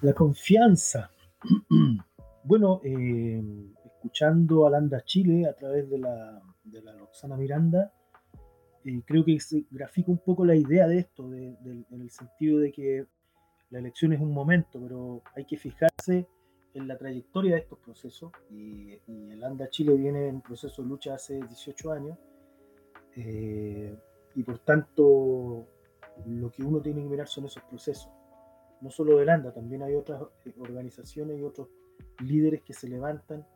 La 0.00 0.14
confianza. 0.14 1.10
Bueno, 2.48 2.80
eh, 2.82 3.42
escuchando 3.84 4.66
a 4.66 4.70
Landa 4.70 5.02
Chile 5.04 5.46
a 5.46 5.52
través 5.52 5.90
de 5.90 5.98
la, 5.98 6.40
de 6.64 6.80
la 6.80 6.96
Roxana 6.96 7.36
Miranda, 7.36 7.92
eh, 8.86 9.02
creo 9.04 9.22
que 9.22 9.38
se 9.38 9.66
grafica 9.70 10.10
un 10.10 10.16
poco 10.16 10.46
la 10.46 10.56
idea 10.56 10.88
de 10.88 11.00
esto, 11.00 11.30
en 11.30 11.86
el 11.90 12.10
sentido 12.10 12.58
de 12.58 12.72
que 12.72 13.04
la 13.68 13.80
elección 13.80 14.14
es 14.14 14.20
un 14.20 14.32
momento, 14.32 14.80
pero 14.80 15.20
hay 15.36 15.44
que 15.44 15.58
fijarse 15.58 16.26
en 16.72 16.88
la 16.88 16.96
trayectoria 16.96 17.56
de 17.56 17.60
estos 17.60 17.80
procesos. 17.80 18.32
Y, 18.50 18.94
y 19.06 19.30
el 19.30 19.44
ANDA 19.44 19.68
Chile 19.68 19.94
viene 19.94 20.28
en 20.28 20.40
proceso 20.40 20.80
de 20.80 20.88
lucha 20.88 21.16
hace 21.16 21.34
18 21.34 21.92
años. 21.92 22.16
Eh, 23.14 23.94
y 24.34 24.42
por 24.42 24.60
tanto, 24.60 25.66
lo 26.24 26.50
que 26.50 26.62
uno 26.62 26.80
tiene 26.80 27.02
que 27.02 27.08
mirar 27.10 27.28
son 27.28 27.44
esos 27.44 27.62
procesos. 27.64 28.10
No 28.80 28.90
solo 28.90 29.18
del 29.18 29.28
ANDA, 29.28 29.52
también 29.52 29.82
hay 29.82 29.94
otras 29.94 30.22
organizaciones 30.58 31.38
y 31.38 31.42
otros 31.42 31.68
líderes 32.20 32.62
que 32.62 32.72
se 32.72 32.88
levantan 32.88 33.46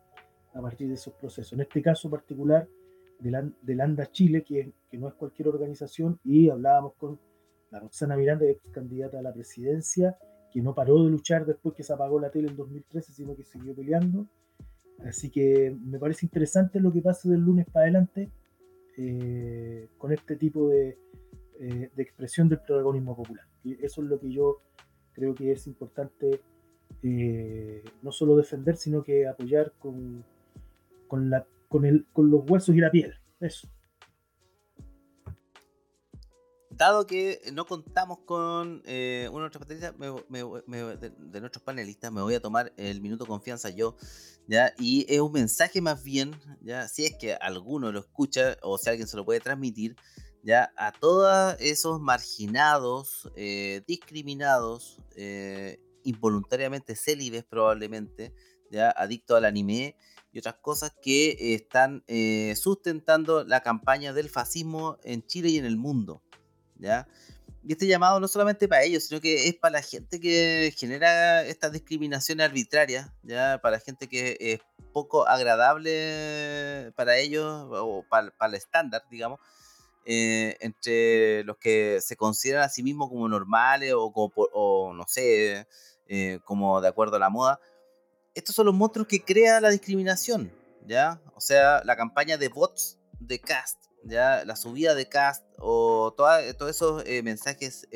a 0.53 0.61
partir 0.61 0.87
de 0.87 0.95
esos 0.95 1.13
procesos. 1.15 1.53
En 1.53 1.61
este 1.61 1.81
caso 1.81 2.09
particular 2.09 2.67
del, 3.19 3.81
ANDA 3.81 4.11
Chile, 4.11 4.43
que, 4.43 4.73
que, 4.89 4.97
no 4.97 5.07
es 5.07 5.13
cualquier 5.13 5.47
organización, 5.47 6.19
y 6.23 6.49
hablábamos 6.49 6.93
con 6.95 7.19
la 7.71 7.79
Roxana 7.79 8.15
Miranda, 8.15 8.45
ex 8.45 8.61
candidata 8.71 9.19
a 9.19 9.21
la 9.21 9.33
presidencia, 9.33 10.17
que 10.51 10.61
no 10.61 10.75
paró 10.75 11.03
de 11.03 11.09
luchar 11.09 11.45
después 11.45 11.75
que 11.75 11.83
se 11.83 11.93
apagó 11.93 12.19
la 12.19 12.29
tele 12.29 12.49
en 12.49 12.55
2013, 12.55 13.13
sino 13.13 13.35
que 13.35 13.43
siguió 13.43 13.73
peleando. 13.73 14.27
Así 15.05 15.31
que 15.31 15.75
me 15.81 15.97
parece 15.97 16.25
interesante 16.25 16.79
lo 16.79 16.93
que 16.93 17.01
pasa 17.01 17.27
del 17.29 17.41
lunes 17.41 17.65
para 17.71 17.85
adelante 17.85 18.31
eh, 18.97 19.89
con 19.97 20.11
este 20.13 20.35
tipo 20.35 20.69
de, 20.69 20.99
eh, 21.59 21.89
de 21.95 22.03
expresión 22.03 22.47
del 22.47 22.59
protagonismo 22.59 23.15
popular. 23.15 23.45
Eso 23.63 24.03
es 24.03 24.07
lo 24.07 24.19
que 24.19 24.31
yo 24.31 24.59
creo 25.13 25.33
que 25.33 25.51
es 25.51 25.65
importante 25.65 26.41
eh, 27.01 27.83
no 28.01 28.11
solo 28.11 28.35
defender, 28.35 28.77
sino 28.77 29.03
que 29.03 29.27
apoyar 29.27 29.73
con, 29.79 30.23
con, 31.07 31.29
la, 31.29 31.45
con, 31.69 31.85
el, 31.85 32.05
con 32.13 32.29
los 32.29 32.49
huesos 32.49 32.75
y 32.75 32.79
la 32.79 32.91
piel. 32.91 33.13
Eso. 33.39 33.67
Dado 36.69 37.05
que 37.05 37.39
no 37.53 37.65
contamos 37.65 38.19
con 38.25 38.81
eh, 38.85 39.29
uno 39.31 39.43
de 39.43 39.59
nuestros 39.59 39.65
panelistas, 39.67 39.93
de, 41.07 41.39
nuestros 41.39 41.63
panelistas, 41.63 42.11
me 42.11 42.21
voy 42.21 42.33
a 42.33 42.41
tomar 42.41 42.73
el 42.77 42.99
minuto 42.99 43.27
confianza 43.27 43.69
yo, 43.69 43.95
¿ya? 44.47 44.73
Y 44.79 45.05
es 45.07 45.19
un 45.21 45.31
mensaje 45.31 45.81
más 45.81 46.03
bien, 46.03 46.31
¿ya? 46.61 46.87
Si 46.87 47.05
es 47.05 47.15
que 47.15 47.35
alguno 47.35 47.91
lo 47.91 47.99
escucha 47.99 48.57
o 48.63 48.79
si 48.79 48.89
alguien 48.89 49.07
se 49.07 49.17
lo 49.17 49.23
puede 49.23 49.39
transmitir, 49.39 49.95
ya 50.41 50.73
a 50.75 50.91
todos 50.91 51.55
esos 51.59 52.01
marginados, 52.01 53.31
eh, 53.35 53.83
discriminados, 53.87 54.99
eh, 55.15 55.79
involuntariamente 56.03 56.95
célibes 56.95 57.43
probablemente, 57.43 58.33
ya 58.71 58.89
adictos 58.89 59.37
al 59.37 59.45
anime 59.45 59.95
y 60.31 60.39
otras 60.39 60.55
cosas 60.55 60.93
que 61.01 61.53
están 61.53 62.03
eh, 62.07 62.55
sustentando 62.55 63.43
la 63.43 63.61
campaña 63.61 64.13
del 64.13 64.29
fascismo 64.29 64.97
en 65.03 65.25
Chile 65.25 65.49
y 65.49 65.57
en 65.57 65.65
el 65.65 65.77
mundo, 65.77 66.23
ya. 66.77 67.07
Y 67.65 67.71
este 67.71 67.87
llamado 67.87 68.19
no 68.19 68.27
solamente 68.27 68.67
para 68.67 68.83
ellos, 68.83 69.05
sino 69.05 69.21
que 69.21 69.47
es 69.47 69.55
para 69.55 69.73
la 69.73 69.81
gente 69.81 70.19
que 70.19 70.73
genera 70.75 71.43
estas 71.45 71.71
discriminaciones 71.71 72.45
arbitrarias, 72.45 73.09
ya 73.21 73.59
para 73.61 73.77
la 73.77 73.79
gente 73.79 74.09
que 74.09 74.35
es 74.39 74.59
poco 74.91 75.27
agradable 75.27 76.91
para 76.95 77.17
ellos 77.17 77.45
o 77.71 78.05
para, 78.09 78.33
el 78.41 78.53
estándar, 78.55 79.03
digamos, 79.09 79.39
eh, 80.05 80.57
entre 80.59 81.45
los 81.45 81.57
que 81.57 81.99
se 82.01 82.17
consideran 82.17 82.63
a 82.63 82.69
sí 82.69 82.83
mismos 82.83 83.07
como 83.07 83.29
normales 83.29 83.93
o, 83.95 84.11
como, 84.11 84.33
o 84.35 84.93
no 84.93 85.05
sé, 85.07 85.65
eh, 86.15 86.39
como 86.45 86.79
de 86.79 86.87
acuerdo 86.87 87.15
a 87.15 87.19
la 87.19 87.31
moda. 87.31 87.59
Estos 88.35 88.53
son 88.53 88.67
los 88.67 88.75
monstruos 88.75 89.07
que 89.07 89.25
crea 89.25 89.59
la 89.59 89.71
discriminación, 89.71 90.51
¿ya? 90.85 91.19
O 91.33 91.41
sea, 91.41 91.81
la 91.85 91.95
campaña 91.95 92.37
de 92.37 92.49
bots 92.49 92.99
de 93.19 93.39
cast, 93.39 93.85
¿ya? 94.03 94.45
La 94.45 94.55
subida 94.55 94.93
de 94.93 95.09
cast 95.09 95.43
o 95.57 96.13
todos 96.15 96.69
esos 96.69 97.01
eh, 97.07 97.23
mensajes 97.23 97.87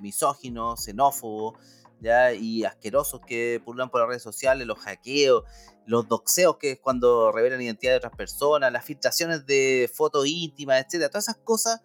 misóginos, 0.00 0.84
xenófobos, 0.84 1.54
¿ya? 2.00 2.32
Y 2.32 2.64
asquerosos 2.64 3.20
que 3.26 3.60
pululan 3.64 3.90
por 3.90 4.00
las 4.00 4.10
redes 4.10 4.22
sociales, 4.22 4.64
los 4.64 4.78
hackeos, 4.78 5.42
los 5.86 6.06
doxeos, 6.06 6.58
que 6.58 6.70
es 6.70 6.78
cuando 6.78 7.32
revelan 7.32 7.60
identidad 7.60 7.94
de 7.94 7.98
otras 7.98 8.14
personas, 8.14 8.70
las 8.70 8.84
filtraciones 8.84 9.44
de 9.44 9.90
fotos 9.92 10.24
íntimas, 10.24 10.84
etcétera. 10.84 11.10
Todas 11.10 11.24
esas 11.24 11.38
cosas 11.38 11.80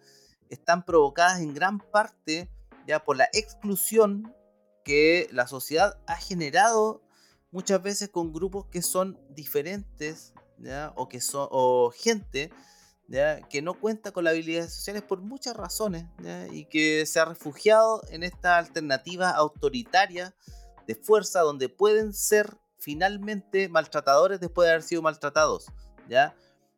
están 0.48 0.84
provocadas 0.84 1.40
en 1.40 1.52
gran 1.54 1.80
parte 1.80 2.48
ya 2.86 3.04
por 3.04 3.16
la 3.16 3.28
exclusión 3.32 4.32
que 4.84 5.28
la 5.32 5.46
sociedad 5.46 5.98
ha 6.06 6.16
generado 6.16 7.02
muchas 7.50 7.82
veces 7.82 8.08
con 8.08 8.32
grupos 8.32 8.66
que 8.66 8.82
son 8.82 9.18
diferentes, 9.30 10.32
o 10.94 11.08
que 11.08 11.20
son 11.20 11.48
gente 11.92 12.50
que 13.50 13.60
no 13.62 13.78
cuenta 13.78 14.12
con 14.12 14.24
las 14.24 14.32
habilidades 14.32 14.72
sociales 14.72 15.02
por 15.02 15.20
muchas 15.20 15.54
razones 15.56 16.06
y 16.50 16.64
que 16.66 17.04
se 17.04 17.20
ha 17.20 17.24
refugiado 17.24 18.02
en 18.10 18.22
esta 18.22 18.58
alternativa 18.58 19.30
autoritaria 19.30 20.34
de 20.86 20.94
fuerza 20.94 21.40
donde 21.40 21.68
pueden 21.68 22.14
ser 22.14 22.56
finalmente 22.78 23.68
maltratadores 23.68 24.40
después 24.40 24.66
de 24.66 24.72
haber 24.72 24.82
sido 24.82 25.02
maltratados, 25.02 25.66
¿ya? 26.08 26.34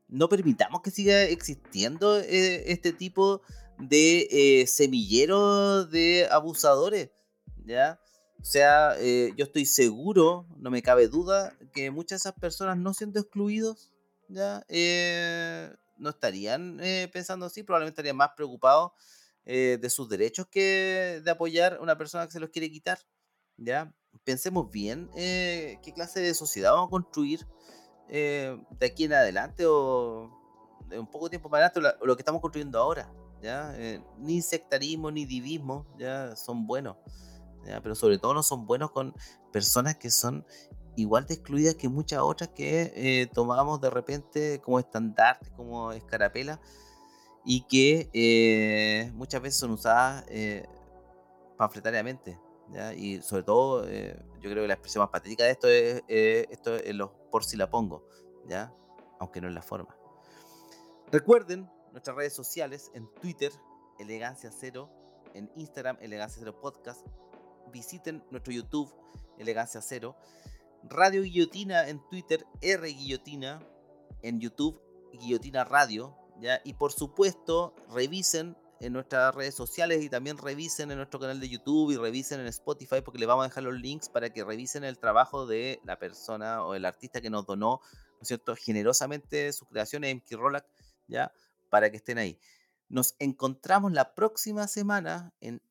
No 0.09 0.29
permitamos 0.29 0.83
que 0.83 0.91
siga 0.91 1.23
existiendo 1.23 2.19
eh, 2.19 2.71
este 2.71 2.93
tipo 2.93 3.41
de 3.79 4.29
eh, 4.31 4.67
semilleros 4.67 5.91
de 5.91 6.29
abusadores, 6.31 7.11
¿ya? 7.65 8.01
O 8.41 8.45
sea, 8.45 8.95
eh, 8.99 9.33
yo 9.37 9.45
estoy 9.45 9.67
seguro, 9.67 10.47
no 10.57 10.71
me 10.71 10.83
cabe 10.83 11.09
duda, 11.09 11.57
que 11.73 11.91
muchas 11.91 12.23
de 12.23 12.29
esas 12.29 12.41
personas 12.41 12.77
no 12.77 12.95
siendo 12.95 13.21
excluidos, 13.21 13.93
¿ya? 14.29 14.65
no 15.97 16.11
estarían 16.11 16.79
pensando 17.13 17.47
así, 17.47 17.63
probablemente 17.63 17.95
estarían 17.95 18.17
más 18.17 18.31
preocupados 18.37 18.93
de 19.45 19.91
sus 19.91 20.09
derechos 20.09 20.47
que 20.51 21.21
de 21.25 21.31
apoyar 21.31 21.75
a 21.75 21.81
una 21.81 21.97
persona 21.97 22.27
que 22.27 22.33
se 22.33 22.41
los 22.41 22.51
quiere 22.51 22.71
quitar, 22.71 22.99
¿ya? 23.57 23.95
pensemos 24.23 24.71
bien 24.71 25.11
eh, 25.17 25.79
qué 25.83 25.93
clase 25.93 26.21
de 26.21 26.35
sociedad 26.35 26.73
vamos 26.73 26.89
a 26.89 26.91
construir 26.91 27.47
eh, 28.09 28.57
de 28.79 28.87
aquí 28.87 29.05
en 29.05 29.15
adelante 29.15 29.65
o 29.67 30.31
de 30.89 30.99
un 30.99 31.07
poco 31.11 31.31
tiempo 31.31 31.51
para 31.51 31.67
adelante 31.67 31.99
lo, 32.05 32.17
que 32.17 32.21
estamos 32.21 32.41
construyendo 32.41 32.79
ahora. 32.79 33.11
¿ya? 33.43 33.75
Eh, 33.77 34.03
ni 34.19 34.41
sectarismo 34.43 35.11
ni 35.11 35.27
divismo 35.27 35.87
ya 35.99 36.37
son 36.37 36.67
buenos, 36.67 36.97
pero 37.83 37.95
sobre 37.95 38.19
todo 38.19 38.35
no 38.35 38.43
son 38.43 38.67
buenos 38.67 38.91
con 38.91 39.15
personas 39.53 39.97
que 39.97 40.11
son 40.11 40.45
igual 40.97 41.27
de 41.27 41.35
excluidas 41.35 41.75
que 41.75 41.89
muchas 41.89 42.21
otras 42.21 42.51
que 42.51 43.29
tomamos 43.33 43.81
de 43.81 43.91
repente 43.91 44.61
como 44.61 44.79
estandarte, 44.79 45.51
como 45.57 45.93
escarapela 45.93 46.61
y 47.45 47.63
que 47.63 49.11
muchas 49.15 49.43
veces 49.43 49.59
son 49.59 49.73
usadas 49.73 50.25
panfletariamente. 51.57 52.39
Y 52.97 53.21
sobre 53.23 53.43
todo, 53.43 53.89
eh, 53.89 54.17
yo 54.41 54.51
creo 54.51 54.65
que 54.65 54.69
la 54.69 54.75
expresión 54.75 55.03
más 55.03 55.11
patética 55.11 55.45
de 55.45 55.51
esto 55.51 55.69
es, 55.69 56.03
esto 56.09 56.75
es 56.75 56.95
los 56.95 57.11
por 57.31 57.45
si 57.45 57.57
la 57.57 57.71
pongo, 57.71 58.07
¿ya? 58.47 58.73
Aunque 59.21 59.41
no 59.41 59.49
es 59.49 59.55
la 59.55 59.63
forma. 59.63 59.97
Recuerden 61.13 61.71
nuestras 61.93 62.17
redes 62.17 62.33
sociales 62.33 62.91
en 62.95 63.07
Twitter, 63.21 63.53
Elegancia 63.99 64.51
Cero, 64.51 64.91
en 65.35 65.51
Instagram, 65.57 65.99
Elegancia 66.01 66.41
Cero 66.41 66.59
Podcast. 66.61 67.07
Visiten 67.73 68.25
nuestro 68.31 68.53
YouTube, 68.53 68.95
Elegancia 69.39 69.81
Cero. 69.81 70.17
Radio 70.85 71.23
Guillotina 71.23 71.89
en 71.89 72.07
Twitter, 72.11 72.45
R 72.61 72.87
Guillotina, 72.87 73.67
en 74.23 74.41
YouTube, 74.41 74.81
Guillotina 75.13 75.65
Radio, 75.65 76.17
¿ya? 76.41 76.61
Y 76.65 76.75
por 76.75 76.93
supuesto, 76.93 77.75
revisen 77.91 78.57
en 78.81 78.93
nuestras 78.93 79.35
redes 79.35 79.55
sociales 79.55 80.03
y 80.03 80.11
también 80.11 80.37
revisen 80.37 80.91
en 80.91 80.99
nuestro 80.99 81.19
canal 81.19 81.41
de 81.41 81.49
YouTube 81.49 81.93
y 81.93 81.97
revisen 81.97 82.41
en 82.41 82.47
Spotify 82.49 83.01
porque 83.03 83.19
les 83.19 83.29
vamos 83.29 83.45
a 83.45 83.49
dejar 83.49 83.63
los 83.63 83.75
links 83.75 84.09
para 84.09 84.31
que 84.31 84.45
revisen 84.45 84.85
el 84.85 84.99
trabajo 84.99 85.47
de 85.47 85.81
la 85.85 85.99
persona 85.99 86.65
o 86.65 86.75
el 86.75 86.85
artista 86.85 87.21
que 87.21 87.31
nos 87.31 87.47
donó, 87.47 87.81
¿no 87.81 88.19
es 88.21 88.29
cierto?, 88.29 88.55
generosamente 88.57 89.53
sus 89.53 89.69
creaciones, 89.69 90.15
MK 90.15 90.33
Rolac, 90.33 90.67
¿ya? 91.07 91.33
Para 91.71 91.91
que 91.91 91.97
estén 91.97 92.19
ahí. 92.19 92.39
Nos 92.89 93.15
encontramos 93.19 93.93
la 93.93 94.15
próxima 94.15 94.69
semana 94.69 95.33
en... 95.41 95.63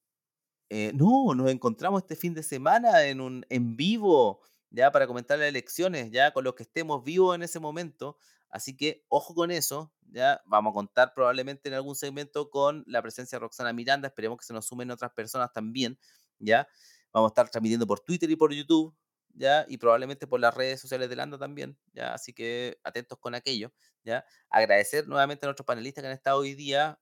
Eh, 0.70 0.92
no, 0.96 1.36
nos 1.36 1.52
encontramos 1.52 2.02
este 2.02 2.16
fin 2.16 2.34
de 2.34 2.44
semana 2.44 3.04
en 3.06 3.22
un 3.22 3.46
en 3.50 3.76
vivo, 3.76 4.42
ya 4.70 4.92
para 4.92 5.08
comentar 5.08 5.38
las 5.38 5.48
elecciones, 5.48 6.12
ya 6.12 6.32
con 6.32 6.44
los 6.44 6.56
que 6.56 6.64
estemos 6.64 7.04
vivos 7.04 7.36
en 7.36 7.44
ese 7.44 7.60
momento. 7.60 8.18
Así 8.50 8.76
que 8.78 9.04
ojo 9.10 9.34
con 9.36 9.52
eso, 9.52 9.94
ya 10.12 10.42
vamos 10.46 10.72
a 10.72 10.74
contar 10.76 11.14
probablemente 11.14 11.70
en 11.70 11.76
algún 11.76 11.96
segmento 11.96 12.50
con 12.50 12.84
la 12.88 13.02
presencia 13.02 13.38
de 13.38 13.42
Roxana 13.42 13.74
Miranda, 13.74 14.08
esperemos 14.08 14.38
que 14.40 14.46
se 14.46 14.54
nos 14.54 14.66
sumen 14.68 14.92
otras 14.92 15.12
personas 15.14 15.52
también, 15.54 16.00
ya. 16.40 16.68
Vamos 17.12 17.30
a 17.30 17.32
estar 17.32 17.50
transmitiendo 17.50 17.86
por 17.88 18.00
Twitter 18.00 18.30
y 18.32 18.36
por 18.36 18.54
YouTube, 18.54 18.96
ya, 19.34 19.66
y 19.68 19.78
probablemente 19.78 20.28
por 20.28 20.40
las 20.40 20.54
redes 20.56 20.80
sociales 20.82 21.10
de 21.10 21.16
Lando 21.16 21.38
también, 21.40 21.78
ya, 21.94 22.14
así 22.14 22.34
que 22.34 22.80
atentos 22.84 23.18
con 23.20 23.36
aquello, 23.36 23.74
ya. 24.04 24.26
Agradecer 24.50 25.08
nuevamente 25.08 25.46
a 25.46 25.48
nuestros 25.48 25.66
panelistas 25.66 26.04
que 26.04 26.08
han 26.08 26.14
estado 26.14 26.40
hoy 26.40 26.54
día, 26.56 27.00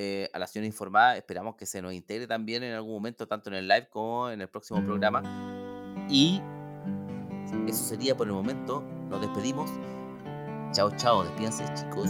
eh, 0.00 0.30
a 0.32 0.38
la 0.38 0.46
señora 0.46 0.66
informada, 0.68 1.16
esperamos 1.16 1.56
que 1.56 1.66
se 1.66 1.82
nos 1.82 1.92
integre 1.92 2.28
también 2.28 2.62
en 2.62 2.72
algún 2.72 2.92
momento, 2.92 3.26
tanto 3.26 3.50
en 3.50 3.56
el 3.56 3.66
live 3.66 3.88
como 3.90 4.30
en 4.30 4.40
el 4.40 4.46
próximo 4.46 4.80
programa. 4.84 5.24
Y 6.08 6.40
eso 7.66 7.82
sería 7.82 8.16
por 8.16 8.28
el 8.28 8.32
momento, 8.32 8.80
nos 9.10 9.20
despedimos. 9.20 9.68
Chao, 10.70 10.92
chao, 10.96 11.24
despídense 11.24 11.64
chicos. 11.74 12.08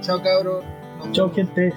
Chao 0.00 0.20
cabros. 0.20 0.64
Chao 1.12 1.32
gente. 1.32 1.72